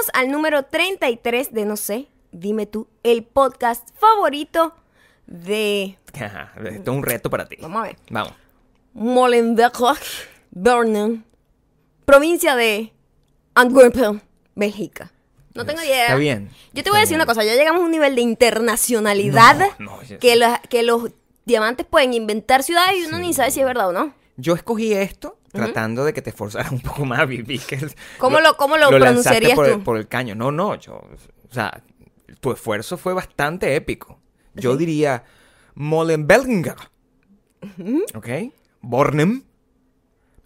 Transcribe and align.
Bienvenidos 0.00 0.10
al 0.14 0.30
número 0.32 0.62
33 0.64 1.52
de 1.52 1.64
No 1.66 1.76
sé, 1.76 2.06
dime 2.32 2.64
tú, 2.64 2.88
el 3.02 3.22
podcast 3.22 3.86
favorito 3.98 4.74
de. 5.26 5.98
Ajá, 6.14 6.52
esto 6.64 6.90
es 6.92 6.96
un 6.96 7.02
reto 7.02 7.28
para 7.28 7.46
ti. 7.46 7.56
Vamos 7.60 7.80
a 7.82 7.86
ver. 7.88 7.96
Vamos. 8.08 8.32
Molenbeek, 8.94 9.76
Bernum, 10.52 11.22
provincia 12.06 12.56
de 12.56 12.94
Antwerpen, 13.54 14.22
Bélgica. 14.54 15.12
No 15.54 15.66
tengo 15.66 15.82
idea. 15.82 16.04
Está 16.04 16.16
bien. 16.16 16.50
Yo 16.72 16.82
te 16.82 16.88
voy 16.88 16.96
a 16.98 17.00
decir 17.02 17.16
una 17.16 17.26
cosa, 17.26 17.44
ya 17.44 17.54
llegamos 17.54 17.82
a 17.82 17.84
un 17.84 17.90
nivel 17.90 18.14
de 18.14 18.22
internacionalidad 18.22 19.58
No, 19.78 20.00
no, 20.00 20.18
que, 20.18 20.36
la- 20.36 20.62
que 20.70 20.82
los 20.82 21.10
diamantes 21.44 21.84
pueden 21.84 22.14
inventar 22.14 22.62
ciudades 22.62 22.96
y 22.96 23.04
uno 23.04 23.18
ni 23.18 23.34
sabe 23.34 23.50
si 23.50 23.60
es 23.60 23.66
verdad 23.66 23.90
o 23.90 23.92
no. 23.92 24.14
Yo 24.38 24.54
escogí 24.54 24.94
esto 24.94 25.36
tratando 25.52 26.04
de 26.04 26.12
que 26.12 26.22
te 26.22 26.30
esforzaras 26.30 26.70
un 26.72 26.80
poco 26.80 27.04
más, 27.04 27.26
Vivi. 27.28 27.58
que 27.58 27.78
¿Cómo 28.18 28.40
lo- 28.40 28.56
cómo 28.56 28.76
lo 28.76 28.88
pronunciarías 28.88 29.54
por, 29.54 29.66
el- 29.66 29.72
tú? 29.74 29.82
por 29.84 29.96
el 29.96 30.08
caño. 30.08 30.34
No, 30.34 30.50
no, 30.52 30.74
yo... 30.76 30.94
O 30.94 31.52
sea, 31.52 31.82
tu 32.40 32.52
esfuerzo 32.52 32.96
fue 32.96 33.12
bastante 33.12 33.74
épico. 33.74 34.20
Yo 34.54 34.76
diría 34.76 35.24
Molenbeek. 35.74 36.76
¿Ok? 38.14 38.28
Bornem, 38.80 39.42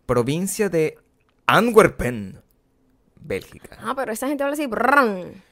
provincia 0.07 0.69
de 0.69 0.99
Antwerpen, 1.47 2.41
Bélgica. 3.17 3.79
Ah, 3.81 3.95
pero 3.95 4.13
esa 4.13 4.29
gente 4.29 4.43
habla 4.43 4.55
así. 4.55 4.67
brrrn. 4.67 5.43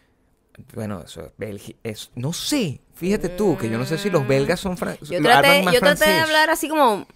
Bueno, 0.75 1.03
eso 1.05 1.23
es 1.27 1.33
Bélgica. 1.39 1.79
Es, 1.83 2.11
no 2.15 2.33
sé, 2.33 2.81
fíjate 2.95 3.29
tú, 3.31 3.57
que 3.57 3.71
yo 3.71 3.79
no 3.79 3.87
sé 3.87 3.97
si 3.99 4.11
los 4.11 4.27
belgas 4.27 4.61
son 4.61 4.77
fran- 4.77 4.99
Yo 5.01 5.21
traté, 5.23 5.49
hablan 5.49 5.65
más 5.65 5.75
yo 5.75 5.81
traté 5.81 6.11
de 6.11 6.19
hablar 6.21 6.51
así 6.51 6.69
como 6.69 7.07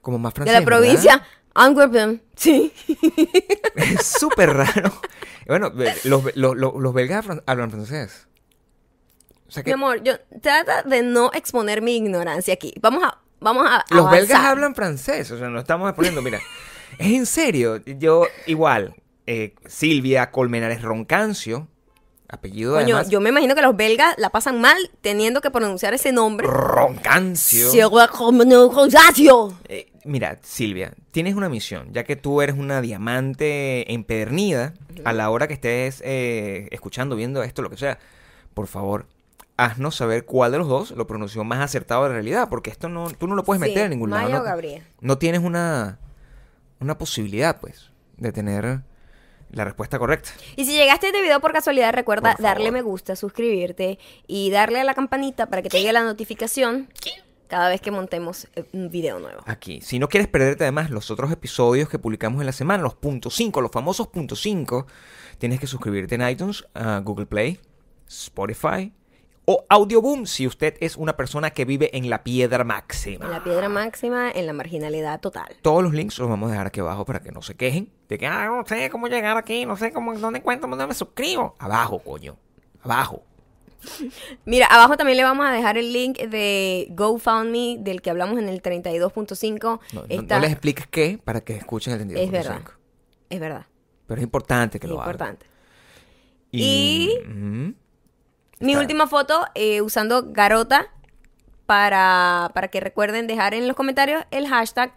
Como 0.00 0.18
más 0.18 0.32
de 0.32 0.36
francés. 0.36 0.52
la 0.54 0.60
¿verdad? 0.60 0.78
provincia 0.78 1.22
Antwerpen. 1.54 2.22
Sí. 2.34 2.72
Es 3.76 4.06
súper 4.06 4.52
raro. 4.54 4.92
Bueno, 5.46 5.72
los, 6.04 6.34
los, 6.34 6.56
los, 6.56 6.74
los 6.74 6.94
belgas 6.94 7.24
fran- 7.26 7.42
hablan 7.46 7.70
francés. 7.70 8.26
O 9.46 9.50
sea 9.50 9.62
Mi 9.64 9.72
amor, 9.72 10.02
yo 10.02 10.14
trata 10.42 10.82
de 10.82 11.02
no 11.02 11.30
exponer 11.32 11.82
mi 11.82 11.96
ignorancia 11.96 12.54
aquí. 12.54 12.74
Vamos 12.80 13.04
a 13.04 13.18
vamos 13.38 13.66
a 13.70 13.84
los 13.90 14.00
avanzar. 14.06 14.20
belgas 14.20 14.40
hablan 14.44 14.74
francés. 14.74 15.30
O 15.30 15.38
sea, 15.38 15.48
no 15.48 15.60
estamos 15.60 15.88
exponiendo. 15.88 16.20
Mira, 16.22 16.40
es 16.98 17.06
en 17.14 17.26
serio. 17.26 17.76
Yo, 17.84 18.26
igual, 18.46 18.94
eh, 19.26 19.54
Silvia 19.66 20.30
Colmenares 20.30 20.82
Roncancio, 20.82 21.68
apellido 22.28 22.74
Coño, 22.74 22.96
además. 22.96 23.08
yo 23.10 23.20
me 23.20 23.28
imagino 23.30 23.54
que 23.54 23.62
los 23.62 23.76
belgas 23.76 24.14
la 24.18 24.30
pasan 24.30 24.60
mal 24.60 24.76
teniendo 25.00 25.40
que 25.40 25.50
pronunciar 25.50 25.94
ese 25.94 26.12
nombre. 26.12 26.46
Roncancio. 26.46 27.70
Roncancio. 27.70 29.54
Eh, 29.68 29.90
mira, 30.04 30.38
Silvia, 30.42 30.92
tienes 31.10 31.34
una 31.34 31.48
misión, 31.48 31.88
ya 31.92 32.04
que 32.04 32.16
tú 32.16 32.42
eres 32.42 32.56
una 32.56 32.80
diamante 32.80 33.92
empedernida, 33.92 34.74
a 35.04 35.12
la 35.12 35.30
hora 35.30 35.46
que 35.48 35.54
estés 35.54 36.02
eh, 36.04 36.68
escuchando, 36.70 37.16
viendo 37.16 37.42
esto, 37.42 37.62
lo 37.62 37.70
que 37.70 37.76
sea, 37.76 37.98
por 38.54 38.66
favor, 38.66 39.06
haznos 39.58 39.94
saber 39.96 40.24
cuál 40.24 40.52
de 40.52 40.58
los 40.58 40.68
dos 40.68 40.90
lo 40.92 41.06
pronunció 41.06 41.44
más 41.44 41.60
acertado 41.60 42.02
de 42.04 42.08
la 42.10 42.14
realidad, 42.14 42.48
porque 42.48 42.70
esto 42.70 42.88
no, 42.88 43.10
tú 43.10 43.26
no 43.26 43.34
lo 43.34 43.44
puedes 43.44 43.60
meter 43.60 43.76
Sí, 43.76 43.82
en 43.84 43.90
ningún 43.90 44.10
Maya 44.10 44.28
lado. 44.28 44.40
o 44.40 44.44
No, 44.44 44.50
Gabriel. 44.50 44.82
no 45.00 45.18
tienes 45.18 45.40
una, 45.42 45.98
una 46.80 46.98
posibilidad, 46.98 47.60
pues, 47.60 47.90
de 48.16 48.32
tener 48.32 48.80
la 49.56 49.64
respuesta 49.64 49.98
correcta. 49.98 50.30
Y 50.54 50.66
si 50.66 50.72
llegaste 50.72 51.06
a 51.06 51.08
este 51.08 51.22
video 51.22 51.40
por 51.40 51.52
casualidad, 51.52 51.92
recuerda 51.92 52.34
Por 52.34 52.42
darle 52.42 52.70
me 52.70 52.82
gusta, 52.82 53.16
suscribirte 53.16 53.98
y 54.26 54.50
darle 54.50 54.80
a 54.80 54.84
la 54.84 54.94
campanita 54.94 55.46
para 55.46 55.62
que 55.62 55.70
te 55.70 55.78
llegue 55.78 55.94
la 55.94 56.04
notificación 56.04 56.88
cada 57.48 57.68
vez 57.70 57.80
que 57.80 57.90
montemos 57.90 58.48
eh, 58.54 58.64
un 58.72 58.90
video 58.90 59.18
nuevo. 59.18 59.40
Aquí. 59.46 59.80
Si 59.80 59.98
no 59.98 60.08
quieres 60.08 60.28
perderte 60.28 60.64
además 60.64 60.90
los 60.90 61.10
otros 61.10 61.32
episodios 61.32 61.88
que 61.88 61.98
publicamos 61.98 62.40
en 62.40 62.46
la 62.46 62.52
semana, 62.52 62.82
los 62.82 62.94
puntos 62.94 63.34
5, 63.34 63.60
los 63.62 63.70
famosos 63.70 64.08
puntos 64.08 64.42
5, 64.42 64.86
tienes 65.38 65.58
que 65.58 65.66
suscribirte 65.66 66.16
en 66.16 66.28
iTunes, 66.28 66.66
a 66.74 66.98
Google 66.98 67.26
Play, 67.26 67.58
Spotify 68.06 68.92
o 69.46 69.64
Audioboom 69.68 70.26
si 70.26 70.46
usted 70.46 70.74
es 70.80 70.96
una 70.96 71.16
persona 71.16 71.50
que 71.50 71.64
vive 71.64 71.96
en 71.96 72.10
la 72.10 72.22
piedra 72.24 72.64
máxima. 72.64 73.24
En 73.26 73.30
la 73.30 73.42
piedra 73.44 73.68
máxima, 73.68 74.30
en 74.30 74.44
la 74.46 74.52
marginalidad 74.52 75.20
total. 75.20 75.56
Todos 75.62 75.82
los 75.82 75.94
links 75.94 76.18
los 76.18 76.28
vamos 76.28 76.48
a 76.48 76.52
dejar 76.52 76.66
aquí 76.66 76.80
abajo 76.80 77.04
para 77.04 77.20
que 77.20 77.32
no 77.32 77.40
se 77.42 77.54
quejen 77.54 77.90
de 78.08 78.18
que, 78.18 78.26
ah, 78.26 78.46
no 78.46 78.66
sé 78.66 78.90
cómo 78.90 79.06
llegar 79.08 79.36
aquí, 79.36 79.64
no 79.64 79.76
sé 79.76 79.92
cómo, 79.92 80.14
dónde 80.18 80.40
encuentro, 80.40 80.68
dónde 80.68 80.86
me 80.86 80.94
suscribo. 80.94 81.54
Abajo, 81.58 82.00
coño. 82.00 82.36
Abajo. 82.82 83.22
Mira, 84.44 84.66
abajo 84.66 84.96
también 84.96 85.16
le 85.16 85.22
vamos 85.22 85.46
a 85.46 85.52
dejar 85.52 85.78
el 85.78 85.92
link 85.92 86.18
de 86.18 86.88
GoFundMe 86.90 87.76
del 87.78 88.02
que 88.02 88.10
hablamos 88.10 88.38
en 88.38 88.48
el 88.48 88.60
32.5. 88.62 89.80
No, 89.92 90.04
Está- 90.08 90.36
no 90.36 90.40
les 90.42 90.50
expliques 90.52 90.86
qué 90.88 91.20
para 91.22 91.40
que 91.42 91.54
escuchen 91.54 91.92
el 91.92 92.00
32.5. 92.00 92.18
Es 92.24 92.30
verdad. 92.32 92.60
Es 93.30 93.40
verdad. 93.40 93.66
Pero 94.08 94.20
es 94.20 94.24
importante 94.24 94.80
que 94.80 94.86
Es 94.86 94.90
lo 94.90 95.00
hagan. 95.00 95.08
importante. 95.14 95.46
Y... 96.50 97.10
Mi 98.60 98.72
Está- 98.72 98.80
última 98.80 99.06
foto 99.06 99.46
eh, 99.54 99.80
usando 99.82 100.32
Garota 100.32 100.86
para, 101.66 102.50
para 102.54 102.68
que 102.68 102.80
recuerden 102.80 103.26
dejar 103.26 103.54
en 103.54 103.66
los 103.66 103.76
comentarios 103.76 104.24
el 104.30 104.46
hashtag 104.48 104.92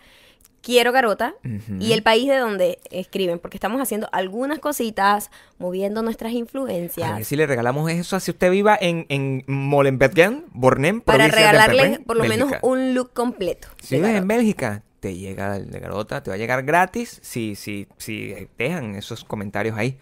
quiero 0.62 0.92
Garota 0.92 1.36
y 1.80 1.94
el 1.94 2.03
país 2.03 2.28
de 2.28 2.38
donde 2.38 2.80
escriben, 2.92 3.40
porque 3.40 3.56
estamos 3.56 3.81
haciendo 3.81 4.09
algunas 4.12 4.59
cositas, 4.59 5.31
moviendo 5.58 6.02
nuestras 6.02 6.31
A 6.31 6.34
ver 6.34 6.40
influencias 6.40 7.28
si 7.28 7.36
le 7.38 7.47
regalamos 7.47 7.90
eso 7.90 8.18
a 8.18 8.20
si 8.20 8.31
usted 8.31 8.52
viva 8.52 8.78
en, 8.80 9.06
en 9.09 9.44
Molenbeek, 9.47 10.44
Bornem, 10.52 11.00
para 11.02 11.26
Antwerpen, 11.26 12.03
por 12.03 12.18
lo 12.18 12.26
menos 12.26 12.52
un 12.62 12.94
look 12.94 13.14
completo. 13.14 13.70
Si 13.81 13.96
vives 13.96 14.16
en. 14.18 14.28
Bélgica, 14.28 14.84
te 15.00 15.16
llega 15.16 15.56
el 15.56 15.72
de 15.72 15.80
Garota, 15.80 16.22
te 16.24 16.30
va 16.30 16.36
a 16.36 16.38
llegar 16.38 16.64
gratis 16.64 17.20
si, 17.24 17.56
si, 17.56 17.88
si 17.97 18.50
dejan 18.58 18.96
esos 18.96 19.24
comentarios 19.24 19.78
ahí. 19.78 19.97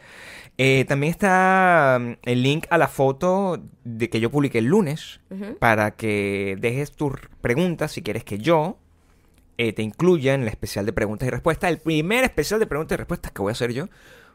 Eh, 0.57 0.85
también 0.87 1.11
está 1.11 1.99
mm, 2.01 2.13
el 2.23 2.41
link 2.43 2.65
a 2.69 2.77
la 2.77 2.87
foto 2.87 3.61
de 3.83 4.09
que 4.09 4.19
yo 4.19 4.31
publiqué 4.31 4.57
el 4.57 4.65
lunes 4.65 5.19
para 5.59 5.91
que 5.91 6.57
dejes 6.59 6.91
tus 6.93 7.13
preguntas 7.41 7.91
si 7.91 8.01
quieres 8.01 8.23
que 8.23 8.39
yo 8.39 8.77
eh, 9.59 9.73
te 9.73 9.83
incluya 9.83 10.33
en 10.33 10.41
el 10.43 10.47
especial 10.47 10.85
de 10.85 10.93
preguntas 10.93 11.27
y 11.27 11.31
respuestas. 11.31 11.69
El 11.69 11.77
primer 11.79 12.23
especial 12.23 12.59
de 12.59 12.65
preguntas 12.67 12.95
y 12.95 12.97
respuestas 12.97 13.31
que 13.31 13.41
voy 13.41 13.51
a 13.51 13.53
hacer 13.53 13.71
yo. 13.71 13.87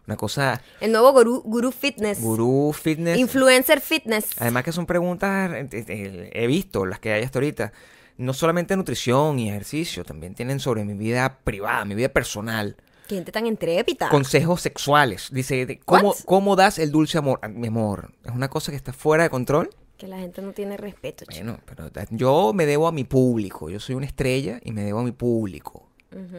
Una 0.07 0.17
cosa 0.17 0.61
El 0.81 0.91
nuevo 0.91 1.13
Guru, 1.13 1.43
Guru 1.43 1.71
Fitness. 1.71 2.21
gurú 2.21 2.73
fitness. 2.73 3.19
Influencer 3.19 3.81
Fitness. 3.81 4.31
Además 4.39 4.65
que 4.65 4.73
son 4.73 4.85
preguntas, 4.85 5.53
eh, 5.53 5.69
eh, 5.73 6.31
he 6.33 6.47
visto 6.49 6.85
las 6.87 6.99
que 6.99 7.13
hay 7.13 7.23
hasta 7.23 7.39
ahorita, 7.39 7.73
no 8.19 8.33
solamente 8.35 8.77
nutrición 8.77 9.39
y 9.39 9.49
ejercicio, 9.49 10.05
también 10.05 10.35
tienen 10.35 10.59
sobre 10.59 10.85
mi 10.85 10.95
vida 10.95 11.39
privada, 11.45 11.85
mi 11.85 11.95
vida 11.95 12.09
personal, 12.09 12.77
Qué 13.13 13.17
gente 13.17 13.33
tan 13.33 13.47
intrépida. 13.47 14.09
consejos 14.09 14.61
sexuales. 14.63 15.29
Dice, 15.33 15.67
de 15.67 15.79
¿cómo? 15.81 16.15
¿cómo 16.25 16.57
das 16.57 16.79
el 16.79 16.91
dulce 16.91 17.19
amor? 17.19 17.39
Ah, 17.43 17.49
Mi 17.49 17.69
amor, 17.69 18.13
es 18.25 18.33
una 18.33 18.49
cosa 18.49 18.73
que 18.73 18.77
está 18.77 18.93
fuera 18.93 19.25
de 19.25 19.31
control. 19.31 19.71
Que 19.99 20.07
la 20.09 20.19
gente 20.19 20.43
no 20.43 20.53
tiene 20.53 20.77
respeto, 20.77 21.25
chico. 21.27 21.45
Bueno, 21.45 21.61
pero 21.67 21.91
da- 21.91 22.07
yo 22.11 22.53
me 22.55 22.67
debo 22.67 22.89
a 22.89 22.93
mi 22.93 23.05
público, 23.05 23.71
yo 23.71 23.79
soy 23.79 23.95
una 23.95 24.07
estrella 24.07 24.59
y 24.65 24.73
me 24.73 24.83
debo 24.83 25.01
a 25.01 25.05
mi 25.05 25.13
público. 25.13 25.89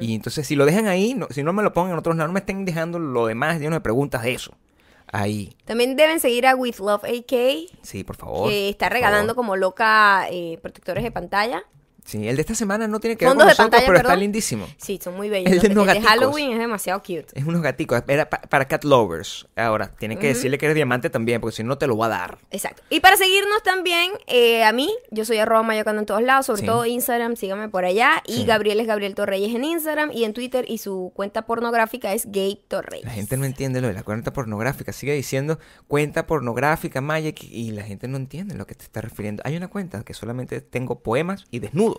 Y 0.01 0.13
entonces 0.13 0.45
si 0.45 0.55
lo 0.55 0.65
dejan 0.65 0.87
ahí, 0.87 1.13
no- 1.15 1.27
si 1.31 1.41
no 1.43 1.51
me 1.53 1.63
lo 1.63 1.73
pongan 1.73 1.93
en 1.93 1.97
otros 1.99 2.15
lados, 2.15 2.29
no 2.29 2.33
me 2.33 2.39
estén 2.41 2.63
dejando 2.65 2.99
lo 2.99 3.25
demás 3.27 3.59
lleno 3.59 3.75
de 3.75 3.81
preguntas 3.81 4.21
de 4.23 4.33
eso. 4.33 4.51
Ahí, 5.11 5.55
También 5.65 5.95
deben 5.95 6.19
seguir 6.19 6.47
a 6.47 6.55
With 6.55 6.77
Love 6.79 7.03
AK, 7.03 7.69
sí, 7.83 8.03
por 8.03 8.15
favor. 8.15 8.49
que 8.49 8.69
está 8.69 8.87
por 8.87 8.93
regalando 8.93 9.33
favor. 9.33 9.35
como 9.35 9.55
loca 9.55 10.27
eh, 10.31 10.57
protectores 10.61 11.03
de 11.03 11.11
pantalla. 11.11 11.63
Sí, 12.05 12.27
el 12.27 12.35
de 12.35 12.41
esta 12.41 12.53
semana 12.53 12.87
no 12.87 12.99
tiene 12.99 13.15
que 13.15 13.25
ver 13.25 13.29
Fondos 13.31 13.43
con 13.45 13.47
de 13.47 13.51
nosotros, 13.53 13.69
pantalla, 13.71 13.85
pero 13.87 13.97
está 13.97 14.07
perdón. 14.09 14.19
lindísimo. 14.19 14.67
Sí, 14.77 14.99
son 15.01 15.15
muy 15.15 15.29
bellos. 15.29 15.51
El 15.51 15.59
de 15.59 15.67
Los- 15.69 15.75
unos 15.77 15.87
gaticos. 15.87 16.09
Halloween 16.09 16.51
es 16.51 16.59
demasiado 16.59 16.99
cute. 17.01 17.27
Es 17.33 17.45
unos 17.45 17.61
gaticos. 17.61 18.03
Era 18.07 18.29
pa- 18.29 18.41
para 18.41 18.65
cat 18.67 18.83
lovers. 18.83 19.47
Ahora, 19.55 19.89
tienen 19.89 20.19
que 20.19 20.27
decirle 20.27 20.57
que 20.57 20.65
eres 20.65 20.75
diamante 20.75 21.09
también, 21.09 21.39
porque 21.39 21.55
si 21.55 21.63
no 21.63 21.77
te 21.77 21.87
lo 21.87 21.97
va 21.97 22.07
a 22.07 22.09
dar. 22.09 22.37
Exacto. 22.51 22.83
Y 22.89 22.99
para 22.99 23.15
seguirnos 23.17 23.63
también, 23.63 24.11
eh, 24.27 24.63
a 24.63 24.71
mí, 24.73 24.93
yo 25.11 25.23
soy 25.25 25.37
arroba 25.37 25.63
mayocando 25.63 26.01
en 26.01 26.05
todos 26.05 26.21
lados, 26.21 26.45
sobre 26.45 26.61
Sí. 26.61 26.67
todo 26.67 26.85
Instagram, 26.85 27.35
síganme 27.37 27.69
por 27.69 27.85
allá. 27.85 28.21
Y 28.27 28.33
Sí. 28.33 28.45
Gabriel 28.45 28.79
es 28.81 28.87
Gabriel 28.87 29.15
Torreyes 29.15 29.55
en 29.55 29.63
Instagram 29.63 30.11
y 30.11 30.25
en 30.25 30.33
Twitter 30.33 30.65
y 30.67 30.79
su 30.79 31.11
cuenta 31.15 31.43
pornográfica 31.45 32.13
es 32.13 32.29
Gay 32.31 32.59
Torreyes. 32.67 33.05
La 33.05 33.11
gente 33.11 33.37
no 33.37 33.45
entiende 33.45 33.79
lo 33.81 33.87
de 33.87 33.93
la 33.93 34.03
cuenta 34.03 34.33
pornográfica. 34.33 34.91
Sigue 34.91 35.13
diciendo 35.13 35.57
cuenta 35.87 36.27
pornográfica, 36.27 36.99
Maya, 37.01 37.31
y 37.41 37.71
la 37.71 37.83
gente 37.83 38.07
no 38.07 38.17
entiende 38.17 38.55
lo 38.55 38.67
que 38.67 38.75
te 38.75 38.83
está 38.83 38.99
refiriendo. 39.01 39.41
Hay 39.45 39.55
una 39.55 39.69
cuenta 39.69 40.03
que 40.03 40.13
solamente 40.13 40.59
tengo 40.61 40.99
poemas 40.99 41.45
y 41.49 41.59
desnudos. 41.59 41.92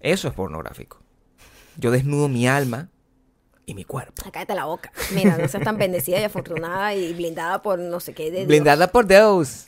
Eso 0.00 0.28
es 0.28 0.34
pornográfico. 0.34 0.98
Yo 1.76 1.90
desnudo 1.90 2.28
mi 2.28 2.46
alma 2.48 2.88
y 3.66 3.74
mi 3.74 3.84
cuerpo. 3.84 4.22
Ah, 4.26 4.30
Cállate 4.32 4.54
la 4.54 4.64
boca. 4.64 4.92
Mira, 5.14 5.36
no 5.38 5.46
seas 5.48 5.62
tan 5.62 5.78
bendecida 5.78 6.20
y 6.20 6.24
afortunada 6.24 6.94
y 6.94 7.12
blindada 7.12 7.62
por 7.62 7.78
no 7.78 8.00
sé 8.00 8.14
qué 8.14 8.24
de 8.30 8.38
Dios. 8.38 8.46
Blindada 8.48 8.90
por 8.90 9.06
Dios. 9.06 9.66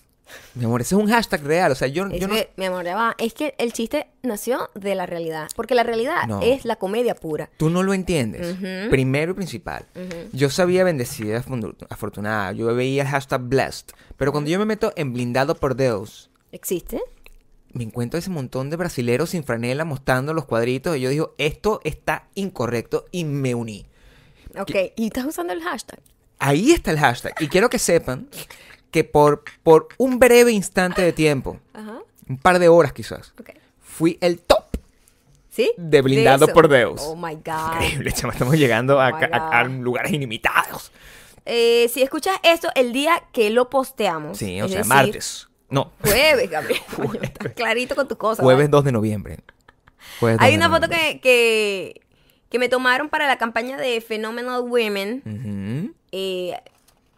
Mi 0.55 0.65
amor, 0.65 0.81
ese 0.81 0.95
es 0.95 1.01
un 1.01 1.09
hashtag 1.11 1.43
real. 1.45 1.73
O 1.73 1.75
sea, 1.75 1.89
yo, 1.89 2.09
yo 2.09 2.27
no... 2.27 2.35
que, 2.35 2.51
mi 2.57 2.65
amor, 2.65 2.85
ya 2.87 2.97
va. 2.97 3.15
Es 3.19 3.35
que 3.35 3.55
el 3.59 3.75
chiste 3.75 4.07
nació 4.23 4.71
de 4.75 4.95
la 4.95 5.05
realidad. 5.05 5.51
Porque 5.55 5.75
la 5.75 5.83
realidad 5.83 6.27
No. 6.27 6.41
es 6.41 6.65
la 6.65 6.77
comedia 6.77 7.15
pura. 7.15 7.51
Tú 7.59 7.69
no 7.69 7.83
lo 7.83 7.93
entiendes. 7.93 8.55
Ujú. 8.55 8.89
Primero 8.91 9.33
y 9.33 9.35
principal. 9.35 9.85
Yo 10.33 10.49
sabía 10.49 10.85
bendecida, 10.85 11.43
afortun- 11.45 11.77
afortunada. 11.91 12.53
Yo 12.53 12.75
veía 12.75 13.03
el 13.03 13.09
hashtag 13.09 13.43
blessed. 13.43 13.87
Pero 14.17 14.33
cuando 14.33 14.49
yo 14.49 14.59
me 14.59 14.65
meto 14.65 14.93
en 14.97 15.13
blindado 15.13 15.55
por 15.55 15.77
Dios, 15.77 16.31
¿Existe? 16.51 17.01
Me 17.73 17.85
encuentro 17.85 18.19
ese 18.19 18.31
montón 18.31 18.71
de 18.71 18.77
brasileros 18.77 19.31
sin 19.31 19.45
franela 19.45 19.85
mostrando 19.85 20.35
los 20.35 20.45
cuadritos. 20.45 20.97
Y 20.97 21.01
yo 21.01 21.11
digo, 21.11 21.35
esto 21.39 21.81
está 21.85 22.29
incorrecto. 22.35 23.07
Y 23.13 23.25
me 23.25 23.55
uní. 23.55 23.87
Ok, 24.59 24.71
y 24.97 25.07
estás 25.07 25.25
usando 25.25 25.53
el 25.53 25.63
hashtag. 25.63 26.01
Ahí 26.39 26.73
está 26.73 26.91
el 26.91 26.99
hashtag. 26.99 27.35
Y 27.41 27.49
quiero 27.49 27.71
que 27.71 27.79
sepan 27.79 28.29
que 28.91 29.05
por, 29.05 29.45
por 29.63 29.89
un 29.97 30.19
breve 30.19 30.53
instante 30.53 31.01
de 31.03 31.13
tiempo, 31.13 31.59
Ajá. 31.73 32.01
un 32.29 32.37
par 32.37 32.59
de 32.59 32.69
horas 32.69 32.93
quizás, 32.93 33.33
fui 33.81 34.19
el 34.21 34.39
top. 34.41 34.65
¿Sí? 35.49 35.73
De 35.77 36.01
blindado 36.03 36.49
por 36.49 36.69
Deus. 36.69 37.01
Oh 37.05 37.15
my 37.17 37.35
God. 37.37 37.75
Increíble, 37.75 38.13
chama. 38.13 38.33
Estamos 38.33 38.57
llegando 38.57 39.01
a, 39.01 39.11
Oh 39.11 39.17
a- 39.35 39.61
a 39.61 39.65
lugares 39.65 40.11
ilimitados. 40.13 40.93
Eh, 41.45 41.91
si 41.93 42.03
escuchas 42.03 42.37
esto 42.43 42.69
el 42.75 42.93
día 42.93 43.23
que 43.33 43.51
lo 43.51 43.69
posteamos. 43.69 44.39
Sí, 44.39 44.61
o 44.63 44.69
sea, 44.69 44.79
decir, 44.79 44.89
martes. 44.89 45.49
No, 45.73 45.91
Jueves, 46.03 46.51
Gabriel. 46.51 46.81
Coño, 46.97 47.21
estás 47.23 47.53
clarito 47.55 47.97
con 47.97 48.07
tu 48.07 48.17
cosa. 48.17 48.43
jueves 48.43 48.65
¿vale? 48.67 48.69
2 48.71 48.85
de 48.85 48.93
noviembre. 48.93 49.39
Jueves 50.21 50.39
2 50.39 50.47
Hay 50.47 50.55
una 50.55 50.69
foto 50.71 50.89
que, 50.89 51.21
que, 51.21 52.01
que 52.51 52.59
me 52.59 52.69
tomaron 52.69 53.09
para 53.09 53.27
la 53.27 53.39
campaña 53.39 53.77
de 53.79 54.01
Phenomenal 54.01 54.61
Women. 54.63 55.95
Eh, 56.13 56.55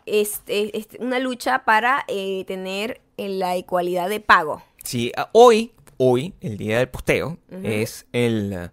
es, 0.06 0.40
es- 0.46 0.70
es 0.72 0.88
una 1.00 1.18
lucha 1.18 1.64
para 1.64 2.04
eh, 2.08 2.44
tener 2.46 3.00
eh, 3.16 3.28
la 3.28 3.56
igualdad 3.56 4.08
de 4.08 4.20
pago. 4.20 4.62
Sí, 4.84 5.12
hoy, 5.32 5.72
hoy, 5.96 6.34
el 6.40 6.56
día 6.56 6.78
del 6.78 6.88
posteo, 6.88 7.38
es 7.62 8.06
el, 8.12 8.70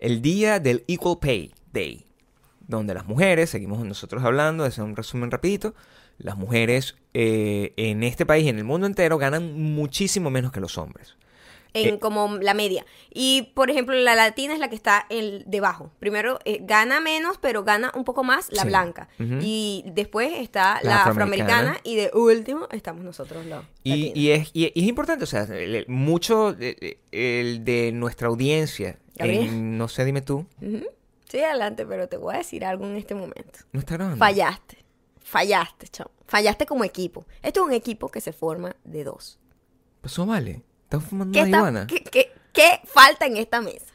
el 0.00 0.20
día 0.20 0.58
del 0.60 0.84
Equal 0.88 1.18
Pay 1.20 1.54
Day, 1.72 2.04
donde 2.66 2.92
las 2.92 3.06
mujeres, 3.06 3.50
seguimos 3.50 3.78
nosotros 3.86 4.22
hablando, 4.24 4.66
es 4.66 4.76
un 4.78 4.96
resumen 4.96 5.30
rapidito, 5.30 5.74
las 6.18 6.36
mujeres 6.36 6.96
eh, 7.12 7.72
en 7.76 8.02
este 8.02 8.26
país 8.26 8.44
y 8.44 8.48
en 8.48 8.58
el 8.58 8.64
mundo 8.64 8.86
entero 8.86 9.18
ganan 9.18 9.54
muchísimo 9.60 10.30
menos 10.30 10.52
que 10.52 10.60
los 10.60 10.78
hombres. 10.78 11.16
En 11.76 11.94
Eh. 11.94 11.98
como 11.98 12.36
la 12.38 12.54
media. 12.54 12.86
Y, 13.12 13.50
por 13.54 13.68
ejemplo, 13.68 13.96
la 13.96 14.14
latina 14.14 14.52
es 14.54 14.60
la 14.60 14.68
que 14.68 14.76
está 14.76 15.06
en, 15.10 15.42
debajo. 15.46 15.90
Primero, 15.98 16.38
eh, 16.44 16.58
gana 16.62 17.00
menos, 17.00 17.36
pero 17.38 17.64
gana 17.64 17.90
un 17.96 18.04
poco 18.04 18.22
más 18.22 18.48
la 18.52 18.62
Sí. 18.62 18.68
blanca. 18.68 19.08
Y 19.18 19.82
después 19.88 20.30
está 20.38 20.78
La 20.84 20.90
la, 20.90 21.02
afroamericana. 21.04 21.52
afroamericana. 21.72 21.80
Y 21.82 21.96
de 21.96 22.10
último 22.14 22.68
estamos 22.70 23.02
nosotros 23.04 23.44
los 23.46 23.64
Y, 23.82 24.30
es, 24.30 24.50
y- 24.54 24.66
y 24.72 24.80
es 24.82 24.88
importante, 24.88 25.24
o 25.24 25.26
sea, 25.26 25.42
el- 25.42 25.74
el- 25.74 25.86
mucho 25.88 26.52
de, 26.52 26.98
el 27.10 27.64
de 27.64 27.90
nuestra 27.90 28.28
audiencia, 28.28 28.98
en- 29.18 29.76
no 29.76 29.88
sé, 29.88 30.04
dime 30.04 30.22
tú. 30.22 30.46
Sí, 31.28 31.40
adelante, 31.40 31.84
pero 31.86 32.08
te 32.08 32.16
voy 32.18 32.34
a 32.36 32.38
decir 32.38 32.64
algo 32.64 32.86
en 32.86 32.96
este 32.96 33.16
momento. 33.16 33.58
¿no 33.72 33.80
está 33.80 33.94
grabando? 33.94 34.18
Fallaste. 34.18 34.78
Fallaste, 35.24 35.88
chamo. 35.88 36.10
Fallaste 36.26 36.66
como 36.66 36.84
equipo. 36.84 37.26
Esto 37.42 37.60
es 37.62 37.66
un 37.66 37.72
equipo 37.72 38.08
que 38.08 38.20
se 38.20 38.32
forma 38.32 38.76
de 38.84 39.02
dos. 39.04 39.38
Pasó, 40.00 40.24
vale. 40.26 40.62
¿Estás 40.84 41.02
fumando 41.02 41.32
¿Qué, 41.32 41.40
está- 41.40 41.50
marihuana? 41.60 41.86
qué- 41.88 42.04
qué- 42.04 42.32
qué 42.52 42.80
falta 42.84 43.26
en 43.26 43.36
esta 43.38 43.60
mesa? 43.60 43.86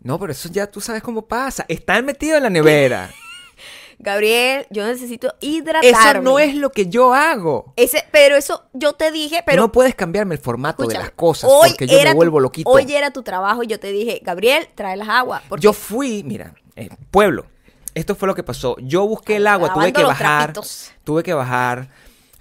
No, 0.00 0.18
pero 0.18 0.32
eso 0.32 0.48
ya 0.50 0.66
tú 0.66 0.80
sabes 0.80 1.02
cómo 1.02 1.22
pasa. 1.26 1.64
Están 1.68 2.04
metidos 2.04 2.36
en 2.38 2.42
la 2.44 2.50
nevera. 2.50 3.10
Gabriel, 3.98 4.66
yo 4.70 4.84
necesito 4.86 5.34
hidratarme. 5.40 5.88
Eso 5.90 6.22
no 6.22 6.38
es 6.38 6.54
lo 6.56 6.70
que 6.70 6.88
yo 6.88 7.14
hago. 7.14 7.72
Ese, 7.76 8.04
pero 8.12 8.36
eso 8.36 8.64
yo 8.74 8.92
te 8.94 9.10
dije, 9.12 9.42
pero 9.46 9.62
no 9.62 9.72
puedes 9.72 9.94
cambiarme 9.94 10.34
el 10.34 10.40
formato 10.40 10.82
escucha, 10.82 10.98
de 10.98 11.04
las 11.04 11.12
cosas 11.12 11.48
hoy 11.50 11.70
porque 11.70 11.86
yo 11.86 11.96
me 11.98 12.10
tu- 12.10 12.16
vuelvo 12.16 12.40
loquito. 12.40 12.68
Hoy 12.70 12.92
era 12.92 13.12
tu 13.12 13.22
trabajo 13.22 13.62
y 13.62 13.66
yo 13.66 13.78
te 13.80 13.92
dije, 13.92 14.20
Gabriel, 14.22 14.68
trae 14.74 14.96
las 14.96 15.08
aguas. 15.08 15.42
Porque 15.48 15.62
Yo 15.62 15.72
fui, 15.72 16.22
mira, 16.24 16.54
eh, 16.76 16.90
pueblo. 17.10 17.46
Esto 17.94 18.14
fue 18.14 18.26
lo 18.28 18.34
que 18.34 18.42
pasó. 18.42 18.76
Yo 18.80 19.06
busqué 19.06 19.36
el 19.36 19.46
agua, 19.46 19.72
tuve 19.72 19.92
que 19.92 20.02
bajar, 20.04 20.52
trapitos. 20.52 20.92
tuve 21.04 21.22
que 21.22 21.32
bajar, 21.34 21.88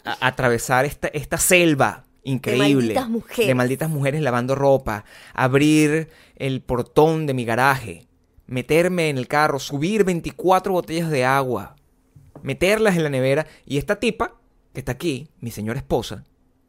a- 0.03 0.27
atravesar 0.27 0.85
esta, 0.85 1.07
esta 1.09 1.37
selva 1.37 2.03
increíble 2.23 2.73
malditas 2.95 3.09
mujeres. 3.09 3.47
de 3.47 3.55
malditas 3.55 3.89
mujeres 3.89 4.21
lavando 4.21 4.55
ropa, 4.55 5.03
abrir 5.33 6.09
el 6.37 6.61
portón 6.61 7.25
de 7.27 7.33
mi 7.33 7.45
garaje, 7.45 8.07
meterme 8.47 9.09
en 9.09 9.17
el 9.17 9.27
carro, 9.27 9.59
subir 9.59 10.03
24 10.03 10.71
botellas 10.73 11.09
de 11.09 11.25
agua, 11.25 11.75
meterlas 12.41 12.95
en 12.95 13.03
la 13.03 13.09
nevera 13.09 13.45
y 13.65 13.77
esta 13.77 13.97
tipa 13.97 14.35
que 14.73 14.79
está 14.79 14.93
aquí, 14.93 15.27
mi 15.39 15.51
señora 15.51 15.77
esposa, 15.79 16.23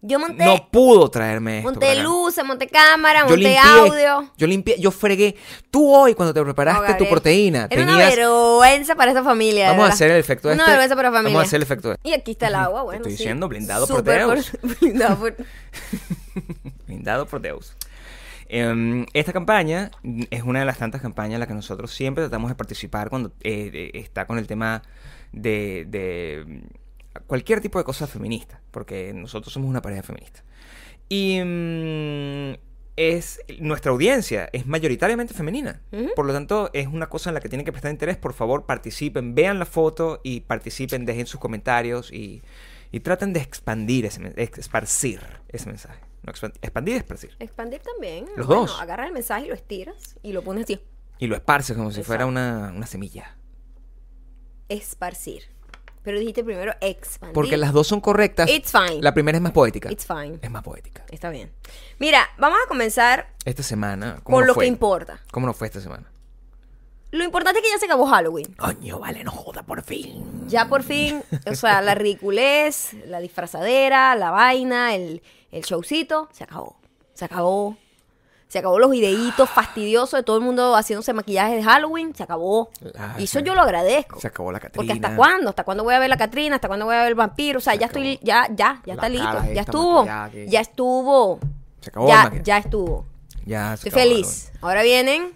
yo 0.06 0.18
monté, 0.18 0.44
no 0.44 0.68
pudo 0.70 1.08
traerme 1.10 1.58
esto. 1.58 1.70
monté 1.70 1.94
luces, 2.02 2.44
monté 2.44 2.66
cámara, 2.68 3.20
Yo 3.20 3.30
monté 3.30 3.36
limpié, 3.42 3.58
audio. 3.58 4.30
yo 4.36 4.46
limpié, 4.46 4.76
yo 4.78 4.90
fregué. 4.90 5.34
Tú 5.70 5.92
hoy 5.94 6.14
cuando 6.14 6.34
te 6.34 6.42
preparaste 6.42 6.92
No, 6.92 6.96
tu 6.98 7.08
proteína, 7.08 7.66
Era 7.70 7.82
una 7.82 7.92
tenías 7.92 8.16
vergüenza 8.16 8.94
para 8.94 9.10
esta 9.12 9.24
familia. 9.24 9.70
Vamos 9.70 9.88
a 9.88 9.92
hacer 9.92 10.10
el 10.10 10.18
efecto 10.18 10.48
de 10.48 10.54
Una 10.54 10.64
este. 10.64 10.70
vergüenza 10.72 10.96
para 10.96 11.08
la 11.10 11.16
familia. 11.16 11.34
Vamos 11.36 11.46
a 11.46 11.48
hacer 11.48 11.56
el 11.56 11.62
efecto 11.62 11.90
de 11.90 11.96
Y 12.02 12.12
aquí 12.12 12.32
está 12.32 12.48
el 12.48 12.54
agua, 12.54 12.82
bueno. 12.82 12.98
estoy 12.98 13.12
sí. 13.12 13.18
diciendo, 13.18 13.48
blindado 13.48 13.86
por 13.86 14.02
Deus. 14.02 14.52
blindado 14.80 15.16
por- 15.18 15.36
Blindado 16.86 17.26
por 17.26 17.40
Deus. 17.40 17.74
Em, 18.48 19.06
esta 19.14 19.32
campaña 19.32 19.90
es 20.30 20.42
una 20.42 20.60
de 20.60 20.66
las 20.66 20.78
tantas 20.78 21.00
campañas 21.00 21.34
en 21.34 21.40
las 21.40 21.48
que 21.48 21.54
nosotros 21.54 21.92
siempre 21.94 22.22
tratamos 22.24 22.50
de 22.50 22.54
participar 22.54 23.08
cuando 23.08 23.32
eh, 23.42 23.90
está 23.94 24.26
con 24.26 24.38
el 24.38 24.46
tema 24.46 24.82
de, 25.32 25.86
de, 25.88 26.62
cualquier 27.26 27.60
tipo 27.60 27.78
de 27.78 27.84
cosa 27.84 28.06
feminista, 28.06 28.60
porque 28.70 29.12
nosotros 29.14 29.52
somos 29.52 29.68
una 29.68 29.82
pareja 29.82 30.02
feminista. 30.02 30.44
Y 31.08 31.40
mm, 31.44 32.54
es 32.96 33.40
nuestra 33.58 33.90
audiencia 33.92 34.48
es 34.52 34.66
mayoritariamente 34.66 35.34
femenina. 35.34 35.82
Por 36.14 36.26
lo 36.26 36.32
tanto, 36.32 36.70
es 36.72 36.86
una 36.86 37.08
cosa 37.08 37.30
en 37.30 37.34
la 37.34 37.40
que 37.40 37.48
tienen 37.48 37.64
que 37.64 37.72
prestar 37.72 37.90
interés. 37.90 38.16
Por 38.16 38.32
favor, 38.32 38.66
participen, 38.66 39.34
vean 39.34 39.58
la 39.58 39.66
foto 39.66 40.20
y 40.22 40.40
participen, 40.40 41.04
dejen 41.04 41.26
sus 41.26 41.40
comentarios 41.40 42.12
y, 42.12 42.42
y 42.92 43.00
traten 43.00 43.32
de 43.32 43.40
expandir 43.40 44.06
ese 44.06 44.32
esparcir 44.36 45.20
ese 45.48 45.66
mensaje. 45.66 46.00
No 46.22 46.32
expan- 46.32 46.54
expandir 46.62 46.94
y 46.94 46.98
esparcir. 46.98 47.36
Expandir 47.38 47.80
también. 47.80 48.26
Los 48.36 48.46
Bueno, 48.46 48.62
dos. 48.62 48.80
Agarra 48.80 49.06
el 49.06 49.12
mensaje 49.12 49.46
y 49.46 49.48
lo 49.48 49.54
estiras 49.54 50.16
y 50.22 50.32
lo 50.32 50.42
pones 50.42 50.64
así. 50.64 50.80
Y 51.18 51.26
lo 51.26 51.34
esparces 51.36 51.76
como 51.76 51.90
si 51.90 52.02
fuera 52.02 52.26
una, 52.26 52.72
una 52.74 52.86
semilla. 52.86 53.36
Esparcir. 54.68 55.42
Pero 56.04 56.18
dijiste 56.18 56.44
primero 56.44 56.74
expandir. 56.80 57.32
Porque 57.34 57.56
las 57.56 57.72
dos 57.72 57.86
son 57.88 58.00
correctas. 58.00 58.48
It's 58.50 58.70
fine. 58.70 59.00
La 59.00 59.12
primera 59.14 59.38
es 59.38 59.42
más 59.42 59.52
poética. 59.52 59.90
It's 59.90 60.06
fine. 60.06 60.38
Es 60.42 60.50
más 60.50 60.62
poética. 60.62 61.04
Está 61.10 61.30
bien. 61.30 61.50
Mira, 61.98 62.28
vamos 62.38 62.58
a 62.64 62.68
comenzar 62.68 63.30
Esta 63.44 63.62
semana. 63.62 64.20
¿cómo 64.22 64.36
con 64.38 64.46
lo 64.46 64.54
fue? 64.54 64.64
que 64.64 64.68
importa. 64.68 65.20
¿Cómo 65.32 65.46
nos 65.46 65.56
fue 65.56 65.66
esta 65.66 65.80
semana? 65.80 66.10
Lo 67.10 67.24
importante 67.24 67.60
es 67.60 67.64
que 67.64 67.70
ya 67.72 67.78
se 67.78 67.86
acabó 67.86 68.06
Halloween. 68.06 68.52
Coño, 68.54 68.98
vale, 68.98 69.24
no 69.24 69.30
joda 69.30 69.62
por 69.62 69.82
fin. 69.82 70.46
Ya 70.48 70.68
por 70.68 70.82
fin, 70.82 71.22
o 71.46 71.54
sea, 71.54 71.80
la 71.80 71.94
ridiculez, 71.94 72.92
la 73.06 73.20
disfrazadera, 73.20 74.14
la 74.16 74.30
vaina, 74.30 74.94
el, 74.94 75.22
el 75.52 75.62
showcito, 75.62 76.28
se 76.32 76.44
acabó. 76.44 76.76
Se 77.14 77.24
acabó. 77.24 77.76
Se 78.48 78.58
acabó 78.60 78.78
los 78.78 78.90
videitos 78.90 79.50
fastidiosos 79.50 80.18
de 80.18 80.22
todo 80.22 80.36
el 80.36 80.42
mundo 80.44 80.76
haciéndose 80.76 81.12
maquillaje 81.12 81.56
de 81.56 81.62
Halloween. 81.64 82.14
Se 82.14 82.22
acabó. 82.22 82.70
Ah, 82.96 83.16
y 83.18 83.24
eso 83.24 83.40
se- 83.40 83.44
yo 83.44 83.54
lo 83.54 83.62
agradezco. 83.62 84.20
Se 84.20 84.28
acabó 84.28 84.52
la 84.52 84.60
Catrina. 84.60 84.76
Porque 84.76 84.92
hasta 84.92 85.16
cuándo, 85.16 85.48
hasta 85.50 85.64
cuándo 85.64 85.82
voy 85.82 85.94
a 85.94 85.98
ver 85.98 86.08
la 86.08 86.16
Catrina, 86.16 86.54
hasta 86.56 86.68
cuándo 86.68 86.84
voy 86.86 86.94
a 86.94 86.98
ver 87.00 87.08
el 87.08 87.14
vampiro, 87.16 87.58
o 87.58 87.60
sea, 87.60 87.72
Se 87.72 87.80
ya 87.80 87.86
estoy, 87.86 88.12
acabó. 88.14 88.26
ya, 88.26 88.46
ya, 88.50 88.54
ya 88.54 88.80
La 88.86 88.92
está 88.94 89.08
listo, 89.08 89.52
ya 89.54 89.60
estuvo, 89.62 90.04
ya 90.46 90.60
estuvo, 90.60 91.38
Se 91.80 91.90
acabó 91.90 92.08
ya, 92.08 92.32
ya 92.44 92.58
estuvo. 92.58 93.06
Ya 93.46 93.76
se 93.76 93.88
Estoy 93.88 94.02
acabó 94.02 94.14
feliz. 94.14 94.52
Ahora 94.60 94.82
vienen. 94.82 95.32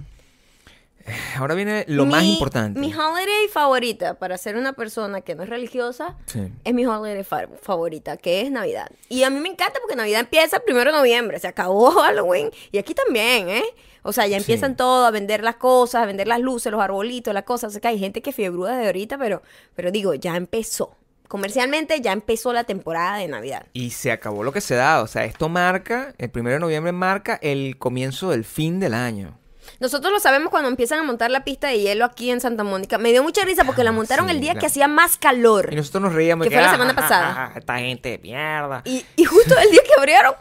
Ahora 1.37 1.55
viene 1.55 1.85
lo 1.89 2.07
más 2.07 2.23
importante. 2.25 2.79
Mi 2.81 2.93
holiday 2.95 3.49
favorita 3.53 4.15
para 4.15 4.37
ser 4.39 4.57
una 4.57 4.73
persona 4.73 5.21
que 5.21 5.35
no 5.35 5.43
es 5.43 5.49
religiosa 5.49 6.17
Sí. 6.27 6.53
es 6.65 6.75
mi 6.75 6.87
holiday 6.87 7.25
fa- 7.25 7.49
favorita, 7.63 8.17
que 8.17 8.41
es 8.43 8.51
Navidad. 8.51 8.89
Y 9.09 9.23
a 9.25 9.31
mí 9.31 9.41
me 9.41 9.49
encanta 9.49 9.79
porque 9.81 9.97
Navidad 9.97 10.21
empieza 10.21 10.57
el 10.57 10.63
primero 10.63 10.91
de 10.93 10.97
noviembre, 10.99 11.39
se 11.39 11.49
acabó 11.49 11.91
Halloween. 12.03 12.51
Y 12.73 12.79
aquí 12.79 12.95
también, 12.95 13.49
¿eh? 13.49 13.65
O 14.03 14.13
sea, 14.13 14.27
ya 14.27 14.37
Sí. 14.39 14.43
empiezan 14.45 14.77
todo 14.77 15.05
a 15.07 15.11
vender 15.11 15.43
las 15.43 15.57
cosas, 15.57 16.03
a 16.03 16.07
vender 16.07 16.29
las 16.29 16.41
luces, 16.41 16.71
los 16.73 16.81
arbolitos, 16.81 17.35
las 17.35 17.45
cosas. 17.45 17.69
O 17.69 17.73
sea, 17.73 17.81
que 17.81 17.89
hay 17.89 17.99
gente 17.99 18.23
que 18.23 18.33
fiebruda 18.33 18.77
de 18.77 18.87
ahorita, 18.87 19.19
pero, 19.19 19.43
pero 19.75 19.91
digo, 19.91 20.15
ya 20.15 20.37
empezó. 20.37 20.95
Comercialmente 21.27 22.01
ya 22.01 22.13
empezó 22.13 22.55
la 22.55 22.65
temporada 22.65 23.19
de 23.19 23.29
Navidad. 23.29 23.67
Y 23.75 23.91
se 23.91 24.11
acabó 24.13 24.45
lo 24.45 24.53
que 24.53 24.63
se 24.63 24.77
da. 24.77 25.03
O 25.03 25.07
sea, 25.07 25.25
esto 25.27 25.51
marca, 25.51 26.15
el 26.17 26.31
primero 26.31 26.55
de 26.55 26.61
noviembre 26.61 26.93
marca 26.93 27.39
el 27.43 27.77
comienzo 27.77 28.31
del 28.31 28.45
fin 28.45 28.81
del 28.81 28.95
año. 28.95 29.39
Nosotros 29.81 30.13
lo 30.13 30.21
sabemos 30.21 30.51
cuando 30.51 30.69
empiezan 30.69 30.99
a 30.99 31.03
montar 31.03 31.31
la 31.31 31.45
pista 31.45 31.69
de 31.69 31.79
hielo 31.81 32.05
aquí 32.05 32.31
en 32.31 32.41
Santa 32.41 32.65
Mónica. 32.65 32.99
Me 32.99 33.11
dio 33.13 33.23
mucha 33.23 33.45
risa 33.45 33.65
porque 33.65 33.85
la 33.85 33.93
montaron 33.93 34.27
Ah, 34.27 34.31
sí, 34.31 34.35
el 34.37 34.41
día 34.41 34.55
que 34.55 34.67
hacía 34.67 34.89
más 34.89 35.17
calor. 35.17 35.69
Y 35.73 35.77
nosotros 35.77 36.03
nos 36.05 36.13
reíamos. 36.15 36.47
Que 36.47 36.53
fue 36.53 36.63
la 36.63 36.69
"Ah, 36.69 36.73
semana 36.73 36.91
ah, 36.91 36.95
ah, 36.97 37.01
pasada. 37.01 37.35
ah, 37.55 37.59
esta 37.59 37.79
gente 37.79 38.09
de 38.11 38.19
mierda. 38.19 38.83
Y, 38.85 39.05
y 39.17 39.25
justo 39.25 39.55
el 39.59 39.71
día 39.71 39.81
que 39.87 39.93
abrieron, 39.99 40.35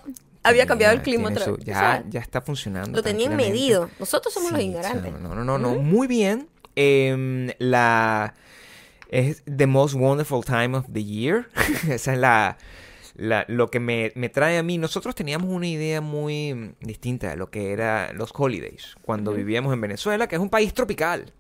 había 0.44 0.66
cambiado 0.66 0.94
Ya 0.94 0.98
el 1.00 1.04
clima 1.04 1.30
otra 1.30 1.46
vez. 1.46 1.58
ya, 1.66 1.74
O 1.74 1.80
sea, 1.80 2.04
ya 2.10 2.20
está 2.22 2.42
funcionando. 2.42 2.96
lo 2.96 3.04
tenían 3.04 3.36
medido. 3.36 3.90
Nosotros 4.00 4.34
somos 4.34 4.52
los 4.52 4.62
ignorantes. 4.62 5.12
No, 5.20 5.36
no, 5.36 5.44
no, 5.44 5.58
no. 5.58 5.76
Muy 5.76 6.08
bien. 6.08 6.48
Em, 6.76 7.52
la. 7.60 8.34
Es 9.10 9.42
the 9.46 9.68
most 9.68 9.96
wonderful 9.96 10.44
time 10.44 10.76
of 10.78 10.86
the 10.92 11.04
year. 11.04 11.48
Esa 11.90 12.14
es 12.14 12.20
la. 12.20 12.58
La- 13.18 13.44
lo 13.50 13.70
que 13.70 13.80
me, 13.80 14.12
me 14.16 14.30
trae 14.30 14.58
a 14.58 14.64
mí. 14.64 14.78
Nosotros 14.78 15.14
teníamos 15.16 15.50
una 15.50 15.68
idea 15.68 16.00
muy 16.02 16.54
mm, 16.54 16.74
distinta 16.86 17.30
de 17.30 17.36
lo 17.36 17.50
que 17.50 17.74
eran 17.74 18.18
los 18.18 18.32
holidays 18.34 18.96
cuando 19.02 19.34
vivíamos 19.34 19.74
en 19.74 19.82
Venezuela, 19.82 20.28
que 20.28 20.36
es 20.36 20.42
un 20.42 20.50
país 20.50 20.74
tropical. 20.74 21.34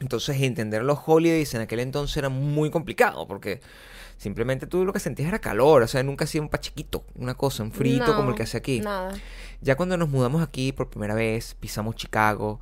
Entonces, 0.00 0.40
entender 0.40 0.82
los 0.82 0.98
holidays 1.06 1.54
en 1.54 1.60
aquel 1.60 1.78
entonces 1.80 2.16
era 2.16 2.28
muy 2.28 2.68
complicado 2.70 3.28
porque 3.28 3.60
simplemente 4.16 4.66
tú 4.66 4.84
lo 4.84 4.92
que 4.92 4.98
sentías 4.98 5.28
era 5.28 5.38
calor. 5.38 5.82
O 5.82 5.86
sea, 5.86 6.02
nunca 6.02 6.24
hacía 6.24 6.40
un 6.42 6.48
pachiquito, 6.48 7.04
una 7.14 7.34
cosa, 7.34 7.62
un 7.62 7.70
frito 7.70 8.06
No, 8.08 8.16
como 8.16 8.30
el 8.30 8.34
que 8.34 8.42
hace 8.42 8.56
aquí. 8.56 8.80
Nada. 8.80 9.14
Ya 9.60 9.76
cuando 9.76 9.96
nos 9.96 10.08
mudamos 10.08 10.42
aquí 10.42 10.72
por 10.72 10.90
primera 10.90 11.14
vez, 11.14 11.54
pisamos 11.60 11.94
Chicago, 11.94 12.60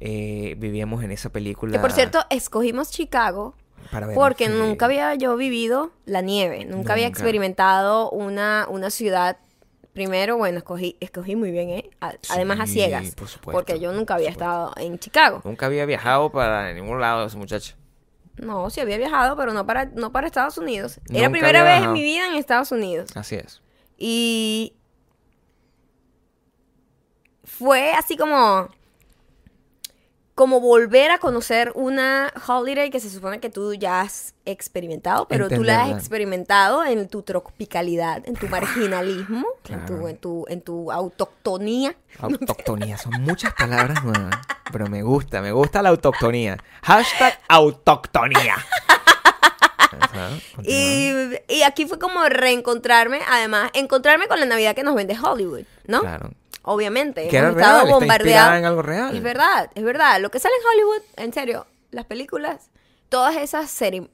eh, 0.00 0.54
vivíamos 0.58 1.04
en 1.04 1.10
esa 1.10 1.30
película. 1.30 1.72
Que 1.72 1.78
por 1.80 1.92
cierto, 1.92 2.24
escogimos 2.30 2.90
Chicago 2.90 3.54
para 3.90 4.06
ver- 4.06 4.14
porque 4.14 4.48
nunca 4.48 4.86
había 4.86 5.14
yo 5.14 5.36
vivido 5.36 5.90
la 6.06 6.20
nieve, 6.22 6.64
nunca, 6.64 6.92
había 6.94 7.06
experimentado 7.06 8.10
una, 8.10 8.66
una 8.68 8.90
ciudad. 8.90 9.36
Primero, 9.92 10.36
bueno, 10.36 10.58
escogí, 10.58 10.96
escogí 11.00 11.34
muy 11.34 11.50
bien, 11.50 11.70
¿eh? 11.70 11.90
A- 12.00 12.14
Además 12.30 12.60
a 12.60 12.66
Sí, 12.66 12.74
ciegas. 12.74 13.14
por 13.16 13.26
supuesto, 13.28 13.52
porque 13.52 13.80
yo 13.80 13.92
nunca 13.92 14.14
había 14.14 14.30
estado 14.30 14.72
en 14.76 14.98
Chicago. 15.00 15.40
Nunca 15.44 15.66
había 15.66 15.84
viajado 15.84 16.30
para 16.30 16.72
ningún 16.72 17.00
lado 17.00 17.26
ese 17.26 17.36
muchacho. 17.36 17.74
No, 18.36 18.70
sí 18.70 18.80
había 18.80 18.96
viajado, 18.98 19.36
pero 19.36 19.52
no 19.52 19.66
para, 19.66 19.86
no 19.86 20.12
para 20.12 20.28
Estados 20.28 20.56
Unidos. 20.58 21.00
Era 21.10 21.22
la 21.22 21.30
primera 21.30 21.62
vez 21.64 21.82
en 21.82 21.92
mi 21.92 22.02
vida 22.02 22.26
en 22.28 22.34
Estados 22.36 22.70
Unidos. 22.70 23.10
Así 23.16 23.34
es. 23.34 23.60
Y 23.98 24.74
fue 27.44 27.92
así 27.92 28.16
como 28.16 28.68
como 30.40 30.58
volver 30.58 31.10
a 31.10 31.18
conocer 31.18 31.70
una 31.74 32.32
holiday 32.48 32.88
que 32.88 32.98
se 32.98 33.10
supone 33.10 33.40
que 33.40 33.50
tú 33.50 33.74
ya 33.74 34.00
has 34.00 34.32
experimentado, 34.46 35.28
pero 35.28 35.50
tú 35.50 35.62
la 35.62 35.82
has 35.82 35.90
experimentado 35.90 36.82
en 36.82 37.08
tu 37.08 37.20
tropicalidad, 37.20 38.26
en 38.26 38.36
tu 38.36 38.48
marginalismo, 38.48 39.46
en, 39.68 39.84
tu, 39.84 40.08
en, 40.08 40.16
tu, 40.16 40.46
en 40.48 40.62
tu 40.62 40.90
autoctonía. 40.90 41.94
Autoctonía, 42.20 42.96
son 42.96 43.20
muchas 43.20 43.52
palabras 43.52 44.02
nuevas. 44.02 44.34
Pero 44.72 44.86
me 44.86 45.02
gusta, 45.02 45.42
me 45.42 45.52
gusta 45.52 45.82
la 45.82 45.90
autoctonía. 45.90 46.56
Hashtag 46.84 47.38
autoctonía. 47.46 48.56
Ajá. 50.00 50.30
Y, 50.62 51.12
y 51.48 51.62
aquí 51.64 51.84
fue 51.84 51.98
como 51.98 52.24
reencontrarme, 52.24 53.20
además, 53.28 53.70
encontrarme 53.74 54.26
con 54.26 54.40
la 54.40 54.46
Navidad 54.46 54.74
que 54.74 54.84
nos 54.84 54.94
vende 54.94 55.18
Hollywood, 55.22 55.64
¿no? 55.86 56.00
Claro. 56.00 56.30
Obviamente, 56.62 57.28
Que 57.28 57.36
era 57.36 57.50
real, 57.52 58.58
en 58.58 58.64
algo. 58.64 58.82
Es 59.14 59.22
verdad, 59.22 59.70
es 59.74 59.82
verdad. 59.82 60.20
Lo 60.20 60.30
que 60.30 60.38
sale 60.38 60.54
en 60.56 60.66
Hollywood, 60.68 61.02
en 61.16 61.32
serio, 61.32 61.66
las 61.90 62.04
películas, 62.04 62.70
todas 63.08 63.36
esas 63.36 63.70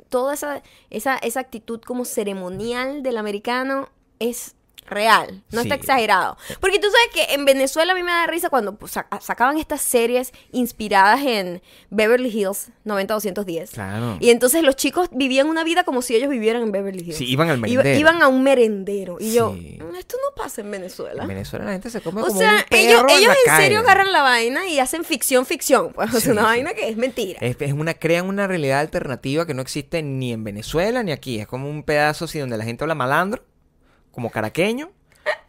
toda 0.08 0.34
esa, 0.34 0.62
esa, 0.90 1.16
esa 1.16 1.40
actitud 1.40 1.80
como 1.80 2.04
ceremonial 2.04 3.02
del 3.02 3.16
americano 3.16 3.88
es 4.18 4.54
real, 4.86 5.42
no 5.52 5.60
está 5.60 5.74
exagerado. 5.74 6.36
Porque 6.60 6.78
tú 6.78 6.86
sabes 6.90 7.08
que 7.28 7.34
en 7.34 7.44
Venezuela 7.44 7.92
a 7.92 7.96
mí 7.96 8.02
me 8.02 8.10
da 8.12 8.26
risa 8.26 8.48
cuando 8.50 8.76
pues, 8.76 8.92
sa- 8.92 9.06
sacaban 9.20 9.58
estas 9.58 9.80
series 9.82 10.32
inspiradas 10.52 11.20
en 11.24 11.62
Beverly 11.90 12.28
Hills 12.28 12.70
90210. 12.84 13.70
Claro. 13.70 14.16
Y 14.20 14.30
entonces 14.30 14.62
los 14.62 14.76
chicos 14.76 15.08
vivían 15.12 15.48
una 15.48 15.64
vida 15.64 15.84
como 15.84 16.02
si 16.02 16.14
ellos 16.16 16.28
vivieran 16.30 16.62
en 16.62 16.72
Beverly 16.72 17.02
Hills. 17.02 17.16
Sí, 17.16 17.24
iban 17.30 17.48
al 17.50 17.58
Iba- 17.58 17.66
merendero. 17.82 17.98
iban 18.00 18.22
a 18.22 18.28
un 18.28 18.42
merendero. 18.42 19.16
Y 19.20 19.32
yo, 19.32 19.54
Sí. 19.54 19.78
"Mm, 19.80 19.94
esto 19.96 20.16
no 20.22 20.34
pasa 20.42 20.60
en 20.60 20.70
Venezuela. 20.70 21.22
En 21.22 21.28
Venezuela 21.28 21.64
la 21.64 21.72
gente 21.72 21.90
se 21.90 22.00
come 22.00 22.22
O 22.22 22.26
como 22.26 22.38
sea, 22.38 22.52
un 22.70 22.76
ellos, 22.76 23.02
en 23.02 23.10
ellos 23.10 23.34
la 23.46 23.52
en 23.56 23.62
serio 23.62 23.80
agarran 23.80 24.12
la 24.12 24.22
vaina 24.22 24.66
y 24.66 24.78
hacen 24.78 25.04
ficción, 25.04 25.46
ficción. 25.46 25.92
Pues 25.92 26.10
Sí, 26.22 26.30
una 26.30 26.42
vaina 26.42 26.72
que 26.74 26.88
es 26.88 26.96
mentira. 26.96 27.38
Es, 27.40 27.56
es 27.60 27.72
una, 27.72 27.94
crean 27.94 28.26
una 28.26 28.46
realidad 28.46 28.80
alternativa 28.80 29.46
que 29.46 29.54
no 29.54 29.62
existe 29.62 30.02
ni 30.02 30.32
en 30.32 30.44
Venezuela 30.44 31.02
ni 31.02 31.12
aquí. 31.12 31.38
Es 31.38 31.46
como 31.46 31.68
un 31.68 31.82
pedazo 31.82 32.24
así 32.26 32.38
donde 32.38 32.56
la 32.56 32.64
gente 32.64 32.84
habla 32.84 32.94
malandro, 32.94 33.42
como 34.16 34.30
caraqueño, 34.30 34.92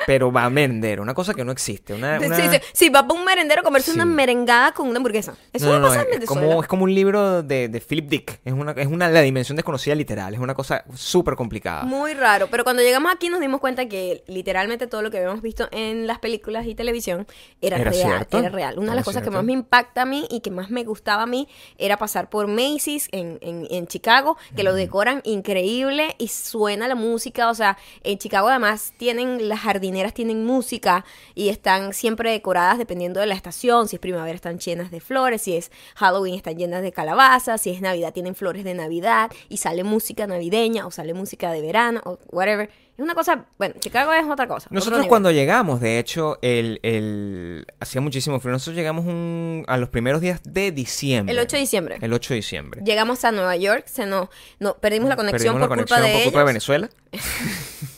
pero 0.08 0.32
va 0.32 0.46
a 0.46 0.50
merendero. 0.50 1.04
Una 1.04 1.14
cosa 1.14 1.34
que 1.34 1.44
no 1.44 1.52
existe. 1.52 1.94
Una, 1.94 2.18
una- 2.18 2.34
Sí, 2.38 2.44
sí, 2.50 2.58
sí, 2.72 2.90
va 2.90 3.06
para 3.06 3.20
un 3.20 3.26
merendero 3.26 3.60
a 3.60 3.64
comerse 3.66 3.92
una 3.92 4.06
merengada 4.06 4.72
con 4.72 4.88
una 4.88 4.96
hamburguesa. 5.00 5.36
Eso 5.52 5.66
No, 5.66 5.80
no, 5.80 5.88
pasa 5.90 6.06
en 6.10 6.22
es, 6.24 6.30
como, 6.30 6.62
es 6.64 6.68
como 6.70 6.86
un 6.86 6.96
libro 6.96 7.44
de, 7.44 7.68
de 7.68 7.82
Philip 7.82 8.08
Dick. 8.08 8.40
Es 8.46 8.54
una, 8.54 8.72
es 8.72 8.88
una 8.88 9.10
la 9.10 9.20
dimensión 9.20 9.58
desconocida 9.58 9.96
literal. 9.96 10.34
Es 10.34 10.40
una 10.40 10.54
cosa 10.54 10.86
súper 10.96 11.36
complicada. 11.36 11.84
Muy 11.84 12.14
raro, 12.14 12.48
pero 12.50 12.64
cuando 12.64 12.82
llegamos 12.84 13.12
aquí 13.14 13.28
nos 13.28 13.42
dimos 13.42 13.60
cuenta 13.60 13.90
que 13.90 14.24
literalmente 14.28 14.88
todo 14.88 15.02
lo 15.02 15.12
que 15.12 15.18
habíamos 15.18 15.42
visto 15.42 15.68
en 15.72 16.08
las 16.08 16.20
películas 16.20 16.66
y 16.68 16.74
televisión 16.74 17.28
era, 17.60 17.76
Era 17.76 17.92
real, 17.92 18.04
cierto, 18.10 18.40
era 18.40 18.48
real. 18.48 18.80
Una 18.80 18.92
de 18.92 18.96
las 18.96 19.04
cosas 19.06 19.24
que 19.24 19.30
más 19.30 19.44
me 19.44 19.52
impacta 19.52 20.04
a 20.04 20.06
mí 20.06 20.26
y 20.32 20.40
que 20.40 20.52
más 20.52 20.70
me 20.70 20.86
gustaba 20.86 21.24
a 21.24 21.28
mí 21.28 21.50
era 21.78 21.98
pasar 21.98 22.30
por 22.30 22.48
Macy's 22.48 23.10
en, 23.12 23.40
en, 23.42 23.68
en 23.70 23.88
Chicago, 23.88 24.38
que 24.56 24.64
lo 24.64 24.74
decoran 24.74 25.20
increíble 25.26 26.16
y 26.18 26.30
suena 26.30 26.88
la 26.88 26.96
música, 26.96 27.50
o 27.50 27.54
sea, 27.56 27.78
en 28.06 28.18
Chicago 28.20 28.48
además 28.48 28.94
tienen, 28.98 29.50
las 29.50 29.60
jardineras 29.60 29.97
tienen 30.14 30.46
música 30.46 31.04
y 31.36 31.50
están 31.50 31.94
siempre 31.94 32.32
decoradas 32.32 32.78
dependiendo 32.78 33.20
de 33.20 33.26
la 33.26 33.36
estación, 33.36 33.88
si 33.88 33.96
es 33.96 34.00
primavera 34.00 34.36
están 34.36 34.60
llenas 34.60 34.92
de 34.92 35.00
flores, 35.00 35.42
si 35.42 35.56
es 35.56 35.72
Halloween 35.96 36.36
están 36.36 36.58
llenas 36.58 36.82
de 36.82 36.92
calabazas, 36.92 37.62
si 37.62 37.72
es 37.72 37.82
Navidad 37.82 38.14
tienen 38.14 38.36
flores 38.36 38.64
de 38.64 38.74
Navidad 38.74 39.32
y 39.50 39.58
sale 39.58 39.84
música 39.84 40.28
navideña 40.28 40.86
o 40.88 40.92
sale 40.92 41.14
música 41.14 41.52
de 41.52 41.62
verano 41.62 42.02
o 42.06 42.20
whatever. 42.32 42.70
Es 42.98 43.04
una 43.04 43.14
cosa, 43.14 43.46
bueno, 43.60 43.76
Chicago 43.80 44.12
es 44.12 44.26
otra 44.26 44.48
cosa. 44.48 44.66
otro 44.66 44.74
Nosotros 44.74 45.06
cuando 45.06 45.30
llegamos, 45.30 45.80
de 45.82 46.00
hecho, 46.00 46.40
el, 46.42 46.80
el- 46.82 47.68
hacía 47.80 48.02
muchísimo 48.02 48.40
frío. 48.40 48.54
Nosotros 48.54 48.76
llegamos 48.76 49.06
un- 49.06 49.64
a 49.68 49.78
los 49.78 49.90
primeros 49.90 50.20
días 50.20 50.42
de 50.44 50.72
diciembre. 50.72 51.32
El 51.32 51.38
8 51.40 51.58
de 51.58 51.62
diciembre. 51.62 51.98
El 52.02 52.12
8 52.12 52.30
de 52.34 52.36
diciembre. 52.38 52.82
Llegamos 52.84 53.24
a 53.24 53.32
Nueva 53.32 53.56
York, 53.56 53.86
se 53.86 54.08
nos, 54.08 54.30
no, 54.60 54.78
perdimos 54.78 55.10
la 55.10 55.16
conexión 55.16 55.38
Perdimos 55.54 55.62
la 55.62 55.68
por 55.68 55.78
conexión 55.78 56.00
culpa 56.00 56.08
de 56.08 56.12
por 56.12 56.22
ellos. 56.22 56.24
culpa 56.32 56.40
de 56.40 56.46
Venezuela. 56.46 56.90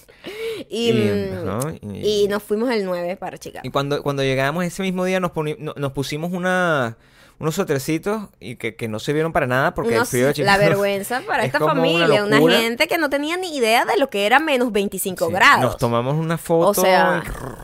y, 0.70 0.90
Y, 0.90 0.94
mm, 0.94 1.48
ajá, 1.50 1.74
y- 1.94 2.24
y 2.24 2.28
nos 2.28 2.44
fuimos 2.44 2.70
el 2.72 2.86
9 2.86 3.16
para 3.18 3.38
Chicago. 3.38 3.62
Y 3.66 3.70
cuando, 3.72 4.02
cuando 4.04 4.24
llegamos 4.24 4.64
ese 4.66 4.82
mismo 4.82 5.06
día 5.06 5.20
nos, 5.20 5.32
no- 5.58 5.74
nos 5.76 5.92
pusimos 5.94 6.32
una, 6.34 6.98
unos 7.40 7.56
suétercitos 7.56 8.24
y 8.42 8.58
que, 8.58 8.76
que 8.76 8.90
no 8.90 9.00
se 9.00 9.14
vieron 9.14 9.32
para 9.32 9.48
nada 9.48 9.74
porque 9.74 9.96
el 9.96 10.06
frío 10.06 10.24
de 10.24 10.28
la 10.28 10.34
Chicago 10.34 10.60
vergüenza 10.60 11.22
para 11.26 11.44
es 11.44 11.48
esta 11.54 11.64
una 11.64 11.74
familia, 11.74 12.26
una, 12.26 12.40
gente 12.60 12.88
que 12.88 12.98
no 12.98 13.10
tenía 13.10 13.38
ni 13.38 13.56
idea 13.56 13.86
de 13.86 13.98
lo 13.98 14.10
que 14.10 14.26
era 14.26 14.40
menos 14.40 14.72
25 14.74 15.28
Sí, 15.28 15.32
grados. 15.34 15.62
Nos 15.62 15.78
tomamos 15.78 16.16
una 16.16 16.38
foto. 16.38 16.68
O 16.70 16.74
sea, 16.74 17.24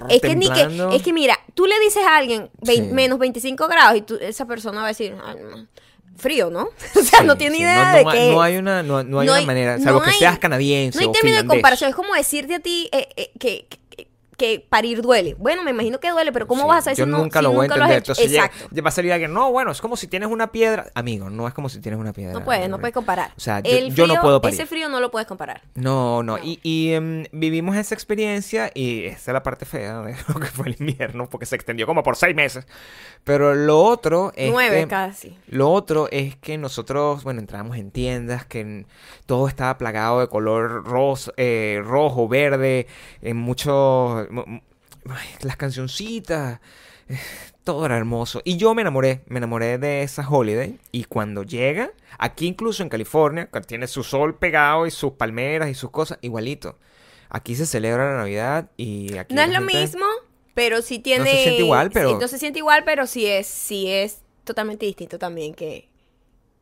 es 0.10 0.22
que 0.22 0.36
ni 0.36 0.50
que, 0.50 0.70
es 0.94 1.02
que 1.04 1.12
mira, 1.12 1.38
tú 1.54 1.66
le 1.66 1.78
dices 1.82 2.04
a 2.06 2.16
alguien 2.16 2.50
Sí. 2.64 2.82
menos 2.84 3.20
25 3.20 3.68
grados 3.68 3.98
y 3.98 4.02
tú- 4.02 4.18
esa 4.22 4.46
persona 4.46 4.80
va 4.80 4.86
a 4.86 4.90
decir, 4.90 5.14
"Ay, 5.26 5.36
no, 5.44 5.68
frío, 6.18 6.50
¿no? 6.50 6.64
o 6.96 7.02
sea, 7.04 7.20
Sí, 7.22 7.26
no 7.26 7.38
tiene 7.38 7.58
sí, 7.58 7.62
idea 7.64 7.92
no, 7.92 7.98
de 8.12 8.18
qué 8.18 8.32
no 8.32 8.42
hay 8.42 8.58
una, 8.58 8.84
no, 8.84 9.04
no 9.04 9.20
hay 9.20 9.28
una 9.30 9.38
hay- 9.38 9.46
manera, 9.46 9.78
no 9.78 9.84
salvo 9.84 10.02
que 10.02 10.12
hay- 10.12 10.18
seas 10.20 10.40
canadiense 10.40 10.98
No 10.98 11.02
hay 11.02 11.08
o 11.08 11.12
término 11.12 11.38
de 11.38 11.46
comparación. 11.46 11.90
Es 11.90 11.96
como 11.96 12.14
decirte 12.16 12.56
a 12.56 12.60
ti 12.60 12.90
eh, 12.92 13.08
eh, 13.18 13.32
que, 13.40 13.66
que, 13.70 13.78
que 14.38 14.66
parir 14.68 15.02
duele. 15.02 15.36
Bueno, 15.40 15.64
me 15.64 15.72
imagino 15.72 16.00
que 16.00 16.10
duele, 16.10 16.32
pero 16.32 16.48
¿cómo 16.48 16.64
Sí, 16.64 16.68
vas 16.68 16.78
a 16.80 16.82
saber 16.82 16.98
Yo 16.98 17.06
si 17.06 17.12
no- 17.12 17.18
nunca 17.20 17.40
si 17.40 17.44
lo 17.44 17.52
voy 17.52 17.60
a 17.66 17.68
nunca 17.70 17.76
entender. 17.76 17.98
Entonces 18.00 18.30
llega- 18.32 18.46
Exacto. 18.46 18.82
va 18.84 18.90
a 18.90 18.92
salir 18.92 19.14
alguien, 19.14 19.34
no, 19.34 19.52
bueno, 19.52 19.72
es 19.72 19.82
como 19.82 19.96
si 19.98 20.08
tienes 20.08 20.30
una 20.30 20.52
piedra. 20.52 20.88
Amigo, 20.96 21.30
no 21.30 21.48
es 21.48 21.54
como 21.54 21.70
si 21.70 21.80
tienes 21.80 22.00
una 22.00 22.14
piedra. 22.14 22.34
No 22.34 22.44
puedes, 22.44 22.70
no 22.70 22.80
puedes 22.80 22.94
comparar. 22.94 23.32
O 23.38 23.40
sea, 23.40 23.60
yo, 23.62 23.72
yo 23.88 24.08
no 24.08 24.16
puedo 24.22 24.42
parir. 24.42 24.54
Ese 24.60 24.66
frío 24.68 24.90
no 24.90 25.00
lo 25.00 25.12
puedes 25.12 25.28
comparar. 25.28 25.62
No, 25.76 26.24
no. 26.24 26.38
Y, 26.38 26.60
y, 26.64 26.94
em, 26.94 27.26
vivimos 27.32 27.76
esa 27.78 27.94
experiencia 27.96 28.72
y 28.74 29.06
esta 29.06 29.32
es 29.32 29.34
la 29.34 29.44
parte 29.44 29.66
fea 29.66 30.02
de 30.02 30.16
lo 30.34 30.40
que 30.40 30.48
fue 30.48 30.68
el 30.68 30.76
invierno, 30.80 31.30
porque 31.30 31.46
se 31.46 31.56
extendió 31.56 31.86
como 31.86 32.04
por 32.04 32.16
seis 32.16 32.36
meses. 32.36 32.66
Pero 33.24 33.56
lo 33.56 33.82
otro 33.84 34.32
es 34.36 34.52
Nueve 34.52 34.82
que- 34.82 34.88
casi. 34.88 35.38
Lo 35.48 35.72
otro 35.72 36.08
es 36.12 36.36
que 36.36 36.58
nosotros, 36.58 37.24
bueno, 37.24 37.40
entrábamos 37.40 37.78
en 37.78 37.90
tiendas 37.92 38.46
que 38.46 38.86
todo 39.26 39.48
estaba 39.48 39.78
plagado 39.78 40.20
de 40.20 40.28
color 40.28 40.84
ros- 40.86 41.32
eh, 41.38 41.82
rojo, 41.84 42.28
verde, 42.28 42.88
en 43.22 43.38
mucho... 43.38 44.25
las 45.42 45.58
cancioncitas, 45.58 46.60
eh, 47.08 47.18
todo 47.64 47.86
era 47.86 47.98
hermoso. 47.98 48.42
Y 48.44 48.58
yo 48.58 48.74
me 48.74 48.82
enamoré, 48.82 49.24
me 49.28 49.38
enamoré 49.38 49.78
de 49.78 50.04
esa 50.04 50.28
holiday. 50.28 50.80
Y 50.92 51.06
cuando 51.06 51.44
llega, 51.44 51.92
aquí 52.18 52.48
incluso 52.48 52.84
en 52.84 52.90
California, 52.90 53.50
que 53.52 53.62
tiene 53.62 53.88
su 53.88 54.04
sol 54.04 54.38
pegado 54.38 54.88
y 54.88 54.92
sus 54.92 55.14
palmeras 55.14 55.70
y 55.70 55.74
sus 55.74 55.92
cosas, 55.92 56.18
igualito. 56.22 56.78
Aquí 57.30 57.56
se 57.56 57.66
celebra 57.66 58.12
la 58.12 58.18
Navidad 58.18 58.70
y 58.78 59.18
aquí... 59.18 59.34
No 59.34 59.42
es 59.42 59.50
lo 59.50 59.56
gente- 59.60 59.78
mismo, 59.82 60.06
pero 60.54 60.82
sí 60.82 61.00
tiene... 61.00 61.30
se 61.30 61.44
siente 61.44 61.64
igual, 61.64 61.90
pero- 61.92 62.10
sí, 62.10 62.16
no 62.20 62.28
se 62.28 62.38
siente 62.38 62.60
igual, 62.60 62.84
pero 62.86 63.08
sí 63.08 63.26
es, 63.26 63.48
sí 63.48 63.88
es 63.90 64.22
totalmente 64.44 64.86
distinto 64.86 65.18
también 65.18 65.54
que, 65.54 65.90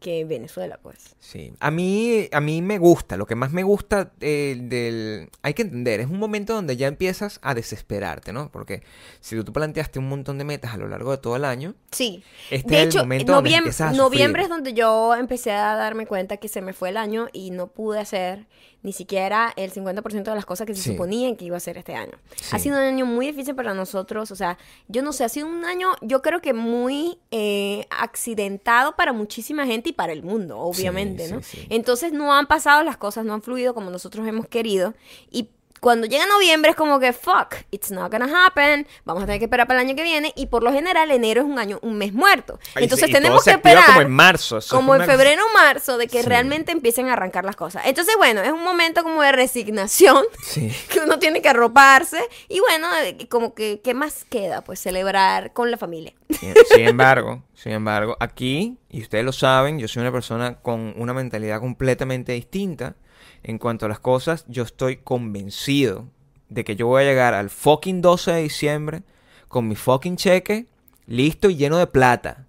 que 0.03 0.25
Venezuela, 0.25 0.77
pues. 0.83 1.15
Sí, 1.19 1.53
a 1.61 1.71
mí, 1.71 2.27
a 2.33 2.41
mí 2.41 2.61
me 2.61 2.77
gusta, 2.77 3.15
lo 3.15 3.25
que 3.25 3.35
más 3.35 3.53
me 3.53 3.63
gusta 3.63 4.11
eh, 4.19 4.57
del... 4.59 5.29
Hay 5.41 5.53
que 5.53 5.61
entender, 5.61 6.01
es 6.01 6.07
un 6.07 6.19
momento 6.19 6.53
donde 6.53 6.75
ya 6.75 6.87
empiezas 6.87 7.39
a 7.41 7.55
desesperarte, 7.55 8.33
¿no? 8.33 8.51
Porque 8.51 8.83
si 9.21 9.41
tú 9.41 9.53
planteaste 9.53 9.99
un 9.99 10.09
montón 10.09 10.37
de 10.37 10.43
metas 10.43 10.73
a 10.73 10.77
lo 10.77 10.89
largo 10.89 11.11
de 11.11 11.17
todo 11.17 11.37
el 11.37 11.45
año, 11.45 11.73
Sí. 11.91 12.21
este 12.51 12.69
de 12.69 12.75
es 12.75 12.81
el 12.83 12.87
hecho, 12.89 12.97
donde 12.99 13.15
a 13.15 13.91
noviembre 13.93 14.43
sufrir. 14.43 14.43
es 14.43 14.49
donde 14.49 14.73
yo 14.73 15.15
empecé 15.15 15.51
a 15.51 15.75
darme 15.77 16.05
cuenta 16.05 16.35
que 16.35 16.49
se 16.49 16.61
me 16.61 16.73
fue 16.73 16.89
el 16.89 16.97
año 16.97 17.29
y 17.31 17.51
no 17.51 17.67
pude 17.67 17.99
hacer 17.99 18.45
ni 18.83 18.93
siquiera 18.93 19.51
el 19.55 19.71
50% 19.71 20.23
de 20.31 20.35
las 20.35 20.45
cosas 20.45 20.67
que 20.67 20.75
se 20.75 20.81
Sí. 20.83 20.91
suponían 20.91 21.35
que 21.35 21.45
iba 21.45 21.57
a 21.57 21.59
ser 21.59 21.77
este 21.77 21.95
año. 21.95 22.13
Ha 22.51 22.59
sido 22.59 22.75
un 22.77 22.83
año 22.83 23.05
muy 23.05 23.27
difícil 23.27 23.55
para 23.55 23.73
nosotros, 23.73 24.29
o 24.31 24.35
sea, 24.35 24.57
yo 24.87 25.01
no 25.01 25.13
sé, 25.13 25.23
ha 25.23 25.29
sido 25.29 25.47
un 25.47 25.63
año, 25.65 25.89
yo 26.01 26.21
creo 26.21 26.41
que 26.41 26.53
muy 26.53 27.17
eh, 27.31 27.87
accidentado 27.89 28.95
para 28.95 29.11
muchísima 29.13 29.65
gente 29.65 29.89
y 29.89 29.93
para 29.93 30.13
el 30.13 30.21
mundo, 30.23 30.59
obviamente, 30.59 31.25
sí, 31.27 31.33
¿no? 31.33 31.41
Entonces 31.69 32.13
no 32.13 32.33
han 32.33 32.45
pasado 32.47 32.83
las 32.83 32.97
cosas, 32.97 33.25
no 33.25 33.33
han 33.33 33.41
fluido 33.41 33.73
como 33.73 33.89
nosotros 33.89 34.27
hemos 34.27 34.47
querido 34.47 34.93
y 35.31 35.49
Cuando 35.83 36.07
llega 36.07 36.25
noviembre 36.27 36.71
es 36.71 36.77
como 36.77 36.97
que, 36.97 37.11
fuck, 37.11 37.55
it's 37.69 37.91
not 37.91 38.09
gonna 38.09 38.45
happen, 38.47 38.87
vamos 39.03 39.21
a 39.21 39.25
tener 39.25 39.39
que 39.39 39.45
esperar 39.45 39.67
para 39.67 39.81
el 39.81 39.85
año 39.87 39.97
que 39.97 40.03
viene, 40.03 40.31
y 40.37 40.45
por 40.45 40.63
lo 40.63 40.71
general 40.71 41.11
enero 41.11 41.41
es 41.41 41.45
un 41.47 41.59
año, 41.59 41.77
un 41.81 41.97
mes 41.97 42.13
muerto. 42.13 42.57
Ay, 42.73 42.83
Entonces 42.85 43.09
todo 43.09 43.17
tenemos 43.19 43.43
se 43.43 43.49
que 43.51 43.55
esperar 43.57 43.85
como 43.87 43.99
en 43.99 44.09
marzo, 44.09 44.59
como 44.69 44.95
en 44.95 45.03
febrero 45.03 45.43
o 45.45 45.53
marzo, 45.53 45.97
de 45.97 46.07
que 46.07 46.23
Sí. 46.23 46.29
realmente 46.29 46.71
empiecen 46.71 47.09
a 47.09 47.13
arrancar 47.13 47.43
las 47.43 47.57
cosas. 47.57 47.83
Entonces, 47.85 48.15
bueno, 48.17 48.39
es 48.41 48.53
un 48.53 48.63
momento 48.63 49.03
como 49.03 49.21
de 49.23 49.33
resignación, 49.33 50.23
Sí. 50.45 50.71
que 50.89 51.01
uno 51.01 51.19
tiene 51.19 51.41
que 51.41 51.49
arroparse, 51.49 52.21
y 52.47 52.61
bueno, 52.61 52.87
como 53.29 53.53
que, 53.53 53.81
¿qué 53.83 53.93
más 53.93 54.23
queda? 54.29 54.63
Pues 54.63 54.79
celebrar 54.79 55.51
con 55.51 55.69
la 55.69 55.75
familia. 55.77 56.13
Sin, 56.29 56.53
sin 56.73 56.87
embargo, 56.87 57.43
sin 57.55 57.73
embargo, 57.73 58.15
aquí, 58.21 58.77
y 58.89 59.01
ustedes 59.01 59.25
lo 59.25 59.33
saben, 59.33 59.79
yo 59.79 59.89
soy 59.89 59.99
una 59.99 60.13
persona 60.13 60.55
con 60.61 60.93
una 60.97 61.13
mentalidad 61.13 61.59
completamente 61.59 62.31
distinta 62.31 62.95
en 63.43 63.57
cuanto 63.57 63.85
a 63.85 63.89
las 63.89 63.99
cosas. 63.99 64.45
Yo 64.47 64.63
estoy 64.63 64.97
convencido 64.97 66.07
de 66.49 66.63
que 66.63 66.75
yo 66.75 66.87
voy 66.87 67.03
a 67.03 67.05
llegar 67.05 67.33
al 67.33 67.49
fucking 67.49 68.01
12 68.01 68.31
de 68.31 68.41
diciembre 68.43 69.03
con 69.47 69.67
mi 69.67 69.75
fucking 69.75 70.15
cheque 70.15 70.67
listo 71.05 71.49
y 71.49 71.55
lleno 71.55 71.77
de 71.77 71.87
plata. 71.87 72.45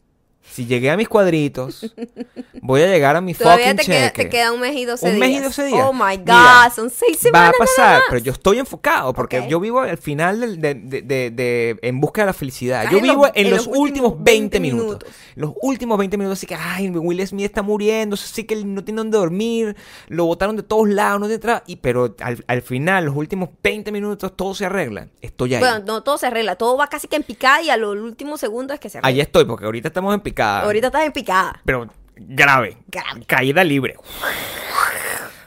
Si 0.46 0.66
llegué 0.66 0.90
a 0.90 0.96
mis 0.96 1.08
cuadritos, 1.08 1.92
voy 2.62 2.82
a 2.82 2.86
llegar 2.86 3.16
a 3.16 3.20
mi 3.20 3.34
Todavía 3.34 3.70
fucking 3.70 3.76
te 3.78 3.84
queda, 3.86 4.06
cheque. 4.08 4.22
te 4.24 4.28
queda 4.28 4.52
un 4.52 4.60
mes 4.60 4.76
y 4.76 4.84
doce 4.84 5.06
Un 5.06 5.16
días. 5.16 5.28
mes 5.28 5.38
y 5.38 5.42
12 5.42 5.64
días. 5.64 5.80
Oh 5.88 5.92
my 5.92 6.16
God, 6.18 6.20
Mira, 6.26 6.72
son 6.76 6.90
seis 6.90 7.16
Va 7.16 7.20
semanas. 7.22 7.48
a 7.48 7.50
nada 7.52 7.58
pasar, 7.58 7.94
más. 7.98 8.02
pero 8.10 8.22
yo 8.22 8.32
estoy 8.32 8.58
enfocado 8.60 9.12
porque 9.14 9.40
Ok. 9.40 9.46
yo 9.48 9.58
vivo 9.58 9.80
al 9.80 9.98
final 9.98 10.38
de, 10.60 10.74
de- 10.74 11.02
de- 11.02 11.30
de- 11.30 11.78
en 11.82 12.00
busca 12.00 12.22
de 12.22 12.26
la 12.26 12.32
felicidad. 12.34 12.84
Yo 12.90 12.98
en 12.98 13.06
los- 13.06 13.16
vivo 13.16 13.26
en, 13.26 13.32
en 13.46 13.50
los, 13.50 13.66
los 13.66 13.76
últimos 13.76 14.12
últimos 14.12 14.24
20 14.24 14.58
20 14.58 14.60
minutos. 14.60 14.86
minutos. 14.86 15.08
Los 15.34 15.52
últimos 15.62 15.98
20 15.98 16.16
minutos, 16.18 16.38
así 16.38 16.46
que, 16.46 16.54
ay, 16.54 16.88
Will 16.90 17.26
Smith 17.26 17.46
está 17.46 17.62
muriendo, 17.62 18.14
así 18.14 18.44
que 18.44 18.54
no 18.64 18.84
tiene 18.84 18.98
dónde 18.98 19.18
dormir, 19.18 19.74
lo 20.08 20.26
botaron 20.26 20.54
de 20.56 20.62
todos 20.62 20.88
lados, 20.88 21.20
no 21.20 21.26
tiene 21.26 21.42
tra- 21.42 21.62
y 21.66 21.76
pero 21.76 22.14
al, 22.20 22.44
al 22.46 22.62
final, 22.62 23.06
los 23.06 23.16
últimos 23.16 23.48
20 23.62 23.90
minutos, 23.90 24.36
todo 24.36 24.54
se 24.54 24.66
arregla. 24.66 25.08
Estoy 25.20 25.54
ahí. 25.54 25.60
Bueno, 25.60 25.80
no 25.84 26.02
todo 26.04 26.16
se 26.18 26.26
arregla, 26.26 26.54
todo 26.56 26.76
va 26.76 26.86
casi 26.86 27.08
que 27.08 27.16
en 27.16 27.22
picada 27.24 27.60
y 27.62 27.70
a 27.70 27.76
los 27.76 27.96
últimos 27.96 28.38
segundos 28.40 28.74
es 28.74 28.80
que 28.80 28.88
se 28.90 28.98
arregla. 28.98 29.08
Ahí 29.08 29.20
estoy, 29.20 29.46
porque 29.46 29.64
ahorita 29.64 29.88
estamos 29.88 30.14
en 30.14 30.20
picada. 30.20 30.33
Ahorita 30.42 30.88
estás 30.88 31.04
en 31.04 31.12
picada. 31.12 31.60
Pero 31.64 31.88
grave. 32.16 32.76
Grave. 32.88 33.24
Caída 33.26 33.64
libre. 33.64 33.96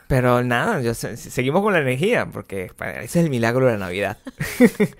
Pero 0.08 0.42
nada, 0.44 0.80
yo 0.82 0.94
seguimos 0.94 1.62
con 1.62 1.74
la 1.74 1.80
energía, 1.80 2.28
porque 2.32 2.72
ese 2.80 3.04
es 3.04 3.16
el 3.26 3.30
milagro 3.30 3.66
de 3.66 3.74
la 3.74 3.78
Navidad. 3.78 4.18
ese 4.60 4.94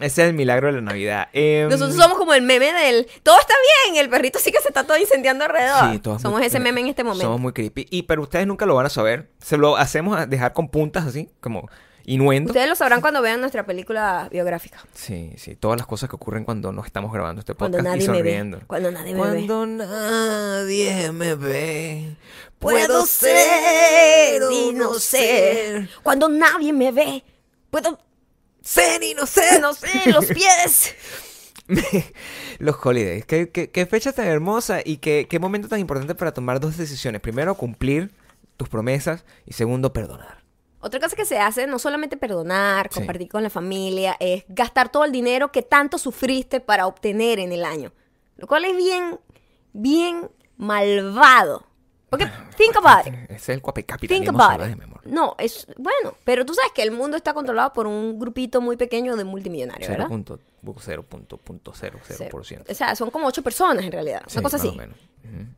es 0.00 0.18
el 0.18 0.32
milagro 0.32 0.68
de 0.68 0.72
la 0.74 0.80
Navidad. 0.80 1.28
Em, 1.34 1.68
Nosotros 1.68 1.94
somos 1.96 2.16
como 2.16 2.32
el 2.32 2.40
meme 2.40 2.72
del 2.72 3.06
todo 3.22 3.38
está 3.38 3.52
bien, 3.84 4.02
el 4.02 4.08
perrito 4.08 4.38
sí 4.38 4.50
que 4.52 4.60
se 4.62 4.68
está 4.68 4.84
todo 4.84 4.96
incendiando 4.96 5.44
alrededor. 5.44 5.92
Sí, 5.92 5.98
todos 5.98 6.22
somos 6.22 6.38
muy- 6.38 6.46
ese 6.46 6.58
meme 6.58 6.80
en 6.80 6.86
este 6.86 7.04
momento. 7.04 7.24
Somos 7.26 7.40
muy 7.40 7.52
creepy. 7.52 7.86
Y 7.90 8.04
pero 8.04 8.22
ustedes 8.22 8.46
nunca 8.46 8.64
lo 8.64 8.74
van 8.74 8.86
a 8.86 8.90
saber. 8.90 9.28
Se 9.42 9.58
lo 9.58 9.76
hacemos 9.76 10.18
a 10.18 10.24
dejar 10.24 10.54
con 10.54 10.68
puntas 10.68 11.04
así, 11.06 11.28
como 11.40 11.68
inuendo. 12.06 12.50
Ustedes 12.50 12.68
lo 12.68 12.74
sabrán 12.74 13.00
cuando 13.00 13.20
vean 13.20 13.40
nuestra 13.40 13.66
película 13.66 14.28
biográfica. 14.30 14.82
Sí, 14.94 15.32
sí. 15.36 15.56
Todas 15.56 15.76
las 15.76 15.86
cosas 15.86 16.08
que 16.08 16.16
ocurren 16.16 16.44
cuando 16.44 16.72
nos 16.72 16.86
estamos 16.86 17.12
grabando 17.12 17.40
este 17.40 17.54
Cuando 17.54 17.78
podcast 17.78 17.96
y 17.96 17.98
nadie 17.98 18.08
me 18.08 18.14
sonriendo. 18.16 18.58
ve. 18.58 18.64
Cuando 18.66 18.90
nadie 18.92 19.14
me 19.14 19.20
ve. 19.20 19.26
Cuando 19.46 19.66
nadie 19.66 21.12
me 21.12 21.34
ve, 21.34 22.16
Puedo 22.58 23.04
ser 23.04 24.40
y 24.50 24.72
no 24.72 24.94
ser. 24.94 25.90
Cuando 26.02 26.28
nadie 26.28 26.72
me 26.72 26.90
ve. 26.92 27.22
Puedo 27.70 27.98
ser 28.62 29.02
y 29.02 29.12
no 29.14 29.26
ser. 29.26 29.60
no 29.60 29.74
sé, 29.74 30.10
los 30.10 30.26
pies. 30.26 30.94
Los 32.58 32.76
holidays. 32.80 33.26
¿Qué, 33.26 33.50
qué, 33.50 33.70
qué 33.70 33.86
fecha 33.86 34.12
tan 34.12 34.26
hermosa 34.28 34.80
y 34.84 34.98
qué, 34.98 35.26
qué 35.28 35.38
momento 35.40 35.66
tan 35.68 35.80
importante 35.80 36.14
para 36.14 36.32
tomar 36.32 36.60
dos 36.60 36.76
decisiones. 36.76 37.20
Primero, 37.20 37.56
cumplir 37.56 38.12
tus 38.56 38.68
promesas 38.68 39.24
y 39.46 39.52
segundo, 39.52 39.92
perdonar. 39.92 40.45
Otra 40.80 41.00
cosa 41.00 41.16
que 41.16 41.24
se 41.24 41.38
hace, 41.38 41.66
no 41.66 41.78
solamente 41.78 42.16
perdonar, 42.16 42.88
Sí. 42.92 43.00
compartir 43.00 43.28
con 43.28 43.42
la 43.42 43.50
familia, 43.50 44.16
es 44.20 44.44
gastar 44.48 44.90
todo 44.90 45.04
el 45.04 45.12
dinero 45.12 45.50
que 45.50 45.62
tanto 45.62 45.98
sufriste 45.98 46.60
para 46.60 46.86
obtener 46.86 47.38
en 47.38 47.52
el 47.52 47.64
año. 47.64 47.92
Lo 48.36 48.46
cual 48.46 48.64
es 48.66 48.76
bien, 48.76 49.18
bien 49.72 50.30
malvado. 50.56 51.64
Porque, 52.08 52.26
think 52.56 52.76
about 52.76 53.04
it. 53.06 53.14
Es 53.30 53.48
el 53.48 53.60
Think 53.60 54.28
about 54.28 54.64
it. 54.68 54.76
No, 55.06 55.34
es 55.38 55.66
bueno, 55.76 56.14
pero 56.24 56.44
tú 56.46 56.54
sabes 56.54 56.70
que 56.72 56.82
el 56.82 56.92
mundo 56.92 57.16
está 57.16 57.34
controlado 57.34 57.72
por 57.72 57.86
un 57.88 58.16
grupito 58.18 58.60
muy 58.60 58.76
pequeño 58.76 59.16
de 59.16 59.24
multimillonarios, 59.24 59.88
¿verdad? 59.88 60.06
0.0000%. 60.08 62.70
O 62.70 62.74
sea, 62.74 62.94
son 62.96 63.10
como 63.10 63.26
ocho 63.26 63.42
personas 63.42 63.84
en 63.84 63.92
realidad, 63.92 64.22
Sí, 64.26 64.38
una 64.38 64.42
cosa 64.44 64.56
más 64.58 64.66
así. 64.66 64.74
o 64.74 64.78
menos. 64.78 64.96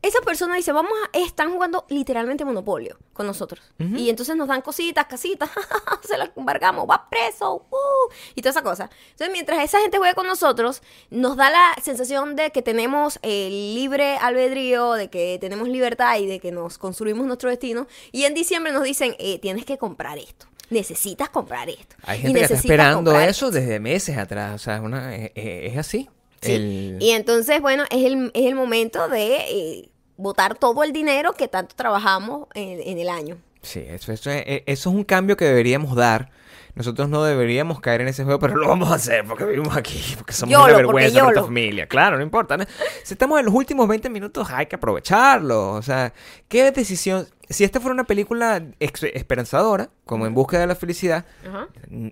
Esa 0.01 0.21
persona 0.21 0.55
dice, 0.55 0.71
vamos 0.71 0.91
a, 0.91 1.17
están 1.17 1.51
jugando 1.51 1.85
literalmente 1.89 2.45
Monopolio 2.45 2.97
con 3.13 3.27
nosotros. 3.27 3.61
Y 3.77 4.09
entonces 4.09 4.35
nos 4.35 4.47
dan 4.47 4.61
cositas, 4.61 5.05
casitas, 5.07 5.49
se 6.07 6.17
las 6.17 6.31
embargamos, 6.35 6.87
va 6.89 7.09
preso, 7.09 7.67
uh, 7.69 8.13
y 8.35 8.41
toda 8.41 8.51
esa 8.51 8.61
cosa. 8.61 8.89
Entonces, 9.11 9.29
mientras 9.31 9.63
esa 9.63 9.79
gente 9.79 9.97
juega 9.97 10.13
con 10.13 10.27
nosotros, 10.27 10.81
nos 11.09 11.35
da 11.35 11.49
la 11.49 11.75
sensación 11.81 12.35
de 12.35 12.51
que 12.51 12.61
tenemos 12.61 13.19
el 13.21 13.75
libre 13.75 14.17
albedrío, 14.17 14.93
de 14.93 15.09
que 15.09 15.37
tenemos 15.39 15.67
libertad 15.67 16.17
y 16.17 16.27
de 16.27 16.39
que 16.39 16.51
nos 16.51 16.77
construimos 16.77 17.25
nuestro 17.25 17.49
destino. 17.49 17.87
Y 18.11 18.23
en 18.23 18.33
diciembre 18.33 18.71
nos 18.71 18.83
dicen, 18.83 19.15
eh, 19.19 19.39
tienes 19.39 19.65
que 19.65 19.77
comprar 19.77 20.17
esto. 20.17 20.47
Necesitas 20.69 21.29
comprar 21.29 21.69
esto. 21.69 21.95
Hay 22.03 22.19
y 22.19 22.21
gente 22.21 22.39
que 22.39 22.45
está 22.45 22.55
esperando 22.55 23.19
eso 23.19 23.49
desde 23.49 23.79
meses 23.79 24.17
atrás. 24.17 24.55
O 24.55 24.59
sea, 24.59 24.75
es, 24.75 24.81
una, 24.81 25.15
es, 25.15 25.31
es 25.35 25.77
así. 25.77 26.09
Sí. 26.41 26.53
El- 26.53 26.97
Y 27.01 27.11
entonces, 27.11 27.61
bueno, 27.61 27.83
es 27.89 28.05
el, 28.05 28.31
es 28.33 28.45
el 28.45 28.55
momento 28.55 29.07
de 29.09 29.35
eh, 29.49 29.89
botar 30.17 30.55
todo 30.57 30.83
el 30.83 30.91
dinero 30.93 31.33
que 31.33 31.47
tanto 31.47 31.75
trabajamos 31.75 32.47
en, 32.53 32.79
en 32.81 32.97
el 32.99 33.09
año. 33.09 33.37
Sí, 33.61 33.83
eso, 33.87 34.11
eso, 34.13 34.31
es, 34.31 34.43
eh, 34.47 34.63
eso 34.67 34.89
es 34.89 34.95
un 34.95 35.03
cambio 35.03 35.35
que 35.37 35.45
deberíamos 35.45 35.95
dar. 35.95 36.29
Nosotros 36.75 37.09
no 37.09 37.23
deberíamos 37.25 37.81
caer 37.81 37.99
en 38.01 38.07
ese 38.07 38.23
juego, 38.23 38.39
pero 38.39 38.55
lo 38.55 38.69
vamos 38.69 38.89
a 38.89 38.95
hacer 38.95 39.25
porque 39.25 39.43
vivimos 39.43 39.75
aquí, 39.75 40.01
porque 40.15 40.31
somos 40.31 40.53
YOLO, 40.53 40.65
una 40.65 40.77
vergüenza 40.77 41.23
nuestra 41.23 41.43
familia. 41.43 41.87
Claro, 41.87 42.15
no 42.15 42.23
importa. 42.23 42.55
¿no? 42.55 42.63
Si 43.03 43.15
estamos 43.15 43.37
en 43.39 43.45
los 43.47 43.53
últimos 43.53 43.85
20 43.89 44.09
minutos, 44.09 44.47
hay 44.49 44.67
que 44.67 44.77
aprovecharlo. 44.77 45.71
O 45.73 45.81
sea, 45.81 46.13
¿qué 46.47 46.71
decisión? 46.71 47.27
Si 47.49 47.65
esta 47.65 47.81
fuera 47.81 47.93
una 47.95 48.05
película 48.05 48.63
esperanzadora, 48.79 49.89
como 50.05 50.25
En 50.25 50.33
Búsqueda 50.33 50.61
de 50.61 50.67
la 50.67 50.75
Felicidad, 50.75 51.25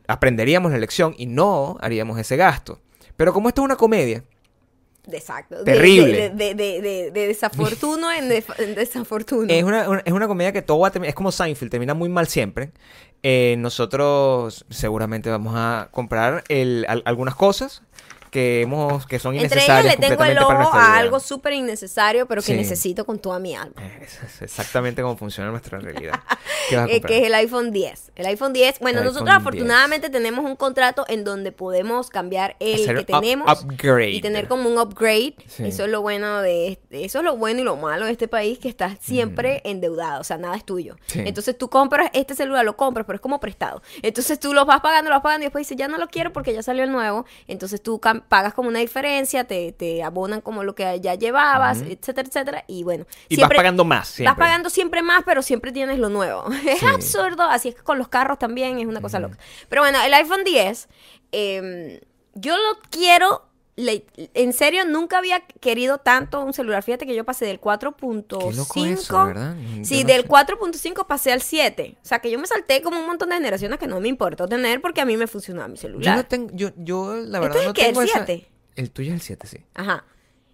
aprenderíamos 0.08 0.72
la 0.72 0.78
lección 0.80 1.14
y 1.18 1.28
no 1.28 1.78
haríamos 1.80 2.20
ese 2.20 2.36
gasto. 2.36 2.80
Pero 3.18 3.34
como 3.34 3.50
esto 3.50 3.62
es 3.62 3.66
una 3.66 3.76
comedia, 3.76 4.24
Exacto. 5.10 5.64
Terrible. 5.64 6.30
De, 6.30 6.54
de, 6.54 6.54
de, 6.56 6.82
de- 6.82 7.12
de 7.12 7.28
desafortuno 7.28 8.12
en, 8.12 8.28
desafortuno. 8.28 9.48
Es 9.54 9.64
una, 9.64 9.88
una- 9.90 10.02
es 10.04 10.12
una 10.12 10.28
comedia 10.28 10.52
que 10.52 10.62
todo 10.62 10.80
va 10.80 10.90
a 10.90 10.92
terminar, 10.92 11.10
es 11.10 11.16
como 11.16 11.32
Seinfeld, 11.32 11.72
termina 11.72 11.94
muy 11.94 12.10
mal 12.10 12.28
siempre. 12.28 12.72
Eh, 13.24 13.56
nosotros 13.58 14.66
seguramente 14.70 15.30
vamos 15.30 15.54
a 15.56 15.88
comprar 15.92 16.44
el- 16.50 16.86
al- 16.90 17.04
algunas 17.06 17.36
cosas 17.36 17.84
que 18.30 18.62
hemos 18.62 19.06
que 19.08 19.20
son 19.20 19.34
Entre 19.36 19.46
ellas 19.64 19.68
innecesarias 19.84 20.00
le 20.00 20.08
tengo 20.10 20.24
el 20.24 20.38
ojo 20.40 20.74
a 20.74 20.98
algo 20.98 21.20
súper 21.20 21.54
innecesario, 21.54 22.26
pero 22.28 22.42
que 22.42 22.48
Sí. 22.48 22.54
necesito 22.54 23.06
con 23.06 23.20
toda 23.20 23.40
mi 23.40 23.56
alma. 23.56 23.74
Eh, 23.82 24.08
es 24.26 24.42
exactamente 24.42 25.02
cómo 25.02 25.18
funciona 25.18 25.50
nuestra 25.52 25.80
realidad. 25.80 26.14
¿Qué 26.70 26.76
vas 26.78 26.90
a 26.90 26.92
Eh, 26.94 27.02
que 27.02 27.20
es 27.20 27.24
el 27.26 27.34
iPhone 27.36 27.72
10. 27.72 28.12
El 28.16 28.26
iPhone 28.26 28.54
10, 28.54 28.80
bueno, 28.80 29.00
El 29.00 29.06
nosotros 29.06 29.30
afortunadamente 29.36 30.10
tenemos 30.10 30.44
un 30.46 30.56
contrato 30.56 31.06
en 31.08 31.24
donde 31.24 31.52
podemos 31.52 32.10
cambiar 32.10 32.56
el 32.60 32.76
Hacer 32.82 33.06
que 33.06 33.14
up- 33.14 33.22
tenemos 33.22 33.64
upgrade. 33.64 34.12
y 34.12 34.22
tener 34.22 34.48
como 34.48 34.70
un 34.70 34.78
upgrade. 34.78 35.36
Sí. 35.48 35.66
Eso 35.68 35.86
es 35.86 35.90
lo 35.92 36.02
bueno 36.02 36.42
de 36.42 36.80
eso 36.92 37.20
es 37.20 37.24
lo 37.26 37.38
bueno 37.38 37.62
y 37.62 37.64
lo 37.64 37.76
malo 37.78 38.06
de 38.06 38.12
este 38.12 38.28
país 38.28 38.60
que 38.60 38.70
estás 38.70 38.98
siempre 39.00 39.62
endeudado, 39.66 40.22
o 40.22 40.24
sea, 40.24 40.38
nada 40.38 40.56
es 40.56 40.66
tuyo. 40.66 40.96
Sí. 41.08 41.22
Entonces 41.26 41.58
tú 41.58 41.70
compras 41.70 42.10
este 42.14 42.36
celular, 42.36 42.66
lo 42.66 42.76
compras, 42.76 43.06
pero 43.06 43.16
es 43.16 43.22
como 43.22 43.40
prestado. 43.40 43.82
Entonces 44.02 44.40
tú 44.40 44.54
lo 44.54 44.66
vas 44.66 44.82
pagando, 44.82 45.10
lo 45.10 45.16
vas 45.16 45.24
pagando 45.24 45.44
y 45.44 45.46
después 45.48 45.68
dices, 45.68 45.78
"Ya 45.78 45.88
no 45.88 45.98
lo 45.98 46.08
quiero 46.08 46.34
porque 46.34 46.54
ya 46.54 46.64
salió 46.64 46.84
el 46.84 46.92
nuevo." 46.92 47.26
Entonces 47.48 47.82
tú 47.82 48.00
cam- 48.00 48.17
pagas 48.22 48.54
como 48.54 48.70
una 48.70 48.80
diferencia, 48.80 49.44
te, 49.46 49.72
te 49.72 50.04
abonan 50.04 50.42
como 50.42 50.64
lo 50.64 50.76
que 50.76 51.00
ya 51.02 51.16
llevabas, 51.16 51.82
etcétera, 51.82 52.28
etcétera, 52.28 52.64
y 52.68 52.84
bueno, 52.84 53.06
y 53.30 53.36
siempre- 53.36 53.56
vas 53.58 53.64
pagando 53.64 53.86
más 53.86 54.08
siempre. 54.08 54.32
Vas 54.32 54.38
pagando 54.48 54.70
siempre 54.70 55.02
más, 55.02 55.24
pero 55.26 55.42
siempre 55.42 55.72
tienes 55.72 56.00
lo 56.00 56.10
nuevo. 56.10 56.46
Es 56.68 56.80
Sí. 56.80 56.86
absurdo, 56.86 57.44
así 57.44 57.70
es 57.70 57.76
que 57.76 57.82
con 57.84 57.98
los 57.98 58.08
carros 58.08 58.38
también 58.40 58.80
es 58.80 58.86
una 58.86 59.02
cosa 59.02 59.20
loca. 59.20 59.38
Pero 59.70 59.82
bueno, 59.82 60.00
el 60.04 60.14
iPhone 60.14 60.44
10, 60.44 60.88
eh, 61.32 62.02
yo 62.34 62.56
lo 62.56 62.80
quiero, 62.92 63.47
le- 63.78 64.06
en 64.34 64.52
serio, 64.54 64.84
nunca 64.86 65.18
había 65.20 65.40
querido 65.40 66.00
tanto 66.00 66.44
un 66.44 66.52
celular. 66.54 66.84
Fíjate 66.84 67.06
que 67.06 67.16
yo 67.16 67.24
pasé 67.24 67.46
del 67.46 67.60
4.5. 67.62 68.50
Qué 68.50 68.56
loco 68.58 68.86
eso, 68.86 69.26
¿verdad? 69.26 69.56
Yo 69.78 69.86
Sí, 69.86 70.02
no 70.02 70.08
del 70.08 70.24
sé. 70.24 70.28
4.5 70.28 71.08
pasé 71.08 71.32
al 71.32 71.42
7. 71.42 71.96
O 72.04 72.06
sea, 72.06 72.20
que 72.20 72.30
yo 72.30 72.38
me 72.40 72.48
salté 72.48 72.82
como 72.82 73.00
un 73.00 73.06
montón 73.08 73.30
de 73.30 73.36
generaciones 73.36 73.80
que 73.80 73.88
no 73.88 74.00
me 74.02 74.10
importó 74.10 74.48
tener 74.48 74.82
porque 74.82 75.00
a 75.00 75.06
mí 75.06 75.16
me 75.16 75.28
funcionaba 75.28 75.68
mi 75.70 75.76
Yo 75.76 75.82
celular. 75.82 76.18
no 76.18 76.26
tengo, 76.26 76.50
yo, 76.54 76.72
yo 76.76 77.16
la 77.16 77.38
¿Este 77.38 77.40
verdad 77.40 77.58
es 77.58 77.64
no 77.64 77.70
el 77.70 77.74
qué, 77.76 77.82
el 77.84 77.88
tengo 77.88 78.02
esa- 78.02 78.26
7? 78.26 78.48
El 78.76 78.92
tuyo 78.92 79.10
es 79.12 79.16
el 79.16 79.22
7, 79.22 79.48
sí. 79.48 79.58
Ajá. 79.76 80.04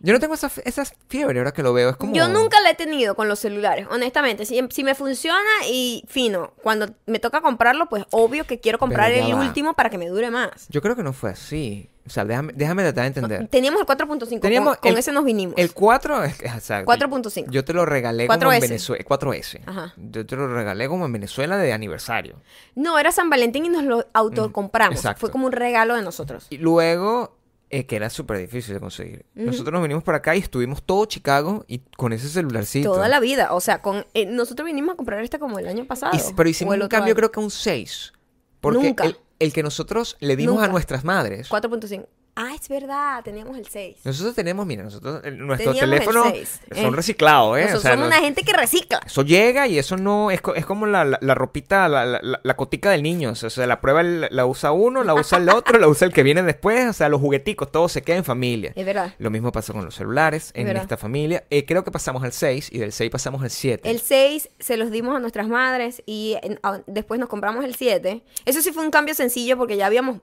Yo 0.03 0.13
no 0.13 0.19
tengo 0.19 0.33
esa, 0.33 0.51
esa 0.65 0.83
fiebre 1.07 1.39
ahora 1.39 1.53
que 1.53 1.63
lo 1.63 1.71
veo. 1.71 1.91
Es 1.91 1.95
como... 1.95 2.13
Yo 2.13 2.27
nunca 2.27 2.59
la 2.59 2.71
he 2.71 2.75
tenido 2.75 3.15
con 3.15 3.29
los 3.29 3.39
celulares, 3.39 3.87
honestamente. 3.89 4.45
Si, 4.45 4.59
si 4.69 4.83
me 4.83 4.95
funciona 4.95 5.49
y 5.65 6.03
fino, 6.09 6.51
cuando 6.61 6.87
me 7.05 7.19
toca 7.19 7.39
comprarlo, 7.39 7.87
pues 7.87 8.03
obvio 8.11 8.45
que 8.45 8.59
quiero 8.59 8.79
comprar 8.79 9.13
el 9.13 9.31
va. 9.33 9.39
último 9.39 9.73
para 9.75 9.89
que 9.89 9.97
me 9.97 10.09
dure 10.09 10.29
más. 10.29 10.67
Yo 10.67 10.81
creo 10.81 10.97
que 10.97 11.03
no 11.03 11.13
fue 11.13 11.29
así. 11.29 11.89
O 12.05 12.09
sea, 12.09 12.25
déjame, 12.25 12.51
déjame 12.53 12.83
tratar 12.83 13.03
de 13.03 13.07
entender. 13.07 13.47
Teníamos 13.47 13.79
el 13.79 13.87
4.5, 13.87 14.41
Teníamos 14.41 14.77
con, 14.77 14.91
con 14.91 14.99
ese 14.99 15.13
nos 15.13 15.23
vinimos. 15.23 15.55
El 15.57 15.73
4 15.73 16.23
es 16.25 16.41
exacto. 16.41 16.91
4.5. 16.91 17.49
Yo 17.49 17.63
te 17.63 17.71
lo 17.71 17.85
regalé 17.85 18.27
como 18.27 18.51
en 18.51 18.59
4S. 18.59 18.61
Venezuela. 18.61 19.05
4S. 19.05 19.61
Ajá. 19.65 19.93
Yo 19.95 20.25
te 20.25 20.35
lo 20.35 20.53
regalé 20.53 20.89
como 20.89 21.05
en 21.05 21.13
Venezuela 21.13 21.55
de 21.55 21.71
aniversario. 21.71 22.41
No, 22.75 22.99
era 22.99 23.13
San 23.13 23.29
Valentín 23.29 23.65
y 23.65 23.69
nos 23.69 23.83
lo 23.83 24.05
autocompramos. 24.11 24.97
exacto. 24.97 25.21
Fue 25.21 25.31
como 25.31 25.45
un 25.45 25.53
regalo 25.53 25.95
de 25.95 26.01
nosotros. 26.01 26.47
Y 26.49 26.57
luego, 26.57 27.37
eh, 27.75 27.87
que 27.87 27.95
era 27.95 28.09
súper 28.11 28.37
difícil 28.37 28.75
de 28.75 28.79
conseguir. 28.79 29.25
Nosotros 29.33 29.73
nos 29.73 29.81
vinimos 29.81 30.03
para 30.03 30.19
acá 30.19 30.35
y 30.35 30.39
estuvimos 30.39 30.83
todo 30.83 31.05
Chicago 31.05 31.65
y 31.67 31.79
con 31.97 32.13
ese 32.13 32.29
celularcito. 32.29 32.91
Toda 32.93 33.07
la 33.07 33.19
vida. 33.19 33.53
O 33.53 33.59
sea, 33.61 33.81
con 33.81 34.05
eh, 34.13 34.27
nosotros 34.27 34.65
vinimos 34.67 34.93
a 34.93 34.95
comprar 34.95 35.23
este 35.23 35.39
como 35.39 35.57
el 35.57 35.67
año 35.67 35.85
pasado. 35.85 36.15
Y- 36.15 36.33
pero 36.35 36.47
hicimos 36.47 36.75
un 36.75 36.87
cambio 36.87 37.13
año. 37.13 37.15
creo 37.15 37.31
que 37.31 37.39
un 37.39 37.49
6. 37.49 38.13
Porque 38.61 38.79
Nunca. 38.83 39.05
El, 39.05 39.17
el 39.39 39.53
que 39.53 39.63
nosotros 39.63 40.17
le 40.19 40.35
dimos 40.35 40.61
a 40.61 40.67
nuestras 40.67 41.03
madres. 41.03 41.49
4.5. 41.49 42.05
Ah, 42.35 42.55
es 42.59 42.67
verdad, 42.67 43.23
teníamos 43.23 43.57
el 43.57 43.67
6. 43.67 43.97
Nosotros 44.05 44.33
tenemos, 44.33 44.65
mira, 44.65 44.81
nosotros, 44.83 45.21
nuestros 45.33 45.77
teléfonos 45.77 46.25
son 46.71 46.93
eh. 46.93 46.95
reciclados, 46.95 47.57
¿eh? 47.59 47.61
Nosotros 47.61 47.79
O 47.79 47.81
sea, 47.83 47.91
somos 47.93 48.07
una 48.07 48.21
gente 48.21 48.41
que 48.43 48.53
recicla. 48.53 49.01
Eso 49.05 49.21
llega 49.21 49.67
y 49.67 49.77
eso 49.77 49.97
no 49.97 50.31
es, 50.31 50.41
es 50.55 50.65
como 50.65 50.87
la, 50.87 51.05
la, 51.05 51.19
la 51.21 51.35
ropita, 51.35 51.87
la, 51.87 52.05
la, 52.21 52.55
cotica 52.55 52.89
del 52.89 53.03
niño. 53.03 53.31
O 53.31 53.35
sea, 53.35 53.67
la 53.67 53.81
prueba 53.81 54.01
la 54.01 54.45
usa 54.47 54.71
uno, 54.71 55.03
la 55.03 55.13
usa 55.13 55.37
el 55.37 55.49
otro, 55.49 55.77
la 55.77 55.87
usa 55.87 56.07
el 56.07 56.13
que 56.13 56.23
viene 56.23 56.41
después. 56.41 56.89
O 56.89 56.93
sea, 56.93 57.07
los 57.07 57.21
jugueticos, 57.21 57.71
todo 57.71 57.87
se 57.87 58.01
queda 58.01 58.17
en 58.17 58.23
familia. 58.23 58.73
Es 58.75 58.85
verdad. 58.85 59.13
Lo 59.19 59.29
mismo 59.29 59.51
pasa 59.51 59.71
con 59.71 59.85
los 59.85 59.93
celulares 59.93 60.51
en 60.55 60.75
esta 60.75 60.97
familia. 60.97 61.43
Eh, 61.51 61.65
creo 61.65 61.83
que 61.83 61.91
pasamos 61.91 62.23
al 62.23 62.33
6 62.33 62.69
y 62.71 62.79
del 62.79 62.91
6 62.93 63.11
pasamos 63.11 63.43
al 63.43 63.51
7. 63.51 63.89
El 63.89 63.99
6 63.99 64.49
se 64.59 64.77
los 64.77 64.89
dimos 64.89 65.15
a 65.15 65.19
nuestras 65.19 65.47
madres 65.47 66.01
y 66.07 66.37
en- 66.41 66.59
a- 66.63 66.81
después 66.87 67.19
nos 67.19 67.29
compramos 67.29 67.63
el 67.63 67.75
7. 67.75 68.23
Eso 68.45 68.61
sí 68.61 68.71
fue 68.71 68.83
un 68.83 68.91
cambio 68.91 69.13
sencillo 69.13 69.55
porque 69.55 69.77
ya 69.77 69.85
habíamos 69.85 70.17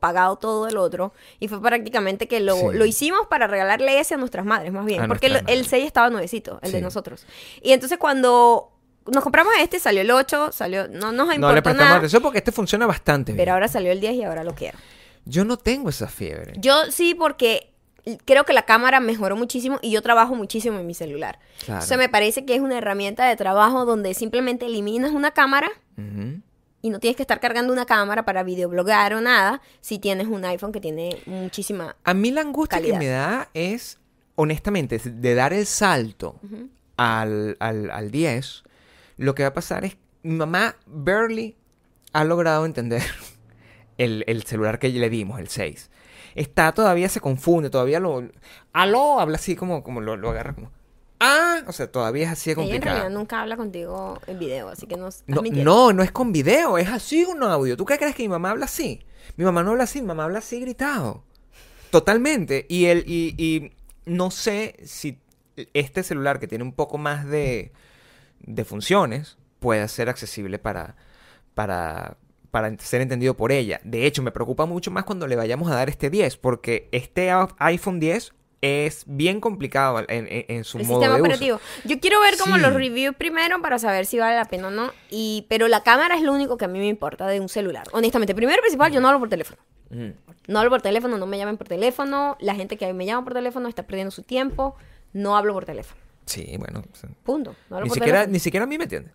pagado 0.00 0.36
todo 0.36 0.68
el 0.68 0.76
otro 0.76 1.12
y 1.40 1.48
fue 1.48 1.60
prácticamente 1.60 2.28
que 2.28 2.40
lo, 2.40 2.54
Sí. 2.56 2.66
lo 2.72 2.84
hicimos 2.84 3.26
para 3.28 3.46
regalarle 3.46 3.98
ese 3.98 4.14
a 4.14 4.16
nuestras 4.16 4.44
madres 4.46 4.72
más 4.72 4.84
bien. 4.86 5.02
A 5.02 5.08
porque 5.08 5.26
el, 5.26 5.36
el 5.36 5.42
madres. 5.44 5.66
6 5.68 5.86
estaba 5.86 6.10
nuevecito, 6.10 6.58
el 6.62 6.72
de 6.72 6.78
Sí. 6.78 6.84
nosotros. 6.84 7.26
Y 7.62 7.72
entonces 7.72 7.98
cuando 7.98 8.70
nos 9.06 9.22
compramos 9.22 9.52
este 9.60 9.78
salió 9.78 10.00
el 10.02 10.10
8, 10.10 10.50
salió, 10.52 10.88
no 10.88 11.12
nos 11.12 11.26
no 11.38 11.52
le 11.52 11.60
prestamos 11.62 11.76
nada. 11.88 11.96
atención 11.96 12.22
porque 12.22 12.38
este 12.38 12.52
funciona 12.52 12.86
bastante 12.86 13.32
bien. 13.32 13.38
Pero 13.38 13.52
ahora 13.52 13.68
salió 13.68 13.92
el 13.92 14.00
10 14.00 14.14
y 14.14 14.22
ahora 14.24 14.44
lo 14.44 14.54
quiero. 14.54 14.78
Yo 15.26 15.44
no 15.44 15.56
tengo 15.56 15.88
esa 15.90 16.06
fiebre. 16.08 16.52
Yo 16.58 16.90
sí, 16.90 17.14
porque 17.14 17.70
creo 18.26 18.44
que 18.44 18.52
la 18.52 18.62
cámara 18.66 19.00
mejoró 19.00 19.34
muchísimo 19.36 19.78
y 19.82 19.90
yo 19.90 20.02
trabajo 20.02 20.34
muchísimo 20.34 20.78
en 20.78 20.86
mi 20.86 20.94
celular. 20.94 21.38
Claro. 21.64 21.82
O 21.82 21.86
sea, 21.86 21.96
me 21.96 22.08
parece 22.10 22.44
que 22.44 22.54
es 22.54 22.60
una 22.60 22.76
herramienta 22.78 23.26
de 23.26 23.34
trabajo 23.36 23.84
donde 23.86 24.12
simplemente 24.14 24.66
eliminas 24.66 25.10
una 25.12 25.30
cámara 25.32 25.70
Ujú. 25.98 26.40
Y 26.84 26.90
no 26.90 27.00
tienes 27.00 27.16
que 27.16 27.22
estar 27.22 27.40
cargando 27.40 27.72
una 27.72 27.86
cámara 27.86 28.26
para 28.26 28.42
videoblogar 28.42 29.14
o 29.14 29.22
nada 29.22 29.62
si 29.80 29.98
tienes 29.98 30.26
un 30.26 30.44
iPhone 30.44 30.70
que 30.70 30.82
tiene 30.82 31.16
muchísima... 31.24 31.96
A 32.04 32.12
mí 32.12 32.30
la 32.30 32.42
angustia 32.42 32.76
Calidad. 32.76 32.98
que 32.98 33.06
me 33.06 33.10
da 33.10 33.48
es, 33.54 33.98
honestamente, 34.34 34.96
es 34.96 35.22
de 35.22 35.34
dar 35.34 35.54
el 35.54 35.64
salto 35.64 36.38
al, 36.98 37.56
al, 37.58 37.90
al 37.90 38.10
10. 38.10 38.64
Lo 39.16 39.34
que 39.34 39.44
va 39.44 39.48
a 39.48 39.54
pasar 39.54 39.86
es, 39.86 39.96
mi 40.24 40.34
mamá 40.34 40.76
barely 40.84 41.56
ha 42.12 42.22
logrado 42.22 42.66
entender 42.66 43.02
el, 43.96 44.22
el 44.26 44.42
celular 44.42 44.78
que 44.78 44.90
le 44.90 45.08
dimos, 45.08 45.40
el 45.40 45.48
6. 45.48 45.90
Está 46.34 46.72
todavía, 46.72 47.08
se 47.08 47.20
confunde, 47.20 47.70
todavía 47.70 47.98
lo... 47.98 48.28
Aló, 48.74 49.20
habla 49.20 49.36
así 49.36 49.56
como, 49.56 49.82
como 49.82 50.02
lo, 50.02 50.18
lo 50.18 50.28
agarra 50.28 50.54
como... 50.54 50.70
Ah, 51.20 51.62
o 51.66 51.72
sea, 51.72 51.90
todavía 51.90 52.24
es 52.24 52.30
así 52.32 52.50
de 52.50 52.54
Ella 52.54 52.62
en 52.62 52.68
complicado. 52.68 52.96
realidad 52.96 53.18
nunca 53.18 53.40
habla 53.40 53.56
contigo 53.56 54.20
en 54.26 54.38
video, 54.38 54.68
así 54.68 54.86
que 54.86 54.96
no 54.96 55.08
No, 55.26 55.42
no, 55.42 55.92
no 55.92 56.02
es 56.02 56.12
con 56.12 56.32
video, 56.32 56.76
es 56.76 56.88
así 56.88 57.24
un 57.24 57.42
audio. 57.42 57.76
¿Tú 57.76 57.84
qué 57.84 57.96
crees 57.98 58.14
que 58.14 58.24
mi 58.24 58.28
mamá 58.28 58.50
habla 58.50 58.66
así? 58.66 59.04
Mi 59.36 59.44
mamá 59.44 59.62
no 59.62 59.70
habla 59.70 59.84
así, 59.84 60.00
mi 60.00 60.08
mamá 60.08 60.24
habla 60.24 60.40
así 60.40 60.60
gritado. 60.60 61.24
Totalmente. 61.90 62.66
Y, 62.68 62.86
el, 62.86 63.04
y, 63.06 63.34
y 63.38 63.72
no 64.04 64.30
sé 64.30 64.76
si 64.84 65.20
este 65.72 66.02
celular 66.02 66.40
que 66.40 66.48
tiene 66.48 66.64
un 66.64 66.72
poco 66.72 66.98
más 66.98 67.26
de, 67.26 67.72
de 68.40 68.64
funciones 68.64 69.38
pueda 69.60 69.86
ser 69.88 70.08
accesible 70.08 70.58
para, 70.58 70.96
para, 71.54 72.16
para 72.50 72.76
ser 72.78 73.00
entendido 73.00 73.34
por 73.36 73.52
ella. 73.52 73.80
De 73.84 74.04
hecho, 74.06 74.22
me 74.22 74.32
preocupa 74.32 74.66
mucho 74.66 74.90
más 74.90 75.04
cuando 75.04 75.26
le 75.26 75.36
vayamos 75.36 75.70
a 75.70 75.76
dar 75.76 75.88
este 75.88 76.10
10, 76.10 76.36
porque 76.38 76.88
este 76.92 77.30
iPhone 77.58 78.00
10 78.00 78.34
es 78.86 79.04
bien 79.06 79.40
complicado 79.40 80.00
en, 80.00 80.26
en- 80.28 80.44
en 80.48 80.64
su 80.64 80.78
el 80.78 80.86
modo 80.86 81.00
sistema 81.00 81.16
de 81.16 81.22
uso. 81.22 81.26
operativo. 81.30 81.60
Yo 81.84 82.00
quiero 82.00 82.20
ver 82.20 82.36
como 82.38 82.56
Sí. 82.56 82.62
los 82.62 82.72
reviews 82.74 83.14
primero 83.16 83.60
para 83.62 83.78
saber 83.78 84.06
si 84.06 84.18
vale 84.18 84.36
la 84.36 84.44
pena 84.46 84.68
o 84.68 84.70
no. 84.70 84.90
Y, 85.10 85.46
pero 85.48 85.68
la 85.68 85.82
cámara 85.82 86.16
es 86.16 86.22
lo 86.22 86.32
único 86.32 86.56
que 86.56 86.64
a 86.64 86.68
mí 86.68 86.78
me 86.78 86.88
importa 86.88 87.26
de 87.26 87.40
un 87.40 87.48
celular. 87.48 87.86
Honestamente, 87.92 88.34
primero 88.34 88.58
y 88.58 88.62
principal, 88.62 88.92
yo 88.92 89.00
no 89.00 89.08
hablo 89.08 89.20
por 89.20 89.28
teléfono. 89.28 89.60
Mm. 89.90 90.10
No 90.48 90.58
hablo 90.58 90.70
por 90.70 90.82
teléfono, 90.82 91.18
no 91.18 91.26
me 91.26 91.38
llamen 91.38 91.56
por 91.56 91.68
teléfono. 91.68 92.36
La 92.40 92.54
gente 92.54 92.76
que 92.76 92.92
me 92.92 93.06
llama 93.06 93.24
por 93.24 93.34
teléfono 93.34 93.68
está 93.68 93.82
perdiendo 93.84 94.10
su 94.10 94.22
tiempo. 94.22 94.76
No 95.12 95.36
hablo 95.36 95.52
por 95.54 95.64
teléfono. 95.64 96.00
Sí, 96.26 96.56
bueno. 96.58 96.82
Punto. 97.22 97.54
No 97.70 97.76
hablo 97.76 97.84
Ni 97.84 97.88
por 97.90 97.94
siquiera, 97.98 98.18
teléfono. 98.20 98.32
ni 98.32 98.38
siquiera 98.40 98.64
a 98.64 98.66
mí 98.66 98.78
me 98.78 98.84
entiende. 98.84 99.10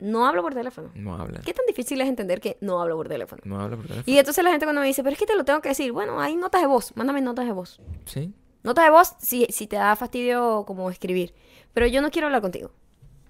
No 0.00 0.26
hablo 0.26 0.42
por 0.42 0.54
teléfono. 0.54 0.90
No 0.94 1.16
habla. 1.16 1.40
¿Qué 1.44 1.52
tan 1.52 1.66
difícil 1.66 2.00
es 2.00 2.06
entender 2.08 2.40
que 2.40 2.56
no 2.60 2.80
hablo 2.80 2.96
por 2.96 3.08
teléfono? 3.08 3.42
No 3.44 3.60
habla 3.60 3.76
por 3.76 3.86
teléfono. 3.86 4.04
Y 4.06 4.18
entonces 4.18 4.44
la 4.44 4.50
gente 4.50 4.64
cuando 4.64 4.80
me 4.80 4.86
dice, 4.86 5.02
pero 5.02 5.12
es 5.14 5.18
que 5.18 5.26
te 5.26 5.34
lo 5.36 5.44
tengo 5.44 5.60
que 5.60 5.70
decir, 5.70 5.90
bueno, 5.92 6.20
hay 6.20 6.36
notas 6.36 6.60
de 6.60 6.68
voz, 6.68 6.92
mándame 6.96 7.20
notas 7.20 7.46
de 7.46 7.52
voz. 7.52 7.80
Sí. 8.04 8.32
Notas 8.62 8.84
de 8.84 8.90
voz 8.90 9.14
si, 9.18 9.46
si 9.50 9.66
te 9.66 9.76
da 9.76 9.94
fastidio 9.96 10.64
como 10.66 10.90
escribir. 10.90 11.34
Pero 11.74 11.86
yo 11.86 12.02
no 12.02 12.10
quiero 12.10 12.26
hablar 12.26 12.42
contigo. 12.42 12.70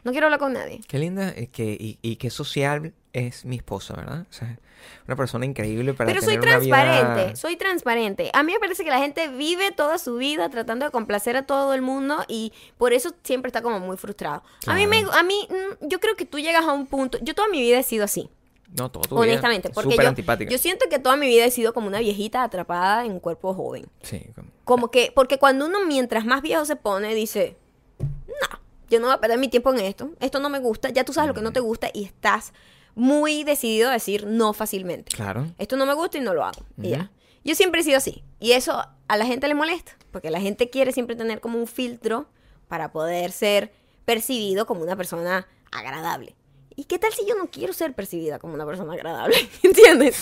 No 0.04 0.12
quiero 0.12 0.26
hablar 0.28 0.40
con 0.40 0.52
nadie. 0.52 0.80
Qué 0.86 0.98
linda 0.98 1.28
eh, 1.30 1.48
que, 1.48 1.64
y, 1.78 1.98
y 2.02 2.16
qué 2.16 2.30
social 2.30 2.94
es 3.12 3.44
mi 3.44 3.56
esposa, 3.56 3.94
¿verdad? 3.94 4.26
O 4.30 4.32
sea, 4.32 4.58
una 5.06 5.16
persona 5.16 5.44
increíble 5.44 5.92
para 5.92 6.08
Pero 6.08 6.22
soy 6.22 6.34
tener 6.38 6.48
una 6.48 6.58
vida- 6.58 6.76
transparente, 6.76 7.36
soy 7.36 7.56
transparente. 7.56 8.30
A 8.32 8.42
mí 8.42 8.52
me 8.52 8.58
parece 8.60 8.84
que 8.84 8.90
la 8.90 9.00
gente 9.00 9.28
vive 9.28 9.72
toda 9.72 9.98
su 9.98 10.16
vida 10.16 10.48
tratando 10.50 10.86
de 10.86 10.92
complacer 10.92 11.36
a 11.36 11.44
todo 11.46 11.74
el 11.74 11.82
mundo 11.82 12.24
y 12.28 12.52
por 12.78 12.92
eso 12.92 13.12
siempre 13.24 13.48
está 13.48 13.60
como 13.60 13.80
muy 13.80 13.96
frustrado. 13.96 14.42
A 14.66 14.74
mí 14.74 14.86
me, 14.86 15.04
a 15.12 15.22
mí, 15.24 15.48
mm, 15.50 15.88
yo 15.88 15.98
creo 16.00 16.14
que 16.16 16.24
tú 16.24 16.38
llegas 16.38 16.64
a 16.64 16.72
un 16.72 16.86
punto, 16.86 17.18
yo 17.20 17.34
toda 17.34 17.48
mi 17.48 17.60
vida 17.60 17.78
he 17.78 17.82
sido 17.82 18.04
así. 18.04 18.30
No, 18.76 18.90
todo 18.90 19.02
tu 19.02 19.14
vida 19.16 19.22
honestamente, 19.32 19.70
porque 19.70 19.90
súper 19.90 20.04
yo, 20.04 20.08
antipática. 20.10 20.50
yo 20.50 20.58
siento 20.58 20.86
que 20.90 20.98
toda 20.98 21.16
mi 21.16 21.26
vida 21.26 21.44
he 21.44 21.50
sido 21.50 21.72
como 21.72 21.86
una 21.86 22.00
viejita 22.00 22.42
atrapada 22.42 23.04
en 23.06 23.12
un 23.12 23.20
cuerpo 23.20 23.54
joven. 23.54 23.86
Sí, 24.02 24.26
como- 24.34 24.48
Como 24.64 24.90
que, 24.90 25.10
porque 25.14 25.38
cuando 25.38 25.66
uno 25.66 25.84
mientras 25.86 26.24
más 26.26 26.42
viejo 26.42 26.64
se 26.66 26.76
pone, 26.76 27.14
dice, 27.14 27.56
no, 27.98 28.58
yo 28.90 29.00
no 29.00 29.06
voy 29.06 29.14
a 29.14 29.20
perder 29.20 29.38
mi 29.38 29.48
tiempo 29.48 29.72
en 29.72 29.80
esto, 29.80 30.10
esto 30.20 30.38
no 30.40 30.50
me 30.50 30.58
gusta, 30.58 30.90
ya 30.90 31.04
tú 31.04 31.12
sabes 31.12 31.28
lo 31.28 31.34
que 31.34 31.40
no 31.40 31.52
te 31.52 31.60
gusta 31.60 31.88
y 31.92 32.04
estás 32.04 32.52
muy 32.94 33.44
decidido 33.44 33.88
a 33.88 33.92
decir 33.92 34.26
no 34.26 34.52
fácilmente. 34.52 35.14
Claro. 35.16 35.46
Esto 35.58 35.76
no 35.76 35.86
me 35.86 35.94
gusta 35.94 36.18
y 36.18 36.20
no 36.20 36.34
lo 36.34 36.44
hago. 36.44 36.60
Y 36.82 36.90
ya. 36.90 37.10
Yo 37.44 37.54
siempre 37.54 37.80
he 37.80 37.84
sido 37.84 37.96
así. 37.96 38.22
Y 38.40 38.52
eso 38.52 38.84
a 39.08 39.16
la 39.16 39.24
gente 39.24 39.48
le 39.48 39.54
molesta, 39.54 39.92
porque 40.10 40.30
la 40.30 40.40
gente 40.40 40.68
quiere 40.68 40.92
siempre 40.92 41.16
tener 41.16 41.40
como 41.40 41.58
un 41.58 41.66
filtro 41.66 42.26
para 42.66 42.92
poder 42.92 43.30
ser 43.32 43.72
percibido 44.04 44.66
como 44.66 44.82
una 44.82 44.96
persona 44.96 45.46
agradable. 45.70 46.34
¿Y 46.78 46.84
qué 46.84 46.96
tal 47.00 47.12
si 47.12 47.26
yo 47.26 47.34
no 47.34 47.46
quiero 47.50 47.72
ser 47.72 47.92
percibida 47.92 48.38
como 48.38 48.54
una 48.54 48.64
persona 48.64 48.92
agradable? 48.92 49.34
¿Entiendes? 49.64 50.16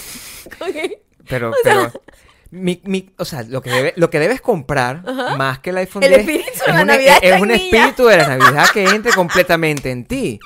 Que- 0.72 1.02
Pero, 1.28 1.50
O 1.50 1.54
sea- 1.62 1.90
pero, 1.92 2.02
mi, 2.50 2.80
mi- 2.84 3.10
o 3.18 3.24
sea, 3.26 3.42
lo 3.42 3.60
que, 3.60 3.70
debe- 3.70 3.92
lo 3.96 4.08
que 4.08 4.18
debes 4.18 4.40
comprar, 4.40 5.02
más 5.36 5.58
que 5.58 5.68
el 5.70 5.76
iPhone 5.76 6.02
El 6.04 6.10
10, 6.10 6.20
espíritu 6.20 6.46
de 6.46 6.52
es, 6.54 6.66
la 6.68 6.72
una- 6.74 6.84
Navidad 6.84 7.18
es- 7.20 7.32
es 7.34 7.40
un 7.42 7.50
espíritu 7.50 8.06
de 8.06 8.16
la 8.16 8.28
Navidad 8.38 8.66
que 8.72 8.84
entre 8.84 9.12
completamente 9.12 9.90
en 9.90 10.06
ti. 10.06 10.40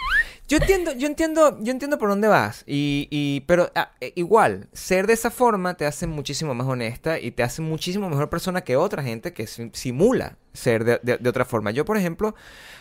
Yo 0.48 0.56
entiendo, 0.56 0.92
yo 0.94 1.06
entiendo, 1.06 1.58
yo 1.60 1.70
entiendo 1.70 1.96
por 1.98 2.08
dónde 2.08 2.26
vas. 2.26 2.64
Y, 2.66 3.06
y- 3.12 3.42
pero 3.46 3.70
ah, 3.76 3.92
eh, 4.00 4.12
igual, 4.16 4.66
ser 4.72 5.06
de 5.06 5.12
esa 5.12 5.30
forma 5.30 5.74
te 5.74 5.86
hace 5.86 6.08
muchísimo 6.08 6.54
más 6.54 6.66
honesta 6.66 7.20
y 7.20 7.30
te 7.30 7.44
hace 7.44 7.62
muchísimo 7.62 8.10
mejor 8.10 8.28
persona 8.30 8.62
que 8.62 8.74
otra 8.74 9.04
gente 9.04 9.32
que 9.32 9.46
sim- 9.46 9.70
simula 9.74 10.38
ser 10.52 10.82
de, 10.82 10.98
de- 11.04 11.18
de 11.18 11.28
otra 11.30 11.44
forma. 11.44 11.70
Yo, 11.70 11.84
por 11.84 11.96
ejemplo, 11.96 12.34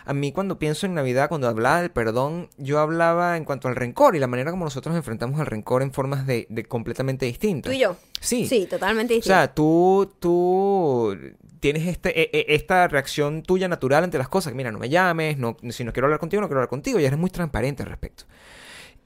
a 0.10 0.14
mí 0.14 0.32
cuando 0.32 0.58
pienso 0.58 0.88
en 0.88 0.96
Navidad, 0.96 1.30
cuando 1.30 1.48
hablaba 1.48 1.82
del 1.82 1.92
perdón, 1.92 2.50
yo 2.58 2.80
hablaba 2.80 3.38
en 3.38 3.46
cuanto 3.46 3.68
al 3.68 3.76
rencor 3.76 4.16
y 4.16 4.20
la 4.20 4.26
manera 4.26 4.50
como 4.50 4.66
nosotros 4.66 4.96
enfrentamos 4.96 5.40
al 5.40 5.46
rencor 5.46 5.84
en 5.84 5.94
formas 5.94 6.26
de, 6.26 6.48
de 6.50 6.66
completamente 6.66 7.28
distintas. 7.28 7.70
Tú 7.72 7.78
y 7.78 7.82
yo. 7.82 7.96
Sí. 8.20 8.48
Sí, 8.48 8.66
totalmente 8.68 9.16
O 9.20 9.22
sea, 9.22 9.54
tú, 9.54 10.12
tú 10.20 11.16
tienes 11.60 11.88
este, 11.88 12.20
e- 12.20 12.32
e- 12.34 12.56
esta 12.56 12.88
reacción 12.88 13.44
tuya 13.44 13.68
natural 13.68 14.04
ante 14.04 14.18
las 14.18 14.30
cosas. 14.30 14.56
Mira, 14.56 14.72
no 14.72 14.80
me 14.80 14.90
llames, 14.90 15.38
no, 15.38 15.58
si 15.70 15.84
no 15.84 15.94
quiero 15.94 16.08
hablar 16.08 16.20
contigo, 16.20 16.42
no 16.42 16.48
quiero 16.48 16.62
hablar 16.62 16.70
contigo. 16.70 17.00
Y 17.00 17.06
eres 17.06 17.20
muy 17.20 17.30
transparente 17.30 17.84
al 17.84 17.90
respecto. 17.90 18.24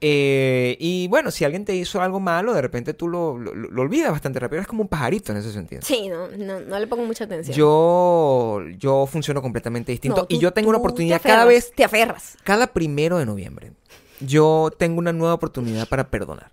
Eh, 0.05 0.75
y 0.81 1.07
bueno, 1.07 1.31
si 1.31 1.45
alguien 1.45 1.63
te 1.63 1.73
hizo 1.75 2.01
algo 2.01 2.19
malo, 2.19 2.53
de 2.53 2.61
repente 2.61 2.93
tú 2.93 3.07
lo, 3.07 3.37
lo- 3.37 3.53
lo 3.55 3.81
olvidas 3.81 4.11
bastante 4.11 4.37
rápido. 4.37 4.57
Eres 4.57 4.67
como 4.67 4.81
un 4.81 4.89
pajarito 4.89 5.31
en 5.31 5.37
ese 5.37 5.53
sentido. 5.53 5.81
sí, 5.81 6.09
no, 6.09 6.27
no, 6.27 6.59
no 6.59 6.77
le 6.79 6.87
pongo 6.87 7.05
mucha 7.05 7.23
atención. 7.23 7.55
Yo, 7.55 8.59
yo 8.77 9.05
funciono 9.05 9.41
completamente 9.41 9.93
distinto. 9.93 10.21
No, 10.21 10.25
y 10.27 10.39
yo 10.39 10.51
tengo 10.51 10.69
una 10.69 10.79
oportunidad 10.79 11.21
cada 11.21 11.45
vez, 11.45 11.71
Te 11.73 11.85
aferras. 11.85 12.37
cada 12.43 12.67
primero 12.67 13.17
de 13.17 13.25
noviembre. 13.25 13.71
Yo 14.19 14.71
tengo 14.77 14.99
una 14.99 15.13
nueva 15.13 15.35
oportunidad 15.35 15.87
para 15.87 16.09
perdonar. 16.09 16.51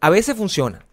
A 0.00 0.08
veces 0.10 0.36
funciona. 0.36 0.84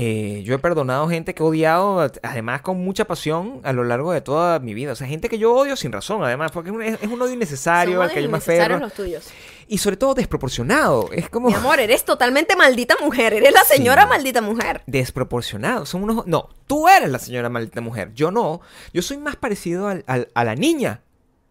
Eh, 0.00 0.42
yo 0.44 0.54
he 0.54 0.58
perdonado 0.60 1.08
gente 1.08 1.34
que 1.34 1.42
he 1.42 1.46
odiado, 1.46 2.08
además 2.22 2.62
con 2.62 2.76
mucha 2.78 3.04
pasión, 3.06 3.60
a 3.64 3.72
lo 3.72 3.82
largo 3.82 4.12
de 4.12 4.20
toda 4.20 4.60
mi 4.60 4.72
vida. 4.72 4.92
O 4.92 4.94
sea, 4.94 5.08
gente 5.08 5.28
que 5.28 5.38
yo 5.38 5.52
odio 5.52 5.74
sin 5.74 5.90
razón, 5.90 6.22
además, 6.22 6.52
porque 6.52 6.70
es 6.70 6.76
un, 6.76 6.82
es 6.82 7.02
un 7.02 7.20
odio 7.20 7.32
innecesario 7.32 7.94
Son 7.96 8.02
al 8.04 8.12
que 8.12 8.22
yo 8.22 8.30
me 8.30 8.38
aferro. 8.38 8.78
los 8.78 8.92
tuyos. 8.92 9.28
Y 9.66 9.78
sobre 9.78 9.96
todo 9.96 10.14
desproporcionado. 10.14 11.10
Es 11.12 11.28
como 11.28 11.48
Mi 11.48 11.54
amor, 11.54 11.80
eres 11.80 12.04
totalmente 12.04 12.54
maldita 12.54 12.94
mujer. 13.02 13.34
Eres 13.34 13.52
la 13.52 13.64
señora 13.64 14.02
Sí. 14.04 14.08
maldita 14.08 14.40
mujer. 14.40 14.82
desproporcionado. 14.86 15.84
Son 15.84 16.04
unos... 16.04 16.26
No, 16.28 16.48
tú 16.68 16.86
eres 16.88 17.10
la 17.10 17.18
señora 17.18 17.48
maldita 17.48 17.80
mujer. 17.80 18.12
Yo 18.14 18.30
no. 18.30 18.60
Yo 18.94 19.02
soy 19.02 19.16
más 19.18 19.34
parecido 19.34 19.88
al- 19.88 20.04
al- 20.06 20.28
a 20.32 20.44
la 20.44 20.54
niña. 20.54 21.00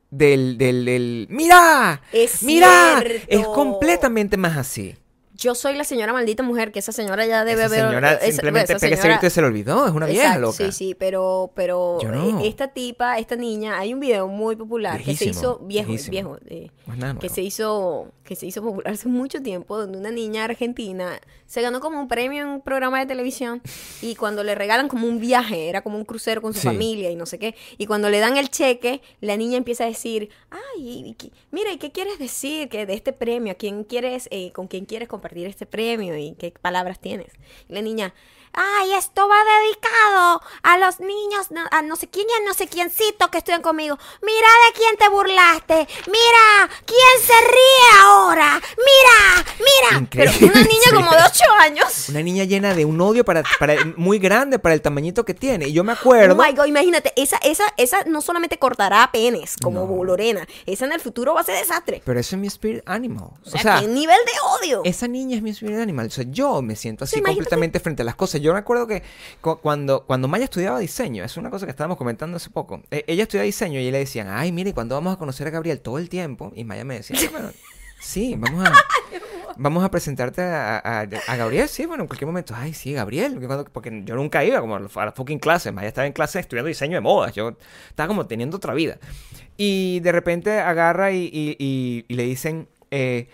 Del, 0.09 0.57
del, 0.57 0.85
del... 0.85 1.27
¡Mira! 1.29 2.01
Es 2.13 2.41
¡Mira! 2.43 3.01
cierto. 3.01 3.25
Es 3.27 3.45
completamente 3.45 4.37
más 4.37 4.55
así. 4.55 4.95
Yo 5.37 5.53
soy 5.55 5.75
la 5.75 5.83
señora 5.83 6.13
maldita 6.13 6.41
mujer, 6.41 6.71
que 6.71 6.79
esa 6.79 6.91
señora 6.91 7.25
ya 7.25 7.45
debe 7.45 7.63
Esa 7.63 7.65
haber. 7.75 7.87
señora 7.89 8.13
esa- 8.13 8.25
simplemente 8.31 8.73
esa 8.73 8.77
ese 8.87 8.95
señora- 8.97 9.19
y 9.21 9.29
se 9.29 9.41
le 9.41 9.47
olvidó. 9.47 9.85
Es 9.87 9.93
una 9.93 10.07
vieja 10.07 10.23
Exacto, 10.23 10.41
loca. 10.41 10.57
Sí, 10.57 10.71
sí, 10.71 10.95
pero, 10.97 11.51
pero 11.53 11.99
Yo 12.01 12.09
no. 12.09 12.39
eh, 12.41 12.47
esta 12.47 12.69
tipa, 12.69 13.19
esta 13.19 13.35
niña, 13.35 13.77
hay 13.77 13.93
un 13.93 13.99
video 13.99 14.27
muy 14.27 14.55
popular 14.55 14.97
que 14.97 15.03
se 15.15 15.25
Viejísimo, 15.25 15.31
hizo 15.31 15.59
viejo, 15.59 15.87
viejísimo. 15.89 16.11
viejo, 16.11 16.37
eh, 16.47 16.71
nada 16.97 17.19
que 17.19 17.29
se 17.29 17.41
hizo, 17.43 18.11
que 18.23 18.35
se 18.35 18.47
hizo 18.47 18.63
popular 18.63 18.91
hace 18.93 19.07
mucho 19.07 19.41
tiempo, 19.43 19.77
donde 19.77 19.99
una 19.99 20.09
niña 20.11 20.45
argentina 20.45 21.19
se 21.45 21.61
ganó 21.61 21.81
como 21.81 21.99
un 22.01 22.07
premio 22.07 22.41
en 22.41 22.49
un 22.49 22.61
programa 22.61 22.99
de 22.99 23.05
televisión 23.05 23.61
y 24.01 24.15
cuando 24.15 24.43
le 24.43 24.55
regalan 24.55 24.87
como 24.87 25.07
un 25.07 25.19
viaje, 25.19 25.69
era 25.69 25.81
como 25.83 25.97
un 25.97 26.03
crucero 26.05 26.41
con 26.41 26.53
su 26.55 26.61
Sí. 26.61 26.67
familia 26.67 27.11
y 27.11 27.15
no 27.15 27.25
sé 27.27 27.37
qué, 27.37 27.53
y 27.77 27.85
cuando 27.85 28.09
le 28.09 28.19
dan 28.19 28.37
el 28.37 28.49
cheque, 28.49 29.01
la 29.21 29.37
niña 29.37 29.57
empieza 29.57 29.83
a 29.83 29.87
decir, 29.87 30.29
ay, 30.49 31.03
y 31.09 31.13
qué- 31.13 31.31
mira, 31.51 31.71
¿y 31.71 31.77
qué 31.77 31.91
quieres 31.91 32.17
decir 32.17 32.69
que 32.69 32.87
de 32.87 32.95
este 32.95 33.13
premio? 33.13 33.51
¿A 33.53 33.55
quién 33.55 33.83
quieres, 33.83 34.27
eh, 34.31 34.51
con 34.51 34.67
quién 34.67 34.85
quieres 34.85 35.07
compartir 35.07 35.26
este 35.35 35.65
premio 35.65 36.17
y 36.17 36.33
qué 36.33 36.51
palabras 36.51 36.99
tienes? 36.99 37.33
Y 37.67 37.73
la 37.73 37.81
niña, 37.81 38.13
Ay, 38.59 38.93
esto 38.93 39.27
va 39.27 39.35
dedicado 39.61 40.41
a 40.63 40.77
los 40.79 40.99
niños, 40.99 41.47
a 41.71 41.81
no 41.83 41.95
sé 41.95 42.07
quién 42.07 42.25
y 42.27 42.41
a 42.41 42.45
no 42.47 42.53
sé 42.55 42.67
quiéncito 42.67 43.29
que 43.29 43.37
estudian 43.37 43.61
conmigo. 43.61 43.97
Mira 44.23 44.47
de 44.65 44.73
quién 44.75 44.97
te 44.97 45.07
burlaste. 45.09 45.87
Mira, 46.07 46.69
quién 46.85 47.25
se 47.25 47.33
ríe 47.33 48.01
ahora. 48.01 48.59
Mira, 48.77 49.45
mira. 49.59 50.07
Pero 50.11 50.31
una 50.41 50.61
niña 50.61 50.91
como 50.93 51.11
de 51.11 51.17
8 51.25 51.43
años. 51.59 52.09
Una 52.09 52.21
niña 52.21 52.43
llena 52.45 52.73
de 52.73 52.85
un 52.85 52.99
odio 52.99 53.23
para, 53.23 53.43
para 53.59 53.75
muy 53.95 54.17
grande 54.19 54.57
para 54.59 54.73
el 54.73 54.81
tamañito 54.81 55.23
que 55.23 55.33
tiene. 55.33 55.67
Y 55.67 55.73
yo 55.73 55.83
me 55.83 55.93
Oh 55.93 55.95
acuerdo. 55.95 56.35
my 56.35 56.51
god, 56.53 56.65
imagínate, 56.65 57.13
esa, 57.15 57.37
esa, 57.43 57.65
esa 57.77 58.03
no 58.05 58.21
solamente 58.21 58.57
cortará 58.57 59.09
penes 59.11 59.55
como 59.61 59.85
No. 59.85 60.03
Lorena, 60.03 60.47
esa 60.65 60.85
en 60.85 60.93
el 60.93 60.99
futuro 60.99 61.33
va 61.33 61.41
a 61.41 61.43
ser 61.43 61.57
desastre. 61.59 62.01
pero 62.05 62.19
eso 62.19 62.35
es 62.35 62.39
mi 62.41 62.47
spirit 62.47 62.81
animal. 62.85 63.29
O 63.45 63.49
sea, 63.49 63.79
qué 63.81 63.87
nivel 63.87 64.17
de 64.25 64.31
odio. 64.67 64.81
Esa 64.85 65.07
niña 65.07 65.35
es 65.37 65.43
mi 65.43 65.51
spirit 65.51 65.77
animal. 65.77 66.07
O 66.07 66.09
sea, 66.09 66.25
yo 66.27 66.61
me 66.61 66.75
siento 66.75 67.03
así 67.03 67.15
Sí, 67.17 67.21
completamente 67.21 67.79
frente 67.79 68.01
a 68.01 68.05
las 68.05 68.15
cosas. 68.15 68.41
Yo 68.41 68.46
me 68.53 68.59
acuerdo 68.59 68.87
que 68.87 69.03
cu- 69.41 69.57
cuando, 69.57 70.03
cuando 70.05 70.27
Maya 70.27 70.45
estudiaba 70.45 70.79
diseño, 70.79 71.23
es 71.23 71.37
una 71.37 71.49
cosa 71.49 71.65
que 71.65 71.71
estábamos 71.71 71.97
comentando 71.97 72.37
hace 72.37 72.49
poco. 72.49 72.81
eh, 72.91 73.03
ella 73.07 73.23
estudiaba 73.23 73.45
diseño 73.45 73.79
y 73.79 73.89
le 73.91 73.99
decían, 73.99 74.27
ay, 74.29 74.51
mire, 74.51 74.73
¿cuándo 74.73 74.95
vamos 74.95 75.13
a 75.13 75.17
conocer 75.17 75.47
a 75.47 75.49
Gabriel? 75.51 75.79
Todo 75.79 75.97
el 75.97 76.09
tiempo. 76.09 76.51
Y 76.55 76.63
Maya 76.63 76.83
me 76.83 76.95
decía, 76.95 77.17
"Ah, 77.19 77.29
bueno, 77.31 77.51
sí, 77.99 78.35
vamos 78.37 78.67
a, 78.67 78.73
vamos 79.57 79.83
a 79.83 79.89
presentarte 79.91 80.41
a, 80.41 80.77
a- 80.77 81.01
a 81.27 81.35
Gabriel. 81.35 81.67
Sí, 81.67 81.85
bueno, 81.85 82.03
en 82.03 82.07
cualquier 82.07 82.27
momento. 82.27 82.53
Ay, 82.55 82.73
sí, 82.73 82.93
Gabriel. 82.93 83.39
porque 83.73 84.03
yo 84.05 84.15
nunca 84.15 84.43
iba 84.43 84.59
como 84.59 84.75
a 84.75 84.79
la 84.79 84.89
a 84.95 85.05
la 85.05 85.11
fucking 85.11 85.39
clase. 85.39 85.71
Maya 85.71 85.87
estaba 85.87 86.05
en 86.07 86.13
clase 86.13 86.39
estudiando 86.39 86.67
diseño 86.67 86.95
de 86.95 87.01
modas. 87.01 87.33
Yo 87.33 87.55
estaba 87.89 88.07
como 88.07 88.27
teniendo 88.27 88.57
otra 88.57 88.73
vida. 88.73 88.97
Y 89.57 89.99
de 90.01 90.11
repente 90.11 90.59
agarra 90.59 91.11
y, 91.11 91.23
y- 91.33 91.55
y- 91.59 92.05
y 92.07 92.13
le 92.15 92.23
dicen, 92.23 92.67
eh, 92.91 93.27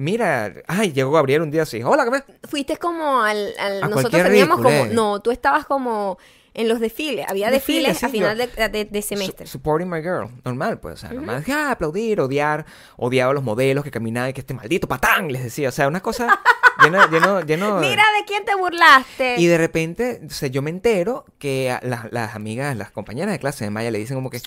mira, 0.00 0.52
ay, 0.66 0.92
llegó 0.92 1.12
Gabriel 1.12 1.42
un 1.42 1.50
día 1.50 1.62
así, 1.62 1.82
hola, 1.82 2.04
¿qué 2.04 2.10
me-?" 2.10 2.24
Fuiste 2.48 2.76
como 2.76 3.22
al, 3.22 3.52
al- 3.58 3.84
A 3.84 3.88
nosotros 3.88 4.22
teníamos 4.22 4.56
como, 4.60 4.86
no, 4.86 5.20
tú 5.20 5.30
estabas 5.30 5.66
como 5.66 6.18
en 6.52 6.68
los 6.68 6.80
desfiles, 6.80 7.26
había 7.28 7.48
Desfiles, 7.48 7.96
desfiles 7.96 7.98
sí, 7.98 8.06
a 8.06 8.08
final 8.08 8.38
yo- 8.38 8.62
de, 8.62 8.68
de- 8.68 8.84
de 8.84 9.02
semestre. 9.02 9.46
Su- 9.46 9.52
supporting 9.52 9.88
my 9.88 10.00
girl, 10.02 10.28
normal, 10.44 10.80
pues, 10.80 10.94
o 10.94 10.96
sea, 10.96 11.12
normal, 11.12 11.44
ah, 11.52 11.70
aplaudir, 11.70 12.20
odiar, 12.20 12.66
odiaba 12.96 13.30
a 13.30 13.34
los 13.34 13.44
modelos 13.44 13.84
que 13.84 13.90
caminaban 13.92 14.30
y 14.30 14.32
que 14.32 14.40
este 14.40 14.52
maldito 14.54 14.88
patán, 14.88 15.30
les 15.32 15.44
decía, 15.44 15.68
o 15.68 15.72
sea, 15.72 15.86
una 15.86 16.00
cosa 16.00 16.40
lleno, 16.82 17.08
lleno, 17.08 17.40
lleno 17.42 17.78
Mira 17.78 18.02
de 18.18 18.24
quién 18.26 18.44
te 18.44 18.56
burlaste. 18.56 19.36
Y 19.38 19.46
de 19.46 19.58
repente, 19.58 20.20
o 20.26 20.30
sea, 20.30 20.48
yo 20.48 20.60
me 20.60 20.70
entero 20.70 21.24
que 21.38 21.70
a 21.70 21.78
las, 21.84 22.10
las 22.12 22.34
amigas, 22.34 22.76
las 22.76 22.90
compañeras 22.90 23.30
de 23.32 23.38
clase 23.38 23.64
de 23.64 23.70
Maya 23.70 23.92
le 23.92 23.98
dicen 23.98 24.16
como 24.16 24.28
que, 24.30 24.40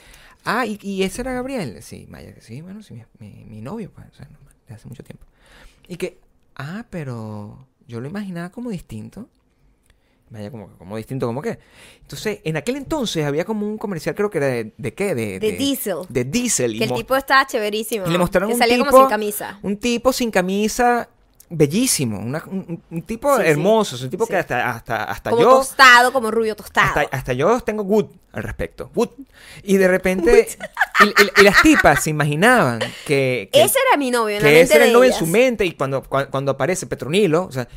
ah, 0.44 0.66
¿y, 0.66 0.78
y 0.82 1.04
ese 1.04 1.22
era 1.22 1.32
Gabriel? 1.32 1.82
Sí, 1.84 2.06
Maya, 2.10 2.34
que 2.34 2.42
sí, 2.42 2.62
bueno, 2.62 2.84
sí, 2.84 2.96
mi, 2.96 3.04
mi- 3.30 3.46
mi 3.46 3.62
novio, 3.62 3.90
pues, 3.96 4.08
o 4.12 4.14
sea, 4.16 4.26
normal, 4.30 4.53
hace 4.76 4.88
mucho 4.88 5.04
tiempo. 5.04 5.26
Y 5.88 5.98
que, 5.98 6.20
ah, 6.56 6.86
pero 6.90 7.68
yo 7.88 8.00
lo 8.00 8.08
imaginaba 8.08 8.50
como 8.52 8.70
distinto. 8.70 9.28
Maya 10.30 10.50
como, 10.50 10.70
como 10.78 10.98
distinto, 10.98 11.28
como 11.28 11.42
que. 11.44 11.60
Entonces, 12.02 12.40
en 12.44 12.58
aquel 12.58 12.76
entonces 12.78 13.24
había 13.26 13.46
como 13.46 13.68
un 13.68 13.78
comercial, 13.78 14.16
creo 14.16 14.32
que 14.32 14.40
era 14.40 14.48
de, 14.48 14.74
¿de 14.78 14.94
qué? 14.94 15.14
De, 15.14 15.40
De 15.40 15.52
Diesel. 15.52 15.98
De 16.10 16.24
Diesel. 16.24 16.76
y 16.76 16.80
que 16.80 16.84
el 16.86 16.90
mo- 16.90 16.96
tipo 16.96 17.16
estaba 17.16 17.46
chéverísimo. 17.46 18.08
y 18.08 18.10
le 18.10 18.18
mostraron 18.18 18.50
que 18.50 18.54
un 18.56 18.60
salía 18.60 18.78
tipo, 18.78 18.90
como 18.90 19.04
sin 19.04 19.10
camisa. 19.10 19.60
Un 19.62 19.78
tipo 19.78 20.12
sin 20.12 20.32
camisa, 20.32 21.10
bellísimo. 21.58 22.20
una- 22.20 22.44
un, 22.48 22.82
un 22.90 23.02
tipo 23.04 23.36
Sí, 23.38 23.44
hermoso. 23.46 23.98
Un 24.04 24.10
tipo 24.10 24.26
Sí. 24.26 24.32
que 24.32 24.38
hasta, 24.38 24.70
hasta, 24.72 25.04
hasta 25.04 25.30
Como 25.30 25.42
yo. 25.42 25.50
tostado, 25.58 26.12
como 26.12 26.32
rubio 26.32 26.56
tostado. 26.56 26.88
Hasta, 26.88 27.16
hasta 27.18 27.34
yo 27.34 27.60
tengo 27.62 27.84
good 27.84 28.06
al 28.32 28.44
respecto. 28.44 28.90
Good. 28.94 29.10
Y 29.64 29.78
de 29.78 29.88
repente. 29.88 30.48
y, 31.00 31.08
y- 31.08 31.42
y 31.42 31.44
las 31.44 31.62
tipas 31.62 32.04
se 32.04 32.10
imaginaban 32.10 32.80
que. 33.06 33.50
que 33.52 33.64
ese 33.64 33.78
era 33.90 33.98
mi 33.98 34.12
novio, 34.12 34.38
en 34.38 34.44
la 34.44 34.50
mente 34.50 34.62
ese 34.62 34.76
era 34.76 34.86
el 34.86 34.94
novio 34.94 35.12
en 35.12 35.16
su 35.18 35.26
mente. 35.28 35.66
Y 35.66 35.74
cuando, 35.74 36.04
cua- 36.04 36.30
cuando 36.30 36.52
aparece 36.52 36.86
Petronilo, 36.88 37.46
o 37.46 37.52
sea, 37.52 37.68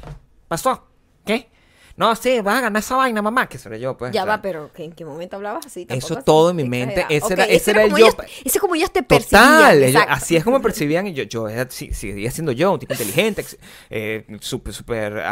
¿pasó? 0.48 0.86
¿Qué? 1.24 1.48
No, 1.96 2.14
sí, 2.14 2.40
vas 2.42 2.58
a 2.58 2.60
ganar 2.60 2.80
esa 2.80 2.94
vaina, 2.96 3.22
mamá. 3.22 3.48
Que 3.48 3.56
será 3.56 3.76
yo, 3.78 3.96
pues. 3.96 4.12
Ya 4.12 4.22
o 4.22 4.26
sea, 4.26 4.36
va, 4.36 4.42
pero 4.42 4.70
¿que- 4.72 4.84
¿en 4.84 4.92
qué 4.92 5.04
momento 5.06 5.36
hablabas 5.36 5.64
así? 5.64 5.86
Tampoco 5.86 6.06
Eso 6.06 6.14
así, 6.18 6.24
todo 6.26 6.50
en 6.50 6.56
mi 6.56 6.62
exagerado. 6.64 6.96
mente, 6.98 7.16
ese 7.16 7.32
era- 7.32 7.44
ese 7.44 7.70
era 7.70 7.82
el 7.84 7.90
yo- 7.90 7.96
ellos- 7.96 8.16
Ese 8.44 8.58
es 8.58 8.60
como 8.60 8.74
ellos 8.74 8.92
te 8.92 9.02
percibían. 9.02 9.80
Total, 9.92 10.06
así 10.10 10.36
es 10.36 10.44
como 10.44 10.60
percibían 10.60 11.06
y 11.06 11.14
yo, 11.14 11.22
yo 11.24 11.48
era- 11.48 11.70
sí, 11.70 11.94
seguía 11.94 12.30
siendo 12.30 12.52
yo, 12.52 12.72
un 12.72 12.78
tipo 12.78 12.92
inteligente, 12.92 13.46
eh, 13.88 14.26
súper, 14.40 14.74
súper, 14.74 15.22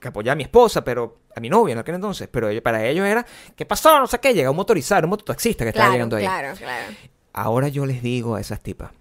que 0.00 0.08
apoyaba 0.08 0.32
a 0.34 0.36
mi 0.36 0.44
esposa, 0.44 0.84
pero 0.84 1.22
a 1.34 1.40
mi 1.40 1.48
novia 1.50 1.72
en 1.72 1.78
aquel 1.78 1.96
entonces, 1.96 2.28
pero 2.30 2.48
para 2.62 2.84
ellos 2.86 3.04
era, 3.04 3.26
¿qué 3.56 3.66
pasó? 3.66 3.98
No 3.98 4.06
sé 4.06 4.20
qué, 4.20 4.32
llega 4.32 4.50
un 4.50 4.56
motorizado, 4.56 5.02
un 5.04 5.10
mototaxista 5.10 5.64
que 5.64 5.70
estaba 5.70 5.86
Claro, 5.86 5.92
llegando 5.94 6.16
ahí. 6.16 6.22
claro, 6.24 6.54
claro. 6.56 6.84
Ahora 7.32 7.66
yo 7.66 7.84
les 7.84 8.00
digo 8.00 8.36
a 8.36 8.40
esas 8.40 8.60
tipas, 8.60 8.92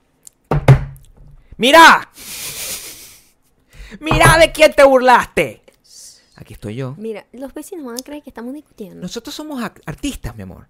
¡Mira! 1.58 2.10
¡Mira 4.00 4.38
de 4.40 4.52
quién 4.52 4.74
te 4.74 4.84
burlaste! 4.84 5.61
Aquí 6.42 6.54
estoy 6.56 6.74
yo. 6.76 6.96
Mira, 6.98 7.28
los 7.34 7.54
vecinos 7.54 7.86
van 7.86 7.96
a 8.00 8.04
creer 8.04 8.24
que 8.24 8.32
estamos 8.32 8.52
discutiendo. 8.54 9.00
Nosotros 9.00 9.34
somos 9.36 9.62
artistas, 9.86 10.36
mi 10.36 10.42
amor. 10.42 10.68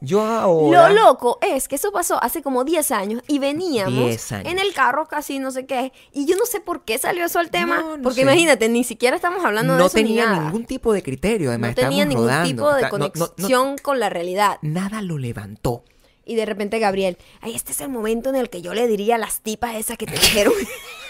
Yo 0.00 0.20
ahora... 0.22 0.88
Lo 0.90 0.94
loco 1.06 1.38
es 1.40 1.66
que 1.68 1.76
eso 1.76 1.90
pasó 1.92 2.22
hace 2.22 2.42
como 2.42 2.64
10 2.64 2.90
años 2.92 3.22
y 3.28 3.38
veníamos 3.38 3.94
10 4.08 4.32
años. 4.32 4.52
en 4.52 4.58
el 4.58 4.72
carro 4.74 5.06
casi 5.06 5.38
no 5.40 5.50
sé 5.52 5.66
qué. 5.66 5.92
Y 6.12 6.26
yo 6.26 6.36
no 6.36 6.46
sé 6.46 6.60
por 6.60 6.84
qué 6.84 6.98
salió 6.98 7.24
eso 7.24 7.38
al 7.38 7.50
tema. 7.50 7.78
No, 7.80 7.96
no 7.96 8.02
porque 8.02 8.16
sé. 8.16 8.20
imagínate, 8.22 8.68
ni 8.68 8.82
siquiera 8.84 9.14
estamos 9.16 9.44
hablando 9.44 9.72
de 9.74 9.78
no 9.78 9.86
eso 9.86 9.96
ni 9.98 10.02
tenía 10.04 10.26
nada. 10.26 10.44
ningún 10.44 10.64
tipo 10.66 10.92
de 10.92 11.02
criterio, 11.02 11.50
además 11.50 11.70
no 11.70 11.74
tenía 11.76 12.04
ningún 12.04 12.24
rodando. 12.26 12.48
tipo 12.48 12.74
de 12.74 12.82
no- 12.82 12.88
no- 12.90 13.08
no- 13.08 13.10
conexión 13.34 13.76
con 13.78 13.98
la 14.00 14.08
realidad. 14.08 14.58
nada 14.62 15.00
lo 15.02 15.16
levantó. 15.18 15.84
Y 16.24 16.34
de 16.34 16.44
repente 16.44 16.78
Gabriel, 16.80 17.18
ay, 17.40 17.54
este 17.54 17.72
es 17.72 17.80
el 17.80 17.88
momento 17.88 18.28
en 18.30 18.36
el 18.36 18.50
que 18.50 18.62
yo 18.62 18.74
le 18.74 18.86
diría 18.88 19.14
a 19.14 19.18
las 19.18 19.40
tipas 19.40 19.74
esas 19.76 19.96
que 19.96 20.06
te 20.06 20.12
dijeron. 20.12 20.52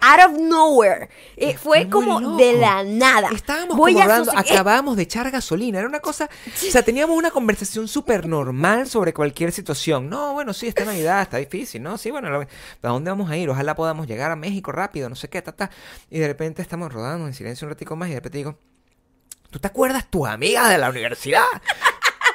Out 0.00 0.30
of 0.32 0.38
nowhere. 0.38 1.08
Eh, 1.36 1.56
fue 1.56 1.88
como 1.88 2.20
loco. 2.20 2.36
de 2.36 2.52
la 2.54 2.82
nada. 2.84 3.30
Estábamos 3.32 3.76
Voy 3.76 3.92
como 3.92 4.02
hablando, 4.04 4.32
eh, 4.32 4.36
acabábamos 4.36 4.96
de 4.96 5.02
echar 5.04 5.30
gasolina, 5.30 5.78
era 5.78 5.88
una 5.88 6.00
cosa, 6.00 6.28
o 6.46 6.70
sea, 6.70 6.82
teníamos 6.82 7.16
una 7.16 7.30
conversación 7.30 7.88
súper 7.88 8.26
normal 8.26 8.88
sobre 8.88 9.12
cualquier 9.14 9.52
situación. 9.52 10.08
No, 10.08 10.32
bueno, 10.34 10.52
sí, 10.54 10.66
esta 10.68 10.84
Navidad 10.84 11.22
está 11.22 11.36
difícil, 11.38 11.82
¿no? 11.82 11.98
Sí, 11.98 12.10
bueno, 12.10 12.28
¿a 12.28 12.88
dónde 12.88 13.10
vamos 13.10 13.30
a 13.30 13.36
ir? 13.36 13.48
Ojalá 13.50 13.74
podamos 13.74 14.06
llegar 14.06 14.30
a 14.30 14.36
México 14.36 14.72
rápido, 14.72 15.08
no 15.08 15.14
sé 15.16 15.28
qué, 15.28 15.42
ta, 15.42 15.52
ta. 15.52 15.70
Y 16.10 16.18
de 16.18 16.26
repente 16.26 16.62
estamos 16.62 16.92
rodando 16.92 17.26
en 17.26 17.34
silencio 17.34 17.66
un 17.66 17.70
ratico 17.70 17.96
más 17.96 18.08
y 18.08 18.12
de 18.12 18.16
repente 18.18 18.38
digo, 18.38 18.56
¿tú 19.50 19.58
te 19.58 19.66
acuerdas 19.66 20.06
tus 20.10 20.26
amigas 20.28 20.68
de 20.70 20.78
la 20.78 20.90
universidad? 20.90 21.44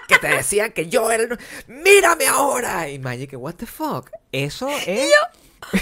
Que 0.06 0.17
te 0.19 0.27
decían 0.27 0.73
que 0.73 0.89
yo 0.89 1.10
era... 1.12 1.23
el- 1.23 1.39
¡Mírame 1.67 2.27
ahora! 2.27 2.89
Y 2.89 2.99
Magic, 2.99 3.32
what 3.38 3.53
the 3.53 3.65
fuck? 3.65 4.10
Eso 4.34 4.67
es... 4.86 5.08
Y 5.08 5.10
yo, 5.10 5.79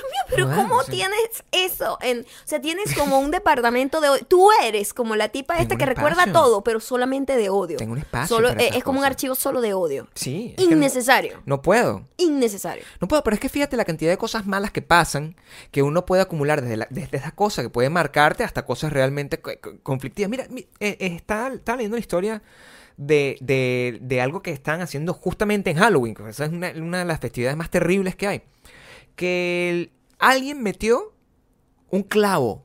Dios 0.00 0.04
mío, 0.12 0.22
pero 0.28 0.44
Joder, 0.46 0.58
¿cómo 0.62 0.84
tienes 0.84 1.44
eso? 1.52 1.98
En, 2.00 2.20
o 2.20 2.24
sea, 2.44 2.60
tienes 2.60 2.94
como 2.94 3.18
un 3.18 3.30
departamento 3.30 4.00
de 4.00 4.08
odio. 4.10 4.24
Tú 4.26 4.48
eres 4.64 4.94
como 4.94 5.16
la 5.16 5.28
tipa 5.30 5.54
Tengo 5.54 5.62
esta 5.64 5.76
que 5.76 5.86
recuerda 5.86 6.32
todo, 6.32 6.62
pero 6.62 6.80
solamente 6.80 7.36
de 7.36 7.48
odio. 7.48 7.76
Tengo 7.78 7.92
un 7.92 7.98
espacio 7.98 8.36
Solo, 8.36 8.48
para 8.48 8.60
eh, 8.62 8.66
esas 8.66 8.78
es 8.78 8.84
como 8.84 8.98
un 8.98 9.02
cosas. 9.02 9.10
archivo 9.12 9.34
solo 9.34 9.60
de 9.60 9.74
odio. 9.74 10.08
Sí. 10.14 10.54
no- 10.58 10.64
Innecesario. 10.64 11.42
no 11.46 11.62
puedo. 11.62 12.04
Innecesario. 12.16 12.84
No 13.00 13.08
puedo, 13.08 13.22
pero 13.24 13.34
es 13.34 13.40
que 13.40 13.48
fíjate 13.48 13.76
la 13.76 13.84
cantidad 13.84 14.10
de 14.10 14.18
cosas 14.18 14.46
malas 14.46 14.70
que 14.70 14.82
pasan 14.82 15.36
que 15.70 15.82
uno 15.82 16.06
puede 16.06 16.22
acumular 16.22 16.62
desde, 16.62 16.76
la- 16.76 16.86
desde 16.90 17.16
esa 17.16 17.32
cosa 17.32 17.62
que 17.62 17.70
puede 17.70 17.90
marcarte 17.90 18.44
hasta 18.44 18.64
cosas 18.64 18.92
realmente 18.92 19.40
co- 19.40 19.50
co- 19.60 19.74
conflictivas. 19.82 20.30
Mira, 20.30 20.46
mi- 20.50 20.66
eh, 20.80 20.96
eh, 21.00 21.14
estaba 21.16 21.50
leyendo 21.50 21.94
una 21.96 22.00
historia 22.00 22.42
de, 22.96 23.36
de- 23.40 23.98
de 24.00 24.20
algo 24.20 24.42
que 24.42 24.50
están 24.52 24.80
haciendo 24.80 25.14
justamente 25.14 25.70
en 25.70 25.78
Halloween, 25.78 26.14
que 26.14 26.28
esa 26.28 26.44
es 26.46 26.52
una, 26.52 26.70
una 26.76 26.98
de 26.98 27.04
las 27.04 27.20
festividades 27.20 27.56
más 27.56 27.70
terribles 27.70 28.16
que 28.16 28.26
hay. 28.26 28.42
Que 29.18 29.90
alguien 30.20 30.62
metió 30.62 31.12
un 31.90 32.04
clavo. 32.04 32.64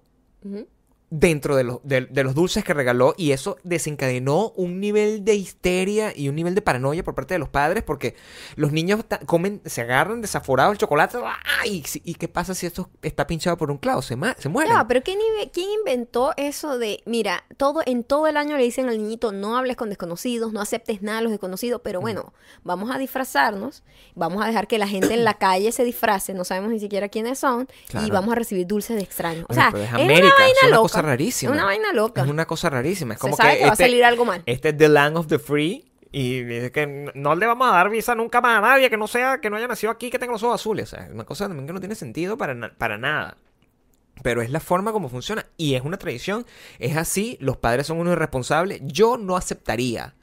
Dentro 1.15 1.55
de 1.55 1.63
los, 1.63 1.77
de, 1.83 2.01
de 2.07 2.23
los 2.23 2.33
dulces 2.33 2.63
que 2.63 2.73
regaló 2.73 3.13
y 3.17 3.33
eso 3.33 3.57
desencadenó 3.63 4.49
un 4.55 4.79
nivel 4.79 5.23
de 5.23 5.35
histeria 5.35 6.11
y 6.15 6.27
un 6.27 6.33
nivel 6.35 6.55
de 6.55 6.63
paranoia 6.63 7.03
por 7.03 7.13
parte 7.13 7.35
de 7.35 7.39
los 7.39 7.49
padres 7.49 7.83
porque 7.83 8.15
los 8.55 8.71
niños 8.71 9.05
comen, 9.27 9.61
se 9.63 9.81
agarran 9.81 10.21
desaforados 10.21 10.71
el 10.73 10.79
chocolate 10.79 11.19
¡ay! 11.61 11.83
Si- 11.85 12.01
¿y 12.03 12.15
qué 12.15 12.27
pasa 12.27 12.55
si 12.55 12.65
esto 12.65 12.89
está 13.03 13.27
pinchado 13.27 13.57
por 13.57 13.69
un 13.69 13.77
clavo? 13.77 14.01
Se, 14.01 14.17
se 14.39 14.49
mueren. 14.49 14.73
Ya, 14.73 14.87
pero 14.87 15.03
¿qué 15.03 15.13
nive- 15.15 15.51
¿quién 15.53 15.69
inventó 15.69 16.33
eso 16.35 16.79
de, 16.79 17.03
mira, 17.05 17.43
todo 17.57 17.81
en 17.85 18.03
todo 18.03 18.25
el 18.25 18.35
año 18.35 18.57
le 18.57 18.63
dicen 18.63 18.89
al 18.89 18.97
niñito, 18.97 19.31
no 19.31 19.55
hables 19.55 19.77
con 19.77 19.89
desconocidos, 19.89 20.51
no 20.51 20.61
aceptes 20.61 21.03
nada 21.03 21.19
de 21.19 21.25
los 21.25 21.31
desconocidos, 21.31 21.81
pero 21.83 22.01
bueno, 22.01 22.33
vamos 22.63 22.89
a 22.89 22.97
disfrazarnos, 22.97 23.83
vamos 24.15 24.43
a 24.43 24.47
dejar 24.47 24.67
que 24.67 24.79
la 24.79 24.87
gente 24.87 25.13
en 25.13 25.23
la 25.23 25.33
calle 25.35 25.71
se 25.71 25.83
disfrace, 25.83 26.33
no 26.33 26.43
sabemos 26.43 26.71
ni 26.71 26.79
siquiera 26.79 27.07
quiénes 27.09 27.37
son, 27.37 27.67
Claro. 27.87 28.07
y 28.07 28.09
vamos 28.09 28.31
a 28.31 28.35
recibir 28.35 28.65
dulces 28.65 28.95
de 28.97 29.03
extraños. 29.03 29.45
O 29.47 29.53
sea, 29.53 29.67
es 29.75 29.93
América, 29.93 30.25
una 30.25 30.35
vaina 30.35 30.75
loca. 30.75 31.02
Rarísima. 31.03 31.51
Es 31.51 31.55
una 31.57 31.65
vaina 31.65 31.93
loca. 31.93 32.21
Es 32.23 32.27
una 32.27 32.45
cosa 32.45 32.69
rarísima. 32.69 33.13
Es 33.13 33.19
Se 33.19 33.21
como 33.21 33.35
sabe 33.35 33.51
que, 33.53 33.57
que 33.59 33.63
va 33.65 33.69
a 33.69 33.73
este- 33.73 33.83
salir 33.85 34.03
algo 34.05 34.25
mal. 34.25 34.43
Este 34.45 34.69
es 34.69 34.77
the 34.77 34.89
land 34.89 35.17
of 35.17 35.27
the 35.27 35.39
free. 35.39 35.89
Y 36.11 36.43
dice 36.43 36.71
que 36.71 37.11
no 37.15 37.35
le 37.35 37.45
vamos 37.47 37.67
a 37.67 37.71
dar 37.71 37.89
visa 37.89 38.13
nunca 38.13 38.39
más 38.39 38.59
a 38.59 38.61
nadie 38.61 38.89
que 38.89 38.97
no 38.97 39.07
sea, 39.07 39.39
que 39.39 39.49
no 39.49 39.55
haya 39.57 39.67
nacido 39.67 39.91
aquí, 39.91 40.09
que 40.11 40.19
tenga 40.19 40.33
los 40.33 40.43
ojos 40.43 40.61
azules. 40.61 40.91
O 40.93 40.95
sea, 40.95 41.05
es 41.05 41.11
una 41.11 41.23
cosa 41.25 41.47
también 41.47 41.65
que 41.65 41.73
no 41.73 41.79
tiene 41.79 41.95
sentido 41.95 42.37
para, 42.37 42.53
na- 42.53 42.73
para 42.77 42.97
nada. 42.99 43.37
Pero 44.21 44.43
es 44.43 44.51
la 44.51 44.59
forma 44.59 44.91
como 44.91 45.09
funciona. 45.09 45.45
Y 45.57 45.73
es 45.73 45.81
una 45.83 45.97
tradición. 45.97 46.45
Es 46.77 46.95
así. 46.97 47.35
Los 47.41 47.57
padres 47.57 47.87
son 47.87 47.97
unos 47.97 48.13
irresponsables. 48.13 48.79
Yo 48.83 49.17
no 49.17 49.35
aceptaría 49.35 50.13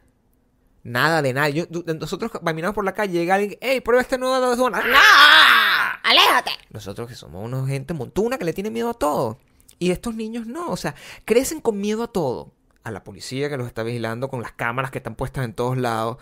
nada 0.84 1.22
de 1.22 1.32
nada. 1.32 1.48
Yo- 1.48 1.66
nosotros 1.98 2.30
caminamos 2.44 2.74
por 2.74 2.84
la 2.84 2.94
calle, 2.94 3.12
llega 3.14 3.34
alguien, 3.34 3.58
hey, 3.60 3.80
prueba 3.80 4.00
este 4.00 4.16
nuevo 4.16 4.54
dona. 4.56 4.80
¡Ah! 4.94 5.98
¡Aléjate! 6.04 6.52
Nosotros 6.70 7.08
que 7.08 7.14
somos 7.16 7.44
una 7.44 7.66
gente 7.66 7.92
montuna 7.94 8.38
que 8.38 8.44
le 8.44 8.52
tiene 8.52 8.70
miedo 8.70 8.90
a 8.90 8.94
todo. 8.94 9.38
Y 9.80 9.90
estos 9.90 10.14
niños 10.14 10.46
no, 10.46 10.68
o 10.68 10.76
sea, 10.76 10.94
crecen 11.24 11.60
con 11.60 11.80
miedo 11.80 12.04
a 12.04 12.12
todo. 12.12 12.52
A 12.84 12.90
la 12.92 13.02
policía 13.02 13.48
que 13.50 13.56
los 13.56 13.66
está 13.66 13.82
vigilando 13.82 14.28
con 14.28 14.40
las 14.42 14.52
cámaras 14.52 14.90
que 14.92 14.98
están 14.98 15.14
puestas 15.16 15.44
en 15.44 15.52
todos 15.54 15.76
lados, 15.76 16.18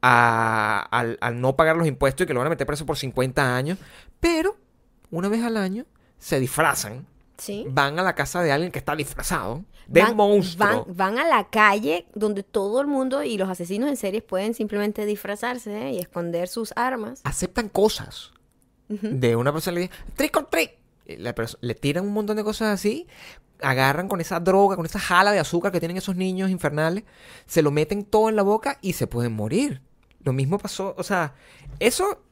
a, 0.00 0.80
al, 0.90 1.18
al 1.20 1.40
no 1.40 1.54
pagar 1.56 1.76
los 1.76 1.86
impuestos 1.86 2.24
y 2.24 2.26
que 2.26 2.34
lo 2.34 2.40
van 2.40 2.48
a 2.48 2.50
meter 2.50 2.66
preso 2.66 2.84
por 2.86 2.96
50 2.98 3.54
años. 3.56 3.78
Pero, 4.20 4.56
una 5.10 5.28
vez 5.28 5.42
al 5.44 5.56
año, 5.56 5.84
se 6.18 6.40
disfrazan, 6.40 7.06
Sí. 7.38 7.64
van 7.68 7.98
a 7.98 8.02
la 8.02 8.14
casa 8.14 8.42
de 8.42 8.52
alguien 8.52 8.70
que 8.70 8.78
está 8.78 8.94
disfrazado, 8.94 9.64
de 9.88 10.02
Van- 10.02 10.14
monstruo. 10.16 10.84
Van, 10.86 10.96
van 10.96 11.18
a 11.18 11.24
la 11.26 11.48
calle 11.50 12.06
donde 12.14 12.42
todo 12.42 12.80
el 12.80 12.86
mundo 12.86 13.22
y 13.24 13.36
los 13.36 13.48
asesinos 13.48 13.88
en 13.88 13.96
series 13.96 14.22
pueden 14.22 14.54
simplemente 14.54 15.04
disfrazarse 15.06 15.88
¿eh? 15.88 15.92
y 15.94 15.98
esconder 15.98 16.46
sus 16.48 16.72
armas. 16.76 17.20
aceptan 17.24 17.68
cosas 17.68 18.32
de 18.88 19.34
una 19.36 19.52
persona 19.52 19.76
le 19.76 19.80
dice 19.82 19.92
trick 20.14 20.36
or 20.36 20.48
Y 20.60 20.70
perso- 21.06 21.58
le 21.60 21.74
tiran 21.74 22.04
un 22.06 22.12
montón 22.12 22.36
de 22.36 22.44
cosas 22.44 22.68
así 22.68 23.06
agarran 23.60 24.08
con 24.08 24.20
esa 24.20 24.40
droga 24.40 24.76
con 24.76 24.86
esa 24.86 24.98
jala 24.98 25.30
de 25.32 25.38
azúcar 25.38 25.70
que 25.72 25.78
tienen 25.80 25.96
esos 25.96 26.16
niños 26.16 26.50
infernales 26.50 27.04
se 27.46 27.62
lo 27.62 27.70
meten 27.70 28.04
todo 28.04 28.28
en 28.28 28.36
la 28.36 28.42
boca 28.42 28.78
y 28.82 28.94
se 28.94 29.06
pueden 29.06 29.32
morir. 29.32 29.82
Lo 30.24 30.32
mismo 30.32 30.58
pasó 30.58 30.94
o 30.98 31.02
sea 31.02 31.34
eso 31.78 32.22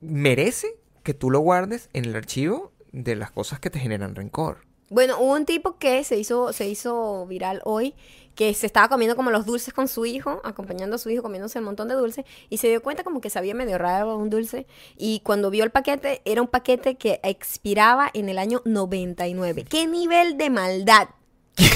merece 0.00 0.68
que 1.02 1.14
tú 1.14 1.30
lo 1.30 1.40
guardes 1.40 1.88
en 1.92 2.04
el 2.04 2.16
archivo 2.16 2.72
de 2.92 3.16
las 3.16 3.30
cosas 3.30 3.60
que 3.60 3.70
te 3.70 3.78
generan 3.78 4.14
rencor 4.14 4.66
Bueno, 4.90 5.18
hubo 5.18 5.34
un 5.34 5.44
tipo 5.44 5.76
que 5.78 6.02
se 6.04 6.16
hizo, 6.18 6.52
se 6.52 6.68
hizo 6.68 7.26
viral 7.26 7.60
hoy, 7.64 7.94
que 8.34 8.54
se 8.54 8.66
estaba 8.66 8.88
comiendo 8.88 9.16
como 9.16 9.30
los 9.30 9.44
dulces 9.46 9.74
con 9.74 9.88
su 9.88 10.06
hijo, 10.06 10.40
acompañando 10.44 10.96
a 10.96 10.98
su 10.98 11.10
hijo 11.10 11.22
comiéndose 11.22 11.58
un 11.58 11.64
montón 11.64 11.88
de 11.88 11.94
dulces, 11.94 12.24
y 12.48 12.58
se 12.58 12.68
dio 12.68 12.82
cuenta 12.82 13.02
como 13.04 13.20
que 13.20 13.30
sabía 13.30 13.54
medio 13.54 13.78
raro 13.78 14.16
un 14.16 14.30
dulce, 14.30 14.66
y 14.96 15.20
cuando 15.24 15.50
vio 15.50 15.64
el 15.64 15.70
paquete, 15.70 16.22
era 16.24 16.40
un 16.40 16.48
paquete 16.48 16.94
que 16.94 17.20
expiraba 17.22 18.10
en 18.14 18.28
el 18.28 18.38
año 18.38 18.62
99. 18.64 19.64
¿Qué 19.64 19.86
nivel 19.86 20.36
de 20.38 20.50
maldad? 20.50 21.08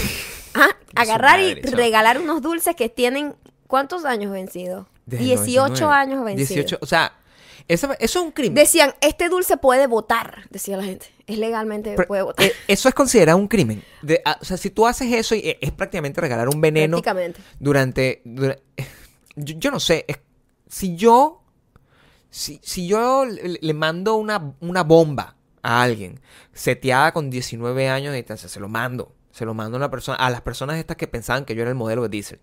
Ah, 0.55 0.69
Agarrar 0.95 1.41
y 1.41 1.55
regalar 1.55 2.21
unos 2.21 2.43
dulces 2.43 2.77
que 2.77 2.91
tienen, 2.91 3.35
¿cuántos 3.67 4.05
años 4.05 4.31
vencidos? 4.33 4.87
Desde 5.07 5.25
el 5.25 5.31
18 5.31 5.73
99. 5.87 5.95
años 5.95 6.25
vencidos. 6.27 6.49
18 6.49 6.79
o 6.83 6.85
sea 6.85 7.15
esa- 7.69 7.95
eso 7.95 8.19
es 8.21 8.25
un 8.25 8.33
crimen 8.33 8.55
Decían, 8.55 8.95
este 9.01 9.29
dulce 9.29 9.57
puede 9.57 9.87
votar, 9.87 10.47
decía 10.51 10.77
la 10.77 10.85
gente. 10.85 11.07
Es 11.27 11.39
legalmente 11.39 11.95
Pero, 11.97 12.09
puede 12.09 12.23
votar. 12.23 12.45
eh, 12.47 12.53
eso 12.69 12.89
es 12.89 12.95
considerado 12.95 13.39
un 13.39 13.49
crimen. 13.49 13.83
De- 14.03 14.21
ah, 14.25 14.39
o 14.41 14.45
sea, 14.45 14.57
si 14.57 14.71
tú 14.71 14.87
haces 14.87 15.13
eso, 15.13 15.35
y, 15.35 15.39
eh, 15.41 15.59
es 15.61 15.71
prácticamente 15.73 16.21
regalar 16.21 16.49
un 16.49 16.61
veneno 16.61 16.97
Prácticamente. 16.99 17.41
durante... 17.59 18.23
dura- 18.25 18.59
yo, 19.37 19.55
yo 19.59 19.71
no 19.71 19.81
sé, 19.81 20.05
es- 20.09 20.19
si 20.69 20.97
yo... 20.97 21.39
Si, 22.31 22.61
si 22.63 22.87
yo 22.87 23.27
le, 23.27 23.59
le 23.61 23.75
mando 23.75 24.15
una, 24.17 24.55
una 24.61 24.83
bomba 24.85 25.37
a 25.63 25.83
alguien 25.83 26.19
seteada 26.55 27.13
con 27.13 27.29
19 27.29 27.89
años 27.91 28.13
de 28.13 28.17
distancia, 28.17 28.49
se 28.49 28.59
lo 28.59 28.69
mando. 28.69 29.15
Se 29.33 29.45
lo 29.45 29.53
mando 29.55 29.77
a, 29.77 29.79
una 29.79 29.91
persona, 29.91 30.17
a 30.17 30.31
las 30.31 30.41
personas 30.41 30.77
estas 30.79 30.97
que 30.97 31.07
pensaban 31.07 31.45
que 31.45 31.55
yo 31.55 31.61
era 31.63 31.71
el 31.71 31.77
modelo 31.77 32.03
de 32.03 32.09
Diesel. 32.09 32.41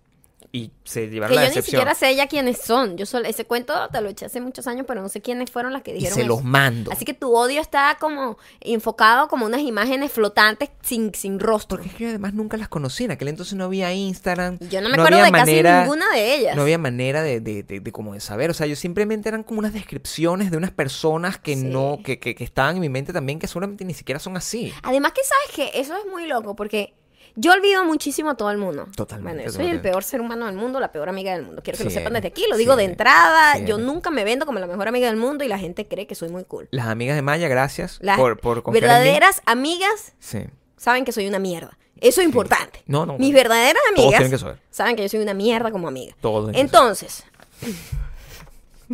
Y 0.52 0.72
se 0.84 1.02
Que 1.06 1.10
llevaron 1.12 1.36
yo 1.36 1.42
la 1.42 1.42
ni 1.42 1.48
decepción. 1.50 1.82
siquiera 1.82 1.94
sé 1.96 2.16
ya 2.16 2.28
quiénes 2.28 2.58
son. 2.60 2.98
Yo 2.98 3.06
solo, 3.06 3.28
ese 3.28 3.46
cuento 3.46 3.74
te 3.92 4.02
lo 4.02 4.10
eché 4.10 4.26
hace 4.26 4.42
muchos 4.42 4.66
años, 4.66 4.86
pero 4.88 5.02
no 5.02 5.08
sé 5.10 5.22
quiénes 5.22 5.52
fueron 5.52 5.74
las 5.74 5.84
que 5.84 5.92
y 5.92 5.96
dijeron 5.96 6.16
se 6.16 6.22
eso. 6.22 6.28
los 6.28 6.44
mando. 6.44 6.92
Así 6.92 7.06
que 7.06 7.14
tu 7.14 7.36
odio 7.36 7.62
está 7.62 7.98
como 8.00 8.38
enfocado 8.62 9.28
como 9.28 9.46
unas 9.46 9.62
imágenes 9.62 10.12
flotantes 10.12 10.70
sin, 10.82 11.14
sin 11.14 11.40
rostro. 11.40 11.78
Porque 11.78 11.90
es 11.90 11.96
que 11.96 12.04
yo 12.06 12.10
además 12.10 12.34
nunca 12.34 12.58
las 12.58 12.68
conocí. 12.68 13.04
En 13.04 13.12
aquel 13.12 13.28
entonces 13.28 13.54
no 13.56 13.66
había 13.66 13.94
Instagram. 13.94 14.58
Yo 14.70 14.82
no 14.82 14.90
me 14.90 14.96
acuerdo 14.96 15.22
de 15.24 15.32
casi 15.32 15.62
ninguna 15.62 16.12
de 16.14 16.36
ellas. 16.36 16.56
No 16.56 16.64
había 16.64 16.78
manera 16.78 17.22
de, 17.22 17.40
de, 17.42 17.64
de- 17.64 17.80
de 17.80 17.92
como 17.92 18.14
de 18.14 18.20
saber. 18.20 18.50
O 18.50 18.54
sea, 18.54 18.66
yo 18.68 18.76
simplemente 18.76 19.30
eran 19.30 19.44
como 19.44 19.60
unas 19.60 19.74
descripciones 19.74 20.50
de 20.52 20.58
unas 20.58 20.72
personas 20.72 21.38
que 21.38 21.56
Sí. 21.56 21.64
no, 21.64 22.00
que, 22.04 22.20
que, 22.20 22.34
que 22.36 22.44
estaban 22.44 22.76
en 22.76 22.82
mi 22.82 22.90
mente 22.90 23.14
también, 23.14 23.38
que 23.40 23.48
seguramente 23.48 23.84
ni 23.86 23.94
siquiera 23.94 24.20
son 24.20 24.38
así. 24.38 24.74
Además 24.84 25.12
que 25.14 25.22
sabes 25.24 25.72
que 25.72 25.80
eso 25.80 25.96
es 25.96 26.06
muy 26.10 26.26
loco 26.28 26.56
porque 26.56 26.94
yo 27.40 27.54
olvido 27.54 27.84
muchísimo 27.86 28.32
a 28.32 28.36
todo 28.36 28.52
el 28.52 28.58
mundo. 28.58 28.88
Totalmente, 28.96 29.44
Bueno, 29.44 29.52
yo 29.52 29.56
soy 29.56 29.68
el 29.70 29.82
peor 29.82 30.04
ser 30.04 30.20
humano 30.22 30.46
del 30.48 30.56
mundo, 30.56 30.80
la 30.80 30.92
peor 30.92 31.10
amiga 31.10 31.32
del 31.34 31.44
mundo. 31.44 31.62
Quiero 31.64 31.78
que 31.78 31.84
lo 31.86 31.90
sepan 31.90 32.14
desde 32.14 32.28
aquí, 32.30 32.44
lo 32.50 32.56
sí, 32.56 32.60
digo 32.60 32.76
de 32.76 32.84
entrada. 32.86 33.56
sí. 33.56 33.66
Yo 33.66 33.78
nunca 33.78 34.10
me 34.10 34.24
vendo 34.24 34.46
como 34.46 34.60
la 34.60 34.68
mejor 34.68 34.88
amiga 34.88 35.08
del 35.08 35.16
mundo 35.18 35.44
y 35.44 35.48
la 35.48 35.58
gente 35.60 35.88
cree 35.88 36.08
que 36.08 36.16
soy 36.16 36.30
muy 36.30 36.44
cool. 36.44 36.68
Las 36.72 36.88
amigas 36.88 37.16
de 37.16 37.22
Maya, 37.22 37.48
gracias 37.48 37.98
Las 38.02 38.18
por, 38.18 38.40
por 38.40 38.64
confiar 38.64 38.84
en 38.84 38.90
mí. 38.90 38.94
verdaderas 38.96 39.42
amigas 39.46 40.14
Sí. 40.20 40.40
saben 40.78 41.06
que 41.06 41.12
soy 41.12 41.28
una 41.28 41.40
mierda. 41.40 41.78
Eso 42.02 42.22
es 42.22 42.26
importante. 42.28 42.82
No, 42.86 43.06
no, 43.06 43.18
Mis 43.18 43.34
verdaderas 43.34 43.82
Todos 43.96 44.06
amigas 44.06 44.20
tienen 44.20 44.32
que 44.32 44.38
saber. 44.38 44.60
saben 44.70 44.96
que 44.96 45.02
yo 45.04 45.10
soy 45.10 45.20
una 45.22 45.34
mierda 45.34 45.72
como 45.72 45.88
amiga. 45.88 46.16
Todos 46.22 46.52
Entonces, 46.56 47.26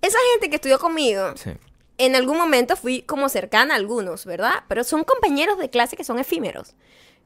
esa 0.00 0.18
gente 0.32 0.50
que 0.50 0.56
estudió 0.56 0.78
conmigo, 0.78 1.32
Sí. 1.36 1.50
en 1.98 2.16
algún 2.16 2.36
momento 2.36 2.76
fui 2.76 3.02
como 3.02 3.28
cercana 3.28 3.74
a 3.74 3.76
algunos, 3.76 4.24
¿verdad? 4.24 4.64
Pero 4.68 4.84
son 4.84 5.04
compañeros 5.04 5.58
de 5.58 5.70
clase 5.70 5.96
que 5.96 6.04
son 6.04 6.18
efímeros. 6.18 6.74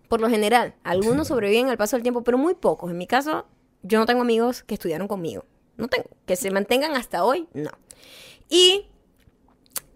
Por 0.08 0.20
lo 0.20 0.28
general, 0.28 0.74
algunos 0.84 1.28
sobreviven 1.28 1.68
al 1.68 1.76
paso 1.76 1.96
del 1.96 2.02
tiempo, 2.02 2.22
pero 2.22 2.38
muy 2.38 2.54
pocos. 2.54 2.90
En 2.90 2.98
mi 2.98 3.06
caso, 3.06 3.46
yo 3.82 3.98
no 3.98 4.06
tengo 4.06 4.22
amigos 4.22 4.62
que 4.62 4.74
estudiaron 4.74 5.08
conmigo. 5.08 5.44
No 5.76 5.88
tengo. 5.88 6.08
Que 6.26 6.36
se 6.36 6.50
mantengan 6.50 6.94
hasta 6.94 7.24
hoy, 7.24 7.48
no. 7.52 7.70
Y 8.48 8.86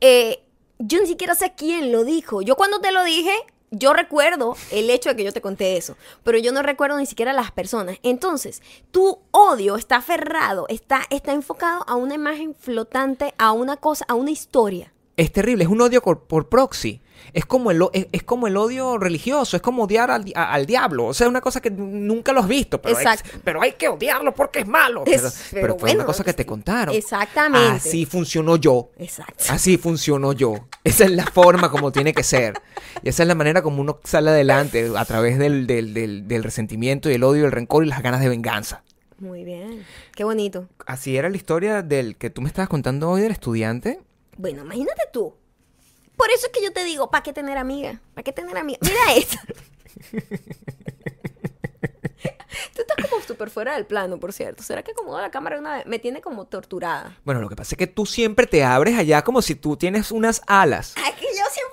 eh, 0.00 0.42
yo 0.78 1.00
ni 1.00 1.06
siquiera 1.06 1.34
sé 1.34 1.54
quién 1.56 1.92
lo 1.92 2.04
dijo. 2.04 2.42
Yo 2.42 2.56
cuando 2.56 2.80
te 2.80 2.92
lo 2.92 3.04
dije, 3.04 3.32
yo 3.70 3.92
recuerdo 3.92 4.56
el 4.72 4.90
hecho 4.90 5.10
de 5.10 5.16
que 5.16 5.24
yo 5.24 5.32
te 5.32 5.40
conté 5.40 5.76
eso, 5.76 5.96
pero 6.24 6.38
yo 6.38 6.52
no 6.52 6.62
recuerdo 6.62 6.98
ni 6.98 7.06
siquiera 7.06 7.32
las 7.32 7.52
personas. 7.52 7.98
Entonces, 8.02 8.62
tu 8.90 9.20
odio 9.30 9.76
está 9.76 9.96
aferrado, 9.96 10.66
está, 10.68 11.02
está 11.10 11.32
enfocado 11.32 11.84
a 11.86 11.94
una 11.94 12.14
imagen 12.14 12.54
flotante, 12.54 13.34
a 13.38 13.52
una 13.52 13.76
cosa, 13.76 14.04
a 14.08 14.14
una 14.14 14.30
historia. 14.30 14.92
Es 15.16 15.32
terrible, 15.32 15.64
es 15.64 15.70
un 15.70 15.80
odio 15.80 16.02
por, 16.02 16.24
por 16.24 16.48
proxy. 16.48 17.00
Es 17.33 17.44
como, 17.46 17.70
el, 17.70 17.83
es, 17.92 18.06
es 18.12 18.22
como 18.22 18.46
el 18.46 18.56
odio 18.56 18.98
religioso, 18.98 19.56
es 19.56 19.62
como 19.62 19.85
odiar 19.85 20.11
al, 20.11 20.24
a- 20.35 20.52
al 20.52 20.66
diablo. 20.66 21.06
O 21.06 21.14
sea, 21.14 21.26
es 21.26 21.30
una 21.30 21.40
cosa 21.40 21.61
que 21.61 21.70
nunca 21.70 22.33
lo 22.33 22.40
has 22.40 22.48
visto, 22.48 22.80
pero, 22.83 22.96
hay, 22.96 23.06
pero 23.44 23.62
hay 23.62 23.72
que 23.72 23.88
odiarlo 23.88 24.35
porque 24.35 24.61
es 24.61 24.66
malo. 24.66 25.04
Es- 25.06 25.20
pero, 25.20 25.30
pero 25.30 25.61
pero 25.62 25.74
fue 25.74 25.80
bueno, 25.90 25.98
una 26.00 26.06
cosa 26.06 26.24
que 26.24 26.33
te 26.35 26.44
contaron. 26.46 26.94
exactamente. 26.94 27.88
Así 27.88 28.06
funcionó 28.06 28.56
yo. 28.56 28.90
Exacto. 28.98 29.44
Así 29.48 29.76
funcionó 29.78 30.33
yo. 30.33 30.54
Esa 30.85 31.04
es 31.04 31.11
la 31.12 31.26
forma 31.26 31.70
como 31.70 31.92
tiene 31.92 32.12
que 32.12 32.22
ser. 32.22 32.54
Y 33.02 33.09
esa 33.11 33.22
es 33.22 33.26
la 33.28 33.35
manera 33.35 33.62
como 33.62 33.80
uno 33.80 34.00
sale 34.04 34.30
adelante 34.30 34.90
a 34.96 35.04
través 35.04 35.38
del, 35.38 35.66
del, 35.66 35.94
del, 35.94 36.26
del 36.28 36.42
resentimiento 36.42 37.11
y 37.11 37.14
el 37.14 37.22
odio, 37.24 37.44
el 37.46 37.52
rencor 37.52 37.85
y 37.85 37.88
las 37.88 38.02
ganas 38.02 38.20
de 38.20 38.28
venganza. 38.28 38.83
Muy 39.18 39.44
bien. 39.44 39.85
Qué 40.16 40.24
bonito. 40.24 40.66
Así 40.87 41.16
era 41.16 41.28
la 41.28 41.37
historia 41.37 41.83
del 41.83 42.16
que 42.16 42.30
tú 42.30 42.40
me 42.40 42.48
estabas 42.48 42.68
contando 42.70 43.11
hoy 43.11 43.20
del 43.20 43.33
estudiante. 43.33 44.00
Bueno, 44.38 44.62
imagínate 44.62 45.02
tú. 45.12 45.35
Por 46.20 46.30
eso 46.33 46.48
es 46.48 46.52
que 46.52 46.62
yo 46.62 46.70
te 46.70 46.85
digo, 46.85 47.11
¿para 47.11 47.22
qué 47.22 47.33
tener 47.33 47.56
amiga? 47.56 47.98
¿Para 48.12 48.22
qué 48.22 48.30
tener 48.30 48.54
amiga? 48.59 48.78
Mira 48.83 49.14
esto. 49.16 49.38
Tú 52.74 52.83
estás 52.83 53.09
como 53.09 53.22
súper 53.22 53.48
fuera 53.48 53.74
del 53.74 53.87
plano, 53.87 54.20
por 54.20 54.35
cierto. 54.35 54.62
¿Será 54.62 54.83
que 54.83 54.90
acomodo 54.90 55.18
la 55.18 55.30
cámara 55.30 55.59
una 55.59 55.76
vez? 55.76 55.87
Me 55.87 55.98
tiene 55.98 56.20
como 56.20 56.44
torturada. 56.44 57.16
Bueno, 57.24 57.40
lo 57.40 57.48
que 57.48 57.56
pasa 57.56 57.74
es 57.74 57.78
que 57.78 57.87
tú 57.87 58.04
siempre 58.04 58.46
te 58.46 58.62
abres 58.62 58.98
allá 58.98 59.24
como 59.24 59.40
si 59.40 59.54
tú 59.54 59.78
tienes 59.78 60.12
unas 60.12 60.42
alas. 60.46 60.92
Ah, 60.98 61.11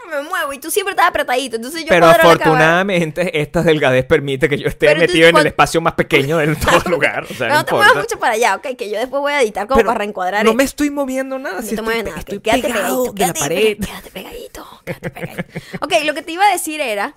me 0.08 0.22
muevo 0.22 0.54
y 0.54 0.60
tú 0.60 0.72
siempre 0.72 0.91
estás 0.91 1.08
apretadito. 1.08 1.56
Entonces 1.58 1.82
yo 1.84 1.89
Pero 1.89 2.08
afortunadamente 2.08 3.41
esta 3.41 3.62
delgadez 3.62 4.06
permite 4.06 4.50
que 4.50 4.58
yo 4.58 4.67
esté 4.67 4.88
Pero 4.88 5.02
tú- 5.02 5.08
metido 5.08 5.28
en 5.30 5.38
el 5.38 5.48
espacio 5.48 5.82
más 5.82 5.93
pequeño 5.93 6.38
de 6.38 6.56
todo 6.56 6.89
lugar. 6.89 7.26
O 7.30 7.34
sea, 7.34 7.50
no, 7.50 7.56
no, 7.56 7.65
te 7.65 7.74
muevas 7.74 7.96
mucho 7.96 8.20
para 8.20 8.34
allá, 8.34 8.56
ok, 8.56 8.76
que 8.78 8.89
yo 8.89 8.98
después 9.00 9.22
voy 9.22 9.34
a 9.34 9.41
editar 9.41 9.67
como 9.67 9.78
Pero 9.78 9.88
para 9.88 10.00
reencuadrar 10.00 10.46
no 10.46 10.54
me 10.54 10.63
estoy 10.63 10.89
moviendo 10.89 11.38
nada. 11.39 11.58
No 11.58 11.62
si 11.62 11.70
te 11.70 11.76
estoy, 11.76 12.04
nada, 12.04 12.17
estoy 12.20 12.39
quédate 12.39 12.62
pegado 12.63 13.13
pegadito, 13.13 13.13
de 13.13 13.20
la 13.27 13.34
quédate 13.34 13.40
pared. 13.40 13.77
Quédate 13.86 14.12
pegadito, 14.12 14.82
quédate 14.86 15.10
pegadito. 15.10 15.44
Ok, 15.82 15.94
lo 16.06 16.13
que 16.13 16.21
te 16.21 16.32
iba 16.32 16.46
a 16.46 16.52
decir 16.52 16.82
era, 16.82 17.15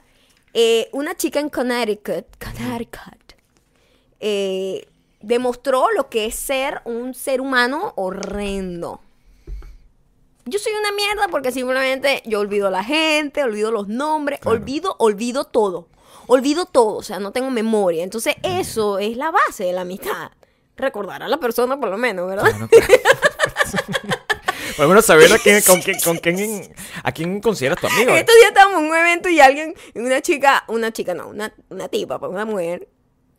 eh, 0.55 0.89
una 0.93 1.15
chica 1.17 1.41
en 1.41 1.49
Connecticut, 1.49 2.27
Connecticut, 2.39 3.35
eh, 4.21 4.87
demostró 5.21 5.87
lo 5.97 6.09
que 6.09 6.27
es 6.27 6.35
ser 6.35 6.81
un 6.85 7.15
ser 7.15 7.41
humano 7.41 7.93
horrendo. 7.97 9.01
Yo 10.47 10.59
soy 10.59 10.73
una 10.73 10.93
mierda 10.93 11.29
porque 11.29 11.53
simplemente 11.53 12.23
yo 12.27 12.41
olvido 12.41 12.69
a 12.69 12.71
la 12.71 12.83
gente, 12.85 13.43
olvido 13.43 13.71
los 13.71 13.89
nombres, 13.89 14.41
Claro. 14.41 14.57
olvido, 14.57 14.97
olvido 14.99 15.45
todo. 15.45 15.89
Olvido 16.27 16.65
todo, 16.67 16.97
o 16.97 17.03
sea, 17.03 17.19
no 17.19 17.33
tengo 17.33 17.51
memoria. 17.51 18.05
Entonces, 18.05 18.37
eso 18.43 18.99
es 18.99 19.17
la 19.17 19.31
base 19.31 19.65
de 19.65 19.73
la 19.73 19.81
amistad. 19.83 20.31
Recordar 20.77 21.23
a 21.23 21.29
la 21.29 21.39
persona 21.39 21.79
por 21.79 21.91
lo 21.91 21.99
menos, 21.99 22.29
¿verdad? 22.29 22.51
Claro. 22.51 22.69
Por 24.77 24.85
lo 24.85 24.89
menos 24.91 25.05
saber 25.05 25.31
a 25.33 25.39
quién, 25.39 25.61
con 25.63 25.81
quién, 25.83 25.99
con 26.01 26.17
quién, 26.19 26.73
a 27.03 27.13
quién 27.13 27.41
consideras 27.41 27.79
tu 27.81 27.87
amigo. 27.87 28.13
Estos 28.13 28.35
días 28.37 28.49
estábamos 28.49 28.81
en 28.81 28.87
un 28.89 28.97
evento 28.97 29.29
y 29.29 29.41
alguien, 29.41 29.75
una 29.95 30.23
chica, 30.23 30.65
una 30.69 30.93
chica 30.93 31.13
no, 31.13 31.29
una, 31.29 31.53
una 31.69 31.89
tipa, 31.89 32.19
pues 32.19 32.31
una 32.33 32.45
mujer, 32.45 32.89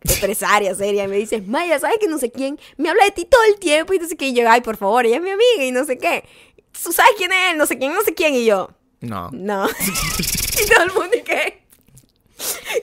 empresaria, 0.04 0.76
seria, 0.76 1.06
y 1.06 1.08
me 1.08 1.16
dice, 1.16 1.42
Maya, 1.42 1.80
¿sabes 1.80 1.98
que 2.00 2.08
no 2.08 2.18
sé 2.20 2.32
quién? 2.32 2.60
Me 2.78 2.90
habla 2.90 3.06
de 3.06 3.12
ti 3.12 3.26
todo 3.26 3.42
el 3.46 3.58
tiempo 3.60 3.94
y 3.94 4.00
no 4.00 4.08
sé 4.08 4.18
qué. 4.18 4.28
Y 4.28 4.34
yo, 4.34 4.48
ay, 4.50 4.62
por 4.62 4.78
favor, 4.78 5.06
ella 5.06 5.16
es 5.16 5.22
mi 5.22 5.32
amiga 5.32 5.64
y 5.64 5.72
no 5.72 5.84
sé 5.86 5.98
qué. 5.98 6.26
¿Tú 6.84 6.92
sabes 6.92 7.12
quién 7.18 7.32
es 7.32 7.52
él? 7.52 7.58
No 7.58 7.66
sé 7.66 7.78
quién, 7.78 7.94
no 7.94 8.02
sé 8.02 8.14
quién. 8.14 8.34
Y 8.36 8.46
yo, 8.46 8.70
No. 9.02 9.30
no. 9.32 9.68
y 10.64 10.70
todo 10.70 10.84
el 10.84 10.92
mundo, 10.94 11.16
¿y 11.18 11.22
qué? 11.24 11.62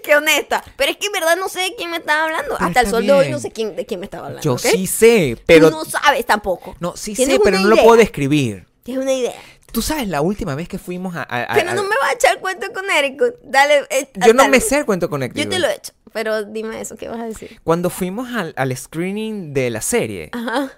Qué 0.05 0.15
honesta. 0.15 0.63
Pero 0.77 0.93
es 0.93 0.97
que 0.99 1.07
en 1.07 1.13
verdad 1.13 1.37
no 1.37 1.49
sé 1.49 1.61
de 1.61 1.75
quién 1.77 1.91
me 1.91 1.97
estaba 1.97 2.25
hablando. 2.25 2.55
Pero 2.57 2.67
Hasta 2.69 2.81
el 2.81 2.87
sol 2.89 3.05
de 3.07 3.13
hoy 3.13 3.21
bien. 3.23 3.33
no 3.33 3.41
sé 3.41 3.51
quién, 3.51 3.75
de 3.75 3.87
quién 3.87 3.99
me 4.01 4.07
estaba 4.07 4.27
hablando. 4.29 4.43
Yo 4.45 4.53
¿ok? 4.55 4.61
sí 4.61 4.87
sé, 4.87 5.35
Tú 5.37 5.43
pero... 5.47 5.71
no 5.71 5.85
sabes 5.85 6.25
tampoco. 6.27 6.77
No, 6.79 6.97
sí 6.97 7.17
sé, 7.17 7.41
pero 7.43 7.59
no 7.59 7.69
lo 7.69 7.77
puedo 7.77 7.97
describir. 7.97 8.67
Tienes 8.85 9.03
una 9.03 9.13
idea. 9.13 9.35
Tú 9.73 9.83
sabes, 9.83 10.09
la 10.09 10.21
última 10.23 10.55
vez 10.55 10.69
que 10.69 10.79
fuimos 10.79 11.15
a... 11.17 11.23
a- 11.23 11.43
a- 11.45 11.55
Pero 11.55 11.75
no 11.75 11.83
me 11.83 11.89
vas 12.01 12.11
a 12.11 12.13
echar 12.15 12.39
cuento 12.41 12.73
con 12.73 12.89
Eric. 12.91 13.21
Dale. 13.43 13.85
eh, 13.91 14.09
Yo 14.27 14.33
no 14.33 14.49
me 14.49 14.61
sé 14.61 14.79
el 14.79 14.87
cuento 14.87 15.11
conectivo. 15.11 15.45
Yo 15.45 15.51
te 15.51 15.59
lo 15.59 15.67
he 15.69 15.75
hecho, 15.75 15.93
pero 16.13 16.45
dime 16.45 16.81
eso, 16.81 16.97
¿qué 16.97 17.09
vas 17.09 17.21
a 17.21 17.25
decir? 17.25 17.61
Cuando 17.65 17.91
fuimos 17.91 18.33
al, 18.35 18.55
al 18.57 18.75
screening 18.77 19.53
de 19.53 19.69
la 19.71 19.83
serie, 19.83 20.31
Ajá. 20.33 20.73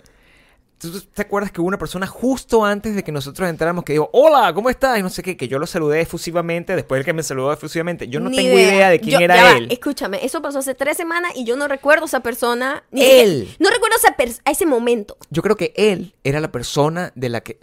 ¿Tú 0.80 1.00
te 1.00 1.22
acuerdas 1.22 1.52
que 1.52 1.60
hubo 1.60 1.68
una 1.68 1.78
persona 1.78 2.06
justo 2.06 2.64
antes 2.64 2.94
de 2.94 3.04
que 3.04 3.12
nosotros 3.12 3.48
entráramos 3.48 3.84
que 3.84 3.92
dijo, 3.92 4.08
hola, 4.12 4.52
¿cómo 4.54 4.70
estás? 4.70 4.98
Y 4.98 5.02
no 5.02 5.10
sé 5.10 5.22
qué, 5.22 5.36
que 5.36 5.46
yo 5.46 5.58
lo 5.58 5.66
saludé 5.66 6.00
efusivamente, 6.00 6.74
después 6.74 6.98
el 7.00 7.04
que 7.04 7.12
me 7.12 7.22
saludó 7.22 7.52
efusivamente. 7.52 8.08
Yo 8.08 8.18
no 8.18 8.30
Ni 8.30 8.36
tengo 8.38 8.58
idea. 8.58 8.88
de 8.90 8.98
quién 9.00 9.18
Yo- 9.18 9.24
era 9.24 9.36
ya 9.36 9.44
va, 9.44 9.50
él. 9.58 9.68
Escúchame, 9.70 10.24
eso 10.24 10.40
pasó 10.40 10.58
hace 10.60 10.74
tres 10.74 10.96
semanas 10.96 11.32
y 11.36 11.44
yo 11.44 11.56
no 11.56 11.68
recuerdo 11.68 12.04
a 12.04 12.06
esa 12.06 12.20
persona. 12.20 12.82
ni 12.90 13.02
Él. 13.02 13.40
siquiera- 13.48 13.56
No 13.60 13.70
recuerdo 13.70 13.96
a, 13.96 13.98
esa 14.26 14.40
a 14.44 14.50
ese 14.50 14.66
momento, 14.66 15.16
Yo 15.30 15.42
creo 15.42 15.56
que 15.56 15.72
él 15.76 16.14
era 16.24 16.40
la 16.40 16.50
persona 16.50 17.12
de 17.14 17.28
la 17.28 17.42
que 17.42 17.58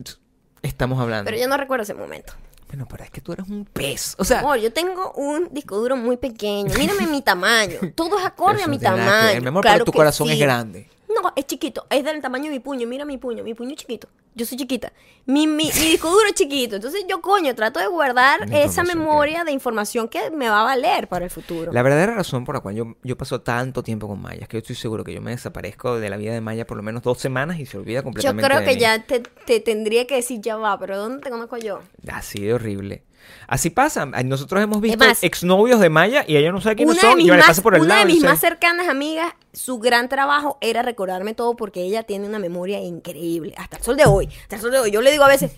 estamos 0.61 0.99
hablando. 1.01 1.25
pero 1.29 1.41
yo 1.41 1.47
no 1.47 1.57
recuerdo 1.57 1.83
ese 1.83 1.93
momento. 1.95 2.33
Bueno, 2.67 2.85
pero 2.89 3.03
es 3.05 3.09
que 3.09 3.21
tú 3.21 3.31
eres 3.31 3.47
un 3.47 3.63
pez. 3.65 4.13
O 4.17 4.25
sea, 4.25 4.39
Amor, 4.41 4.57
yo 4.59 4.73
tengo 4.73 5.13
un 5.13 5.47
disco 5.53 5.77
duro 5.77 5.95
muy 5.95 6.17
pequeño. 6.17 6.73
Mírame 6.77 7.07
mi 7.07 7.21
tamaño. 7.21 7.79
Todo 7.95 8.19
es 8.19 8.25
acorde 8.25 8.61
a 8.63 8.67
mi 8.67 8.77
que 8.77 8.83
tamaño. 8.83 9.39
Mi 9.41 9.47
amor, 9.47 9.61
Claro 9.63 9.75
pero 9.75 9.85
tu 9.85 9.93
corazón 9.93 10.27
sí. 10.27 10.33
es 10.33 10.39
grande. 10.39 10.89
No, 11.21 11.33
es 11.35 11.45
chiquito. 11.47 11.85
Es 11.89 12.03
del 12.03 12.21
tamaño 12.21 12.45
de 12.45 12.51
mi 12.51 12.59
puño. 12.59 12.87
Mira 12.87 13.05
mi 13.05 13.17
puño. 13.17 13.43
Mi 13.43 13.53
puño 13.53 13.71
es 13.71 13.77
chiquito. 13.77 14.07
Yo 14.35 14.45
soy 14.45 14.57
chiquita. 14.57 14.93
Mi, 15.25 15.47
mi, 15.47 15.63
mi 15.65 15.71
disco 15.71 16.11
duro 16.11 16.27
es 16.27 16.35
chiquito. 16.35 16.75
Entonces 16.75 17.05
yo, 17.09 17.21
coño, 17.21 17.55
trato 17.55 17.79
de 17.79 17.87
guardar 17.87 18.41
esa 18.51 18.83
que- 18.83 18.89
memoria 18.95 19.43
de 19.43 19.51
información 19.51 20.07
que 20.09 20.29
me 20.29 20.47
va 20.47 20.61
a 20.61 20.63
valer 20.63 21.07
para 21.07 21.25
el 21.25 21.31
futuro. 21.31 21.71
La 21.71 21.81
verdadera 21.81 22.13
razón 22.13 22.45
por 22.45 22.53
la 22.53 22.61
cual 22.61 22.75
yo, 22.75 22.95
yo 23.03 23.17
paso 23.17 23.41
tanto 23.41 23.81
tiempo 23.81 24.07
con 24.07 24.21
Maya 24.21 24.41
es 24.43 24.47
que 24.47 24.57
yo 24.57 24.59
estoy 24.59 24.75
seguro 24.75 25.03
que 25.03 25.13
yo 25.13 25.21
me 25.21 25.31
desaparezco 25.31 25.99
de 25.99 26.09
la 26.11 26.17
vida 26.17 26.33
de 26.33 26.41
Maya 26.41 26.67
por 26.67 26.77
lo 26.77 26.83
menos 26.83 27.01
dos 27.01 27.17
semanas 27.17 27.59
y 27.59 27.65
se 27.65 27.77
olvida 27.79 28.01
Yo 28.01 28.03
completamente 28.03 28.47
creo 28.47 28.59
de 28.59 28.65
que 28.65 28.75
mí. 28.75 28.79
ya 28.79 29.03
te, 29.03 29.21
te 29.21 29.59
tendría 29.59 30.05
que 30.05 30.15
decir, 30.15 30.39
ya 30.39 30.55
va, 30.57 30.77
pero 30.77 30.97
¿dónde 30.99 31.19
te 31.23 31.31
conozco 31.31 31.57
yo? 31.57 31.79
Así 32.07 32.39
de 32.41 32.53
horrible. 32.53 33.03
Así 33.47 33.69
pasa. 33.69 34.05
Nosotros 34.05 34.61
hemos 34.61 34.81
visto 34.81 34.97
más, 34.99 35.23
exnovios 35.23 35.79
de 35.79 35.89
Maya 35.89 36.25
y 36.27 36.35
ella 36.37 36.51
no 36.51 36.59
sabe 36.61 36.75
quiénes 36.75 36.93
Una 36.97 37.01
son 37.11 37.19
y 37.21 37.25
yo 37.27 37.35
le 37.35 37.43
paso 37.43 37.61
por 37.61 37.75
el 37.75 37.81
una 37.81 37.95
lado. 37.95 38.07
de 38.07 38.13
mis 38.13 38.21
sé- 38.21 38.27
más 38.27 38.39
cercanas 38.39 38.87
amigas, 38.89 39.33
su 39.53 39.79
gran 39.79 40.09
trabajo 40.09 40.57
era 40.61 40.81
recordarme 40.81 41.33
todo 41.33 41.55
porque 41.55 41.81
ella 41.83 42.03
tiene 42.03 42.27
una 42.27 42.39
memoria 42.39 42.79
increíble. 42.81 43.53
Hasta 43.57 43.77
el 43.77 43.83
sol 43.83 43.95
de 43.97 44.05
hoy. 44.05 44.29
Hasta 44.43 44.55
el 44.57 44.61
sol 44.61 44.71
de 44.71 44.79
hoy. 44.79 44.91
Yo 44.91 45.01
le 45.01 45.11
digo 45.11 45.23
a 45.23 45.27
veces, 45.29 45.51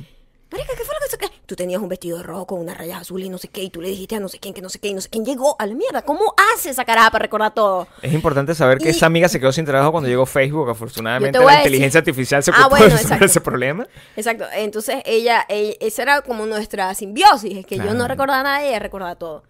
Marica, 0.52 0.74
¿qué 0.76 0.84
fue 0.84 0.96
lo 0.96 1.06
que 1.06 1.12
saqué? 1.12 1.42
Tú 1.46 1.56
tenías 1.56 1.80
un 1.80 1.90
vestido 1.90 2.24
rojo 2.24 2.48
con 2.48 2.60
unas 2.60 2.76
rayas 2.76 3.02
azules 3.02 3.28
y 3.28 3.30
no 3.30 3.38
sé 3.38 3.50
qué, 3.50 3.62
y 3.62 3.70
tú 3.70 3.82
le 3.82 3.90
dijiste 3.90 4.16
a 4.16 4.20
no 4.20 4.30
sé 4.30 4.40
quién 4.40 4.54
que 4.56 4.62
no 4.64 4.70
sé 4.70 4.80
qué, 4.80 4.88
y 4.88 4.94
no 4.96 5.02
sé 5.02 5.08
quién 5.10 5.24
llegó 5.24 5.56
a 5.60 5.68
la 5.68 5.76
mierda. 5.76 6.02
¿Cómo 6.02 6.34
hace 6.56 6.72
esa 6.72 6.86
caraja 6.86 7.12
para 7.12 7.22
recordar 7.24 7.54
todo? 7.54 7.88
Es 8.02 8.12
importante 8.14 8.56
saber 8.56 8.80
que 8.80 8.88
Y- 8.88 8.92
esa 8.92 9.06
amiga 9.06 9.30
se 9.30 9.40
quedó 9.40 9.52
sin 9.52 9.66
trabajo 9.66 9.92
cuando 9.92 10.10
llegó 10.10 10.26
Facebook. 10.26 10.70
Afortunadamente 10.70 11.38
la 11.38 11.46
decir- 11.46 11.58
inteligencia 11.60 12.00
artificial 12.00 12.44
se 12.44 12.50
Ah, 12.52 12.62
ocupó 12.62 12.70
bueno, 12.78 12.86
de 12.86 12.92
resolver 13.02 13.24
ese 13.24 13.42
problema. 13.42 13.88
Exacto. 14.16 14.46
Entonces 14.56 15.04
ella, 15.06 15.46
ella- 15.50 15.76
esa 15.80 16.02
era 16.02 16.22
como 16.22 16.46
nuestra 16.48 16.94
simbiosis, 16.96 17.56
es 17.58 17.66
que 17.68 17.78
yo 17.78 17.94
no 17.94 18.08
recordaba 18.08 18.42
nada 18.42 18.64
y 18.66 18.70
ella 18.70 18.80
recordaba 18.80 19.16
todo. 19.16 19.44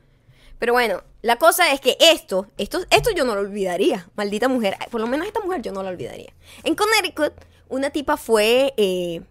Pero 0.60 0.74
bueno, 0.74 1.02
la 1.22 1.38
cosa 1.38 1.72
es 1.72 1.80
que 1.80 1.96
esto, 2.02 2.48
esto, 2.58 2.80
esto 2.90 3.12
yo 3.16 3.24
no 3.24 3.36
lo 3.36 3.40
olvidaría. 3.42 4.10
Maldita 4.16 4.50
mujer. 4.50 4.76
Por 4.92 5.00
lo 5.00 5.08
menos 5.08 5.26
esta 5.28 5.40
mujer 5.40 5.62
yo 5.62 5.72
no 5.72 5.82
la 5.82 5.90
olvidaría. 5.92 6.34
En 6.66 6.76
Connecticut, 6.76 7.32
una 7.70 7.90
tipa 7.92 8.18
fue 8.18 8.74
eh, 8.76 9.22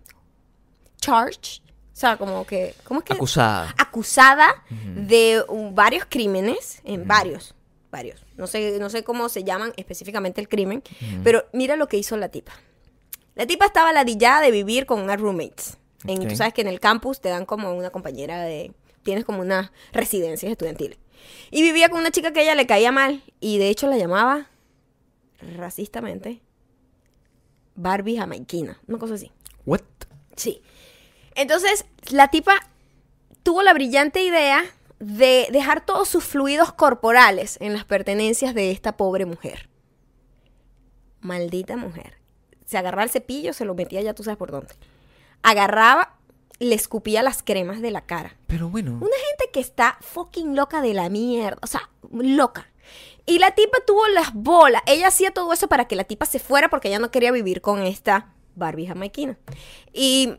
charged. 1.09 1.63
O 1.93 2.01
sea, 2.01 2.17
como 2.17 2.47
que. 2.47 2.75
¿Cómo 2.85 3.01
es 3.01 3.07
que? 3.07 3.13
Acusada. 3.15 3.75
acusada 3.77 4.65
de 4.71 5.43
varios 5.73 6.05
crímenes, 6.09 6.81
en 6.85 7.09
varios, 7.09 7.55
varios. 7.91 8.25
No 8.37 8.47
sé, 8.47 8.79
no 8.79 8.89
sé 8.89 9.03
cómo 9.03 9.29
se 9.29 9.43
llaman 9.43 9.73
específicamente 9.77 10.41
el 10.41 10.49
crimen, 10.49 10.83
pero 11.25 11.45
mira 11.53 11.77
lo 11.77 11.89
que 11.89 11.97
hizo 11.97 12.17
la 12.17 12.29
tipa. 12.29 12.53
La 13.35 13.47
tipa 13.47 13.67
estaba 13.67 13.93
ladillada 13.93 14.41
de 14.41 14.51
vivir 14.51 14.87
con 14.87 15.01
unas 15.01 15.21
roommates. 15.21 15.79
En. 16.07 16.29
Tú 16.29 16.37
sabes 16.37 16.55
que 16.55 16.61
en 16.61 16.69
el 16.69 16.81
campus 16.81 17.21
te 17.21 17.29
dan 17.29 17.45
como 17.45 17.73
una 17.73 17.91
compañera 17.91 18.43
de... 18.43 18.73
Tienes 19.03 19.25
como 19.25 19.41
unas 19.41 19.73
residencias 19.93 20.53
estudiantiles. 20.53 20.99
Y 21.51 21.63
vivía 21.63 21.89
con 21.89 21.99
una 22.01 22.11
chica 22.11 22.33
que 22.33 22.41
a 22.41 22.43
ella 22.43 22.55
le 22.55 22.67
caía 22.67 22.93
mal 22.93 23.23
y 23.41 23.59
de 23.59 23.69
hecho 23.69 23.89
la 23.89 23.97
llamaba 23.97 24.49
racistamente 25.57 26.41
Barbie 27.75 28.17
jamaiquina, 28.17 28.81
una 28.87 28.99
cosa 28.99 29.15
así. 29.15 29.31
What? 29.65 29.83
Sí. 30.37 30.63
Entonces, 31.39 31.85
la 32.11 32.29
tipa 32.29 32.57
tuvo 33.45 33.63
la 33.63 33.73
brillante 33.73 34.25
idea 34.25 34.65
de 34.99 35.47
dejar 35.53 35.87
todos 35.87 36.09
sus 36.09 36.25
fluidos 36.25 36.73
corporales 36.73 37.59
en 37.61 37.75
las 37.75 37.85
pertenencias 37.85 38.57
de 38.57 38.73
esta 38.73 38.97
pobre 38.97 39.25
mujer. 39.25 39.69
Maldita 41.21 41.77
mujer. 41.77 42.19
Se 42.67 42.77
agarraba 42.77 43.05
el 43.05 43.11
cepillo, 43.11 43.53
se 43.53 43.65
lo 43.65 43.77
metía 43.77 44.03
ya 44.03 44.15
tú 44.15 44.25
sabes 44.25 44.37
por 44.37 44.51
dónde. 44.51 44.75
Agarraba, 45.45 46.17
le 46.59 46.75
escupía 46.75 47.23
las 47.23 47.45
cremas 47.45 47.81
de 47.81 47.93
la 47.93 48.01
cara. 48.01 48.37
Pero 48.49 48.69
bueno. 48.69 48.95
Una 48.95 49.17
gente 49.29 49.53
que 49.53 49.61
está 49.61 49.97
fucking 50.01 50.57
loca 50.57 50.83
de 50.83 50.93
la 50.93 51.09
mierda. 51.09 51.59
O 51.63 51.69
sea, 51.69 51.89
loca. 52.11 52.67
Y 53.27 53.39
la 53.39 53.53
tipa 53.53 53.79
tuvo 53.87 54.09
las 54.09 54.35
bolas. 54.35 54.83
Ella 54.87 55.07
hacía 55.07 55.31
todo 55.31 55.53
eso 55.53 55.69
para 55.69 55.87
que 55.87 55.95
la 55.95 56.03
tipa 56.03 56.27
se 56.27 56.41
fuera 56.41 56.69
porque 56.69 56.89
ella 56.89 56.99
no 56.99 57.13
quería 57.13 57.31
vivir 57.31 57.61
con 57.61 57.85
esta 57.85 58.35
Barbie 58.57 58.89
jamaiquina. 58.89 59.39
Y 59.93 60.35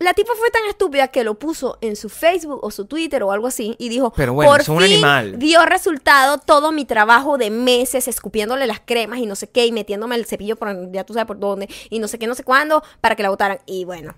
la 0.00 0.14
tipa 0.14 0.32
fue 0.38 0.50
tan 0.50 0.64
estúpida 0.68 1.08
que 1.08 1.24
lo 1.24 1.38
puso 1.38 1.76
en 1.80 1.96
su 1.96 2.08
Facebook 2.08 2.60
o 2.62 2.70
su 2.70 2.84
Twitter 2.86 3.22
o 3.24 3.32
algo 3.32 3.46
así 3.48 3.74
y 3.78 3.88
dijo, 3.88 4.12
Pero 4.16 4.32
bueno, 4.34 4.50
por 4.52 4.60
es 4.60 4.68
un 4.68 4.78
fin 4.78 4.92
animal". 4.92 5.38
dio 5.38 5.64
resultado 5.66 6.38
todo 6.38 6.70
mi 6.72 6.84
trabajo 6.84 7.36
de 7.38 7.50
meses 7.50 8.06
escupiéndole 8.08 8.66
las 8.66 8.80
cremas 8.80 9.18
y 9.18 9.26
no 9.26 9.34
sé 9.34 9.48
qué 9.50 9.66
y 9.66 9.72
metiéndome 9.72 10.14
el 10.14 10.24
cepillo 10.26 10.54
por 10.56 10.92
ya 10.92 11.04
tú 11.04 11.14
sabes 11.14 11.26
por 11.26 11.38
dónde 11.40 11.68
y 11.90 11.98
no 11.98 12.06
sé 12.08 12.18
qué, 12.18 12.26
no 12.28 12.34
sé 12.36 12.44
cuándo 12.44 12.82
para 13.00 13.16
que 13.16 13.22
la 13.24 13.30
votaran. 13.30 13.58
Y 13.66 13.84
bueno, 13.84 14.14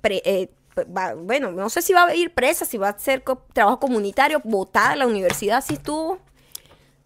pre- 0.00 0.22
eh, 0.24 0.48
va- 0.96 1.14
bueno, 1.14 1.50
no 1.52 1.68
sé 1.68 1.82
si 1.82 1.92
va 1.92 2.04
a 2.06 2.14
ir 2.14 2.32
presa, 2.32 2.64
si 2.64 2.78
va 2.78 2.88
a 2.88 2.92
hacer 2.92 3.22
co- 3.22 3.42
trabajo 3.52 3.78
comunitario, 3.78 4.40
votada 4.44 4.92
a 4.92 4.96
la 4.96 5.06
universidad, 5.06 5.62
si 5.62 5.74
estuvo. 5.74 6.18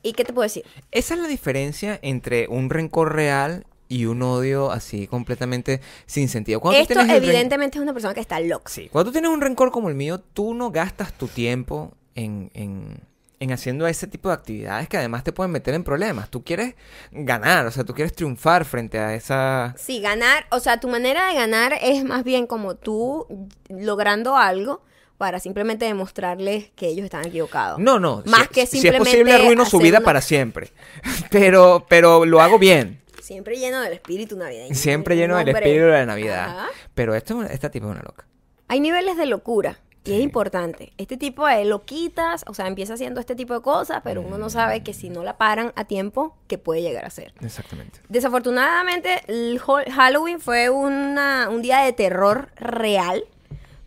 ¿Y 0.02 0.12
qué 0.12 0.24
te 0.24 0.32
puedo 0.32 0.42
decir? 0.44 0.64
Esa 0.92 1.14
es 1.14 1.20
la 1.20 1.26
diferencia 1.26 1.98
entre 2.02 2.46
un 2.48 2.68
rencor 2.70 3.14
real 3.14 3.66
y 3.88 4.06
un 4.06 4.22
odio 4.22 4.70
así 4.70 5.06
completamente 5.06 5.80
sin 6.06 6.28
sentido. 6.28 6.60
Cuando 6.60 6.80
Esto 6.80 7.00
evidentemente 7.00 7.78
es 7.78 7.82
una 7.82 7.92
persona 7.92 8.14
que 8.14 8.20
está 8.20 8.40
loca. 8.40 8.70
Sí, 8.70 8.88
cuando 8.90 9.10
tú 9.10 9.12
tienes 9.12 9.30
un 9.30 9.40
rencor 9.40 9.70
como 9.70 9.88
el 9.88 9.94
mío, 9.94 10.20
tú 10.20 10.54
no 10.54 10.70
gastas 10.70 11.12
tu 11.12 11.28
tiempo 11.28 11.92
en, 12.14 12.50
en, 12.54 13.00
en 13.40 13.52
haciendo 13.52 13.86
ese 13.86 14.06
tipo 14.06 14.28
de 14.28 14.34
actividades 14.34 14.88
que 14.88 14.96
además 14.96 15.24
te 15.24 15.32
pueden 15.32 15.52
meter 15.52 15.74
en 15.74 15.84
problemas. 15.84 16.30
Tú 16.30 16.42
quieres 16.42 16.74
ganar, 17.12 17.66
o 17.66 17.70
sea, 17.70 17.84
tú 17.84 17.94
quieres 17.94 18.14
triunfar 18.14 18.64
frente 18.64 18.98
a 18.98 19.14
esa... 19.14 19.74
Sí, 19.78 20.00
ganar, 20.00 20.46
o 20.50 20.60
sea, 20.60 20.80
tu 20.80 20.88
manera 20.88 21.28
de 21.28 21.34
ganar 21.34 21.74
es 21.80 22.04
más 22.04 22.24
bien 22.24 22.46
como 22.46 22.74
tú 22.74 23.48
logrando 23.68 24.36
algo 24.36 24.82
para 25.18 25.38
simplemente 25.38 25.84
demostrarles 25.84 26.70
que 26.74 26.88
ellos 26.88 27.04
están 27.04 27.26
equivocados. 27.26 27.78
No, 27.78 28.00
no. 28.00 28.22
Más 28.26 28.42
si, 28.42 28.48
que 28.48 28.66
si 28.66 28.78
es 28.78 28.82
simplemente 28.82 29.10
posible, 29.10 29.32
arruino 29.32 29.64
su 29.64 29.78
vida 29.78 30.00
para 30.00 30.20
siempre. 30.20 30.72
Pero, 31.30 31.86
pero 31.88 32.24
lo 32.24 32.40
hago 32.40 32.58
bien. 32.58 33.00
Siempre 33.24 33.56
lleno 33.56 33.80
del 33.80 33.94
espíritu 33.94 34.36
navideño. 34.36 34.74
Siempre 34.74 35.16
lleno 35.16 35.36
del 35.38 35.48
espíritu 35.48 35.84
de 35.86 35.90
la 35.92 36.04
Navidad. 36.06 36.44
Ajá. 36.58 36.66
Pero 36.94 37.14
esto, 37.14 37.42
esta 37.42 37.70
tipa 37.70 37.86
es 37.86 37.92
una 37.92 38.02
loca. 38.02 38.26
Hay 38.68 38.80
niveles 38.80 39.16
de 39.16 39.24
locura. 39.26 39.78
Y 40.06 40.12
es 40.12 40.20
importante. 40.20 40.92
Este 40.98 41.16
tipo 41.16 41.46
de 41.46 41.64
loquitas, 41.64 42.44
o 42.46 42.52
sea, 42.52 42.66
empieza 42.66 42.92
haciendo 42.92 43.20
este 43.20 43.34
tipo 43.34 43.54
de 43.54 43.62
cosas, 43.62 44.02
pero 44.04 44.20
uno 44.20 44.36
no 44.36 44.50
sabe 44.50 44.82
que 44.82 44.92
si 44.92 45.08
no 45.08 45.24
la 45.24 45.38
paran 45.38 45.72
a 45.76 45.86
tiempo, 45.86 46.36
que 46.46 46.58
puede 46.58 46.82
llegar 46.82 47.06
a 47.06 47.10
ser. 47.10 47.32
Exactamente. 47.40 48.00
Desafortunadamente, 48.10 49.22
el 49.28 49.58
Halloween 49.58 50.40
fue 50.40 50.68
una- 50.68 51.48
un 51.50 51.62
día 51.62 51.78
de 51.78 51.94
terror 51.94 52.50
real 52.56 53.24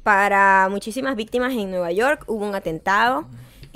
para 0.01 0.67
muchísimas 0.71 1.15
víctimas 1.15 1.53
en 1.53 1.69
Nueva 1.69 1.91
York. 1.91 2.23
Hubo 2.25 2.47
un 2.47 2.55
atentado 2.55 3.27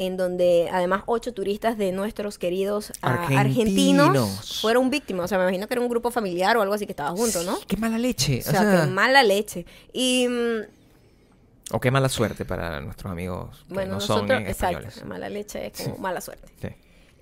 en 0.02 0.18
donde 0.18 0.68
además 0.72 1.04
ocho 1.06 1.32
turistas 1.32 1.78
de 1.78 1.91
nuestros 1.91 2.39
queridos 2.39 2.91
ah, 3.04 3.28
Argentinos. 3.38 4.10
argentinos 4.10 4.60
fueron 4.60 4.89
víctimas. 4.89 5.26
O 5.26 5.28
sea, 5.28 5.38
me 5.38 5.43
imagino 5.43 5.68
que 5.68 5.76
era 5.76 5.82
un 5.82 5.89
grupo 5.89 6.10
familiar 6.10 6.58
o 6.58 6.64
algo 6.64 6.74
así 6.74 6.88
que 6.88 6.91
estaba 6.91 7.12
junto, 7.12 7.43
¿no? 7.43 7.60
Qué 7.68 7.78
mala 7.78 7.99
leche. 7.99 8.39
O 8.39 8.49
sea, 8.49 8.82
qué 8.82 8.88
mala 8.88 9.22
leche. 9.22 9.64
Y 9.93 10.28
mm, 10.28 11.74
o 11.74 11.80
qué 11.80 11.91
mala 11.91 12.10
suerte 12.10 12.45
para 12.45 12.82
nuestros 12.82 13.12
amigos 13.12 13.64
que 13.68 13.76
bueno, 13.76 13.93
no 13.93 13.99
son 14.02 14.28
nosotros, 14.28 14.41
en 14.41 14.47
exacto, 14.47 15.06
mala 15.06 15.30
leche 15.30 15.68
es 15.68 15.84
como 15.84 15.99
mala 15.99 16.20
suerte. 16.20 16.47
Sí. 16.60 16.70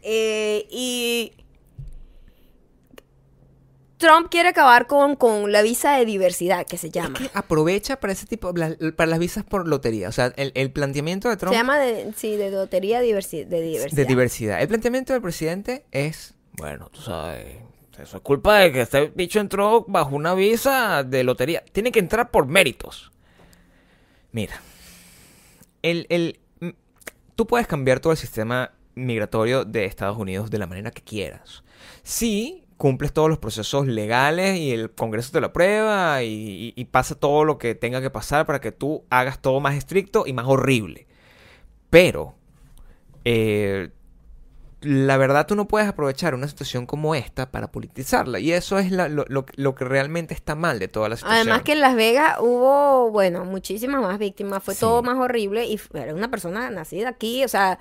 Eh, 0.02 0.66
y 0.72 1.34
Trump 4.00 4.30
quiere 4.32 4.50
acabar 4.50 4.88
con, 4.88 5.16
con 5.16 5.52
la 5.52 5.62
visa 5.62 5.98
de 5.98 6.06
diversidad, 6.06 6.66
que 6.66 6.78
se 6.78 6.90
llama. 6.90 7.20
Es 7.20 7.30
que 7.30 7.38
aprovecha 7.38 8.00
para 8.00 8.14
ese 8.14 8.26
tipo, 8.26 8.52
la- 8.54 8.76
para 8.96 9.10
las 9.10 9.20
visas 9.20 9.44
por 9.44 9.68
lotería. 9.68 10.10
O 10.10 10.12
sea, 10.12 10.34
el, 10.38 10.52
el 10.56 10.72
planteamiento 10.72 11.30
de 11.30 11.38
Trump 11.38 11.52
Se 11.54 11.60
llama, 11.60 11.78
de, 11.78 12.12
sí, 12.16 12.36
de 12.38 12.50
lotería 12.50 13.02
diversi- 13.04 13.46
de 13.46 13.62
diversidad. 13.62 13.96
de 13.98 14.06
diversidad. 14.06 14.62
El 14.62 14.68
planteamiento 14.70 15.12
del 15.14 15.22
presidente 15.22 15.84
es, 15.92 16.34
bueno, 16.54 16.90
tú 16.92 17.02
sabes, 17.02 17.58
eso 18.02 18.18
es 18.18 18.24
culpa 18.24 18.60
de 18.60 18.72
que 18.72 18.82
este 18.82 19.08
bicho 19.14 19.42
entró 19.42 19.84
bajo 19.86 20.16
una 20.16 20.34
visa 20.34 21.04
de 21.04 21.24
lotería. 21.26 21.64
Tiene 21.74 21.92
que 21.92 22.00
entrar 22.00 22.32
por 22.32 22.46
méritos. 22.48 23.12
Mira, 24.32 24.62
el, 25.82 26.06
el, 26.10 26.40
tú 27.36 27.48
puedes 27.48 27.68
cambiar 27.68 28.00
todo 28.00 28.14
el 28.14 28.18
sistema 28.18 28.72
migratorio 28.96 29.66
de 29.66 29.84
Estados 29.84 30.18
Unidos 30.18 30.50
de 30.50 30.58
la 30.58 30.68
manera 30.68 30.92
que 30.92 31.02
quieras. 31.02 31.64
Si 32.04 32.64
cumples 32.80 33.14
todos 33.14 33.30
los 33.30 33.38
procesos 33.38 33.86
legales 33.86 34.58
y 34.58 34.72
el 34.72 34.90
Congreso 34.90 35.32
te 35.32 35.40
lo 35.42 35.48
aprueba 35.48 36.24
y, 36.24 36.28
y- 36.30 36.74
y 36.76 36.86
pasa 36.86 37.14
todo 37.14 37.44
lo 37.46 37.60
que 37.60 37.76
tenga 37.76 38.02
que 38.02 38.10
pasar 38.10 38.48
para 38.48 38.60
que 38.60 38.72
tú 38.72 39.04
hagas 39.12 39.40
todo 39.42 39.60
más 39.60 39.76
estricto 39.76 40.24
y 40.26 40.34
más 40.34 40.48
horrible. 40.48 41.06
Pero, 41.92 42.36
eh, 43.26 43.90
la 44.82 45.18
verdad 45.18 45.46
tú 45.46 45.56
no 45.56 45.68
puedes 45.68 45.90
aprovechar 45.90 46.34
una 46.34 46.48
situación 46.48 46.86
como 46.86 47.14
esta 47.14 47.52
para 47.52 47.70
politizarla. 47.70 48.40
Y 48.40 48.54
eso 48.54 48.80
es 48.80 48.92
la- 48.92 49.10
lo, 49.10 49.26
lo- 49.28 49.46
lo 49.56 49.76
que 49.76 49.84
realmente 49.84 50.34
está 50.34 50.56
mal 50.56 50.80
de 50.80 50.88
toda 50.88 51.10
la 51.10 51.18
situación. 51.18 51.42
Además 51.42 51.64
que 51.64 51.74
en 51.74 51.82
Las 51.82 51.96
Vegas 51.96 52.38
hubo, 52.40 53.12
bueno, 53.12 53.44
muchísimas 53.44 54.02
más 54.02 54.18
víctimas, 54.20 54.64
fue 54.64 54.74
Sí. 54.76 54.80
todo 54.80 55.04
más 55.04 55.18
horrible 55.18 55.66
y 55.66 55.78
era 55.94 56.16
una 56.16 56.32
persona 56.32 56.70
nacida 56.70 57.10
aquí, 57.10 57.44
o 57.44 57.50
sea, 57.50 57.78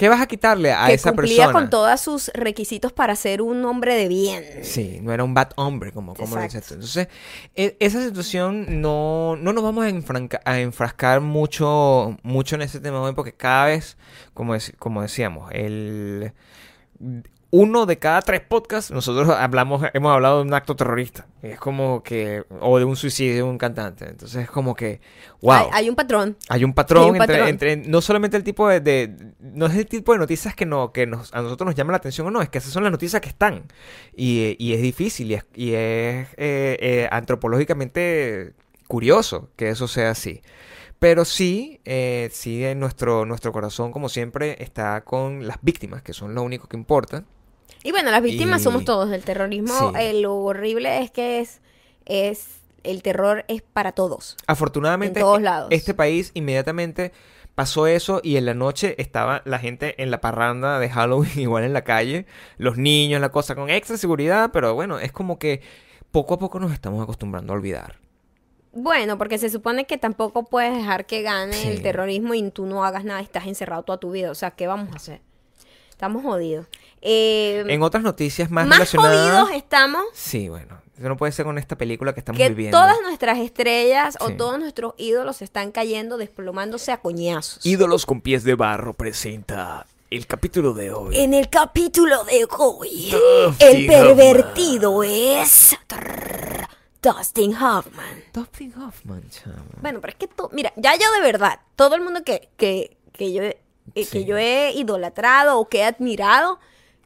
¿Qué 0.00 0.08
vas 0.08 0.22
a 0.22 0.26
quitarle 0.26 0.72
a 0.72 0.86
que 0.86 0.94
esa 0.94 1.10
cumplía 1.10 1.36
persona? 1.44 1.52
con 1.52 1.68
todos 1.68 2.00
sus 2.00 2.30
requisitos 2.32 2.90
para 2.90 3.14
ser 3.16 3.42
un 3.42 3.62
hombre 3.66 3.94
de 3.96 4.08
bien. 4.08 4.42
Sí, 4.62 4.98
no 5.02 5.12
era 5.12 5.24
un 5.24 5.34
bad 5.34 5.50
hombre, 5.56 5.92
como, 5.92 6.14
como 6.14 6.36
lo 6.36 6.42
dices 6.42 6.64
tú. 6.66 6.72
Entonces, 6.72 7.08
e- 7.54 7.76
esa 7.80 8.02
situación 8.02 8.80
no, 8.80 9.36
no 9.36 9.52
nos 9.52 9.62
vamos 9.62 9.84
a, 9.84 10.50
a 10.50 10.58
enfrascar 10.58 11.20
mucho, 11.20 12.16
mucho 12.22 12.54
en 12.54 12.62
ese 12.62 12.80
tema 12.80 13.02
hoy, 13.02 13.12
porque 13.12 13.34
cada 13.34 13.66
vez, 13.66 13.98
como, 14.32 14.54
dec- 14.56 14.74
como 14.78 15.02
decíamos, 15.02 15.50
el 15.52 16.32
uno 17.52 17.84
de 17.84 17.98
cada 17.98 18.22
tres 18.22 18.42
podcasts, 18.42 18.92
nosotros 18.92 19.28
hablamos, 19.30 19.82
hemos 19.92 20.12
hablado 20.12 20.36
de 20.38 20.42
un 20.44 20.54
acto 20.54 20.76
terrorista. 20.76 21.26
Es 21.42 21.58
como 21.58 22.00
que, 22.02 22.44
o 22.60 22.78
de 22.78 22.84
un 22.84 22.94
suicidio 22.94 23.34
de 23.34 23.42
un 23.42 23.58
cantante. 23.58 24.08
Entonces 24.08 24.44
es 24.44 24.50
como 24.50 24.76
que, 24.76 25.00
wow. 25.42 25.52
Hay, 25.54 25.66
hay 25.72 25.88
un 25.90 25.96
patrón. 25.96 26.36
Hay 26.48 26.62
un 26.62 26.74
patrón, 26.74 27.02
Hay 27.04 27.10
un 27.10 27.16
entre, 27.16 27.26
patrón. 27.34 27.48
entre- 27.48 27.76
no 27.76 28.00
solamente 28.00 28.36
el 28.36 28.44
tipo 28.44 28.68
de, 28.68 28.80
de- 28.80 29.16
no 29.40 29.66
es 29.66 29.74
el 29.74 29.86
tipo 29.86 30.12
de 30.12 30.18
noticias 30.20 30.54
que 30.54 30.64
no 30.64 30.92
que 30.92 31.06
nos, 31.08 31.34
a 31.34 31.42
nosotros 31.42 31.66
nos 31.66 31.74
llama 31.74 31.90
la 31.90 31.96
atención 31.96 32.26
o 32.28 32.30
no, 32.30 32.40
es 32.40 32.48
que 32.50 32.58
esas 32.58 32.72
son 32.72 32.84
las 32.84 32.92
noticias 32.92 33.20
que 33.20 33.28
están 33.30 33.64
y, 34.16 34.54
y 34.58 34.74
es 34.74 34.80
difícil 34.82 35.32
y 35.32 35.34
es, 35.34 35.44
y 35.56 35.70
es, 35.70 36.28
eh, 36.36 36.76
eh, 36.80 37.08
antropológicamente 37.10 38.52
curioso 38.86 39.50
que 39.56 39.70
eso 39.70 39.88
sea 39.88 40.10
así. 40.10 40.40
Pero 41.00 41.24
sí, 41.24 41.80
eh, 41.84 42.28
sí 42.32 42.64
en 42.64 42.78
nuestro, 42.78 43.24
nuestro 43.24 43.52
corazón, 43.52 43.90
como 43.90 44.08
siempre, 44.08 44.62
está 44.62 45.00
con 45.02 45.46
las 45.48 45.56
víctimas, 45.62 46.02
que 46.02 46.12
son 46.12 46.34
lo 46.34 46.42
único 46.42 46.68
que 46.68 46.76
importa. 46.76 47.24
Y 47.82 47.92
bueno, 47.92 48.10
las 48.10 48.22
víctimas 48.22 48.60
Y- 48.60 48.64
somos 48.64 48.84
todos 48.84 49.08
del 49.10 49.24
terrorismo. 49.24 49.92
Sí. 49.92 49.98
Eh, 50.00 50.20
lo 50.20 50.36
horrible 50.36 51.02
es 51.02 51.10
que 51.10 51.40
es, 51.40 51.60
es, 52.04 52.46
el 52.84 53.02
terror 53.02 53.44
es 53.48 53.62
para 53.62 53.92
todos. 53.92 54.36
Afortunadamente, 54.46 55.20
En 55.20 55.24
todos 55.24 55.40
lados. 55.42 55.68
este 55.70 55.94
país 55.94 56.30
inmediatamente 56.34 57.12
pasó 57.54 57.86
eso 57.86 58.20
y 58.22 58.36
en 58.36 58.46
la 58.46 58.54
noche 58.54 58.94
estaba 58.98 59.42
la 59.44 59.58
gente 59.58 60.02
en 60.02 60.10
la 60.10 60.20
parranda 60.20 60.78
de 60.78 60.88
Halloween 60.88 61.30
igual 61.40 61.64
en 61.64 61.72
la 61.72 61.82
calle, 61.84 62.26
los 62.58 62.76
niños, 62.78 63.20
la 63.20 63.30
cosa 63.30 63.54
con 63.54 63.70
extra 63.70 63.96
seguridad, 63.96 64.50
pero 64.52 64.74
bueno, 64.74 64.98
es 64.98 65.12
como 65.12 65.38
que 65.38 65.60
poco 66.10 66.34
a 66.34 66.38
poco 66.38 66.58
nos 66.60 66.72
estamos 66.72 67.02
acostumbrando 67.02 67.52
a 67.52 67.56
olvidar. 67.56 67.96
Bueno, 68.72 69.18
porque 69.18 69.36
se 69.38 69.50
supone 69.50 69.84
que 69.86 69.98
tampoco 69.98 70.44
puedes 70.44 70.72
dejar 70.76 71.04
que 71.06 71.22
gane 71.22 71.54
Sí. 71.54 71.68
el 71.68 71.82
terrorismo 71.82 72.34
y 72.34 72.50
tú 72.50 72.66
no 72.66 72.84
hagas 72.84 73.04
nada 73.04 73.20
estás 73.20 73.46
encerrado 73.46 73.82
toda 73.82 73.98
tu 73.98 74.12
vida. 74.12 74.30
O 74.30 74.34
sea, 74.34 74.52
¿qué 74.52 74.66
vamos 74.68 74.92
a 74.92 74.96
hacer? 74.96 75.20
Estamos 75.90 76.22
jodidos. 76.22 76.66
Eh, 77.02 77.64
En 77.68 77.82
otras 77.82 78.02
noticias 78.02 78.50
más, 78.50 78.66
más 78.66 78.78
relacionadas... 78.78 79.30
jodidos 79.44 79.50
estamos 79.56 80.04
Sí, 80.12 80.48
bueno, 80.48 80.78
eso 80.98 81.08
no 81.08 81.16
puede 81.16 81.32
ser 81.32 81.46
con 81.46 81.56
esta 81.58 81.76
película 81.76 82.12
que 82.12 82.20
estamos 82.20 82.38
que 82.38 82.48
viviendo. 82.50 82.76
todas 82.78 82.96
nuestras 83.02 83.38
estrellas 83.38 84.18
o 84.20 84.30
todos 84.30 84.58
nuestros 84.58 84.94
ídolos 84.98 85.40
están 85.42 85.72
cayendo, 85.72 86.18
desplomándose 86.18 86.92
a 86.92 86.98
coñazos. 86.98 87.64
Ídolos 87.64 88.04
con 88.04 88.20
pies 88.20 88.44
de 88.44 88.54
barro 88.54 88.92
presenta 88.92 89.86
el 90.10 90.26
capítulo 90.26 90.74
de 90.74 90.92
hoy. 90.92 91.16
En 91.18 91.32
el 91.34 91.48
capítulo 91.48 92.24
de 92.24 92.46
hoy, 92.58 93.10
Dustin 93.12 93.66
el 93.68 93.86
pervertido 93.86 95.02
es 95.02 95.76
trrr, 95.86 96.66
Dustin 97.00 97.54
Hoffman. 97.56 98.24
Dustin 98.34 98.74
Hoffman, 98.76 99.22
chamo. 99.30 99.54
Bueno, 99.80 100.00
pero 100.02 100.10
es 100.10 100.16
que 100.18 100.28
tú, 100.28 100.50
mira, 100.52 100.70
ya 100.76 100.94
yo 100.96 101.10
de 101.12 101.20
verdad, 101.22 101.60
todo 101.76 101.94
el 101.94 102.02
mundo 102.02 102.22
que, 102.24 102.50
que, 102.58 102.98
que 103.12 103.32
yo, 103.32 103.42
eh, 103.42 103.58
Sí. 103.96 104.06
que 104.06 104.24
yo 104.24 104.36
he 104.36 104.72
idolatrado 104.74 105.58
o 105.58 105.68
que 105.68 105.78
he 105.78 105.84
admirado, 105.84 106.60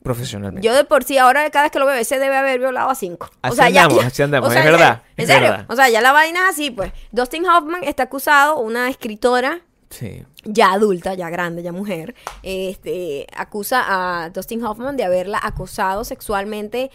Profesionalmente. 0.04 0.64
yo 0.64 0.74
de 0.74 0.84
por 0.84 1.02
sí 1.02 1.16
ahora 1.16 1.48
cada 1.50 1.62
vez 1.64 1.72
que 1.72 1.78
lo 1.78 1.86
veo, 1.86 1.96
ese 1.96 2.18
debe 2.18 2.36
haber 2.36 2.58
violado 2.60 2.90
a 2.90 2.94
cinco. 2.94 3.30
Así 3.40 3.58
andamos, 3.60 4.04
así 4.04 4.22
andamos, 4.22 4.54
es 4.54 4.62
verdad, 4.64 5.02
¿En 5.16 5.22
es 5.24 5.28
serio? 5.30 5.50
verdad. 5.50 5.66
O 5.68 5.74
sea, 5.74 5.88
ya 5.88 6.00
la 6.02 6.12
vaina 6.12 6.40
es 6.40 6.50
así, 6.54 6.70
pues. 6.70 6.92
Dustin 7.10 7.46
Hoffman 7.46 7.82
está 7.84 8.02
acusado, 8.04 8.58
una 8.58 8.90
escritora 8.90 9.62
Sí. 9.88 10.24
ya 10.44 10.72
adulta, 10.72 11.14
ya 11.14 11.30
grande, 11.30 11.62
ya 11.62 11.72
mujer, 11.72 12.14
este, 12.42 13.26
acusa 13.34 13.84
a 14.24 14.28
Dustin 14.30 14.62
Hoffman 14.62 14.96
de 14.98 15.04
haberla 15.04 15.40
acosado 15.42 16.04
sexualmente 16.04 16.90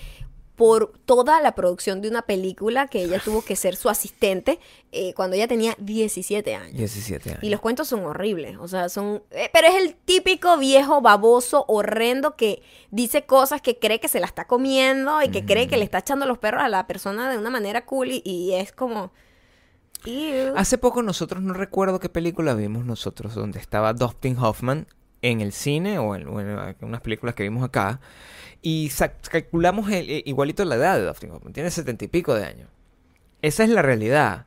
por 0.59 0.91
toda 1.05 1.39
la 1.41 1.55
producción 1.55 2.01
de 2.01 2.09
una 2.09 2.23
película 2.23 2.87
que 2.89 3.01
ella 3.01 3.21
tuvo 3.23 3.41
que 3.41 3.55
ser 3.55 3.77
su 3.77 3.87
asistente 3.87 4.59
eh, 4.91 5.13
cuando 5.13 5.37
ella 5.37 5.47
tenía 5.47 5.73
17 5.79 6.53
años. 6.53 6.75
17 6.77 7.29
años. 7.29 7.43
Y 7.43 7.49
los 7.49 7.61
cuentos 7.61 7.87
son 7.87 8.03
horribles, 8.03 8.57
o 8.59 8.67
sea, 8.67 8.89
son... 8.89 9.23
eh, 9.31 9.49
pero 9.53 9.67
es 9.69 9.75
el 9.75 9.95
típico 9.95 10.57
viejo 10.57 10.99
baboso, 10.99 11.63
horrendo, 11.69 12.35
que 12.35 12.61
dice 12.91 13.25
cosas 13.25 13.61
que 13.61 13.79
cree 13.79 14.01
que 14.01 14.09
se 14.09 14.19
la 14.19 14.25
está 14.25 14.47
comiendo 14.47 15.23
y 15.23 15.29
que 15.29 15.45
cree 15.45 15.69
que 15.69 15.77
le 15.77 15.85
está 15.85 15.99
echando 15.99 16.25
los 16.25 16.37
perros 16.37 16.61
a 16.61 16.67
la 16.67 16.87
persona 16.87 17.31
de 17.31 17.37
una 17.37 17.49
manera 17.49 17.85
cool 17.85 18.11
y, 18.11 18.21
y 18.25 18.51
es 18.55 18.73
como... 18.73 19.13
"Ew". 20.03 20.55
Hace 20.57 20.77
poco 20.77 21.01
nosotros, 21.03 21.41
no 21.41 21.53
recuerdo 21.53 22.01
qué 22.01 22.09
película 22.09 22.53
vimos 22.53 22.83
nosotros, 22.83 23.33
donde 23.33 23.59
estaba 23.59 23.93
Dustin 23.93 24.37
Hoffman 24.37 24.87
en 25.21 25.39
el 25.39 25.53
cine 25.53 25.99
o 25.99 26.15
en, 26.15 26.27
o 26.27 26.41
en 26.41 26.75
unas 26.81 26.99
películas 26.99 27.33
que 27.33 27.43
vimos 27.43 27.63
acá, 27.63 28.01
y 28.61 28.89
calculamos 29.29 29.89
el, 29.91 30.09
eh, 30.09 30.23
igualito 30.25 30.63
la 30.65 30.75
edad 30.75 30.97
de 30.97 31.05
Dustin 31.05 31.31
Hoffman, 31.31 31.53
tiene 31.53 31.71
setenta 31.71 32.05
y 32.05 32.07
pico 32.07 32.33
de 32.33 32.45
años. 32.45 32.69
Esa 33.41 33.63
es 33.63 33.69
la 33.69 33.81
realidad. 33.81 34.45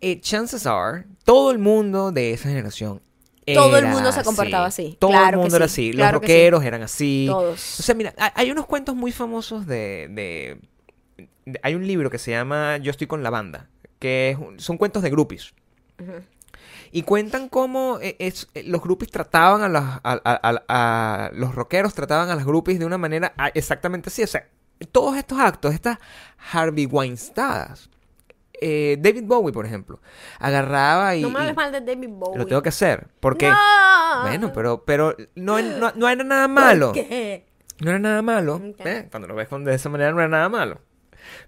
Eh, 0.00 0.20
chances 0.20 0.66
are, 0.66 1.04
todo 1.24 1.50
el 1.50 1.58
mundo 1.58 2.10
de 2.12 2.32
esa 2.32 2.48
generación 2.48 3.00
Todo 3.46 3.76
el 3.78 3.86
mundo 3.86 4.10
se 4.12 4.22
comportaba 4.22 4.66
así. 4.66 4.96
Todo 4.98 5.10
Claro 5.12 5.36
el 5.36 5.42
mundo 5.42 5.56
era 5.56 5.68
sí, 5.68 5.88
así. 5.90 5.96
claro 5.96 6.18
Los 6.18 6.26
sí. 6.26 6.32
rockeros 6.32 6.64
eran 6.64 6.82
así. 6.82 7.26
Todos. 7.28 7.80
O 7.80 7.82
sea, 7.82 7.94
mira, 7.94 8.14
ha- 8.18 8.32
hay 8.34 8.50
unos 8.50 8.66
cuentos 8.66 8.94
muy 8.96 9.12
famosos 9.12 9.66
de, 9.66 10.08
de- 10.10 10.58
de- 11.46 11.60
Hay 11.62 11.74
un 11.74 11.86
libro 11.86 12.10
que 12.10 12.18
se 12.18 12.30
llama 12.32 12.78
Yo 12.78 12.90
estoy 12.90 13.06
con 13.06 13.22
la 13.22 13.30
banda, 13.30 13.68
que 13.98 14.30
es 14.30 14.38
un- 14.38 14.58
son 14.60 14.76
cuentos 14.78 15.02
de 15.02 15.10
groupies. 15.10 15.52
Ujú. 16.02 16.12
Y 16.96 17.02
cuentan 17.02 17.48
cómo 17.48 17.98
eh, 18.00 18.14
es- 18.20 18.46
eh, 18.54 18.62
los 18.66 18.80
groupies 18.80 19.10
trataban 19.10 19.62
a, 19.62 19.68
las- 19.68 20.00
a- 20.04 20.20
a- 20.24 20.40
a- 20.48 20.62
a- 20.68 21.30
los 21.32 21.52
rockeros 21.52 21.92
trataban 21.92 22.30
a 22.30 22.36
las 22.36 22.44
groupies 22.46 22.78
de 22.78 22.84
una 22.86 22.98
manera 22.98 23.34
ah, 23.36 23.50
exactamente 23.52 24.10
así. 24.10 24.22
O 24.22 24.26
sea, 24.28 24.46
todos 24.92 25.16
estos 25.16 25.38
actos, 25.40 25.74
estas 25.74 25.98
Harvey 26.52 26.86
Weinsteinas. 26.86 27.90
eh, 28.60 28.96
David 29.00 29.24
Bowie, 29.26 29.52
por 29.52 29.66
ejemplo, 29.66 30.00
agarraba 30.38 31.16
y... 31.16 31.22
No 31.22 31.30
me 31.30 31.40
hables 31.40 31.56
mal 31.56 31.72
de 31.72 31.80
David 31.80 32.10
Bowie. 32.10 32.38
lo 32.38 32.46
tengo 32.46 32.62
que 32.62 32.68
hacer. 32.68 33.08
Porque... 33.18 33.48
No. 33.50 34.22
Bueno, 34.22 34.52
pero, 34.54 34.84
pero 34.84 35.16
no, 35.34 35.60
no, 35.60 35.90
no 35.96 36.08
era 36.08 36.22
nada 36.22 36.46
malo. 36.46 36.92
¿Por 36.92 36.94
qué? 36.94 37.44
No 37.80 37.90
era 37.90 37.98
nada 37.98 38.22
malo. 38.22 38.60
¿eh? 38.78 39.08
Cuando 39.10 39.26
lo 39.26 39.34
ves 39.34 39.48
con- 39.48 39.64
de 39.64 39.74
esa 39.74 39.88
manera 39.88 40.12
no 40.12 40.20
era 40.20 40.28
nada 40.28 40.48
malo. 40.48 40.80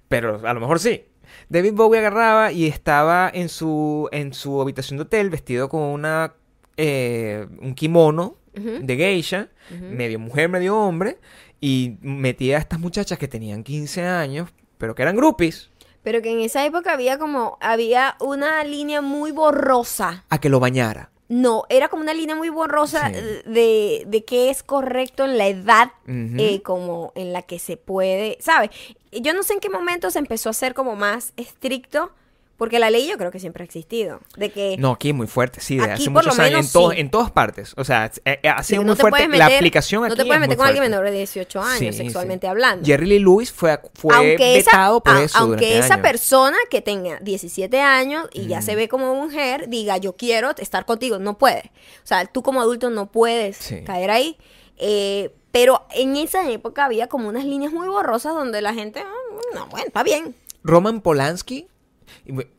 Pero 0.08 0.40
a 0.46 0.52
lo 0.52 0.58
mejor 0.60 0.80
sí. 0.80 1.04
David 1.48 1.74
Bowie 1.74 2.00
agarraba 2.00 2.52
y 2.52 2.66
estaba 2.66 3.30
en 3.32 3.48
su, 3.48 4.08
en 4.12 4.34
su 4.34 4.60
habitación 4.60 4.98
de 4.98 5.02
hotel 5.02 5.30
vestido 5.30 5.68
con 5.68 5.82
una 5.82 6.34
eh, 6.76 7.46
un 7.60 7.74
kimono 7.74 8.36
de 8.54 8.96
geisha, 8.96 9.50
medio 9.70 10.18
mujer, 10.18 10.48
medio 10.48 10.78
hombre, 10.78 11.18
y 11.60 11.98
metía 12.00 12.56
a 12.56 12.60
estas 12.60 12.80
muchachas 12.80 13.18
que 13.18 13.28
tenían 13.28 13.62
15 13.62 14.06
años, 14.06 14.48
pero 14.78 14.94
que 14.94 15.02
eran 15.02 15.14
groupies. 15.14 15.70
Pero 16.02 16.22
que 16.22 16.32
en 16.32 16.40
esa 16.40 16.64
época 16.64 16.92
había 16.92 17.18
como, 17.18 17.58
había 17.60 18.16
una 18.18 18.64
línea 18.64 19.02
muy 19.02 19.30
borrosa. 19.30 20.24
A 20.30 20.38
que 20.40 20.48
lo 20.48 20.58
bañara. 20.58 21.10
No, 21.28 21.64
era 21.68 21.88
como 21.88 22.02
una 22.02 22.14
línea 22.14 22.36
muy 22.36 22.48
borrosa 22.50 23.08
Sí. 23.08 23.14
eh, 23.16 23.42
de, 23.46 24.04
de 24.06 24.24
qué 24.24 24.48
es 24.50 24.62
correcto 24.62 25.24
en 25.24 25.38
la 25.38 25.48
edad 25.48 25.90
eh, 26.38 26.62
como 26.62 27.12
en 27.16 27.32
la 27.32 27.42
que 27.42 27.58
se 27.58 27.76
puede, 27.76 28.38
¿sabes? 28.40 28.70
Yo 29.12 29.34
no 29.34 29.42
sé 29.42 29.54
en 29.54 29.60
qué 29.60 29.68
momento 29.68 30.10
se 30.10 30.18
empezó 30.20 30.48
a 30.48 30.50
hacer 30.50 30.72
como 30.74 30.94
más 30.94 31.32
estricto, 31.36 32.12
porque 32.56 32.78
la 32.78 32.88
ley 32.90 33.06
yo 33.08 33.18
creo 33.18 33.30
que 33.30 33.38
siempre 33.38 33.62
ha 33.62 33.66
existido, 33.66 34.20
de 34.36 34.50
que 34.50 34.76
No, 34.78 34.92
aquí 34.92 35.12
muy 35.12 35.26
fuerte, 35.26 35.60
sí, 35.60 35.76
de 35.76 35.84
Aquí 35.84 36.02
hace 36.04 36.10
muchos 36.10 36.38
años, 36.38 36.66
en, 36.66 36.72
todo- 36.72 36.90
sí. 36.92 37.00
en 37.00 37.10
todas 37.10 37.30
partes. 37.30 37.74
O 37.76 37.84
sea, 37.84 38.10
eh, 38.24 38.40
eh, 38.42 38.48
ha 38.48 38.62
sido 38.62 38.80
que 38.82 38.86
muy 38.86 38.96
fuerte. 38.96 39.28
la 39.28 39.46
aplicación 39.46 40.04
aquí 40.04 40.10
no 40.10 40.16
te 40.16 40.24
puedes 40.24 40.36
es 40.36 40.40
meter 40.48 40.56
con 40.56 40.66
alguien 40.66 40.82
menor 40.84 41.04
de 41.04 41.10
18 41.12 41.60
años 41.60 41.78
Sí, 41.78 41.92
sí. 41.92 41.98
sexualmente 41.98 42.48
hablando. 42.48 42.84
Jerry 42.86 43.06
Lee 43.06 43.18
Lewis 43.18 43.52
fue, 43.52 43.78
fue 43.94 44.36
vetado 44.36 45.02
por 45.02 45.16
a- 45.16 45.22
eso 45.22 45.38
aunque 45.38 45.78
esa 45.78 45.94
años. 45.94 46.02
persona 46.06 46.56
que 46.70 46.80
tenga 46.80 47.18
17 47.20 47.80
años 47.80 48.28
y 48.32 48.46
ya 48.46 48.60
Mm. 48.60 48.62
se 48.62 48.74
ve 48.76 48.88
como 48.88 49.14
mujer 49.14 49.68
diga 49.68 49.96
yo 49.98 50.14
quiero 50.16 50.50
estar 50.56 50.86
contigo, 50.86 51.18
no 51.18 51.36
puede. 51.38 51.70
O 52.02 52.06
sea, 52.06 52.24
tú 52.26 52.42
como 52.42 52.60
adulto 52.60 52.90
no 52.90 53.06
puedes 53.12 53.58
caer 53.84 54.10
ahí. 54.10 54.36
Eh, 54.78 55.30
pero 55.52 55.86
en 55.94 56.16
esa 56.16 56.50
época 56.50 56.84
había 56.84 57.06
como 57.06 57.28
unas 57.28 57.44
líneas 57.44 57.72
muy 57.72 57.88
borrosas 57.88 58.34
donde 58.34 58.60
la 58.60 58.74
gente, 58.74 59.00
"Ah, 59.00 59.12
no, 59.54 59.66
bueno, 59.68 59.86
está 59.86 60.02
bien. 60.02 60.34
Roman 60.62 61.00
Polanski 61.00 61.66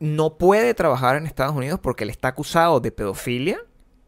no 0.00 0.38
puede 0.38 0.74
trabajar 0.74 1.16
en 1.16 1.26
Estados 1.26 1.54
Unidos 1.54 1.80
porque 1.80 2.04
él 2.04 2.10
está 2.10 2.28
acusado 2.28 2.80
de 2.80 2.90
pedofilia, 2.92 3.58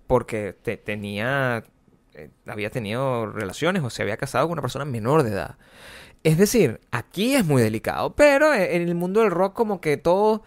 porque 0.07 0.55
te- 0.63 0.77
tenía, 0.77 1.63
eh, 2.15 2.31
había 2.47 2.71
tenido 2.71 3.27
relaciones 3.31 3.83
o 3.83 3.91
se 3.91 4.03
había 4.03 4.17
casado 4.17 4.47
con 4.47 4.53
una 4.55 4.63
persona 4.63 4.85
menor 4.85 5.23
de 5.23 5.31
edad. 5.31 5.57
Es 6.23 6.37
decir, 6.37 6.81
aquí 6.91 7.35
es 7.35 7.45
muy 7.47 7.63
delicado, 7.63 8.15
pero 8.15 8.53
e- 8.53 8.77
en 8.77 8.83
el 8.83 8.95
mundo 8.95 9.21
del 9.21 9.31
rock 9.31 9.55
como 9.55 9.81
que 9.81 9.97
todo 9.97 10.43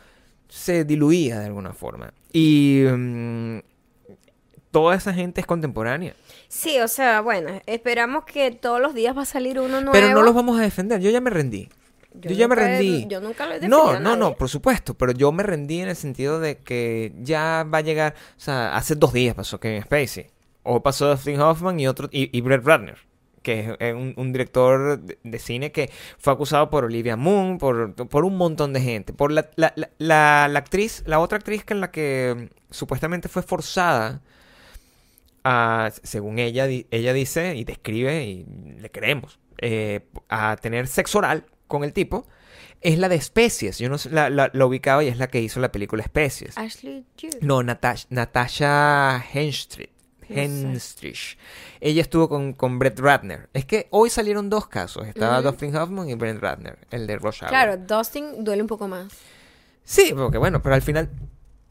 se 0.47 0.83
diluía 0.85 1.39
de 1.39 1.47
alguna 1.47 1.73
forma. 1.73 2.13
Y 2.31 2.83
mm, 2.95 3.59
toda 4.71 4.95
esa 4.95 5.13
gente 5.13 5.41
es 5.41 5.47
contemporánea. 5.47 6.13
Sí, 6.47 6.79
o 6.79 6.87
sea, 6.87 7.21
bueno, 7.21 7.61
esperamos 7.65 8.25
que 8.25 8.51
todos 8.51 8.79
los 8.79 8.93
días 8.93 9.17
va 9.17 9.23
a 9.23 9.25
salir 9.25 9.59
uno 9.59 9.81
nuevo. 9.81 9.91
Pero 9.91 10.09
no 10.13 10.21
los 10.21 10.35
vamos 10.35 10.59
a 10.59 10.63
defender, 10.63 10.99
yo 11.01 11.09
ya 11.09 11.21
me 11.21 11.29
rendí. 11.31 11.69
Yo, 12.15 12.31
ya 12.31 12.47
me 12.47 12.55
he- 12.55 12.57
rendí. 12.57 13.07
yo 13.09 13.19
nunca 13.21 13.45
lo 13.45 13.55
he 13.55 13.67
No, 13.67 13.99
no, 13.99 14.15
no, 14.15 14.35
por 14.35 14.49
supuesto, 14.49 14.93
pero 14.93 15.11
yo 15.11 15.31
me 15.31 15.43
rendí 15.43 15.81
en 15.81 15.89
el 15.89 15.95
sentido 15.95 16.39
de 16.39 16.57
que 16.57 17.13
ya 17.21 17.65
va 17.71 17.79
a 17.79 17.81
llegar, 17.81 18.15
o 18.37 18.39
sea, 18.39 18.75
hace 18.75 18.95
dos 18.95 19.13
días 19.13 19.35
pasó 19.35 19.59
Kevin 19.59 19.83
Spacey, 19.83 20.27
o 20.63 20.81
pasó 20.83 21.09
Dustin 21.09 21.39
Hoffman 21.41 21.79
y 21.79 21.87
otro, 21.87 22.09
y, 22.11 22.35
y 22.35 22.41
Brett 22.41 22.63
Ratner, 22.63 22.97
que 23.41 23.75
es 23.79 23.93
un, 23.93 24.13
un 24.15 24.31
director 24.31 24.99
de, 25.01 25.39
cine 25.39 25.71
que 25.71 25.89
fue 26.17 26.31
acusado 26.33 26.69
por 26.69 26.85
Olivia 26.85 27.17
Moon, 27.17 27.57
por, 27.57 27.93
por 27.95 28.23
un 28.25 28.37
montón 28.37 28.73
de 28.73 28.81
gente, 28.81 29.11
por 29.11 29.31
la, 29.31 29.49
la, 29.55 29.73
la, 29.97 30.45
actriz, 30.57 31.03
la 31.05 31.19
otra 31.19 31.37
actriz 31.39 31.65
que 31.65 31.73
en 31.73 31.81
la 31.81 31.91
que 31.91 32.49
supuestamente 32.69 33.27
fue 33.27 33.41
forzada 33.41 34.21
a, 35.43 35.91
según 36.03 36.39
ella, 36.39 36.67
ella 36.67 37.13
dice 37.13 37.55
y 37.55 37.63
describe, 37.65 38.23
y 38.23 38.45
le 38.79 38.89
creemos, 38.89 39.39
eh, 39.57 40.01
a 40.29 40.55
tener 40.57 40.87
sexo 40.87 41.17
oral 41.19 41.45
con 41.73 41.83
el 41.83 41.91
tipo, 41.91 42.27
es 42.81 42.99
la 42.99 43.09
de 43.09 43.15
Especies. 43.15 43.79
Yo 43.79 43.89
no 43.89 43.97
sé, 43.97 44.09
la, 44.11 44.29
la, 44.29 44.49
la 44.53 44.65
ubicaba 44.65 45.03
y 45.03 45.07
es 45.07 45.17
la 45.17 45.27
que 45.27 45.41
hizo 45.41 45.59
la 45.59 45.71
película 45.71 46.03
Especies. 46.03 46.57
Ashley 46.57 47.03
Judd. 47.19 47.41
No, 47.41 47.63
Natasha, 47.63 48.05
Natasha. 48.11 49.23
Henstridge. 50.29 51.37
Ella 51.81 52.01
estuvo 52.01 52.29
con, 52.29 52.53
con 52.53 52.79
Brett 52.79 52.99
Ratner. 52.99 53.49
Es 53.53 53.65
que 53.65 53.87
hoy 53.91 54.09
salieron 54.09 54.49
dos 54.49 54.67
casos. 54.67 55.07
Estaba 55.07 55.39
Ujú. 55.39 55.49
Dustin 55.49 55.75
Hoffman 55.75 56.09
y 56.09 56.15
Brett 56.15 56.39
Ratner, 56.39 56.77
el 56.91 57.07
de 57.07 57.17
Rush 57.17 57.41
Hour. 57.41 57.49
Claro, 57.49 57.77
Dustin 57.77 58.43
duele 58.43 58.61
un 58.61 58.67
poco 58.67 58.87
más. 58.87 59.11
Sí, 59.83 60.13
porque 60.15 60.37
bueno, 60.37 60.61
pero 60.61 60.75
al 60.75 60.81
final, 60.81 61.09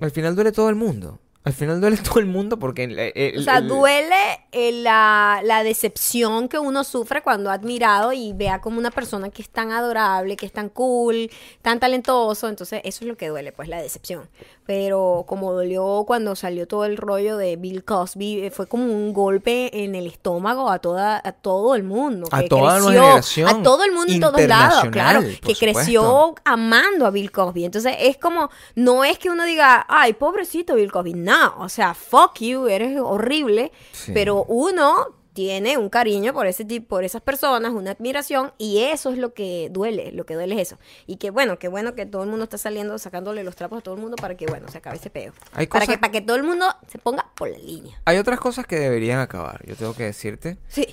al 0.01 0.11
final 0.11 0.35
duele 0.35 0.53
todo 0.53 0.69
el 0.69 0.75
mundo. 0.75 1.19
Al 1.45 1.53
final 1.53 1.81
duele 1.81 1.97
todo 2.05 2.21
el 2.21 2.27
mundo 2.27 2.59
porque... 2.59 2.85
el- 2.85 2.99
el- 2.99 3.39
O 3.41 3.43
sea, 3.43 3.59
el- 3.59 3.69
duele 3.69 4.15
eh, 4.53 4.71
la, 4.73 5.41
la 5.45 5.65
decepción 5.65 6.49
que 6.49 6.59
uno 6.59 6.85
sufre 6.85 7.21
cuando 7.23 7.51
ha 7.51 7.55
admirado 7.55 8.13
y 8.13 8.33
vea 8.33 8.61
como 8.61 8.79
una 8.79 8.91
persona 8.93 9.29
que 9.31 9.43
es 9.43 9.49
tan 9.49 9.73
adorable, 9.73 10.37
que 10.37 10.47
es 10.47 10.53
tan 10.53 10.69
cool, 10.69 11.31
tan 11.61 11.81
talentoso. 11.81 12.49
Entonces, 12.49 12.81
eso 12.85 13.05
es 13.05 13.09
lo 13.09 13.17
que 13.17 13.29
duele, 13.29 13.51
pues 13.53 13.69
la 13.69 13.83
decepción. 13.83 14.29
Pero 14.65 15.25
como 15.27 15.53
dolió 15.53 16.05
cuando 16.07 16.37
salió 16.37 16.69
todo 16.69 16.85
el 16.85 16.97
rollo 16.97 17.37
de 17.37 17.57
Bill 17.57 17.85
Cosby, 17.85 18.45
eh, 18.45 18.51
fue 18.51 18.67
como 18.67 18.85
un 18.85 19.13
golpe 19.13 19.83
en 19.85 19.95
el 19.97 20.07
estómago 20.07 20.71
a 20.71 20.79
toda 20.79 21.21
a 21.23 21.33
todo 21.33 21.75
el 21.75 21.83
mundo. 21.83 22.29
A 22.31 22.43
que 22.43 22.49
toda 22.49 22.77
una 22.77 22.87
creció, 22.87 23.03
generación 23.03 23.49
A 23.49 23.63
todo 23.63 23.85
el 23.85 23.93
mundo 23.93 24.13
en 24.13 24.21
todos 24.21 24.41
lados, 24.43 24.85
claro. 24.91 25.23
Que 25.45 25.55
creció 25.55 26.35
amando 26.45 27.07
a 27.07 27.11
Bill 27.11 27.33
Cosby. 27.33 27.65
Entonces 27.65 27.97
es 27.99 28.19
como, 28.19 28.51
no 28.77 29.05
es 29.05 29.19
que 29.19 29.31
uno 29.31 29.45
diga, 29.45 29.85
ay, 29.89 30.13
pobrecito 30.13 30.77
Bill 30.77 30.93
Cosby. 30.93 31.15
No, 31.15 31.55
o 31.59 31.69
sea, 31.69 31.95
fuck 31.95 32.39
you, 32.39 32.69
eres 32.69 32.99
horrible. 33.01 33.73
Sí. 33.93 34.13
Pero 34.15 34.45
uno 34.45 35.22
tiene 35.33 35.79
un 35.79 35.89
cariño 35.89 36.33
por 36.35 36.47
ese 36.47 36.65
tipo, 36.65 36.89
por 36.89 37.05
esas 37.05 37.23
personas, 37.23 37.73
una 37.73 37.93
admiración, 37.93 38.53
y 38.59 38.81
eso 38.81 39.11
es 39.11 39.19
lo 39.19 39.33
que 39.33 39.69
duele, 39.71 40.13
lo 40.13 40.27
que 40.27 40.35
duele 40.35 40.55
es 40.61 40.69
eso. 40.69 40.79
Y 41.07 41.17
que 41.17 41.31
bueno, 41.31 41.59
que 41.59 41.69
bueno 41.69 41.95
que 41.95 42.05
todo 42.07 42.23
el 42.23 42.29
mundo 42.29 42.45
está 42.45 42.59
saliendo, 42.59 42.99
sacándole 42.99 43.43
los 43.45 43.57
trapos 43.57 43.79
a 43.79 43.83
todo 43.83 43.95
el 43.95 44.01
mundo 44.01 44.17
para 44.17 44.37
que, 44.37 44.47
bueno, 44.47 44.69
se 44.69 44.79
acabe 44.79 44.97
ese 44.97 45.09
peo. 45.11 45.33
Hay 45.55 45.67
Para 45.67 45.87
cosas- 45.87 45.95
que, 45.97 45.99
para 46.01 46.13
que 46.13 46.21
todo 46.21 46.37
el 46.37 46.43
mundo 46.43 46.67
se 46.89 46.99
ponga 46.99 47.27
por 47.35 47.49
la 47.49 47.59
línea. 47.59 48.01
Hay 48.05 48.19
otras 48.19 48.39
cosas 48.41 48.67
que 48.67 48.79
deberían 48.79 49.21
acabar, 49.21 49.65
yo 49.67 49.75
tengo 49.77 49.95
que 49.95 50.05
decirte, 50.05 50.59
Sí. 50.69 50.87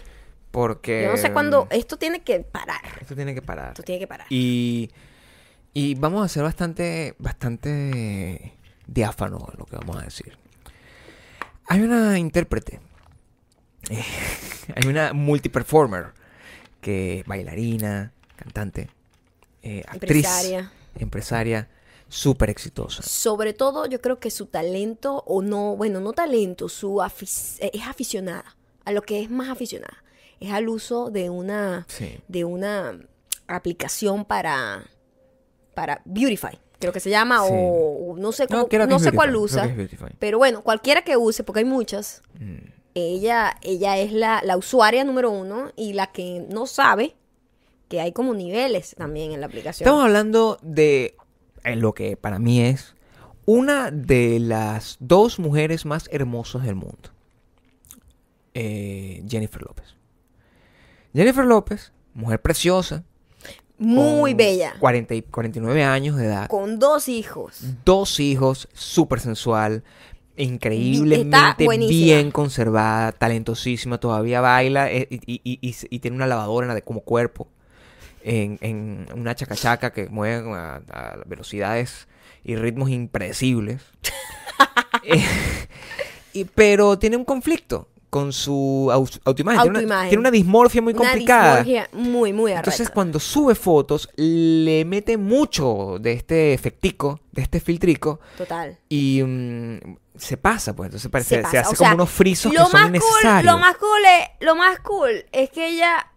porque... 0.51 1.03
Yo 1.03 1.11
no 1.11 1.17
sé 1.17 1.33
cuándo, 1.33 1.67
esto 1.69 1.97
tiene 1.97 2.21
que 2.21 2.39
parar. 2.39 2.81
Esto 3.01 3.15
tiene 3.15 3.33
que 3.33 3.41
parar. 3.41 3.69
Esto 3.69 3.83
tiene 3.83 3.99
que 3.99 4.07
parar. 4.07 4.27
Y, 4.29 4.89
y 5.73 5.95
vamos 5.95 6.23
a 6.23 6.29
ser 6.29 6.43
bastante, 6.43 7.13
bastante 7.19 8.53
diáfano 8.87 9.45
en 9.51 9.59
lo 9.59 9.65
que 9.65 9.75
vamos 9.75 9.97
a 9.97 10.01
decir. 10.05 10.37
Hay 11.67 11.81
una 11.81 12.17
intérprete, 12.17 12.79
eh, 13.89 14.03
hay 14.75 14.87
una 14.87 15.13
multiperformer, 15.13 16.07
que 16.81 17.23
bailarina, 17.27 18.13
cantante, 18.35 18.89
eh, 19.63 19.83
actriz, 19.87 20.25
Empresaria. 20.25 20.71
empresaria, 20.97 21.69
súper 22.07 22.49
exitosa. 22.49 23.03
Sobre 23.03 23.53
todo, 23.53 23.85
yo 23.85 23.99
creo 24.01 24.19
que 24.19 24.31
su 24.31 24.45
talento, 24.45 25.23
o 25.27 25.41
no, 25.41 25.75
bueno, 25.75 25.99
no 25.99 26.13
talento, 26.13 26.69
su 26.69 26.95
afic- 27.01 27.57
eh, 27.59 27.71
es 27.73 27.85
aficionada. 27.87 28.55
A 28.85 28.91
lo 28.91 29.01
que 29.03 29.21
es 29.21 29.29
más 29.29 29.49
aficionada. 29.49 30.03
Es 30.39 30.51
al 30.51 30.69
uso 30.69 31.09
de 31.11 31.29
una, 31.29 31.85
Sí. 31.89 32.17
de 32.27 32.45
una 32.45 32.97
aplicación 33.47 34.23
para, 34.25 34.85
para 35.73 36.01
Beautify, 36.05 36.57
creo 36.79 36.93
que 36.93 36.99
se 37.01 37.09
llama, 37.09 37.41
Sí. 37.45 37.51
o, 37.53 38.15
no 38.17 38.31
sé, 38.31 38.47
cómo- 38.47 38.67
no 38.87 38.99
sé 38.99 39.11
cuál 39.11 39.31
Beautify, 39.31 39.65
usa. 39.67 40.09
Pero 40.17 40.37
bueno, 40.37 40.63
cualquiera 40.63 41.01
que 41.03 41.17
use, 41.17 41.43
porque 41.43 41.59
hay 41.59 41.65
muchas, 41.65 42.21
Mm. 42.39 42.68
Ella, 42.93 43.57
ella 43.61 43.97
es 43.97 44.11
la, 44.11 44.41
la 44.43 44.57
usuaria 44.57 45.03
número 45.03 45.31
uno 45.31 45.71
y 45.75 45.93
la 45.93 46.07
que 46.07 46.45
no 46.49 46.67
sabe 46.67 47.15
que 47.87 47.99
hay 47.99 48.11
como 48.11 48.33
niveles 48.33 48.95
también 48.97 49.31
en 49.31 49.41
la 49.41 49.47
aplicación. 49.47 49.87
Estamos 49.87 50.05
hablando 50.05 50.57
de 50.61 51.15
eh, 51.63 51.75
lo 51.75 51.93
que 51.93 52.15
para 52.15 52.39
mí 52.39 52.61
es 52.61 52.95
una 53.45 53.89
de 53.91 54.39
las 54.39 54.97
dos 54.99 55.39
mujeres 55.39 55.85
más 55.85 56.07
hermosas 56.11 56.63
del 56.63 56.75
mundo. 56.75 57.09
Eh, 58.53 59.23
Jennifer 59.27 59.61
López. 59.61 59.95
Jennifer 61.13 61.45
López, 61.45 61.91
mujer 62.13 62.41
preciosa. 62.41 63.03
Muy 63.79 64.33
bella. 64.33 64.75
40 64.79 65.15
y 65.15 65.21
49 65.23 65.83
años 65.83 66.17
de 66.17 66.25
edad. 66.25 66.47
Con 66.47 66.77
dos 66.77 67.07
hijos. 67.07 67.61
Dos 67.85 68.19
hijos, 68.19 68.67
súper 68.73 69.19
sensual. 69.19 69.83
Increíblemente 70.43 71.65
bien 71.89 72.31
conservada, 72.31 73.11
talentosísima, 73.11 73.99
todavía 73.99 74.41
baila 74.41 74.91
eh, 74.91 75.07
y, 75.09 75.15
y- 75.25 75.41
y- 75.43 75.59
y- 75.61 75.75
y 75.89 75.99
tiene 75.99 76.15
una 76.15 76.27
lavadora 76.27 76.73
de 76.73 76.81
como 76.81 77.01
cuerpo. 77.01 77.47
En, 78.23 78.57
en 78.61 79.07
una 79.15 79.33
chacachaca 79.35 79.91
que 79.93 80.07
mueve 80.09 80.51
a, 80.53 80.81
a 80.91 81.17
velocidades 81.25 82.07
y 82.43 82.55
ritmos 82.55 82.89
impredecibles. 82.89 83.81
Eh, 85.03 85.23
y- 86.33 86.43
pero 86.45 86.99
tiene 86.99 87.15
un 87.15 87.23
conflicto 87.23 87.87
con 88.09 88.33
su 88.33 88.89
autoimagen. 88.91 89.61
Tiene 89.61 89.69
una, 89.69 89.79
Autoimagen. 89.79 90.09
tiene 90.09 90.19
una 90.19 90.31
dismorfia 90.31 90.81
muy 90.81 90.93
Una 90.93 91.01
complicada. 91.03 91.63
dismorfia 91.63 91.89
muy, 91.93 92.33
muy 92.33 92.51
arrecha. 92.51 92.71
Entonces, 92.71 92.89
cuando 92.89 93.19
sube 93.19 93.55
fotos, 93.55 94.09
le 94.15 94.83
mete 94.85 95.17
mucho 95.17 95.97
de 95.99 96.13
este 96.13 96.53
efectico, 96.53 97.19
de 97.31 97.41
este 97.43 97.59
filtrico, 97.59 98.19
Total. 98.37 98.77
y 98.89 99.21
mm, 99.23 99.79
se 100.17 100.37
pasa, 100.37 100.75
pues. 100.75 100.87
Entonces 100.87 101.09
parece, 101.11 101.43
Se 101.43 101.49
se, 101.49 101.57
hace 101.59 101.69
O 101.73 101.77
como 101.77 101.87
sea, 101.87 101.93
unos 101.95 102.09
frisos 102.09 102.51
que 102.51 102.57
son 102.57 102.71
más 102.71 102.81
cool, 102.81 102.89
innecesarios. 102.89 103.53
lo 103.53 103.59
más 103.59 103.77
cool 103.77 104.01
es, 104.19 104.45
lo 104.45 104.55
más 104.55 104.79
cool 104.79 105.25
es 105.31 105.49
que 105.51 105.67
ella 105.69 106.08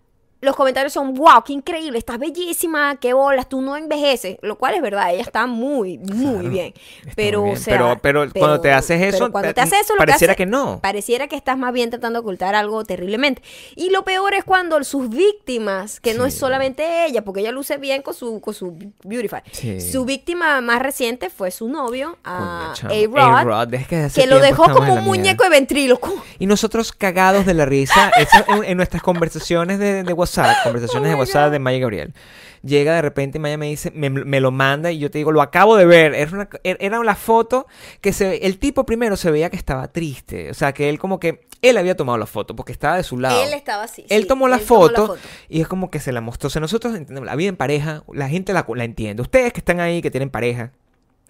los 0.42 0.56
comentarios 0.56 0.92
son, 0.92 1.14
wow, 1.14 1.42
qué 1.46 1.52
increíble, 1.52 1.96
estás 1.98 2.18
bellísima, 2.18 2.96
qué 2.96 3.12
bolas, 3.14 3.48
tú 3.48 3.62
no 3.62 3.76
envejeces, 3.76 4.38
lo 4.42 4.58
cual 4.58 4.74
es 4.74 4.82
verdad, 4.82 5.12
ella 5.14 5.22
está 5.22 5.46
muy, 5.46 5.98
muy 5.98 6.32
Claro, 6.34 6.48
bien. 6.50 6.74
Pero, 7.14 7.40
muy 7.42 7.50
o 7.50 7.52
bien. 7.52 7.62
sea, 7.64 7.78
Pero- 7.78 7.98
pero 8.02 8.32
cuando 8.36 8.60
te 8.60 8.72
haces 8.72 8.98
pero 9.00 9.16
eso, 9.16 9.30
cuando 9.30 9.48
te- 9.50 9.54
te 9.54 9.60
haces 9.60 9.82
eso, 9.82 9.94
pareciera 9.96 10.32
hace- 10.32 10.38
que 10.38 10.46
no. 10.46 10.80
Pareciera 10.82 11.28
que 11.28 11.36
estás 11.36 11.56
más 11.56 11.72
bien 11.72 11.90
tratando 11.90 12.18
de 12.18 12.22
ocultar 12.22 12.56
algo 12.56 12.84
terriblemente. 12.84 13.40
Y 13.76 13.90
lo 13.90 14.04
peor 14.04 14.34
es 14.34 14.42
cuando 14.42 14.82
sus 14.82 15.08
víctimas, 15.08 16.00
que 16.00 16.14
no 16.14 16.26
es 16.26 16.34
Sí. 16.34 16.40
solamente 16.40 17.06
ella, 17.06 17.22
porque 17.24 17.40
ella 17.40 17.52
luce 17.52 17.76
bien 17.76 18.02
con 18.02 18.12
su, 18.14 18.40
con 18.40 18.52
su 18.52 18.76
Beautify. 19.04 19.42
Sí. 19.52 19.80
Su 19.80 20.04
víctima 20.04 20.60
más 20.60 20.82
reciente 20.82 21.30
fue 21.30 21.52
su 21.52 21.68
novio, 21.68 22.18
a. 22.24 22.74
A-Rod, 22.74 23.74
es 23.74 23.86
que 23.86 24.08
que 24.12 24.26
lo 24.26 24.40
dejó 24.40 24.64
como 24.72 24.94
un 24.94 25.04
muñeco 25.04 25.44
de 25.44 25.50
ventríloco. 25.50 26.12
Y 26.40 26.46
nosotros 26.46 26.90
cagados 26.92 27.46
de 27.46 27.54
la 27.54 27.64
risa, 27.64 28.10
en, 28.48 28.64
en 28.64 28.76
nuestras 28.76 29.02
conversaciones 29.04 29.78
de, 29.78 30.02
de 30.02 30.12
WhatsApp, 30.12 30.31
conversaciones 30.62 31.08
Oh 31.08 31.12
de 31.12 31.18
WhatsApp 31.20 31.50
de 31.52 31.58
Maya 31.58 31.78
Gabriel. 31.78 32.14
Llega 32.62 32.94
de 32.94 33.02
repente 33.02 33.38
Maya 33.40 33.58
me 33.58 33.66
dice, 33.66 33.90
me, 33.90 34.08
me 34.08 34.40
lo 34.40 34.52
manda 34.52 34.92
y 34.92 34.98
yo 34.98 35.10
te 35.10 35.18
digo, 35.18 35.32
lo 35.32 35.42
acabo 35.42 35.76
de 35.76 35.84
ver. 35.84 36.14
Era 36.14 36.30
una, 36.32 36.48
er- 36.62 36.76
era 36.78 37.00
una 37.00 37.14
foto 37.16 37.66
que 38.00 38.12
se, 38.12 38.46
el 38.46 38.58
tipo 38.58 38.86
primero 38.86 39.16
se 39.16 39.30
veía 39.32 39.50
que 39.50 39.56
estaba 39.56 39.88
triste. 39.88 40.50
O 40.50 40.54
sea, 40.54 40.72
que 40.72 40.88
él 40.88 40.98
como 41.00 41.18
que, 41.18 41.44
él 41.60 41.76
había 41.76 41.96
tomado 41.96 42.18
la 42.18 42.26
foto 42.26 42.54
porque 42.54 42.70
estaba 42.72 42.96
de 42.96 43.02
su 43.02 43.18
lado. 43.18 43.42
Él 43.42 43.52
estaba 43.52 43.82
así. 43.84 44.04
Él 44.08 44.22
sí, 44.22 44.28
tomó, 44.28 44.46
la, 44.48 44.56
él 44.56 44.64
tomó 44.64 44.88
foto 44.88 45.16
y 45.48 45.60
es 45.60 45.66
como 45.68 45.90
que 45.90 45.98
se 45.98 46.12
la 46.12 46.20
mostró. 46.20 46.46
O 46.46 46.50
sea, 46.50 46.60
nosotros 46.60 46.94
entendemos 46.94 47.26
la 47.26 47.34
vida 47.34 47.48
en 47.48 47.56
pareja, 47.56 48.04
la 48.12 48.28
gente 48.28 48.52
la, 48.52 48.64
la 48.74 48.84
entiende. 48.84 49.22
Ustedes 49.22 49.52
que 49.52 49.58
están 49.60 49.80
ahí, 49.80 50.00
que 50.00 50.10
tienen 50.12 50.30
pareja, 50.30 50.70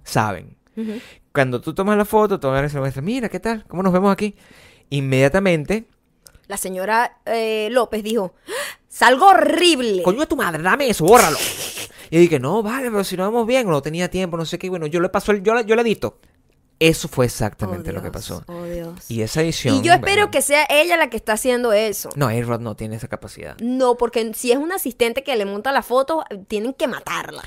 saben. 0.05 0.57
Cuando 1.33 1.61
tú 1.63 1.75
tomas 1.75 1.97
la 1.97 2.05
foto, 2.05 2.39
tú 2.41 2.49
agarras 2.49 2.75
muestras, 2.75 3.05
mira, 3.05 3.29
¿qué 3.31 3.41
tal? 3.41 3.65
¿Cómo 3.69 3.83
nos 3.83 3.93
vemos 3.93 4.13
aquí? 4.13 4.35
Inmediatamente, 4.91 5.85
La 6.47 6.57
señora 6.59 7.19
eh, 7.25 7.69
López 7.71 8.03
dijo. 8.03 8.35
Salgo 8.93 9.27
horrible. 9.27 10.03
coño 10.03 10.21
de 10.21 10.27
tu 10.27 10.37
madre, 10.37 10.63
dame 10.63 10.89
eso, 10.89 11.05
bórralo. 11.05 11.39
Y 12.11 12.19
dije, 12.19 12.39
no, 12.39 12.63
vale, 12.63 12.91
pero 12.91 13.03
si 13.05 13.17
nos 13.17 13.29
vemos 13.29 13.47
bien, 13.47 13.67
no 13.67 13.81
tenía 13.81 14.11
tiempo, 14.11 14.37
no 14.37 14.45
sé 14.45 14.59
qué. 14.59 14.69
Bueno, 14.69 14.87
yo 14.87 15.01
le 15.01 15.09
paso 15.09 15.33
el, 15.33 15.43
yo, 15.43 15.55
la- 15.55 15.63
yo 15.63 15.75
le 15.75 15.83
edito. 15.83 16.21
Eso 16.79 17.07
fue 17.09 17.25
Oh, 17.25 17.27
exactamente 17.27 17.93
lo 17.93 18.03
que 18.03 18.11
pasó. 18.11 18.43
Oh, 18.49 18.65
Dios. 18.65 19.09
Y 19.09 19.23
esa 19.23 19.41
edición. 19.41 19.77
Y 19.77 19.83
yo 19.83 19.93
espero 19.93 20.23
bueno, 20.23 20.31
que 20.33 20.43
sea 20.43 20.67
ella 20.69 20.97
la 20.97 21.09
que 21.11 21.17
está 21.17 21.35
haciendo 21.35 21.73
eso. 21.73 22.11
No, 22.17 22.27
A-Rod 22.27 22.61
no 22.61 22.75
tiene 22.75 22.97
esa 22.97 23.07
capacidad. 23.09 23.57
No, 23.61 23.97
porque 23.97 24.33
si 24.35 24.51
es 24.51 24.59
un 24.59 24.73
asistente 24.73 25.23
que 25.23 25.37
le 25.37 25.45
monta 25.45 25.71
la 25.73 25.83
foto, 25.83 26.25
tienen 26.49 26.75
que 26.75 26.89
matarla. 26.89 27.45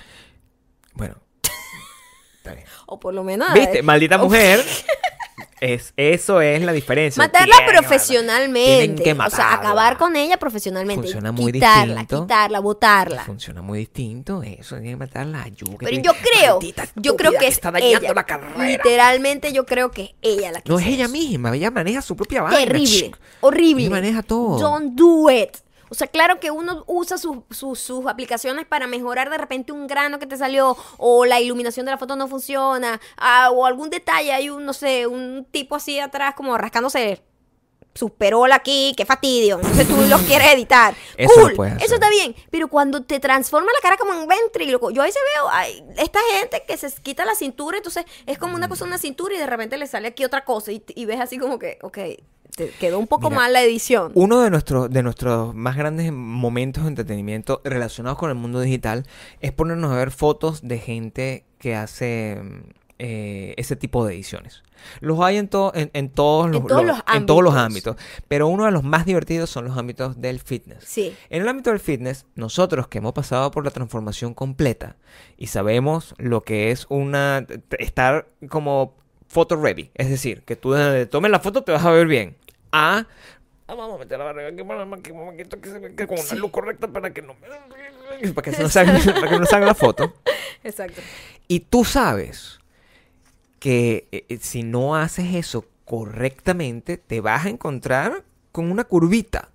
Bueno. 0.94 1.16
Está 2.38 2.54
bien. 2.54 2.66
O 2.86 3.00
por 3.00 3.14
lo 3.14 3.24
menos. 3.24 3.54
¿Viste? 3.54 3.84
Maldita 3.84 4.18
mujer. 4.18 4.64
Es, 5.60 5.94
eso 5.98 6.42
es 6.42 6.62
la 6.62 6.72
diferencia. 6.72 7.22
Matarla 7.22 7.56
que 7.66 7.72
profesionalmente. 7.72 9.04
Que 9.04 9.12
O 9.12 9.16
sea, 9.16 9.24
matarla. 9.26 9.54
acabar 9.54 9.98
con 9.98 10.16
ella 10.16 10.38
profesionalmente. 10.38 11.02
Funciona 11.04 11.32
muy 11.32 11.52
quitarla, 11.52 11.96
distinto. 11.96 12.22
quitarla, 12.24 12.60
botarla. 12.60 13.24
Funciona 13.26 13.62
muy 13.62 13.80
distinto 13.80 14.44
eso, 14.44 14.76
tiene 14.76 14.92
que 14.92 14.96
matarla 14.98 15.44
que 15.46 15.66
Pero 15.80 16.02
yo 16.02 16.12
creo, 16.14 16.60
yo 16.96 17.16
creo 17.16 17.32
que 17.34 17.48
es 17.48 17.56
está 17.56 17.72
dañando 17.72 18.00
ella. 18.00 18.14
la 18.14 18.26
carrera. 18.26 18.66
Literalmente 18.66 19.52
yo 19.54 19.66
creo 19.66 19.92
que 19.92 20.04
es 20.04 20.12
ella 20.22 20.52
la 20.52 20.62
que 20.62 20.70
No 20.70 20.80
es 20.80 20.88
ella 20.88 21.08
misma, 21.08 21.56
ella 21.56 21.72
maneja 21.72 22.02
su 22.02 22.16
propia 22.16 22.42
vaina. 22.44 22.58
Terrible, 22.58 23.12
horrible. 23.42 23.84
Ella 23.84 23.92
maneja 23.92 24.24
todo. 24.24 24.60
Don't 24.60 24.94
do 24.96 25.30
it. 25.30 25.58
O 25.90 25.96
sea, 25.96 26.08
claro 26.08 26.40
que 26.40 26.52
uno 26.52 26.84
usa 26.88 27.18
sus, 27.18 27.40
sus, 27.52 27.80
sus 27.80 28.06
aplicaciones 28.08 28.66
para 28.66 28.88
mejorar 28.88 29.30
de 29.30 29.38
repente 29.38 29.72
un 29.72 29.88
grano 29.88 30.20
que 30.20 30.28
te 30.28 30.38
salió, 30.38 30.78
o 30.98 31.26
la 31.26 31.40
iluminación 31.40 31.86
de 31.86 31.92
la 31.92 31.98
foto 31.98 32.16
no 32.16 32.28
funciona, 32.28 33.00
ah, 33.18 33.50
o 33.52 33.66
algún 33.66 33.90
detalle, 33.90 34.34
hay 34.34 34.50
un, 34.50 34.66
no 34.66 34.74
sé, 34.74 35.08
un 35.08 35.46
tipo 35.52 35.76
así 35.76 36.00
atrás 36.00 36.34
como 36.36 36.58
rascándose 36.58 37.22
su 37.96 38.10
perola 38.10 38.56
aquí, 38.56 38.94
qué 38.96 39.06
fastidio. 39.06 39.56
Entonces 39.56 39.88
tú 39.88 39.96
los 40.10 40.22
quieres 40.24 40.54
editar. 40.54 40.94
Eso 41.18 41.34
lo 41.40 41.42
cool, 41.48 41.54
puedes 41.56 41.74
hacer. 41.76 41.86
eso 41.86 41.96
está 41.96 42.10
bien. 42.10 42.36
Pero 42.52 42.68
cuando 42.68 43.04
te 43.04 43.20
transforma 43.22 43.72
la 43.72 43.80
cara 43.82 43.96
como 43.96 44.12
un 44.20 44.28
ventríloco, 44.28 44.92
yo 44.92 45.02
ahí 45.02 45.12
se 45.12 45.20
veo, 45.34 45.50
ay, 45.50 45.84
esta 45.98 46.20
gente 46.34 46.64
que 46.68 46.76
se 46.78 46.92
quita 47.02 47.24
la 47.24 47.36
cintura, 47.36 47.78
entonces 47.78 48.06
es 48.26 48.38
como 48.38 48.56
una 48.56 48.68
cosa, 48.68 48.84
una 48.84 48.98
cintura, 48.98 49.34
y 49.34 49.38
de 49.38 49.48
repente 49.48 49.78
le 49.78 49.88
sale 49.88 50.10
aquí 50.10 50.26
otra 50.26 50.44
cosa, 50.44 50.74
y, 50.74 50.84
y 50.94 51.06
ves 51.06 51.22
así 51.22 51.38
como 51.38 51.58
que, 51.58 51.80
ok, 51.82 51.98
te 52.56 52.70
quedó 52.70 53.00
un 53.00 53.08
poco 53.08 53.30
Mira, 53.30 53.42
mal 53.42 53.54
la 53.54 53.62
edición. 53.64 54.12
Uno 54.16 54.42
de 54.42 54.50
nuestros, 54.50 54.90
de 54.90 55.04
nuestros 55.04 55.54
más 55.56 55.76
grandes 55.76 56.12
momentos 56.12 56.84
de 56.84 56.90
entretenimiento 56.90 57.62
relacionados 57.64 58.18
con 58.18 58.30
el 58.30 58.36
mundo 58.36 58.60
digital 58.62 59.06
es 59.42 59.52
ponernos 59.52 59.92
a 59.92 59.96
ver 59.96 60.12
fotos 60.12 60.62
de 60.68 60.78
gente 60.80 61.46
que 61.60 61.76
hace 61.76 62.42
eh, 62.98 63.54
ese 63.58 63.76
tipo 63.76 64.06
de 64.06 64.14
ediciones. 64.14 64.64
Los 65.00 65.20
hay 65.20 65.38
en, 65.38 65.48
to- 65.48 65.72
en, 65.76 65.90
en 65.94 66.10
todos, 66.10 66.50
los, 66.52 66.66
todos 66.68 66.86
los- 66.86 66.98
los 67.06 67.16
en 67.16 67.26
todos 67.26 67.44
los 67.44 67.56
ámbitos. 67.56 67.96
pero 68.28 68.48
uno 68.48 68.66
de 68.66 68.72
los 68.72 68.84
más 68.84 69.06
divertidos 69.06 69.50
son 69.50 69.66
los 69.66 69.78
ámbitos 69.78 70.22
del 70.22 70.40
fitness. 70.40 70.84
Sí. 70.86 71.14
En 71.30 71.42
el 71.42 71.48
ámbito 71.48 71.72
del 71.72 71.80
fitness, 71.80 72.26
nosotros 72.36 72.88
que 72.88 73.00
hemos 73.00 73.14
pasado 73.14 73.52
por 73.52 73.66
la 73.66 73.72
transformación 73.72 74.34
completa 74.34 74.96
y 75.38 75.48
sabemos 75.48 76.14
lo 76.18 76.44
que 76.44 76.72
es 76.72 76.86
una 76.90 77.46
estar 77.80 78.28
como 78.50 78.96
photo 79.36 79.58
ready, 79.58 79.92
es 79.96 80.10
decir, 80.10 80.44
que 80.44 80.56
tú 80.56 80.72
desde 80.72 81.06
tomes 81.08 81.30
la 81.30 81.42
foto 81.42 81.62
te 81.62 81.74
vas 81.74 81.84
a 81.84 81.92
ver 81.92 82.08
bien. 82.08 82.38
A 82.72 83.06
"Ah, 83.68 83.76
vamos 83.76 83.96
a 83.96 83.98
meter 83.98 84.18
la 84.18 84.24
barriga 84.24 84.48
aquí 84.48 84.64
para 84.64 84.86
que, 85.36 85.44
que, 85.44 85.60
que 85.60 85.70
se 85.70 85.96
que 85.96 86.08
con 86.08 86.18
una 86.18 86.36
luz 86.36 86.52
correcta 86.52 86.88
para 86.88 87.12
que 87.14 87.22
no 87.22 87.36
para 88.34 88.52
que 88.52 88.64
no 88.64 88.70
salga, 88.70 88.98
para 89.14 89.30
que 89.30 89.40
no 89.40 89.46
salga 89.46 89.66
la 89.68 89.76
foto. 89.76 90.14
Exacto. 90.64 91.02
Y 91.50 91.60
tú 91.60 91.84
sabes 91.84 92.60
que 93.60 94.08
eh, 94.14 94.26
eh, 94.30 94.38
si 94.42 94.64
no 94.64 94.96
haces 94.96 95.36
eso 95.36 95.66
correctamente, 95.84 96.98
te 96.98 97.20
vas 97.20 97.46
a 97.46 97.50
encontrar 97.50 98.24
con 98.54 98.72
una 98.72 98.86
curvita 98.86 99.50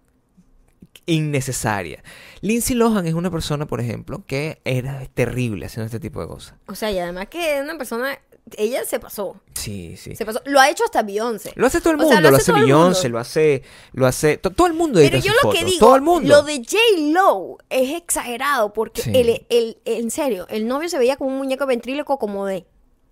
innecesaria. 1.07 2.03
Lindsay 2.41 2.77
Lohan 2.77 3.07
es 3.07 3.15
una 3.15 3.31
persona, 3.31 3.67
por 3.67 3.81
ejemplo, 3.81 4.25
que 4.27 4.61
era 4.65 5.05
terrible 5.15 5.67
haciendo 5.67 5.87
este 5.87 6.01
tipo 6.01 6.21
de 6.21 6.29
cosas. 6.29 6.55
O 6.67 6.75
sea, 6.75 6.91
y 6.93 6.99
además 6.99 7.27
que 7.29 7.57
es 7.57 7.63
una 7.63 7.77
persona, 7.79 8.19
ella 8.59 8.85
se 8.85 8.99
pasó. 9.01 9.37
Sí, 9.55 9.97
sí. 9.97 10.17
Se 10.17 10.25
pasó. 10.25 10.41
Lo 10.45 10.61
ha 10.61 10.71
hecho 10.71 10.85
hasta 10.85 11.03
Beyoncé. 11.03 11.53
Lo 11.55 11.67
hace 11.67 11.81
todo 11.81 11.93
el 11.95 12.01
O 12.01 12.05
sea, 12.05 12.15
mundo, 12.17 12.23
lo 12.23 12.31
lo 12.31 12.37
hace 12.39 12.53
Beyoncé, 12.53 13.09
lo 13.09 13.19
hace, 13.19 13.63
lo 13.93 14.07
hace, 14.07 14.37
to- 14.39 14.51
todo 14.51 14.67
el 14.67 14.75
mundo 14.75 14.99
Pero 15.01 15.19
yo 15.19 15.33
lo 15.43 15.51
que 15.51 15.65
digo, 15.65 15.79
todo 15.79 15.97
el 15.97 16.03
mundo. 16.03 16.29
lo 16.29 16.43
de 16.43 16.57
J. 16.59 16.77
Lo 17.11 17.59
es 17.69 17.95
exagerado 17.95 18.73
porque 18.73 19.03
Sí. 19.03 19.11
el, 19.15 19.47
el- 19.49 19.79
en 19.85 20.11
serio, 20.11 20.47
el 20.51 20.67
novio 20.67 20.89
se 20.89 20.99
veía 20.99 21.17
como 21.17 21.31
un 21.31 21.39
muñeco 21.39 21.67
ventríloco 21.67 22.19
como 22.19 22.47
de 22.47 22.67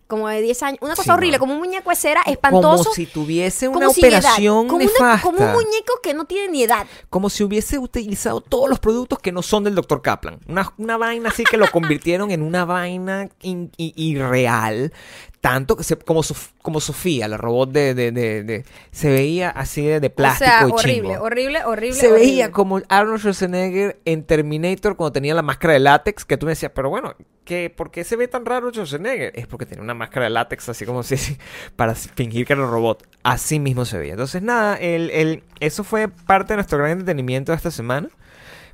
como 0.06 0.26
de 0.26 0.40
10 0.40 0.62
años, 0.62 0.78
una 0.80 0.92
cosa 0.94 1.02
Sí, 1.02 1.10
horrible, 1.10 1.36
no. 1.36 1.40
como 1.40 1.52
un 1.52 1.58
muñeco 1.58 1.90
de 1.90 1.96
cera 1.96 2.22
espantoso. 2.24 2.84
Como 2.84 2.94
si 2.94 3.04
tuviese 3.04 3.68
una 3.68 3.88
operación 3.90 4.66
como, 4.66 4.76
una- 4.82 4.84
nefasta. 4.86 5.20
como 5.22 5.38
un 5.44 5.52
muñeco 5.52 6.00
que 6.02 6.14
no 6.14 6.24
tiene 6.24 6.48
ni 6.50 6.62
edad. 6.62 6.86
como 7.10 7.28
si 7.28 7.44
hubiese 7.44 7.76
utilizado 7.78 8.40
todos 8.40 8.70
los 8.70 8.78
productos 8.78 9.18
que 9.18 9.32
no 9.32 9.42
son 9.42 9.64
del 9.64 9.74
Dr. 9.74 10.00
Kaplan. 10.00 10.40
Una, 10.48 10.72
una 10.78 10.96
vaina 10.96 11.28
así 11.28 11.44
que 11.44 11.58
lo 11.58 11.66
convirtieron 11.70 12.30
en 12.30 12.40
una 12.40 12.64
vaina 12.64 13.28
in- 13.42 13.70
irreal. 13.76 14.94
Tanto 15.40 15.76
que 15.76 15.84
se- 15.84 15.96
como, 15.96 16.22
Sof- 16.24 16.50
como 16.62 16.80
Sofía, 16.80 17.28
la 17.28 17.36
robot 17.36 17.70
de, 17.70 17.94
de- 17.94 18.10
de- 18.10 18.42
de- 18.42 18.64
Se 18.90 19.08
veía 19.08 19.50
así 19.50 19.86
de, 19.86 20.10
plástico 20.10 20.50
o 20.50 20.58
sea, 20.58 20.68
y 20.68 20.72
horrible, 20.72 21.18
horrible, 21.18 21.64
horrible. 21.64 21.94
Se 21.96 22.08
horrible. 22.08 22.26
veía 22.26 22.50
como 22.50 22.80
Arnold 22.88 23.20
Schwarzenegger 23.20 24.00
en 24.04 24.24
Terminator 24.24 24.96
cuando 24.96 25.12
tenía 25.12 25.34
la 25.36 25.42
máscara 25.42 25.74
de 25.74 25.78
látex, 25.80 26.24
que 26.24 26.36
tú 26.36 26.46
me 26.46 26.52
decías, 26.52 26.72
pero 26.74 26.90
bueno, 26.90 27.14
¿qué, 27.44 27.70
¿por 27.70 27.92
qué 27.92 28.02
se 28.02 28.16
ve 28.16 28.26
tan 28.26 28.44
raro 28.46 28.70
Schwarzenegger? 28.72 29.30
Es 29.36 29.46
porque 29.46 29.64
tenía 29.64 29.84
una 29.84 29.94
máscara 29.94 30.24
de 30.24 30.30
látex 30.30 30.68
así 30.70 30.84
como 30.84 31.04
si 31.04 31.14
para 31.76 31.94
fingir 31.94 32.44
que 32.44 32.54
era 32.54 32.64
un 32.64 32.72
robot. 32.72 33.06
Así 33.22 33.60
mismo 33.60 33.84
se 33.84 33.96
veía. 33.96 34.14
Entonces, 34.14 34.42
nada, 34.42 34.74
el, 34.76 35.08
el- 35.12 35.44
eso 35.60 35.84
fue 35.84 36.08
parte 36.08 36.54
de 36.54 36.56
nuestro 36.56 36.78
gran 36.78 36.90
entretenimiento 36.90 37.52
de 37.52 37.56
esta 37.56 37.70
semana. 37.70 38.08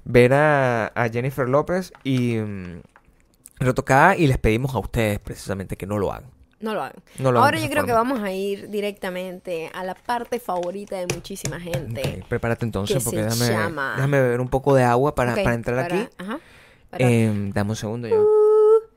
Ver 0.07 0.33
a, 0.33 0.87
a 0.95 1.09
Jennifer 1.11 1.47
López 1.47 1.93
y 2.05 2.37
mm, 2.37 2.81
retocada 3.59 4.17
y 4.17 4.27
les 4.27 4.39
pedimos 4.39 4.75
a 4.75 4.79
ustedes 4.79 5.19
precisamente 5.19 5.77
que 5.77 5.87
no 5.87 5.99
lo 5.99 6.11
hagan. 6.13 6.33
No 6.65 6.75
lo 6.75 6.83
hagan. 6.83 6.95
No 7.19 7.31
lo 7.31 7.39
hagan 7.39 7.45
Ahora 7.47 7.59
de 7.59 7.65
yo 7.65 7.71
creo 7.71 7.85
que 7.85 7.93
forma. 7.93 8.13
vamos 8.15 8.25
a 8.27 8.33
ir 8.33 8.69
directamente 8.71 9.71
a 9.75 9.85
la 9.85 9.95
parte 9.95 10.41
favorita 10.41 10.97
de 10.97 11.07
muchísima 11.15 11.61
gente. 11.61 12.21
Ok, 12.23 12.29
prepárate 12.29 12.65
entonces 12.65 12.97
que 12.99 13.05
porque 13.05 13.19
se 13.19 13.25
déjame, 13.25 13.49
llama- 13.65 13.93
déjame 13.97 14.21
beber 14.23 14.41
un 14.41 14.49
poco 14.49 14.75
de 14.75 14.83
agua 14.83 15.15
para, 15.15 15.35
Ok, 15.35 15.43
para 15.43 15.55
entrar 15.55 15.77
para- 15.89 16.01
aquí. 16.03 16.09
Ajá. 16.19 16.39
para- 16.91 17.05
Eh, 17.05 17.51
dame 17.53 17.71
un 17.71 17.77
segundo 17.77 18.09
yo. 18.09 18.25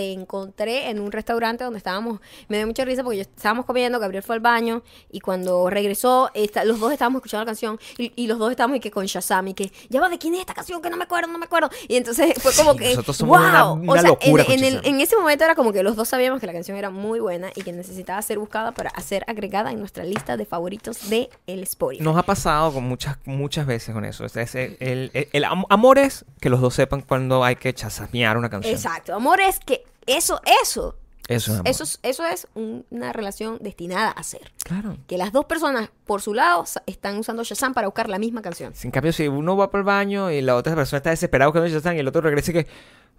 reencontré 0.04 0.88
en 0.90 1.00
un 1.00 1.12
restaurante 1.12 1.64
donde 1.64 1.78
estábamos, 1.78 2.20
me 2.48 2.56
dio 2.56 2.66
mucha 2.66 2.84
risa 2.84 3.02
porque 3.02 3.18
yo 3.18 3.22
estábamos 3.22 3.66
comiendo, 3.66 3.98
Gabriel 3.98 4.22
fue 4.22 4.34
al 4.36 4.40
baño 4.40 4.82
y 5.10 5.20
cuando 5.20 5.68
regresó, 5.70 6.30
esta- 6.34 6.64
los 6.64 6.80
dos 6.80 6.92
estábamos 6.92 7.18
escuchando 7.20 7.42
la 7.44 7.46
canción 7.46 7.78
y, 7.98 8.12
y 8.16 8.26
los 8.26 8.38
dos 8.38 8.50
estábamos 8.50 8.78
y 8.78 8.80
que 8.80 8.90
con 8.90 9.06
Shazam 9.06 9.48
y 9.48 9.54
que, 9.54 9.70
ya 9.88 10.00
va, 10.00 10.08
¿de 10.08 10.18
quién 10.18 10.34
es 10.34 10.40
esta 10.40 10.54
canción? 10.54 10.80
Que 10.82 10.90
no 10.90 10.96
me 10.96 11.04
acuerdo, 11.04 11.28
no 11.30 11.38
me 11.38 11.44
acuerdo. 11.46 11.70
Y 11.88 11.96
entonces 11.96 12.34
fue 12.40 12.52
como 12.54 12.72
Sí, 12.72 12.78
que, 12.78 12.88
nosotros 12.90 13.16
somos 13.16 13.38
wow. 13.38 13.72
una 13.74 13.92
o 13.92 13.94
sea, 13.98 14.08
locura 14.08 14.44
en, 14.48 14.64
el- 14.64 14.80
en 14.84 15.00
ese 15.00 15.16
momento 15.16 15.44
era 15.44 15.54
como 15.54 15.72
que 15.72 15.82
los 15.82 15.96
dos 15.96 16.08
sabíamos 16.08 16.40
que 16.40 16.46
la 16.46 16.52
canción 16.52 16.76
era 16.76 16.90
muy 16.90 17.20
buena 17.20 17.50
y 17.54 17.62
que 17.62 17.72
necesitaba 17.72 18.20
ser 18.22 18.38
buscada 18.38 18.72
para 18.72 18.90
ser 19.00 19.24
agregada 19.26 19.70
en 19.72 19.78
nuestra 19.80 19.99
lista 20.04 20.36
de 20.36 20.44
favoritos 20.46 21.08
de 21.10 21.30
el 21.46 21.62
Spotify. 21.62 22.02
Nos 22.02 22.16
ha 22.16 22.22
pasado 22.22 22.72
con 22.72 22.84
muchas, 22.84 23.18
muchas 23.24 23.66
veces 23.66 23.94
con 23.94 24.04
eso. 24.04 24.24
Es- 24.24 24.36
el, 24.54 24.76
el- 24.80 25.10
el- 25.14 25.28
el 25.32 25.44
am- 25.44 25.64
amor 25.68 25.98
es 25.98 26.24
que 26.40 26.50
los 26.50 26.60
dos 26.60 26.74
sepan 26.74 27.02
cuando 27.02 27.44
hay 27.44 27.56
que 27.56 27.72
chasamear 27.74 28.36
una 28.36 28.50
canción. 28.50 28.74
Exacto, 28.74 29.14
amor 29.14 29.40
es 29.40 29.60
que 29.60 29.84
eso, 30.06 30.40
eso, 30.62 30.96
Eso 31.30 31.52
es 31.52 31.58
amor. 31.60 31.68
eso, 31.68 31.84
es- 31.84 31.98
eso 32.02 32.24
es 32.26 32.48
un- 32.54 32.84
una 32.90 33.12
relación 33.12 33.58
destinada 33.60 34.10
a 34.10 34.22
ser. 34.22 34.52
Claro. 34.64 34.96
Que 35.06 35.16
las 35.16 35.32
dos 35.32 35.46
personas, 35.46 35.90
por 36.04 36.20
su 36.22 36.34
lado, 36.34 36.64
están 36.86 37.18
usando 37.18 37.42
Shazam 37.44 37.72
para 37.72 37.86
buscar 37.86 38.08
la 38.08 38.18
misma 38.18 38.42
canción. 38.42 38.72
En 38.82 38.90
cambio, 38.90 39.12
si 39.12 39.28
uno 39.28 39.56
va 39.56 39.70
para 39.70 39.80
el 39.80 39.86
baño 39.86 40.30
y 40.30 40.40
la 40.42 40.56
otra 40.56 40.74
persona 40.74 40.98
está 40.98 41.10
desesperada 41.10 41.48
buscando 41.48 41.68
Shazam 41.68 41.96
y 41.96 42.00
el 42.00 42.08
otro 42.08 42.20
regresa 42.20 42.50
y 42.50 42.54
que, 42.54 42.66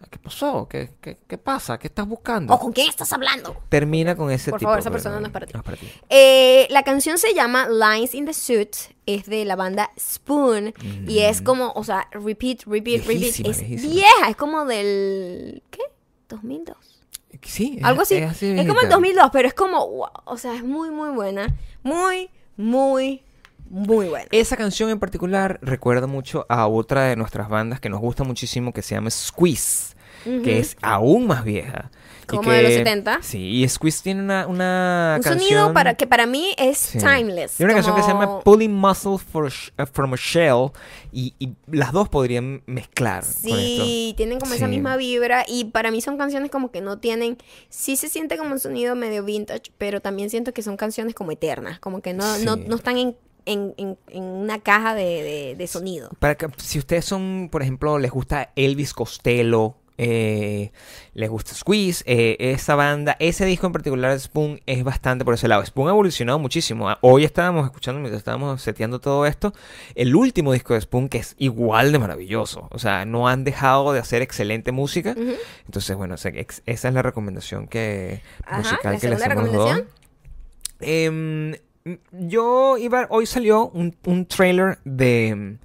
¿qué 0.09 0.18
pasó? 0.20 0.68
¿Qué, 0.68 0.91
qué, 0.99 1.20
qué 1.28 1.38
pasa? 1.38 1.78
¿Qué 1.78 1.88
estás 1.88 2.07
buscando? 2.07 2.53
¿O 2.53 2.59
con 2.59 2.72
quién 2.74 2.89
estás 2.89 3.14
hablando? 3.14 3.55
Termina 3.70 4.16
con 4.16 4.30
ese 4.32 4.49
Por 4.51 4.59
tipo 4.59 4.70
favor, 4.70 4.80
esa 4.80 4.91
persona 4.91 5.20
no 5.20 5.28
es 5.28 5.32
para 5.32 5.45
ti. 5.45 5.53
No 5.53 5.59
es 5.59 5.66
para 5.66 5.78
ti. 5.78 5.88
Eh, 6.09 6.68
la 6.70 6.84
canción 6.84 7.18
se 7.18 7.34
llama 7.34 7.68
Lines 7.70 8.14
in 8.16 8.26
the 8.26 8.34
Suit, 8.34 8.76
es 9.05 9.26
de 9.28 9.45
la 9.45 9.55
banda 9.55 9.91
Spoon 9.99 10.74
y 11.07 11.20
es 11.20 11.41
como, 11.41 11.72
o 11.76 11.84
sea, 11.84 12.07
repeat, 12.12 12.64
repeat, 12.66 13.01
repeat. 13.05 13.07
Viejísima, 13.20 13.49
Es 13.49 13.59
viejísima. 13.59 13.93
vieja, 13.93 14.30
es 14.30 14.36
como 14.36 14.66
del, 14.66 15.64
¿qué? 15.70 15.82
2002. 16.30 16.91
Sí, 17.44 17.80
Algo 17.84 18.02
así. 18.02 18.16
es 18.16 18.32
Es, 18.32 18.39
como 18.39 18.58
el 18.60 18.66
viejita. 18.66 18.89
2002, 18.89 19.30
pero 19.34 19.48
es 19.48 19.54
como, 19.54 19.88
wow, 19.88 20.10
o 20.26 20.38
sea, 20.38 20.56
es 20.56 20.64
muy, 20.64 20.92
muy 20.92 21.10
buena. 21.10 21.56
Muy, 21.84 22.30
muy, 22.58 23.24
muy 23.70 24.08
buena. 24.10 24.28
Esa 24.32 24.58
canción 24.58 24.89
en 24.89 25.00
particular 25.00 25.60
recuerda 25.62 26.08
mucho 26.08 26.46
a 26.50 26.68
otra 26.68 27.06
de 27.06 27.16
nuestras 27.16 27.50
bandas 27.50 27.80
que 27.80 27.89
nos 27.89 28.00
gusta 28.00 28.24
muchísimo 28.24 28.74
que 28.74 28.82
se 28.82 28.96
llama 28.96 29.10
Squeeze, 29.10 29.96
que 30.24 30.59
es 30.59 30.78
aún 30.82 31.28
más 31.28 31.43
vieja. 31.43 31.91
Como 32.28 32.49
de 32.49 32.61
los 32.61 32.72
que- 32.72 32.78
70. 32.78 33.19
Sí, 33.24 33.39
y 33.61 33.67
Squeeze 33.67 34.03
tiene 34.03 34.22
una, 34.22 34.47
una 34.47 35.15
Un 35.17 35.24
canción... 35.24 35.39
sonido 35.49 35.74
para, 35.74 35.95
que 35.95 36.07
para 36.07 36.26
mí 36.28 36.53
es 36.57 36.78
Sí. 36.78 36.97
timeless. 36.99 37.57
Tiene 37.57 37.74
una 37.74 37.82
canción 37.82 37.93
que 37.97 38.03
se 38.03 38.07
llama 38.07 38.39
Pulling 38.39 38.74
Muscle 38.74 39.17
for 39.17 39.47
uh, 39.47 39.86
from 39.91 40.13
a 40.13 40.15
Shell 40.15 40.69
y, 41.11 41.34
y 41.39 41.49
las 41.69 41.91
dos 41.91 42.07
podrían 42.07 42.63
mezclar 42.67 43.22
con 43.24 43.30
esto. 43.32 43.84
Sí, 43.84 44.13
tienen 44.15 44.39
como 44.39 44.53
esa 44.53 44.69
misma 44.69 44.95
vibra 44.95 45.43
y 45.45 45.65
para 45.65 45.91
mí 45.91 45.99
son 45.99 46.17
canciones 46.17 46.49
como 46.51 46.72
que 46.72 46.80
no 46.80 46.99
tienen, 46.99 47.38
sí 47.67 47.97
se 47.97 48.07
siente 48.07 48.38
como 48.38 48.53
un 48.53 48.59
sonido 48.61 48.95
medio 48.95 49.26
vintage, 49.26 49.74
pero 49.78 49.99
también 49.99 50.30
siento 50.30 50.53
que 50.53 50.63
son 50.63 50.78
canciones 50.78 51.13
como 51.13 51.32
eternas, 51.34 51.80
como 51.80 52.01
que 52.01 52.13
no, 52.13 52.38
no, 52.38 52.55
no 52.55 52.78
están 52.78 52.97
en, 52.97 53.17
en, 53.45 53.74
en- 53.76 53.97
en 54.07 54.24
una 54.24 54.59
caja 54.59 54.95
de, 54.95 55.03
de- 55.03 55.55
de 55.57 55.67
sonido. 55.67 56.09
Para 56.19 56.36
que, 56.36 56.47
si 56.57 56.80
ustedes 56.80 57.03
son, 57.03 57.49
por 57.51 57.61
ejemplo, 57.61 57.97
les 57.99 58.11
gusta 58.11 58.53
Elvis 58.55 58.93
Costello, 58.93 59.76
eh, 60.04 60.72
les 61.14 61.30
gusta 61.30 61.54
Squeeze, 61.54 62.04
eh, 62.08 62.36
esa 62.39 62.74
banda, 62.74 63.16
ese 63.20 63.45
disco 63.45 63.68
en 63.68 63.74
particular 63.74 64.12
de 64.12 64.20
Spoon 64.20 64.60
es 64.66 64.84
bastante 64.84 65.24
por 65.24 65.36
ese 65.36 65.47
lado. 65.47 65.64
Spoon 65.64 65.89
ha 65.89 65.91
evolucionado 65.91 66.39
muchísimo. 66.39 66.89
Ah, 66.89 66.97
Hoy 67.02 67.24
estábamos 67.24 67.66
escuchando, 67.66 67.99
mientras 67.99 68.20
estábamos 68.20 68.64
seteando 68.64 68.99
todo 68.99 69.28
esto, 69.28 69.54
el 69.93 70.16
último 70.16 70.54
disco 70.54 70.74
de 70.74 70.82
Spoon 70.82 71.08
que 71.08 71.20
es 71.20 71.36
igual 71.38 71.91
de 71.91 71.99
maravilloso. 71.99 72.68
O 72.72 72.80
sea, 72.80 73.06
no 73.06 73.28
han 73.28 73.43
dejado 73.43 73.93
de 73.93 73.99
hacer 73.99 74.24
excelente 74.24 74.72
música. 74.72 75.12
Ujú. 75.16 75.34
Entonces, 75.66 75.95
bueno, 75.95 76.16
esa 76.16 76.30
es 76.66 76.84
la 76.84 77.02
recomendación 77.04 77.68
que 77.68 78.24
Ajá, 78.43 78.58
musical 78.58 78.93
¿la 78.93 78.99
que 78.99 79.10
le 79.10 79.18
segunda 79.18 79.26
hacemos 79.26 79.43
los 79.43 79.54
dos. 79.54 79.70
recomendación? 79.70 80.02
Em, 80.80 81.56
yo 82.12 82.78
iba, 82.80 83.06
hoy 83.12 83.28
salió 83.28 83.68
un, 83.70 83.95
un 84.06 84.26
trailer 84.26 84.80
de, 84.84 85.58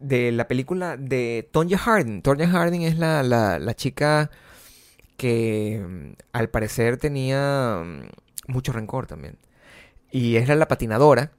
de 0.00 0.32
la 0.32 0.48
película 0.48 0.96
de 0.96 1.48
Tonya 1.50 1.78
Harding. 1.78 2.22
Tonya 2.22 2.48
Harding 2.48 2.82
es 2.82 2.98
la, 2.98 3.22
la, 3.22 3.58
la 3.58 3.74
chica 3.74 4.30
que 5.16 5.84
mm, 5.86 6.12
al 6.32 6.48
parecer 6.50 6.96
tenía 6.96 7.82
mm, 7.84 8.52
mucho 8.52 8.72
rencor 8.72 9.06
también. 9.06 9.36
Y 10.10 10.36
era 10.36 10.54
la 10.54 10.68
patinadora 10.68 11.32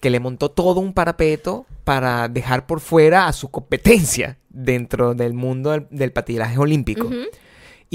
que 0.00 0.10
le 0.10 0.20
montó 0.20 0.50
todo 0.50 0.80
un 0.80 0.92
parapeto 0.94 1.66
para 1.84 2.28
dejar 2.28 2.66
por 2.66 2.80
fuera 2.80 3.26
a 3.26 3.32
su 3.32 3.50
competencia 3.50 4.38
dentro 4.48 5.14
del 5.14 5.32
mundo 5.32 5.70
del, 5.70 5.86
del 5.90 6.12
patinaje 6.12 6.58
olímpico. 6.58 7.08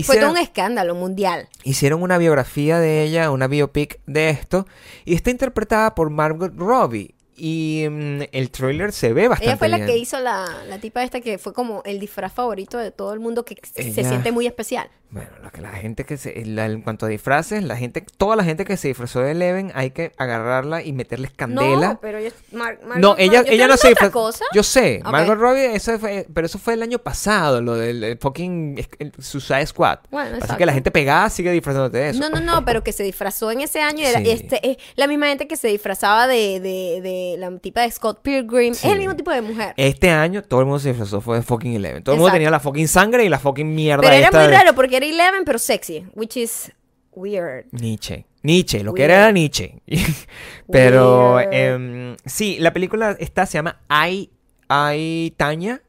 Fue 0.03 0.17
todo 0.17 0.31
un 0.31 0.37
escándalo 0.37 0.95
mundial. 0.95 1.49
Hicieron 1.63 2.03
una 2.03 2.17
biografía 2.17 2.79
de 2.79 3.03
ella, 3.03 3.31
una 3.31 3.47
biopic 3.47 3.99
de 4.05 4.29
esto, 4.29 4.67
y 5.05 5.15
está 5.15 5.31
interpretada 5.31 5.95
por 5.95 6.09
Margot 6.09 6.53
Robbie. 6.55 7.15
Y 7.39 7.85
mm, 7.89 8.21
el 8.31 8.49
trailer 8.49 8.91
se 8.91 9.13
ve 9.13 9.27
bastante 9.27 9.51
Ella 9.51 9.57
fue 9.57 9.69
la 9.69 9.77
bien. 9.77 9.87
que 9.87 9.97
hizo 9.97 10.19
la, 10.19 10.47
la 10.67 10.79
tipa 10.79 11.03
esta 11.03 11.21
que 11.21 11.37
fue 11.37 11.53
como 11.53 11.83
el 11.85 11.99
disfraz 11.99 12.33
favorito 12.33 12.77
de 12.79 12.91
todo 12.91 13.13
el 13.13 13.19
mundo 13.19 13.45
que 13.45 13.55
se 13.63 13.93
siente 14.03 14.31
muy 14.31 14.47
especial. 14.47 14.89
Bueno, 15.09 15.29
lo 15.41 15.49
que 15.51 15.61
la 15.61 15.69
gente 15.69 16.03
que 16.03 16.17
se... 16.17 16.43
la- 16.45 16.65
en 16.65 16.81
cuanto 16.81 17.05
a 17.05 17.09
disfraces, 17.09 17.63
la 17.63 17.77
gente... 17.77 18.03
Toda 18.17 18.35
la 18.35 18.43
gente 18.43 18.65
que 18.65 18.75
se 18.75 18.89
disfrazó 18.89 19.21
de 19.21 19.31
Eleven 19.31 19.71
hay 19.73 19.91
que 19.91 20.11
agarrarla 20.17 20.83
y 20.83 20.91
meterles 20.91 21.31
candela. 21.31 21.93
No, 21.93 21.99
pero 22.01 22.19
yo, 22.19 22.27
Mar- 22.51 22.77
No, 22.97 23.15
ella, 23.17 23.43
yo 23.45 23.53
ella 23.53 23.67
no 23.67 23.77
se 23.77 23.87
disfrazó. 23.89 24.11
cosa. 24.11 24.43
Yo 24.53 24.63
sé. 24.63 24.99
Margot 25.05 25.37
Robbie, 25.37 25.73
eso 25.73 25.97
fue, 25.97 26.27
pero 26.33 26.47
eso 26.47 26.59
fue 26.59 26.73
el 26.73 26.83
año 26.83 26.99
pasado, 26.99 27.61
lo 27.61 27.75
del 27.75 28.03
el 28.03 28.17
fucking 28.17 28.85
el 28.99 29.13
Suicide 29.19 29.65
Squad. 29.67 29.99
Bueno, 30.11 30.27
Así 30.31 30.35
exacto. 30.39 30.57
que 30.57 30.65
la 30.65 30.73
gente 30.73 30.91
pegada 30.91 31.29
sigue 31.29 31.51
disfrazándote 31.53 31.99
de 31.99 32.09
eso. 32.09 32.19
No, 32.19 32.29
no, 32.29 32.41
no, 32.41 32.65
pero 32.65 32.83
que 32.83 32.91
se 32.91 33.03
disfrazó 33.03 33.49
en 33.51 33.61
ese 33.61 33.79
año 33.79 34.05
era 34.05 34.19
Sí. 34.19 34.29
este, 34.29 34.71
es 34.71 34.77
la 34.97 35.07
misma 35.07 35.27
gente 35.27 35.47
que 35.47 35.55
se 35.55 35.69
disfrazaba 35.69 36.27
de, 36.27 36.59
de, 36.59 36.99
de 37.01 37.26
la 37.37 37.57
tipa 37.57 37.81
de 37.81 37.91
Scott 37.91 38.21
Pilgrim. 38.21 38.73
Sí. 38.73 38.87
Es 38.87 38.93
el 38.93 38.99
mismo 38.99 39.15
tipo 39.15 39.31
de 39.31 39.41
mujer. 39.41 39.73
Este 39.75 40.09
año 40.11 40.41
todo 40.43 40.59
el 40.61 40.65
mundo 40.67 40.79
se 40.79 40.89
disfrazó, 40.89 41.19
fue 41.19 41.37
de 41.37 41.41
fucking 41.43 41.73
Eleven. 41.73 42.03
Todo 42.03 42.13
el 42.15 42.19
mundo 42.19 42.27
Exacto. 42.29 42.37
tenía 42.37 42.51
la 42.51 42.59
fucking 42.59 42.87
sangre 42.87 43.25
y 43.25 43.29
la 43.29 43.39
fucking 43.39 43.73
mierda 43.75 44.01
pero 44.03 44.13
era 44.13 44.25
esta 44.27 44.39
muy 44.39 44.47
de- 44.47 44.53
raro 44.57 44.75
porque 44.75 44.97
era 44.97 45.05
Eleven, 45.05 45.43
pero 45.45 45.59
sexy, 45.59 46.05
which 46.15 46.37
is 46.37 46.71
weird. 47.13 47.65
Nietzsche. 47.71 48.25
Nietzsche, 48.43 48.81
lo 48.83 48.93
que 48.93 49.01
Weird. 49.01 49.11
era 49.11 49.23
era 49.23 49.31
Nietzsche. 49.31 49.81
Pero 50.71 51.35
Weird. 51.35 51.53
em, 51.53 52.15
sí, 52.25 52.57
la 52.59 52.71
película 52.71 53.17
esta 53.19 53.45
se 53.45 53.57
llama 53.57 53.81
I, 53.89 54.29
I 54.69 55.33
Tanya. 55.37 55.81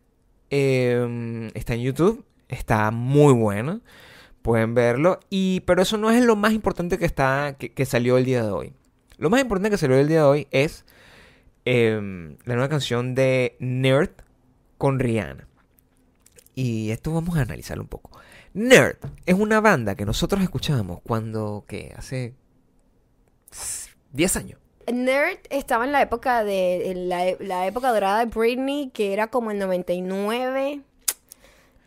Em, 0.51 1.49
está 1.55 1.75
en 1.75 1.81
YouTube. 1.83 2.25
Está 2.49 2.91
muy 2.91 3.33
bueno. 3.35 3.81
Pueden 4.43 4.75
verlo. 4.75 5.21
Y, 5.31 5.61
pero 5.61 5.83
eso 5.83 5.99
no 5.99 6.11
es 6.11 6.23
lo 6.25 6.37
más 6.37 6.53
importante 6.53 6.99
que 6.99 7.05
está. 7.05 7.55
que, 7.59 7.73
que 7.73 7.85
salió 7.87 8.17
el 8.19 8.25
día 8.25 8.43
de 8.43 8.51
hoy. 8.51 8.73
Lo 9.19 9.31
más 9.31 9.41
importante 9.41 9.71
que 9.71 9.77
salió 9.79 9.97
el 9.99 10.09
día 10.09 10.19
de 10.19 10.25
hoy 10.25 10.47
es 10.51 10.85
em, 11.69 12.37
la 12.45 12.55
nueva 12.55 12.69
canción 12.69 13.15
de 13.15 13.57
Nerd 13.61 14.11
con 14.79 14.99
Rihanna. 14.99 15.47
Y 16.55 16.91
esto 16.91 17.13
vamos 17.13 17.37
a 17.37 17.43
analizarlo 17.43 17.83
un 17.83 17.89
poco. 17.89 18.19
Nerd 18.55 18.97
es 19.27 19.35
una 19.35 19.61
banda 19.61 19.95
que 19.95 20.05
nosotros 20.05 20.43
escuchábamos 20.43 21.01
cuando, 21.03 21.65
¿qué? 21.69 21.95
Hace 21.97 22.35
10 24.13 24.37
años. 24.37 24.61
Nerd 24.91 25.39
estaba 25.51 25.85
en 25.85 25.93
la 25.93 26.01
época 26.01 26.43
de 26.43 26.95
la, 26.97 27.37
la 27.39 27.67
época 27.67 27.93
dorada 27.93 28.21
de 28.21 28.27
Britney, 28.27 28.91
que 28.91 29.13
era 29.13 29.27
como 29.29 29.51
el 29.51 29.59
99, 29.59 30.81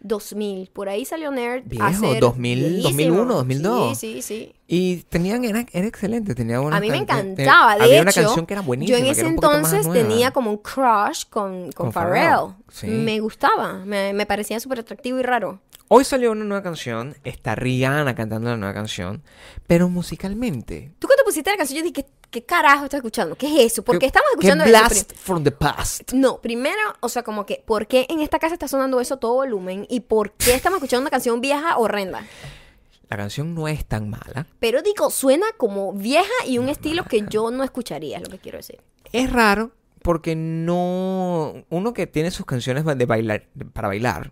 2000. 0.02 0.70
Por 0.72 0.90
ahí 0.90 1.06
salió 1.06 1.32
Nerd. 1.32 1.64
Viejo, 1.66 1.86
a 1.86 1.94
ser 1.94 2.20
2000, 2.20 2.60
viejísimo. 2.60 2.90
2001, 2.90 3.34
2002. 3.36 3.98
Sí, 3.98 4.14
sí, 4.16 4.22
sí. 4.22 4.56
Y 4.68 4.98
tenían, 5.10 5.44
era, 5.44 5.66
era 5.72 5.88
excelente, 5.88 6.34
tenía 6.36 6.60
una 6.62 6.78
A 6.78 6.80
mí 6.80 6.90
me 6.90 6.98
te- 6.98 7.04
encantaba. 7.04 7.76
De 7.78 7.84
había 7.84 7.96
hecho, 7.96 8.02
una 8.04 8.14
canción 8.14 8.46
que 8.46 8.54
era 8.54 8.62
buenísima. 8.62 8.98
yo 9.00 9.06
en 9.06 9.12
ese 9.12 9.22
entonces 9.28 9.90
tenía 9.92 10.32
como 10.32 10.52
un 10.52 10.58
crush 10.58 11.26
con, 11.30 11.64
con, 11.72 11.88
Con 11.88 11.92
Pharrell. 11.92 12.24
Pharrell, 12.30 12.56
sí. 12.70 12.88
Me 12.88 13.20
gustaba, 13.20 13.84
me, 13.86 14.14
me 14.14 14.26
parecía 14.26 14.60
súper 14.60 14.80
atractivo 14.80 15.20
y 15.20 15.24
raro. 15.24 15.60
Hoy 15.90 16.06
salió 16.06 16.32
una 16.32 16.46
nueva 16.46 16.64
canción, 16.64 17.16
está 17.26 17.54
Rihanna 17.56 18.16
cantando 18.16 18.50
la 18.50 18.56
nueva 18.56 18.74
canción, 18.74 19.22
pero 19.68 19.90
musicalmente 19.90 20.94
Tú 21.00 21.08
cuando 21.08 21.24
pusiste 21.26 21.52
la 21.52 21.58
canción, 21.58 21.80
yo 21.80 21.84
dije, 21.84 21.94
¿qué, 21.94 22.06
¿qué 22.32 22.44
carajo 22.44 22.86
estás 22.86 23.00
escuchando? 23.00 23.36
¿Qué 23.36 23.48
es 23.48 23.74
eso? 23.74 23.84
¿Por 23.84 24.00
qué 24.00 24.08
estamos 24.08 24.28
¿Qué 24.32 24.48
escuchando 24.48 24.64
eso? 24.64 24.72
blast 24.72 25.14
from 25.16 25.44
the 25.44 25.52
past? 25.52 26.14
No, 26.14 26.42
primero, 26.42 26.80
o 27.02 27.10
sea, 27.10 27.24
como 27.24 27.46
que, 27.46 27.62
¿por 27.66 27.86
qué 27.88 28.08
en 28.10 28.22
esta 28.22 28.40
casa 28.40 28.54
está 28.54 28.68
sonando 28.68 29.00
eso 29.00 29.18
todo 29.18 29.36
volumen? 29.36 29.86
¿Y 29.90 30.00
por 30.00 30.32
qué 30.32 30.56
estamos 30.56 30.78
escuchando 30.78 31.02
una 31.02 31.10
canción 31.12 31.42
vieja 31.42 31.78
horrenda? 31.78 32.26
La 33.10 33.18
canción 33.18 33.54
no 33.54 33.68
es 33.68 33.86
tan 33.86 34.10
mala. 34.10 34.48
Pero 34.60 34.82
digo, 34.82 35.10
suena 35.10 35.46
como 35.58 35.92
vieja 35.94 36.32
y 36.48 36.58
un 36.58 36.70
estilo 36.70 37.04
que 37.04 37.26
yo 37.30 37.52
no 37.52 37.64
escucharía, 37.64 38.18
es 38.18 38.24
lo 38.24 38.30
que 38.30 38.40
quiero 38.40 38.58
decir. 38.58 38.80
Es 39.12 39.32
raro 39.32 39.72
porque 40.02 40.36
no. 40.36 41.66
Uno 41.70 41.94
que 41.94 42.08
tiene 42.08 42.32
sus 42.32 42.46
canciones 42.46 42.86
de 42.86 43.06
bailar, 43.06 43.48
para 43.74 43.90
bailar. 43.90 44.32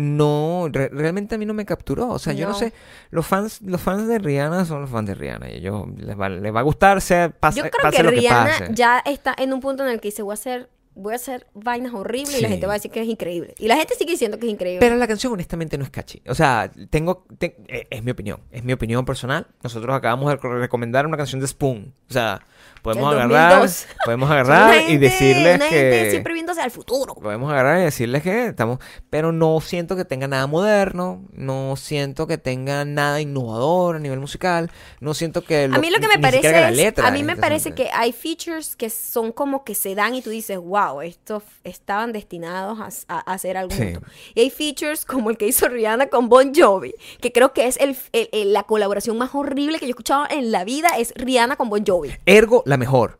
No, 0.00 0.68
re- 0.72 0.88
realmente 0.88 1.34
a 1.34 1.38
mí 1.38 1.44
no 1.46 1.54
me 1.54 1.64
capturó. 1.66 2.08
O 2.08 2.18
sea, 2.18 2.32
yo 2.32 2.48
no 2.48 2.54
sé. 2.54 2.72
Los 3.10 3.26
fans, 3.26 3.60
los 3.62 3.80
fans 3.80 4.08
de 4.08 4.18
Rihanna 4.18 4.64
son 4.64 4.80
los 4.82 4.90
fans 4.90 5.06
de 5.08 5.14
Rihanna. 5.14 5.50
Y 5.50 5.56
ellos 5.56 5.86
les 5.98 6.18
va, 6.18 6.28
les 6.28 6.54
va 6.54 6.60
a 6.60 6.62
gustar, 6.62 7.00
sea, 7.00 7.30
pase, 7.30 7.58
Yo 7.58 7.70
creo 7.70 7.82
pase 7.82 7.96
que 7.98 8.02
lo 8.02 8.10
que 8.10 8.16
Rihanna 8.16 8.50
pase. 8.58 8.68
ya 8.74 8.98
está 9.04 9.34
en 9.36 9.52
un 9.52 9.60
punto 9.60 9.84
en 9.84 9.90
el 9.90 10.00
que 10.00 10.08
dice, 10.08 10.22
voy 10.22 10.32
a 10.32 10.34
hacer, 10.34 10.68
voy 10.94 11.12
a 11.12 11.16
hacer 11.16 11.46
vainas 11.54 11.92
horribles 11.94 12.38
y 12.38 12.42
la 12.42 12.48
gente 12.48 12.66
va 12.66 12.72
a 12.72 12.76
decir 12.76 12.90
que 12.90 13.02
es 13.02 13.08
increíble. 13.08 13.54
Y 13.58 13.68
la 13.68 13.76
gente 13.76 13.94
sigue 13.94 14.12
diciendo 14.12 14.38
que 14.38 14.46
es 14.46 14.52
increíble. 14.52 14.80
Pero 14.80 14.96
la 14.96 15.06
canción 15.06 15.32
honestamente 15.32 15.76
no 15.78 15.84
es 15.84 15.90
catchy. 15.90 16.22
O 16.28 16.34
sea, 16.34 16.70
tengo... 16.90 17.24
te- 17.38 17.56
eh, 17.68 17.86
es 17.90 18.02
mi 18.02 18.10
opinión. 18.10 18.40
Es 18.50 18.64
mi 18.64 18.72
opinión 18.72 19.04
personal. 19.04 19.46
Nosotros 19.62 19.94
acabamos 19.94 20.30
de 20.30 20.36
re- 20.36 20.58
recomendar 20.60 21.06
una 21.06 21.16
canción 21.16 21.40
de 21.40 21.46
Spoon. 21.46 21.92
O 22.08 22.12
sea, 22.12 22.40
podemos 22.82 23.12
agarrar... 23.12 23.60
2002. 23.60 23.86
Podemos 24.04 24.30
agarrar 24.30 24.76
y 24.76 24.80
gente- 24.84 24.98
decirles 24.98 25.56
una 25.56 25.68
que... 25.68 25.74
gente 25.74 26.10
siempre 26.10 26.34
viéndose 26.34 26.60
al 26.60 26.70
futuro. 26.70 27.14
Podemos 27.14 27.50
agarrar 27.52 27.80
y 27.80 27.84
decirles 27.84 28.22
que 28.22 28.46
estamos... 28.48 28.78
Pero 29.10 29.32
no 29.32 29.60
siento 29.60 29.96
que 29.96 30.04
tenga 30.04 30.28
nada 30.28 30.46
moderno. 30.46 31.22
No 31.32 31.74
siento 31.76 32.26
que 32.26 32.38
tenga 32.38 32.84
nada 32.84 33.20
innovador 33.20 33.96
a 33.96 33.98
nivel 33.98 34.20
musical. 34.20 34.70
No 35.00 35.14
siento 35.14 35.42
que... 35.44 35.64
a 35.64 35.78
mí 35.78 35.90
lo 35.90 35.98
que 36.00 36.08
me 36.08 36.18
parece 36.18 36.50
la 36.52 36.70
letra 36.70 37.08
a 37.08 37.10
mí 37.10 37.22
me 37.22 37.36
parece 37.36 37.72
que 37.72 37.88
hay 37.92 38.12
features 38.12 38.76
que 38.76 38.90
son 38.90 39.32
como 39.32 39.64
que 39.64 39.74
se 39.74 39.94
dan 39.94 40.14
y 40.14 40.22
tú 40.22 40.30
dices, 40.30 40.58
wow, 40.58 41.00
estos 41.02 41.42
estaban 41.64 42.12
destinados 42.12 42.78
a, 43.08 43.14
a- 43.16 43.30
a 43.30 43.34
hacer 43.34 43.56
algo 43.56 43.74
Sí. 43.74 43.92
juntos". 43.94 44.10
Y 44.34 44.40
hay 44.40 44.50
features 44.50 45.04
como 45.04 45.30
el 45.30 45.36
que 45.36 45.46
hizo 45.46 45.68
Rihanna 45.68 46.06
con 46.08 46.28
Bon 46.28 46.52
Jovi, 46.54 46.94
que 47.20 47.32
creo 47.32 47.52
que 47.52 47.66
es 47.66 47.76
el, 47.78 47.96
el- 48.12 48.28
el- 48.32 48.52
la 48.52 48.62
colaboración 48.64 49.16
más 49.18 49.34
horrible 49.34 49.78
que 49.78 49.86
yo 49.86 49.88
he 49.88 49.90
escuchado 49.90 50.24
en 50.30 50.50
la 50.52 50.64
vida, 50.64 50.90
es 50.98 51.12
Rihanna 51.16 51.56
con 51.56 51.68
Bon 51.68 51.84
Jovi. 51.86 52.10
Ergo, 52.26 52.62
la 52.70 52.76
mejor. 52.78 53.18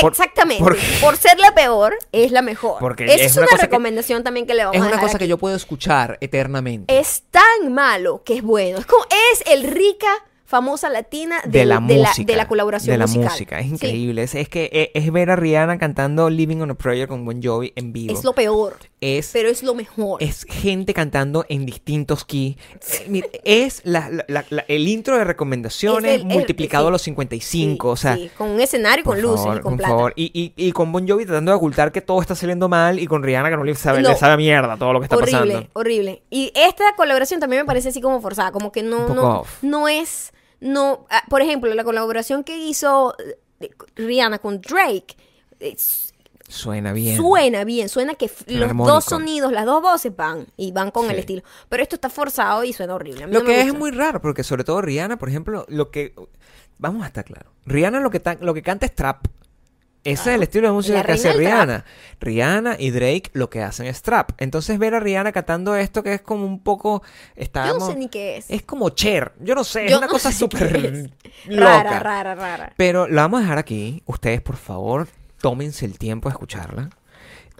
Por- 0.00 0.12
Exactamente. 0.12 0.62
porque- 0.62 0.80
Por 1.00 1.16
ser 1.16 1.38
la 1.40 1.54
peor, 1.54 1.96
es 2.12 2.30
la 2.32 2.40
mejor. 2.42 2.78
Porque 2.78 3.04
Esa 3.06 3.14
es 3.16 3.20
es, 3.32 3.36
una 3.36 3.46
una, 3.46 3.56
que- 3.56 3.62
recomendación 3.62 4.22
también 4.24 4.46
que 4.46 4.54
le 4.54 4.64
vamos 4.64 4.76
Es 4.76 4.82
a 4.82 4.84
una 4.86 4.90
dejar 4.92 5.06
cosa 5.08 5.18
que 5.18 5.26
yo 5.28 5.38
puedo 5.38 5.56
escuchar 5.56 6.18
eternamente. 6.20 6.98
Es 6.98 7.24
tan 7.30 7.72
malo 7.72 8.22
que 8.24 8.36
es 8.36 8.42
bueno. 8.42 8.78
Es 8.78 8.86
como 8.86 9.04
es 9.32 9.42
el 9.46 9.64
rica 9.64 10.06
famosa 10.44 10.88
latina 10.88 11.40
de, 11.44 11.66
la 11.66 11.74
de 11.80 11.96
música. 11.98 12.26
de 12.32 12.36
la 12.36 12.48
colaboración 12.48 12.94
De 12.94 12.98
la 12.98 13.06
musical. 13.06 13.30
música. 13.30 13.58
Es 13.60 13.66
Sí. 13.66 13.72
increíble. 13.72 14.22
Es, 14.22 14.34
es 14.34 14.48
que 14.48 14.70
e- 14.72 14.90
es, 14.94 15.12
ver 15.12 15.30
a 15.30 15.36
Rihanna 15.36 15.78
cantando 15.78 16.30
Living 16.30 16.60
on 16.62 16.70
a 16.70 16.74
Prayer 16.74 17.06
con 17.08 17.24
Bon 17.26 17.42
Jovi 17.42 17.72
en 17.76 17.92
vivo. 17.92 18.14
Es 18.14 18.24
lo 18.24 18.32
peor, 18.32 18.76
es, 19.00 19.30
pero 19.32 19.48
es 19.48 19.62
lo 19.62 19.74
mejor. 19.74 20.22
es 20.22 20.44
gente 20.48 20.92
cantando 20.94 21.44
en 21.48 21.64
distintos 21.66 22.24
keys. 22.24 22.56
Eh, 22.56 23.06
mira, 23.08 23.28
Es 23.44 23.80
la- 23.84 24.10
la- 24.28 24.44
la- 24.50 24.64
el 24.68 24.88
intro 24.88 25.16
de 25.16 25.24
recomendaciones 25.24 26.10
Es 26.16 26.20
el- 26.22 26.26
el- 26.30 26.34
multiplicado 26.36 26.84
sí. 26.84 26.88
a 26.88 26.90
los 26.90 27.02
55. 27.02 27.88
Sí, 27.88 27.92
o 27.92 27.96
sea, 27.96 28.16
sí, 28.16 28.30
con 28.36 28.50
un 28.50 28.60
escenario, 28.60 29.04
con 29.04 29.20
luces, 29.20 29.40
favor, 29.44 29.58
y 29.58 29.60
con 29.60 29.72
por 29.72 29.78
plata. 29.78 29.94
favor. 29.94 30.12
Y, 30.16 30.30
y, 30.34 30.52
y 30.68 30.72
con 30.72 30.90
Bon 30.92 31.06
Jovi 31.08 31.24
tratando 31.26 31.52
de 31.52 31.56
ocultar 31.56 31.92
que 31.92 32.00
todo 32.00 32.20
está 32.20 32.34
saliendo 32.34 32.68
mal 32.68 32.98
y 32.98 33.06
con 33.06 33.22
Rihanna 33.22 33.50
que 33.50 33.56
no 33.56 33.64
le 33.64 33.74
sabe, 33.74 34.02
No. 34.02 34.08
le 34.10 34.16
sabe 34.16 34.32
a 34.34 34.36
mierda 34.36 34.76
todo 34.76 34.92
lo 34.92 35.00
que 35.00 35.04
está 35.04 35.16
horrible, 35.16 35.40
pasando. 35.54 35.70
horrible. 35.74 36.22
Y 36.30 36.52
esta 36.54 36.94
colaboración 36.96 37.40
también 37.40 37.62
me 37.62 37.66
parece 37.66 37.90
así 37.90 38.00
como 38.00 38.20
forzada, 38.20 38.50
como 38.52 38.72
que 38.72 38.82
no, 38.82 39.08
no, 39.14 39.40
off. 39.40 39.62
no 39.62 39.86
es, 39.88 40.32
no, 40.60 41.06
ah, 41.10 41.22
por 41.30 41.40
ejemplo, 41.42 41.72
la 41.74 41.84
colaboración 41.84 42.42
que 42.42 42.58
hizo 42.58 43.14
eh, 43.60 43.70
Rihanna 43.96 44.38
con 44.38 44.60
Drake. 44.60 45.16
es- 45.60 46.07
Suena 46.48 46.92
bien. 46.94 47.16
Suena 47.18 47.64
bien, 47.64 47.88
suena 47.90 48.14
que 48.14 48.28
Suena 48.28 48.60
los 48.60 48.68
armónico. 48.70 48.94
dos 48.94 49.04
sonidos, 49.04 49.52
las 49.52 49.66
dos 49.66 49.82
voces 49.82 50.16
van 50.16 50.46
y 50.56 50.72
van 50.72 50.90
con 50.90 51.10
el 51.10 51.18
estilo. 51.18 51.42
Pero 51.68 51.82
esto 51.82 51.94
está 51.96 52.08
forzado 52.08 52.64
y 52.64 52.72
suena 52.72 52.94
horrible. 52.94 53.24
A 53.24 53.26
mí 53.26 53.32
Lo 53.34 53.40
no 53.40 53.44
me 53.48 53.54
que 53.54 53.60
es 53.60 53.74
muy 53.74 53.90
raro, 53.90 54.20
porque 54.22 54.42
sobre 54.42 54.64
todo 54.64 54.80
Rihanna, 54.80 55.18
por 55.18 55.28
ejemplo, 55.28 55.66
lo 55.68 55.90
que... 55.90 56.14
Vamos 56.78 57.02
a 57.04 57.06
estar 57.08 57.24
claros. 57.24 57.52
Rihanna 57.66 58.00
lo 58.00 58.10
que, 58.10 58.20
ta- 58.20 58.38
lo 58.40 58.54
que 58.54 58.62
canta 58.62 58.86
es 58.86 58.94
trap. 58.94 59.26
Ese 60.04 60.12
es 60.12 60.18
el 60.20 60.24
Claro. 60.34 60.42
estilo 60.44 60.68
de 60.68 60.72
música 60.74 61.02
que 61.02 61.12
hace. 61.12 61.32
Rihanna. 61.32 61.84
Rihanna 62.20 62.76
y 62.78 62.90
Drake 62.92 63.30
lo 63.34 63.50
que 63.50 63.62
hacen 63.62 63.86
es 63.86 64.00
trap. 64.00 64.30
Entonces 64.38 64.78
ver 64.78 64.94
a 64.94 65.00
Rihanna 65.00 65.32
cantando 65.32 65.74
esto 65.76 66.02
que 66.04 66.14
es 66.14 66.22
como 66.22 66.46
un 66.46 66.60
poco... 66.62 67.02
Yo 67.02 67.42
Estábamos, 67.42 67.80
no 67.80 67.86
sé 67.92 67.96
ni 67.98 68.08
qué 68.08 68.36
es. 68.38 68.46
Es 68.48 68.62
como 68.62 68.88
Cher. 68.90 69.32
Yo 69.40 69.54
no 69.56 69.64
sé, 69.64 69.84
es 69.86 69.90
Yo 69.90 69.98
una 69.98 70.06
no 70.06 70.12
cosa 70.12 70.30
súper 70.32 71.10
loca. 71.46 71.82
Rara, 71.82 71.98
rara, 71.98 72.34
rara. 72.36 72.72
Pero 72.76 73.06
la 73.08 73.22
vamos 73.22 73.40
a 73.40 73.42
dejar 73.42 73.58
aquí. 73.58 74.02
Ustedes, 74.06 74.40
por 74.40 74.56
favor, 74.56 75.08
tómense 75.40 75.84
el 75.84 75.98
tiempo 75.98 76.28
de 76.28 76.32
escucharla 76.34 76.90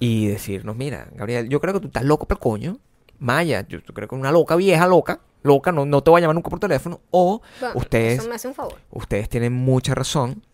y 0.01 0.27
decirnos, 0.29 0.77
mira, 0.77 1.09
Gabriel, 1.15 1.49
yo 1.49 1.61
creo 1.61 1.75
que 1.75 1.81
tú 1.81 1.87
estás 1.89 2.05
loco 2.05 2.27
para 2.27 2.41
coño. 2.41 2.79
Maya, 3.19 3.67
yo 3.67 3.81
creo 3.83 4.07
que 4.07 4.15
una 4.15 4.31
loca 4.31 4.55
vieja, 4.55 4.87
loca, 4.87 5.21
loca, 5.43 5.73
no, 5.73 5.85
no 5.85 6.03
te 6.03 6.11
voy 6.11 6.19
a 6.19 6.23
llamar 6.23 6.37
nunca 6.37 6.51
por 6.51 6.61
teléfono. 6.61 7.01
O 7.11 7.41
Bueno, 7.61 7.75
ustedes, 7.77 8.21
Eso 8.21 8.29
me 8.29 8.37
hace 8.37 8.47
un 8.49 8.55
favor. 8.55 8.77
ustedes 8.91 9.29
tienen 9.29 9.53
mucha 9.53 9.95
razón 9.95 10.45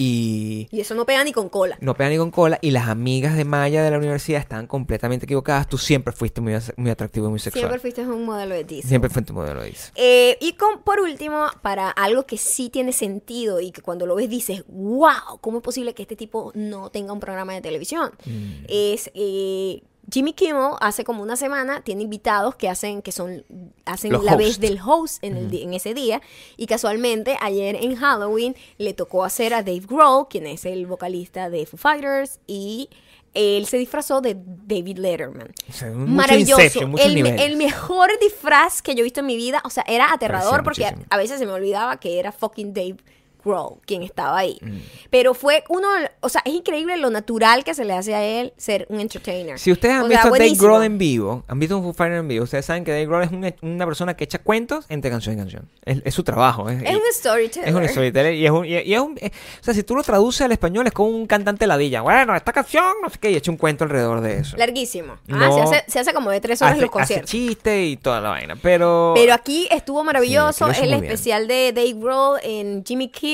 y 0.00 0.68
Y 0.70 0.80
eso 0.80 0.94
no 0.94 1.04
pega 1.04 1.22
ni 1.24 1.32
con 1.32 1.50
cola. 1.50 1.76
no 1.80 1.94
pegan 1.94 2.12
ni 2.12 2.18
con 2.18 2.30
cola. 2.30 2.58
Y 2.62 2.70
las 2.70 2.88
amigas 2.88 3.36
de 3.36 3.44
Maya 3.44 3.82
de 3.82 3.90
la 3.90 3.98
universidad 3.98 4.40
están 4.40 4.66
completamente 4.66 5.26
equivocadas. 5.26 5.68
Tú 5.68 5.76
siempre 5.76 6.12
fuiste 6.12 6.40
muy, 6.40 6.54
muy 6.76 6.90
atractivo 6.90 7.26
y 7.26 7.30
muy 7.30 7.38
sexual. 7.38 7.60
Siempre 7.60 7.78
fuiste 7.78 8.06
un 8.06 8.24
modelo 8.24 8.54
de 8.54 8.64
Disney. 8.64 8.88
Siempre 8.88 9.10
fuiste 9.10 9.32
un 9.32 9.38
modelo, 9.38 9.62
dice. 9.62 9.92
Eh, 9.96 10.38
y 10.40 10.54
con, 10.54 10.82
por 10.82 11.00
último, 11.00 11.46
para 11.60 11.90
algo 11.90 12.24
que 12.24 12.38
sí 12.38 12.70
tiene 12.70 12.92
sentido 12.92 13.60
y 13.60 13.72
que 13.72 13.82
cuando 13.82 14.06
lo 14.06 14.14
ves 14.14 14.30
dices, 14.30 14.64
wow, 14.68 15.38
¿cómo 15.40 15.58
es 15.58 15.64
posible 15.64 15.92
que 15.92 16.02
este 16.02 16.16
tipo 16.16 16.52
no 16.54 16.90
tenga 16.90 17.12
un 17.12 17.20
programa 17.20 17.52
de 17.52 17.60
televisión? 17.60 18.12
Mm. 18.24 18.64
Es 18.68 19.10
eh, 19.14 19.82
Jimmy 20.12 20.32
Kimmel 20.32 20.72
hace 20.80 21.04
como 21.04 21.22
una 21.22 21.36
semana 21.36 21.82
tiene 21.82 22.02
invitados 22.02 22.54
que 22.56 22.68
hacen 22.68 23.02
que 23.02 23.12
son 23.12 23.44
hacen 23.84 24.12
Los 24.12 24.24
la 24.24 24.36
vez 24.36 24.58
del 24.60 24.78
host 24.84 25.22
en, 25.22 25.36
el 25.36 25.50
di- 25.50 25.62
en 25.62 25.74
ese 25.74 25.94
día 25.94 26.20
y 26.56 26.66
casualmente 26.66 27.36
ayer 27.40 27.76
en 27.76 27.96
Halloween 27.96 28.56
le 28.78 28.94
tocó 28.94 29.24
hacer 29.24 29.54
a 29.54 29.62
Dave 29.62 29.82
Grohl, 29.88 30.26
quien 30.28 30.46
es 30.46 30.64
el 30.64 30.86
vocalista 30.86 31.50
de 31.50 31.66
Foo 31.66 31.76
Fighters 31.78 32.40
y 32.46 32.88
él 33.32 33.66
se 33.66 33.78
disfrazó 33.78 34.20
de 34.20 34.36
David 34.36 34.98
Letterman. 34.98 35.52
O 35.68 35.72
sea, 35.72 35.88
mucho 35.92 36.10
Maravilloso. 36.10 36.60
Inception, 36.62 36.96
el, 37.38 37.56
mejor 37.56 38.10
disfraz 38.20 38.82
que 38.82 38.94
yo 38.96 39.00
he 39.00 39.04
visto 39.04 39.20
en 39.20 39.26
mi 39.26 39.36
vida. 39.36 39.62
O 39.64 39.70
sea, 39.70 39.84
era 39.86 40.12
aterrador 40.12 40.64
Parecía 40.64 40.64
porque 40.64 40.82
muchísimo. 40.96 41.06
a 41.10 41.16
veces 41.16 41.38
se 41.38 41.46
me 41.46 41.52
olvidaba 41.52 42.00
que 42.00 42.18
era 42.18 42.32
fucking 42.32 42.74
Dave 42.74 42.96
Grohl 43.44 43.78
quien 43.86 44.02
estaba 44.02 44.38
ahí. 44.38 44.58
Mm. 44.60 44.76
Pero 45.10 45.34
fue 45.34 45.64
uno, 45.68 45.88
o 46.20 46.28
sea, 46.28 46.42
es 46.44 46.52
increíble 46.54 46.96
lo 46.96 47.10
natural 47.10 47.64
que 47.64 47.74
se 47.74 47.84
le 47.84 47.92
hace 47.92 48.14
a 48.14 48.22
él 48.24 48.52
ser 48.56 48.86
un 48.88 49.00
entertainer. 49.00 49.58
Si 49.58 49.72
ustedes 49.72 49.94
han 49.94 50.02
O 50.04 50.08
visto 50.08 50.22
sea, 50.22 50.30
a 50.34 50.38
Dave. 50.38 50.54
Grohl 50.56 50.84
en 50.84 50.98
vivo, 50.98 51.44
han 51.48 51.58
visto 51.58 51.76
un 51.78 51.82
Foo 51.84 51.92
Fighter 51.92 52.18
en 52.18 52.28
vivo, 52.28 52.44
ustedes 52.44 52.64
saben 52.66 52.84
que 52.84 52.90
Dave 52.92 53.06
Grohl 53.06 53.22
es 53.24 53.30
un- 53.30 53.54
una 53.62 53.86
persona 53.86 54.14
que 54.16 54.24
echa 54.24 54.38
cuentos 54.38 54.86
entre 54.88 55.10
canción 55.10 55.34
y 55.34 55.38
canción. 55.38 55.68
Es, 55.84 56.02
es 56.04 56.14
su 56.14 56.22
trabajo. 56.24 56.68
Es, 56.68 56.82
Es 56.82 56.94
un 56.94 57.00
storyteller. 57.12 57.68
es 57.68 57.74
un 57.74 57.88
storyteller 57.88 58.34
y 58.34 58.44
es 58.46 58.50
un... 58.50 58.64
y- 58.66 58.78
y 58.78 58.94
es 58.94 59.00
un- 59.00 59.18
eh, 59.20 59.30
o 59.60 59.64
sea, 59.64 59.74
si 59.74 59.82
tú 59.82 59.94
lo 59.96 60.02
traduces 60.02 60.42
al 60.42 60.52
español 60.52 60.86
es 60.86 60.92
como 60.92 61.08
un 61.10 61.26
cantante 61.26 61.66
ladilla. 61.66 62.02
Bueno, 62.02 62.34
esta 62.36 62.52
canción, 62.52 62.84
no 63.02 63.08
sé 63.10 63.18
qué, 63.20 63.30
y 63.30 63.36
echa 63.36 63.50
un 63.50 63.56
cuento 63.56 63.84
alrededor 63.84 64.20
de 64.20 64.38
eso. 64.38 64.56
Larguísimo. 64.56 65.14
Ah, 65.30 65.48
No. 65.48 65.54
se, 65.54 65.60
hace, 65.76 65.84
se 65.90 65.98
hace 66.00 66.12
como 66.12 66.30
de 66.30 66.40
tres 66.40 66.60
horas 66.62 66.72
hace, 66.72 66.80
los 66.82 66.88
hace 66.90 66.92
conciertos. 66.92 67.30
chiste 67.30 67.84
y 67.86 67.96
toda 67.96 68.20
la 68.20 68.30
vaina, 68.30 68.56
pero... 68.60 69.12
Pero 69.14 69.32
aquí 69.34 69.66
estuvo 69.70 70.02
maravilloso. 70.04 70.66
Sí, 70.66 70.70
aquí 70.72 70.80
el 70.82 70.88
bien. 70.90 71.04
especial 71.04 71.46
de 71.48 71.72
Dave 71.74 71.94
Grohl 71.94 72.38
en 72.42 72.84
Jimmy 72.84 73.08
Kimmel. 73.08 73.29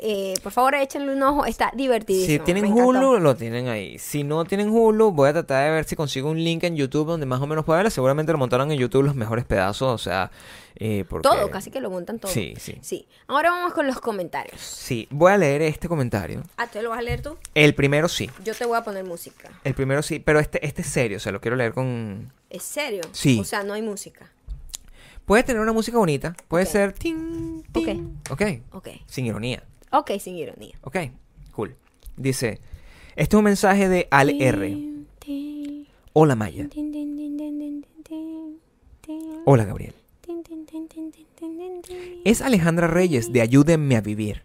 Eh, 0.00 0.34
por 0.42 0.52
favor, 0.52 0.74
échenle 0.74 1.12
un 1.12 1.22
ojo. 1.22 1.46
Está 1.46 1.70
divertidísimo. 1.74 2.38
Si 2.38 2.52
tienen. 2.52 2.72
Hulu, 2.72 3.18
lo 3.18 3.36
tienen 3.36 3.68
ahí. 3.68 3.98
Si 3.98 4.24
no 4.24 4.44
tienen 4.44 4.70
Hulu, 4.70 5.12
voy 5.12 5.30
a 5.30 5.32
tratar 5.32 5.64
de 5.64 5.70
ver 5.70 5.84
si 5.84 5.96
consigo 5.96 6.30
un 6.30 6.42
link 6.42 6.64
en 6.64 6.76
YouTube 6.76 7.06
donde 7.06 7.26
más 7.26 7.40
o 7.40 7.46
menos 7.46 7.64
pueda 7.64 7.78
verla. 7.78 7.90
Seguramente 7.90 8.32
lo 8.32 8.38
montaron 8.38 8.70
en 8.70 8.78
YouTube 8.78 9.04
los 9.04 9.14
mejores 9.14 9.44
pedazos, 9.44 9.88
o 9.88 9.98
sea, 9.98 10.30
eh, 10.76 11.04
porque... 11.08 11.28
Todo, 11.28 11.50
casi 11.50 11.70
que 11.70 11.80
lo 11.80 11.90
montan 11.90 12.18
todo. 12.18 12.32
Sí, 12.32 12.54
sí. 12.58 12.78
Sí. 12.80 13.06
Ahora 13.26 13.50
vamos 13.50 13.72
con 13.72 13.86
los 13.86 14.00
comentarios. 14.00 14.60
Sí, 14.60 15.06
voy 15.10 15.32
a 15.32 15.36
leer 15.36 15.62
este 15.62 15.88
comentario. 15.88 16.42
Ah, 16.56 16.66
¿te 16.66 16.82
lo 16.82 16.90
vas 16.90 16.98
a 16.98 17.02
leer 17.02 17.22
tú? 17.22 17.36
El 17.54 17.74
primero 17.74 18.08
sí. 18.08 18.30
Yo 18.44 18.54
te 18.54 18.64
voy 18.64 18.76
a 18.76 18.82
poner 18.82 19.04
música. 19.04 19.50
El 19.64 19.74
primero 19.74 20.02
sí, 20.02 20.18
pero 20.18 20.40
este, 20.40 20.64
este 20.66 20.82
es 20.82 20.88
serio, 20.88 21.16
o 21.18 21.20
sea, 21.20 21.32
lo 21.32 21.40
quiero 21.40 21.56
leer 21.56 21.72
con... 21.72 22.32
¿Es 22.48 22.62
serio? 22.62 23.02
Sí. 23.12 23.38
O 23.40 23.44
sea, 23.44 23.62
no 23.62 23.74
hay 23.74 23.82
música. 23.82 24.30
Puede 25.30 25.44
tener 25.44 25.62
una 25.62 25.72
música 25.72 25.96
bonita, 25.96 26.34
puede 26.48 26.66
ser... 26.66 26.92
tin, 26.92 27.62
tin. 27.72 28.18
ok. 28.28 28.42
Ok. 28.72 28.88
Sin 29.06 29.26
ironía. 29.26 29.62
Ok, 29.92 30.10
sin 30.18 30.34
ironía. 30.34 30.76
Ok, 30.80 30.96
cool. 31.52 31.76
Dice, 32.16 32.58
este 33.14 33.36
es 33.36 33.38
un 33.38 33.44
mensaje 33.44 33.88
de 33.88 34.08
Al 34.10 34.30
R. 34.42 34.76
Hola 36.14 36.34
Maya. 36.34 36.68
Hola 39.44 39.64
Gabriel. 39.66 39.94
Es 42.24 42.42
Alejandra 42.42 42.88
Reyes 42.88 43.32
de 43.32 43.40
Ayúdenme 43.40 43.94
a 43.94 44.00
Vivir. 44.00 44.42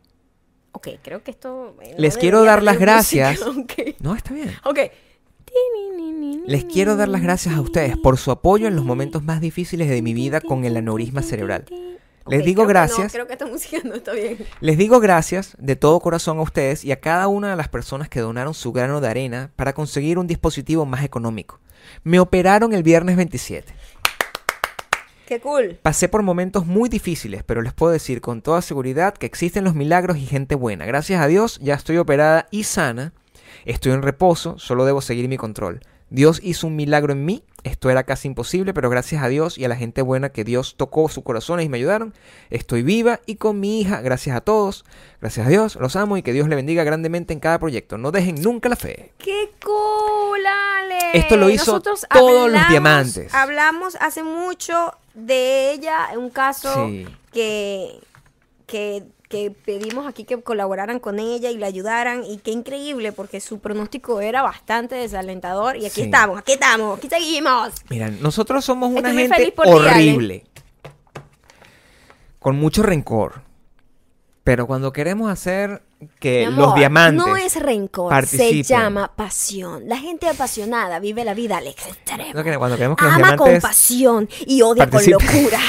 Ok, 0.72 0.90
creo 1.02 1.24
que 1.24 1.32
esto... 1.32 1.76
eh, 1.82 1.94
no 1.94 1.98
Les 1.98 2.16
quiero 2.16 2.44
dar 2.44 2.62
las 2.62 2.76
música, 2.76 2.86
gracias. 2.86 3.42
ok. 3.42 3.96
No, 4.02 4.14
está 4.14 4.36
bien. 4.36 4.52
Ok. 4.64 4.82
Les 6.46 6.66
quiero 6.66 6.96
dar 6.96 7.08
las 7.08 7.22
gracias 7.22 7.56
a 7.56 7.62
ustedes 7.62 7.98
por 7.98 8.18
su 8.18 8.30
apoyo 8.32 8.68
en 8.68 8.76
los 8.76 8.86
momentos 8.86 9.24
más 9.24 9.42
difíciles 9.42 9.90
de 9.90 10.02
mi 10.02 10.14
vida 10.14 10.42
con 10.42 10.64
el 10.64 10.78
aneurisma 10.78 11.22
cerebral. 11.22 11.66
Les 12.28 12.44
digo 12.44 12.64
creo 12.64 12.68
que 12.68 12.74
no, 12.74 12.80
gracias. 12.80 13.12
creo 13.12 13.28
que 13.28 13.34
esta 13.34 13.46
música 13.46 13.78
no 13.84 13.96
está 13.96 14.14
bien. 14.14 14.38
Les 14.60 14.78
digo 14.78 15.00
gracias 15.00 15.56
de 15.60 15.76
todo 15.76 16.00
corazón 16.00 16.40
a 16.40 16.42
ustedes 16.42 16.84
y 16.84 16.92
a 16.92 17.00
cada 17.00 17.28
una 17.28 17.52
de 17.52 17.56
las 17.56 17.68
personas 17.68 18.10
que 18.10 18.20
donaron 18.20 18.54
su 18.54 18.72
grano 18.72 19.00
de 19.00 19.08
arena 19.08 19.52
para 19.56 19.74
conseguir 19.74 20.18
un 20.18 20.28
dispositivo 20.28 20.86
más 20.86 21.04
económico. 21.04 21.60
Me 22.04 22.20
operaron 22.20 22.74
el 22.74 22.84
viernes 22.84 23.16
27. 23.16 23.74
Qué 25.28 25.40
cool. 25.40 25.80
Pasé 25.82 26.08
por 26.10 26.22
momentos 26.22 26.66
muy 26.68 26.90
difíciles, 26.90 27.44
pero 27.44 27.62
les 27.64 27.74
puedo 27.74 27.92
decir 27.92 28.22
con 28.22 28.42
toda 28.42 28.62
seguridad 28.62 29.16
que 29.16 29.26
existen 29.26 29.64
los 29.64 29.74
milagros 29.74 30.18
y 30.18 30.26
gente 30.26 30.56
buena. 30.56 30.86
Gracias 30.86 31.22
a 31.22 31.28
Dios 31.28 31.60
ya 31.62 31.74
estoy 31.74 31.98
operada 31.98 32.48
y 32.52 32.64
sana. 32.64 33.14
Estoy 33.66 33.92
en 33.94 34.02
reposo, 34.02 34.58
solo 34.60 34.86
debo 34.86 35.02
seguir 35.02 35.28
mi 35.28 35.38
control. 35.38 35.82
Dios 36.12 36.40
hizo 36.44 36.68
un 36.68 36.76
milagro 36.76 37.14
en 37.14 37.26
mí. 37.26 37.44
Esto 37.64 37.90
era 37.90 38.04
casi 38.04 38.28
imposible, 38.28 38.76
pero 38.76 38.92
gracias 38.92 39.24
a 39.24 39.28
Dios 39.28 39.58
y 39.58 39.66
a 39.66 39.68
la 39.68 39.76
gente 39.76 40.04
buena 40.04 40.30
que 40.30 40.44
Dios 40.44 40.76
tocó 40.78 41.10
sus 41.10 41.24
corazones 41.24 41.66
y 41.66 41.70
me 41.70 41.78
ayudaron, 41.78 42.14
estoy 42.52 42.84
viva 42.84 43.22
y 43.26 43.38
con 43.38 43.60
mi 43.60 43.82
hija. 43.82 44.02
Gracias 44.02 44.36
a 44.38 44.42
todos. 44.42 44.86
Gracias 45.20 45.48
a 45.48 45.50
Dios. 45.50 45.76
Los 45.78 45.96
amo 45.96 46.16
y 46.16 46.22
que 46.22 46.32
Dios 46.32 46.48
le 46.48 46.56
bendiga 46.56 46.84
grandemente 46.84 47.34
en 47.34 47.40
cada 47.40 47.58
proyecto. 47.58 47.98
No 47.98 48.12
dejen 48.12 48.40
nunca 48.40 48.70
la 48.70 48.76
fe. 48.76 49.14
¡Qué 49.18 49.50
cool, 49.64 50.46
Ale! 50.46 51.18
Esto 51.18 51.38
lo 51.38 51.50
hizo 51.50 51.72
Nosotros 51.72 52.06
todos 52.14 52.52
los 52.52 52.68
diamantes. 52.70 53.34
Hablamos 53.34 53.96
hace 54.00 54.22
mucho 54.22 54.94
de 55.16 55.72
ella, 55.72 56.10
un 56.16 56.30
caso 56.30 56.88
Sí. 56.88 57.08
que, 57.34 58.00
que, 58.68 59.04
que 59.30 59.52
pedimos 59.52 60.08
aquí 60.08 60.24
que 60.24 60.42
colaboraran 60.42 61.00
con 61.00 61.20
ella 61.20 61.50
y 61.50 61.58
la 61.58 61.68
ayudaran. 61.68 62.24
Y 62.24 62.38
qué 62.38 62.52
increíble, 62.52 63.12
porque 63.12 63.40
su 63.40 63.60
pronóstico 63.60 64.22
era 64.22 64.42
bastante 64.42 64.96
desalentador. 64.96 65.78
Y 65.78 65.86
aquí 65.86 65.96
Sí. 65.96 66.02
estamos, 66.04 66.40
aquí 66.40 66.54
estamos, 66.54 66.98
aquí 66.98 67.10
seguimos. 67.10 67.74
Mira, 67.90 68.10
nosotros 68.10 68.64
somos 68.64 68.92
una 68.92 69.10
Estoy 69.10 69.28
gente 69.28 69.54
horrible. 69.66 70.44
Con 72.40 72.56
mucho 72.58 72.84
rencor. 72.84 73.42
Pero 74.44 74.68
cuando 74.68 74.94
queremos 74.94 75.32
hacer 75.32 75.82
que 76.20 76.48
los 76.52 76.76
diamantes. 76.76 77.26
No 77.26 77.36
es 77.36 77.60
rencor, 77.60 78.12
participen. 78.12 78.64
se 78.64 78.74
llama 78.76 79.12
pasión. 79.16 79.90
La 79.90 79.98
gente 79.98 80.30
apasionada 80.30 81.00
vive 81.00 81.26
la 81.26 81.34
vida 81.34 81.58
al 81.58 81.66
extremo. 81.66 82.32
No, 82.36 82.44
que 82.44 82.56
cuando 82.56 82.78
queremos 82.78 82.96
que 82.98 83.06
los 83.06 83.14
Ama 83.16 83.36
con 83.38 83.60
pasión 83.60 84.30
y 84.46 84.62
odia 84.62 84.88
con 84.88 85.04
locura. 85.10 85.60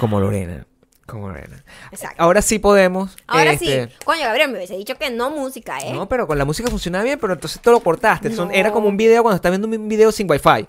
Como 0.00 0.18
Lorena. 0.18 0.66
Como 1.06 1.28
Lorena. 1.28 1.62
Exacto. 1.92 2.16
Ahora 2.22 2.40
sí 2.40 2.58
podemos. 2.58 3.14
Ahora 3.26 3.52
este, 3.52 3.88
sí. 3.88 3.94
Coño, 4.04 4.22
Gabriel, 4.22 4.50
me 4.50 4.56
hubiese 4.56 4.76
dicho 4.76 4.94
que 4.96 5.10
no 5.10 5.30
música, 5.30 5.78
¿eh? 5.80 5.92
No, 5.92 6.08
pero 6.08 6.26
con 6.26 6.38
la 6.38 6.44
música 6.46 6.70
funcionaba 6.70 7.04
bien, 7.04 7.18
pero 7.20 7.34
entonces 7.34 7.60
tú 7.60 7.70
lo 7.70 7.80
cortaste. 7.80 8.34
Son- 8.34 8.48
No. 8.48 8.54
era 8.54 8.72
como 8.72 8.88
un 8.88 8.96
video 8.96 9.22
cuando 9.22 9.36
estás 9.36 9.50
viendo 9.52 9.68
un 9.68 9.88
video 9.88 10.10
sin 10.12 10.30
wifi. 10.30 10.66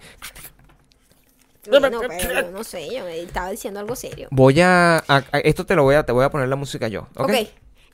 Bueno, 1.69 1.89
pero 1.99 2.43
yo 2.43 2.51
no 2.51 2.63
sé, 2.63 2.93
yo 2.93 3.07
estaba 3.07 3.49
diciendo 3.49 3.79
algo 3.79 3.95
serio. 3.95 4.27
Voy 4.29 4.59
a, 4.61 4.97
a- 4.97 5.23
a- 5.31 5.39
esto 5.39 5.65
te 5.65 5.75
lo 5.75 5.83
voy 5.83 5.95
a, 5.95 6.03
te 6.05 6.11
voy 6.11 6.23
a 6.25 6.29
poner 6.29 6.47
la 6.49 6.55
música 6.57 6.87
yo. 6.89 7.07
¿ok? 7.15 7.31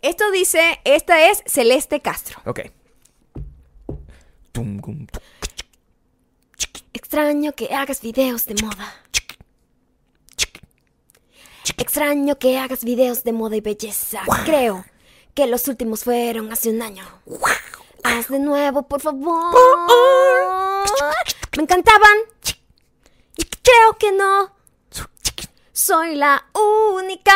Esto 0.01 0.29
dice, 0.31 0.79
esta 0.83 1.29
es 1.29 1.43
Celeste 1.45 2.01
Castro. 2.01 2.41
Ok. 2.45 2.61
Extraño 6.93 7.53
que 7.53 7.73
hagas 7.73 8.01
videos 8.01 8.45
de 8.45 8.55
moda. 8.61 8.93
Extraño 11.78 12.38
que 12.38 12.57
hagas 12.59 12.84
videos 12.84 13.24
de 13.24 13.34
moda 13.34 13.55
y 13.55 13.61
belleza. 13.61 14.22
Creo 14.45 14.86
que 15.34 15.47
los 15.47 15.67
últimos 15.67 16.03
fueron 16.03 16.51
hace 16.51 16.69
un 16.69 16.82
año. 16.82 17.03
Haz 18.03 18.28
de 18.30 18.39
nuevo, 18.39 18.84
por 18.84 19.01
favor. 19.01 19.53
Me 21.57 21.63
encantaban. 21.63 22.17
Y 23.38 23.43
creo 23.43 23.97
que 23.99 24.11
no. 24.11 24.53
Soy 25.72 26.15
la 26.15 26.45
única. 26.97 27.34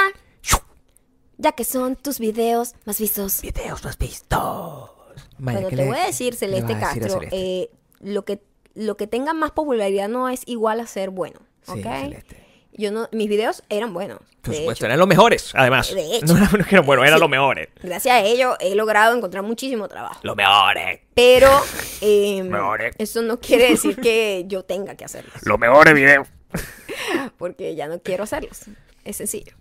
Ya 1.38 1.52
que 1.52 1.66
son 1.66 1.96
tus 1.98 2.20
videos 2.20 2.76
más 2.86 3.00
vistos. 3.00 3.42
Videos 3.42 3.84
más 3.84 3.98
vistos. 3.98 4.92
Maya, 5.38 5.58
Pero 5.60 5.70
¿qué 5.70 5.76
te 5.76 5.82
le- 5.84 5.88
voy 5.90 5.98
a 6.00 6.06
decir, 6.06 6.36
Celeste 6.36 6.74
a 6.74 6.78
decir 6.78 7.02
Castro, 7.02 7.20
Celeste? 7.20 7.38
eh, 7.38 7.70
lo 8.00 8.24
que 8.26 8.42
lo 8.74 8.98
que 8.98 9.08
tenga 9.08 9.34
más 9.34 9.52
popularidad 9.52 10.10
no 10.10 10.28
es 10.28 10.42
igual 10.46 10.82
a 10.82 10.88
ser 10.88 11.10
bueno, 11.10 11.40
Sí, 11.64 11.72
¿ok? 11.80 11.84
Celeste. 11.84 12.45
Yo 12.78 12.92
no, 12.92 13.08
mis 13.12 13.30
videos 13.30 13.64
eran 13.70 13.94
buenos. 13.94 14.20
Por 14.42 14.54
supuesto, 14.54 14.72
hecho. 14.84 14.86
eran 14.88 15.00
los 15.00 15.08
mejores, 15.08 15.52
además. 15.56 15.94
De 15.94 16.18
hecho. 16.18 16.26
No 16.34 16.38
eran 16.38 16.64
que 16.66 16.76
eran 16.76 16.86
buenos, 16.86 17.06
eran 17.06 17.18
Sí. 17.18 17.22
los 17.22 17.30
mejores. 17.30 17.70
Gracias 17.82 18.14
a 18.16 18.22
ello 18.22 18.56
he 18.60 18.76
logrado 18.76 19.16
encontrar 19.16 19.44
muchísimo 19.44 19.88
trabajo. 19.88 20.20
Los 20.24 20.36
mejores. 20.36 21.00
Pero 21.14 21.50
eh, 22.02 22.44
Mejores. 22.44 22.96
eso 22.98 23.22
no 23.22 23.40
quiere 23.40 23.70
decir 23.70 23.96
que 23.96 24.44
yo 24.48 24.64
tenga 24.64 24.96
que 24.96 25.06
hacerlos, 25.06 25.34
Los 25.44 25.58
mejores 25.58 25.94
videos. 25.94 26.28
porque 27.38 27.76
ya 27.76 27.88
no 27.88 28.00
quiero 28.02 28.24
hacerlos. 28.24 28.62
Es 29.04 29.18
sencillo. 29.18 29.54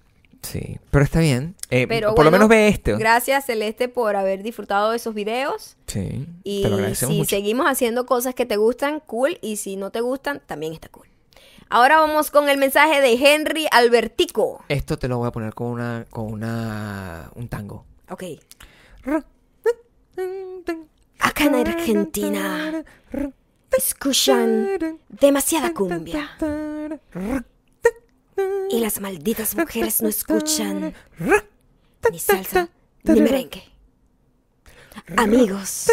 Sí, 0.42 0.78
pero 0.90 1.04
está 1.04 1.20
bien. 1.20 1.54
Eh, 1.70 1.86
Pero 1.88 2.14
por 2.14 2.22
lo 2.24 2.30
menos 2.30 2.48
ve 2.48 2.68
esto. 2.68 2.98
Gracias 2.98 3.46
Celeste 3.46 3.88
por 3.88 4.14
haber 4.14 4.42
disfrutado 4.42 4.90
de 4.90 4.96
esos 4.98 5.14
videos. 5.14 5.76
Sí, 5.86 6.26
Y 6.42 6.62
te 6.62 6.68
lo 6.68 6.94
si 6.94 7.06
mucho. 7.06 7.30
seguimos 7.30 7.66
haciendo 7.66 8.04
cosas 8.04 8.34
que 8.34 8.44
te 8.44 8.56
gustan, 8.58 9.00
cool. 9.00 9.38
Y 9.40 9.56
si 9.56 9.76
no 9.76 9.90
te 9.90 10.02
gustan, 10.02 10.42
también 10.44 10.74
está 10.74 10.88
cool. 10.88 11.06
Ahora 11.68 11.98
vamos 11.98 12.30
con 12.30 12.48
el 12.48 12.58
mensaje 12.58 13.00
de 13.00 13.14
Henry 13.14 13.66
Albertico. 13.70 14.64
Esto 14.68 14.98
te 14.98 15.08
lo 15.08 15.18
voy 15.18 15.28
a 15.28 15.30
poner 15.32 15.54
con 15.54 15.68
una, 15.68 16.06
con 16.10 16.32
una, 16.32 17.30
un 17.34 17.48
tango. 17.48 17.86
Ok. 18.10 18.24
Acá 21.18 21.44
en 21.44 21.54
Argentina 21.54 22.84
escuchan 23.76 25.00
demasiada 25.08 25.72
cumbia. 25.72 26.36
Y 28.70 28.80
las 28.80 29.00
malditas 29.00 29.56
mujeres 29.56 30.02
no 30.02 30.08
escuchan 30.08 30.94
ni 32.10 32.18
salsa 32.18 32.68
ni 33.04 33.20
merengue. 33.20 33.64
Amigos. 35.16 35.90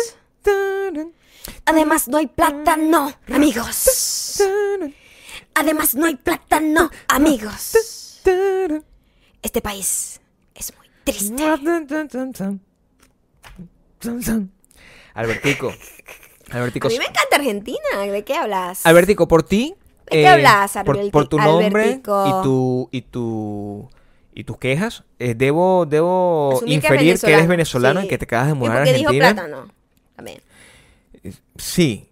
Además 1.65 2.07
no 2.07 2.17
hay 2.17 2.27
plátano, 2.27 3.13
amigos. 3.31 4.41
Además 5.55 5.95
no 5.95 6.05
hay 6.05 6.15
plátano, 6.15 6.89
amigos. 7.07 7.73
Este 9.41 9.61
país 9.61 10.21
es 10.55 10.73
muy 10.77 10.87
triste. 11.03 11.43
Albertico. 15.13 15.73
Albertico. 16.51 16.87
A 16.87 16.89
mí 16.89 16.97
me 16.97 17.05
encanta 17.05 17.35
Argentina. 17.35 17.79
¿De 18.05 18.23
qué 18.23 18.35
hablas? 18.35 18.85
Albertico, 18.85 19.27
por 19.27 19.43
ti. 19.43 19.75
¿De 20.09 20.17
qué 20.17 20.27
hablas, 20.27 20.73
por, 20.85 21.09
por 21.11 21.27
tu 21.29 21.37
nombre 21.37 21.83
Albertico? 21.83 22.27
y 22.27 22.43
tu 22.43 22.89
y 22.91 23.01
tu 23.01 23.89
y 24.33 24.43
tus 24.43 24.57
quejas, 24.57 25.03
eh, 25.19 25.35
debo 25.35 25.85
debo 25.85 26.53
Asumir 26.55 26.75
inferir 26.75 27.19
que 27.19 27.33
eres 27.33 27.47
venezolano, 27.47 28.01
sí. 28.01 28.05
y 28.05 28.09
que 28.09 28.17
te 28.17 28.25
acabas 28.25 28.47
de 28.47 28.53
¿Y 28.53 28.55
mudar 28.55 28.81
a 28.81 28.83
qué 28.85 28.93
dijo 28.93 29.09
Argentina. 29.09 29.33
plátano? 29.33 29.67
También. 30.15 30.41
Sí. 31.57 32.10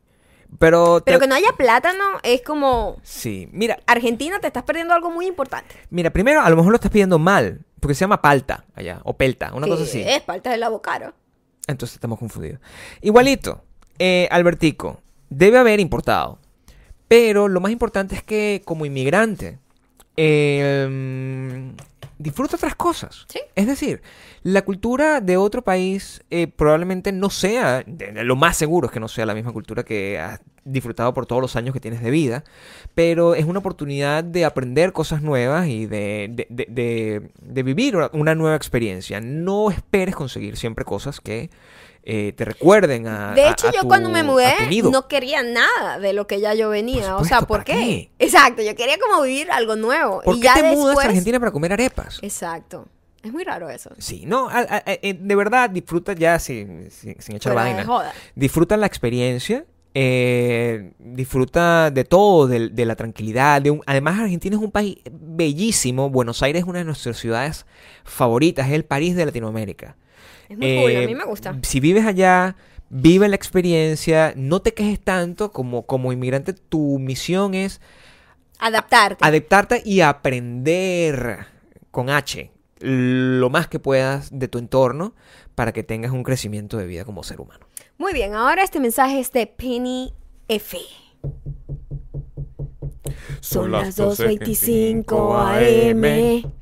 Pero 0.58 1.00
te- 1.02 1.12
Pero 1.12 1.20
que 1.20 1.28
no 1.28 1.36
haya 1.36 1.52
plátano 1.58 2.04
es 2.24 2.42
como... 2.42 2.98
sí, 3.04 3.48
mira, 3.52 3.80
Argentina 3.86 4.40
te 4.40 4.48
estás 4.48 4.64
perdiendo 4.64 4.94
algo 4.94 5.12
muy 5.12 5.28
importante. 5.28 5.76
mira, 5.90 6.10
primero 6.10 6.42
a 6.42 6.50
lo 6.50 6.56
mejor 6.56 6.72
lo 6.72 6.76
estás 6.76 6.92
pidiendo 6.92 7.20
mal, 7.20 7.62
porque 7.80 7.94
se 7.94 8.02
llama 8.02 8.22
palta 8.22 8.66
allá 8.76 9.00
o 9.04 9.14
pelta, 9.16 9.52
una 9.54 9.68
cosa 9.68 9.84
así. 9.84 10.02
Es 10.02 10.22
parte 10.22 10.50
del 10.50 10.64
avocado. 10.64 11.14
Entonces 11.68 11.96
estamos 11.96 12.18
confundidos. 12.18 12.60
Igualito, 13.02 13.64
eh, 14.00 14.28
Albertico, 14.32 15.02
debe 15.30 15.60
haber 15.60 15.80
importado. 15.80 16.40
Pero 17.08 17.48
lo 17.48 17.60
más 17.60 17.72
importante 17.72 18.16
es 18.16 18.24
que 18.24 18.62
como 18.66 18.86
inmigrante, 18.86 19.60
eh, 20.18 21.72
disfruta 22.20 22.58
otras 22.58 22.76
cosas. 22.76 23.26
Sí. 23.30 23.40
Es 23.56 23.66
decir, 23.66 24.02
la 24.44 24.62
cultura 24.62 25.20
de 25.22 25.38
otro 25.38 25.64
país 25.64 26.22
eh, 26.30 26.46
probablemente 26.48 27.12
no 27.12 27.30
sea, 27.32 27.82
de- 27.88 28.12
de 28.12 28.24
lo 28.24 28.36
más 28.36 28.56
seguro 28.58 28.88
es 28.88 28.92
que 28.94 29.00
no 29.00 29.08
sea 29.08 29.26
la 29.26 29.34
misma 29.34 29.52
cultura 29.54 29.84
que 29.84 30.20
has 30.20 30.40
disfrutado 30.66 31.14
por 31.14 31.26
todos 31.26 31.42
los 31.42 31.56
años 31.56 31.74
que 31.74 31.80
tienes 31.80 32.04
de 32.04 32.12
vida, 32.12 32.44
pero 32.94 33.34
es 33.34 33.46
una 33.46 33.60
oportunidad 33.60 34.24
de 34.24 34.46
aprender 34.46 34.92
cosas 34.92 35.22
nuevas 35.24 35.68
y 35.68 35.86
de, 35.88 36.28
de- 36.30 36.48
de- 36.50 36.68
de- 36.70 37.32
de 37.42 37.64
vivir 37.64 37.96
una 38.14 38.36
nueva 38.36 38.56
experiencia. 38.56 39.20
No 39.22 39.72
esperes 39.72 40.16
conseguir 40.16 40.58
siempre 40.58 40.86
cosas 40.86 41.22
que 41.22 41.50
eh, 42.04 42.34
te 42.36 42.46
recuerden 42.46 43.08
a 43.08 43.34
De 43.34 43.48
hecho, 43.50 43.68
a 43.68 43.72
yo 43.72 43.82
tu- 43.82 43.88
cuando 43.88 44.10
me 44.10 44.24
mudé 44.24 44.54
no 44.92 45.08
quería 45.08 45.44
nada 45.44 46.00
de 46.00 46.14
lo 46.14 46.28
que 46.28 46.40
ya 46.40 46.54
yo 46.54 46.70
venía. 46.70 47.14
Por 47.14 47.22
o 47.22 47.26
sea, 47.26 47.40
¿por 47.42 47.48
¿para 47.48 47.64
qué? 47.66 47.74
qué? 47.74 48.12
Exacto, 48.26 48.62
yo 48.62 48.76
quería 48.76 48.98
como 49.00 49.22
vivir 49.24 49.52
algo 49.52 49.76
nuevo. 49.76 50.22
¿Por 50.22 50.36
y 50.36 50.40
qué 50.40 50.46
ya 50.46 50.54
te 50.56 50.62
después... 50.64 50.80
mudas 50.80 50.98
a 51.06 51.08
Argentina 51.10 51.40
para 51.40 51.52
comer 51.52 51.74
arepas? 51.74 52.20
Exacto. 52.22 52.88
Es 53.22 53.34
muy 53.34 53.44
raro 53.44 53.70
eso. 53.70 53.90
Sí, 53.98 54.24
no, 54.26 54.48
a- 54.50 54.66
eh, 54.86 55.14
de 55.20 55.36
verdad 55.36 55.70
disfruta 55.70 56.14
ya 56.14 56.40
sin, 56.40 56.90
sin, 56.90 57.22
sin 57.22 57.36
echar 57.36 57.52
de 57.52 57.56
vaina. 57.56 57.86
joda. 57.86 58.14
Disfruta 58.34 58.78
la 58.78 58.86
experiencia, 58.88 59.66
eh, 59.94 60.94
disfruta 61.00 61.92
de 61.92 62.06
todo, 62.06 62.48
de, 62.48 62.70
de 62.70 62.86
la 62.86 62.96
tranquilidad. 62.96 63.62
De 63.62 63.72
un, 63.72 63.82
además, 63.86 64.20
Argentina 64.20 64.56
es 64.56 64.62
un 64.62 64.72
país 64.72 65.00
bellísimo. 65.12 66.10
Buenos 66.10 66.42
Aires 66.44 66.62
es 66.64 66.68
una 66.68 66.80
de 66.80 66.86
nuestras 66.86 67.18
ciudades 67.18 67.66
favoritas, 68.06 68.68
es 68.68 68.74
el 68.74 68.86
París 68.86 69.16
de 69.18 69.26
Latinoamérica. 69.26 69.98
Es 70.50 70.58
muy 70.58 70.78
cool, 70.82 70.96
a 70.96 71.08
mí 71.08 71.16
me 71.16 71.26
gusta. 71.26 71.58
Si 71.62 71.80
vives 71.80 72.06
allá, 72.06 72.56
vive 72.90 73.30
la 73.30 73.36
experiencia, 73.36 74.34
no 74.36 74.62
te 74.62 74.74
quejes 74.74 75.00
tanto 75.00 75.52
como, 75.52 75.86
como 75.86 76.12
inmigrante. 76.12 76.54
Tu 76.54 77.00
misión 77.00 77.54
es 77.54 77.80
Adaptarte. 78.58 79.24
adaptarte 79.26 79.82
y 79.86 80.02
aprender 80.02 81.46
con 81.92 82.10
H 82.10 82.52
lo 82.80 83.50
más 83.50 83.68
que 83.68 83.80
puedas 83.80 84.38
de 84.38 84.48
tu 84.48 84.58
entorno 84.58 85.14
para 85.56 85.72
que 85.74 85.84
tengas 85.84 86.12
un 86.12 86.24
crecimiento 86.24 86.78
de 86.78 86.88
vida 86.88 87.06
como 87.06 87.24
ser 87.24 87.42
humano. 87.42 87.68
Muy 87.98 88.14
bien, 88.14 88.34
ahora 88.34 88.64
este 88.64 88.80
mensaje 88.80 89.20
es 89.20 89.32
de 89.32 89.48
Penny 89.48 90.14
F. 90.48 90.78
Son 93.42 93.72
las 93.72 94.00
2.25 94.00 95.36
am 95.36 96.54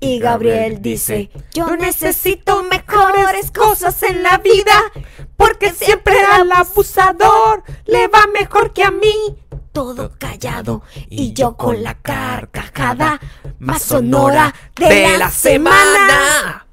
y 0.00 0.18
Gabriel 0.18 0.80
dice, 0.80 1.30
yo 1.52 1.76
necesito 1.76 2.62
mejores 2.64 3.50
cosas 3.50 4.02
en 4.02 4.22
la 4.22 4.38
vida 4.38 4.90
porque 5.36 5.70
siempre 5.70 6.18
al 6.18 6.50
abusador 6.50 7.62
le 7.84 8.08
va 8.08 8.26
mejor 8.32 8.72
que 8.72 8.82
a 8.82 8.90
mí. 8.90 9.36
Todo 9.72 10.10
callado 10.18 10.82
y 11.08 11.32
yo 11.32 11.56
con 11.56 11.84
la 11.84 11.94
carcajada 11.94 13.20
más 13.60 13.82
sonora 13.82 14.52
de 14.74 15.16
la 15.16 15.30
semana. 15.30 16.66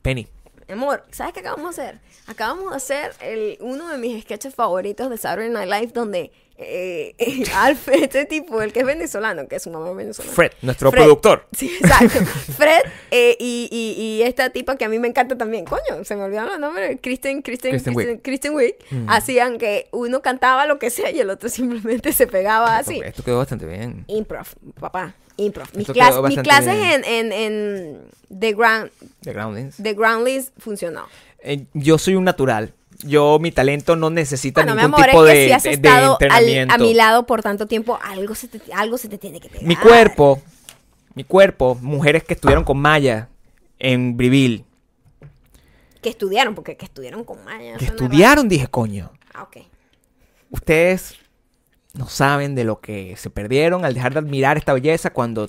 Penny, 0.00 0.28
Amor, 0.68 1.04
¿sabes 1.10 1.34
qué 1.34 1.40
acabamos 1.40 1.76
de 1.76 1.82
hacer? 1.82 2.00
Acabamos 2.26 2.70
de 2.70 2.76
hacer 2.76 3.12
el, 3.20 3.58
uno 3.60 3.88
de 3.88 3.98
mis 3.98 4.22
sketches 4.22 4.54
favoritos 4.54 5.10
de 5.10 5.18
Saturday 5.18 5.50
Night 5.50 5.70
Live 5.70 5.92
donde 5.92 6.32
eh, 6.56 7.14
Alf, 7.56 7.88
este 7.92 8.24
tipo, 8.26 8.62
el 8.62 8.72
que 8.72 8.80
es 8.80 8.86
venezolano, 8.86 9.48
que 9.48 9.56
es 9.56 9.62
su 9.62 9.70
mamá 9.70 9.90
es 9.90 9.96
venezolana. 9.96 10.34
Fred, 10.34 10.52
nuestro 10.62 10.90
Fred. 10.90 11.02
productor. 11.02 11.46
Sí, 11.56 11.70
exacto. 11.80 12.18
Fred 12.56 12.82
eh, 13.10 13.36
y, 13.40 13.68
y, 13.70 14.00
y 14.02 14.22
esta 14.22 14.50
tipa 14.50 14.76
que 14.76 14.84
a 14.84 14.88
mí 14.88 14.98
me 14.98 15.08
encanta 15.08 15.36
también, 15.36 15.64
coño, 15.64 16.04
se 16.04 16.14
me 16.16 16.22
olvidaron 16.22 16.50
los 16.50 16.60
nombres, 16.60 16.98
Kristen, 17.02 17.42
Kristen, 17.42 17.72
Kristen 17.72 17.94
Kristen, 17.94 18.10
Wiig. 18.14 18.22
Kristen 18.22 18.54
Wiig, 18.54 18.74
Mm. 18.90 19.08
hacían 19.08 19.58
que 19.58 19.88
uno 19.92 20.20
cantaba 20.22 20.66
lo 20.66 20.78
que 20.78 20.90
sea 20.90 21.10
y 21.10 21.18
el 21.20 21.30
otro 21.30 21.48
simplemente 21.48 22.12
se 22.12 22.26
pegaba 22.26 22.76
así. 22.78 23.00
Esto 23.04 23.22
quedó 23.24 23.38
bastante 23.38 23.66
bien. 23.66 24.04
Improv, 24.08 24.46
papá, 24.78 25.14
improv. 25.36 25.66
Mis, 25.74 25.88
clas- 25.88 26.42
clases 26.42 26.74
en, 26.74 27.04
en, 27.04 27.32
en 27.32 28.00
The, 28.38 28.52
Ground, 28.52 28.90
The 29.22 29.32
Groundlings. 29.32 29.76
The 29.82 29.94
Groundlings 29.94 30.52
funcionó. 30.58 31.06
Eh, 31.40 31.66
yo 31.74 31.98
soy 31.98 32.14
un 32.14 32.24
natural. 32.24 32.72
Yo, 33.02 33.38
mi 33.40 33.50
talento 33.52 33.96
no 33.96 34.10
necesita 34.10 34.62
Bueno, 34.62 34.74
mi 34.76 34.82
ningún 34.82 34.94
amor, 34.94 35.06
tipo 35.10 35.26
es 35.26 35.32
que 35.32 35.38
de, 35.38 35.46
si 35.46 35.52
has 35.52 35.62
de- 35.64 35.68
de 35.70 35.74
estado 35.74 36.06
al- 36.20 36.22
entrenamiento. 36.22 36.74
a 36.74 36.78
mi 36.78 36.94
lado 36.94 37.26
por 37.26 37.42
tanto 37.42 37.66
tiempo, 37.66 37.98
algo 38.02 38.34
se 38.34 38.48
te, 38.48 38.60
algo 38.72 38.96
se 38.98 39.08
te 39.08 39.18
tiene 39.18 39.40
que 39.40 39.48
pegar. 39.48 39.64
Mi 39.66 39.76
cuerpo, 39.76 40.40
mi 41.14 41.24
cuerpo, 41.24 41.76
mujeres 41.80 42.24
que 42.24 42.34
estudiaron 42.34 42.64
con 42.64 42.78
Maya 42.78 43.28
en 43.78 44.16
Brivil, 44.16 44.64
Que 46.00 46.10
estudiaron, 46.10 46.54
porque 46.54 46.76
que 46.76 46.84
estudiaron 46.84 47.24
con 47.24 47.42
Maya. 47.44 47.76
que 47.78 47.86
raro. 47.86 47.96
estudiaron, 48.04 48.48
dije, 48.48 48.66
coño, 48.68 49.10
Ah, 49.32 49.42
ok. 49.44 49.56
ustedes 50.50 51.14
no 51.94 52.08
saben 52.08 52.54
de 52.54 52.64
lo 52.64 52.80
que 52.80 53.16
se 53.16 53.30
perdieron 53.30 53.84
al 53.84 53.94
dejar 53.94 54.12
de 54.12 54.18
admirar 54.20 54.56
esta 54.56 54.72
belleza 54.72 55.10
cuando... 55.10 55.48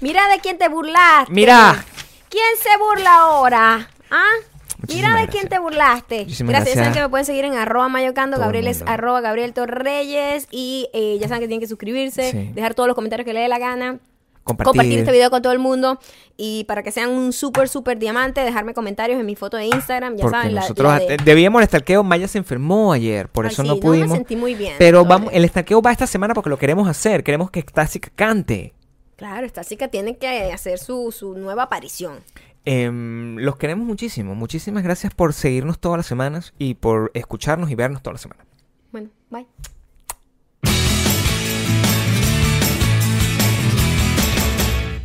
Mira 0.00 0.26
de 0.28 0.38
quién 0.40 0.58
te 0.58 0.68
burlaste. 0.68 1.32
Mira. 1.32 1.84
¿Quién 2.28 2.44
se 2.62 2.76
burla 2.78 3.14
ahora? 3.14 3.90
¿Ah? 4.10 4.30
Muchísimas 4.78 4.96
Mira 4.96 5.08
de 5.08 5.22
gracias. 5.24 5.34
quién 5.40 5.48
te 5.48 5.58
burlaste. 5.58 6.18
Muchísimas 6.20 6.50
gracias. 6.52 6.74
Ya 6.76 6.80
saben 6.82 6.94
que 6.94 7.00
me 7.02 7.08
pueden 7.08 7.26
seguir 7.26 7.44
en 7.44 7.54
arroba 7.54 7.88
mayocando. 7.88 8.36
Todo 8.36 8.44
Gabriel 8.46 8.68
es 8.68 8.82
arroba 8.86 9.20
Gabriel 9.20 9.52
Torreyes. 9.52 10.46
Y 10.50 10.88
eh, 10.92 11.18
ya 11.20 11.28
saben 11.28 11.40
que 11.40 11.48
tienen 11.48 11.60
que 11.60 11.66
suscribirse, 11.68 12.30
Sí. 12.30 12.50
dejar 12.54 12.74
todos 12.74 12.86
los 12.86 12.94
comentarios 12.94 13.24
que 13.26 13.32
les 13.32 13.42
dé 13.42 13.48
la 13.48 13.58
gana. 13.58 13.98
Compartir. 14.44 14.70
Compartir 14.70 14.98
este 15.00 15.12
video 15.12 15.28
con 15.30 15.42
todo 15.42 15.52
el 15.52 15.58
mundo. 15.58 15.98
Y 16.38 16.64
para 16.64 16.82
que 16.82 16.90
sean 16.90 17.10
un 17.10 17.34
súper, 17.34 17.68
súper 17.68 17.98
diamante, 17.98 18.40
dejarme 18.40 18.72
comentarios 18.72 19.20
en 19.20 19.26
mi 19.26 19.36
foto 19.36 19.58
de 19.58 19.66
Instagram. 19.66 20.16
Ya 20.16 20.22
Porque 20.22 20.38
saben, 20.38 20.54
la, 20.54 20.60
nosotros 20.62 20.88
la 20.90 20.98
de- 21.00 21.16
debíamos 21.22 21.60
el 21.60 21.64
estalqueo, 21.64 22.02
Maya 22.02 22.28
se 22.28 22.38
enfermó 22.38 22.92
ayer, 22.94 23.28
por 23.28 23.44
Ay, 23.44 23.52
eso 23.52 23.60
sí, 23.62 23.68
no 23.68 23.74
me 23.74 23.80
pudimos. 23.82 24.16
sentí 24.16 24.36
muy 24.36 24.54
bien. 24.54 24.74
Pero 24.78 25.04
vamos, 25.04 25.30
el 25.34 25.44
estalqueo 25.44 25.82
va 25.82 25.92
esta 25.92 26.06
semana 26.06 26.32
porque 26.32 26.48
lo 26.48 26.56
queremos 26.56 26.88
hacer, 26.88 27.24
queremos 27.24 27.50
que 27.50 27.62
Tásica 27.62 28.08
cante. 28.14 28.72
Claro, 29.16 29.44
esta 29.44 29.64
chica 29.64 29.88
tiene 29.88 30.16
que 30.16 30.50
hacer 30.52 30.78
su, 30.78 31.12
su 31.12 31.34
nueva 31.36 31.64
aparición. 31.64 32.20
Em, 32.70 33.36
los 33.38 33.56
queremos 33.56 33.86
muchísimo. 33.86 34.34
Muchísimas 34.34 34.82
gracias 34.82 35.14
por 35.14 35.32
seguirnos 35.32 35.78
todas 35.78 35.96
las 35.96 36.06
semanas 36.06 36.52
y 36.58 36.74
por 36.74 37.10
escucharnos 37.14 37.70
y 37.70 37.74
vernos 37.74 38.02
todas 38.02 38.16
las 38.16 38.20
semanas. 38.20 38.46
Bueno, 38.92 39.08
bye. 39.30 39.46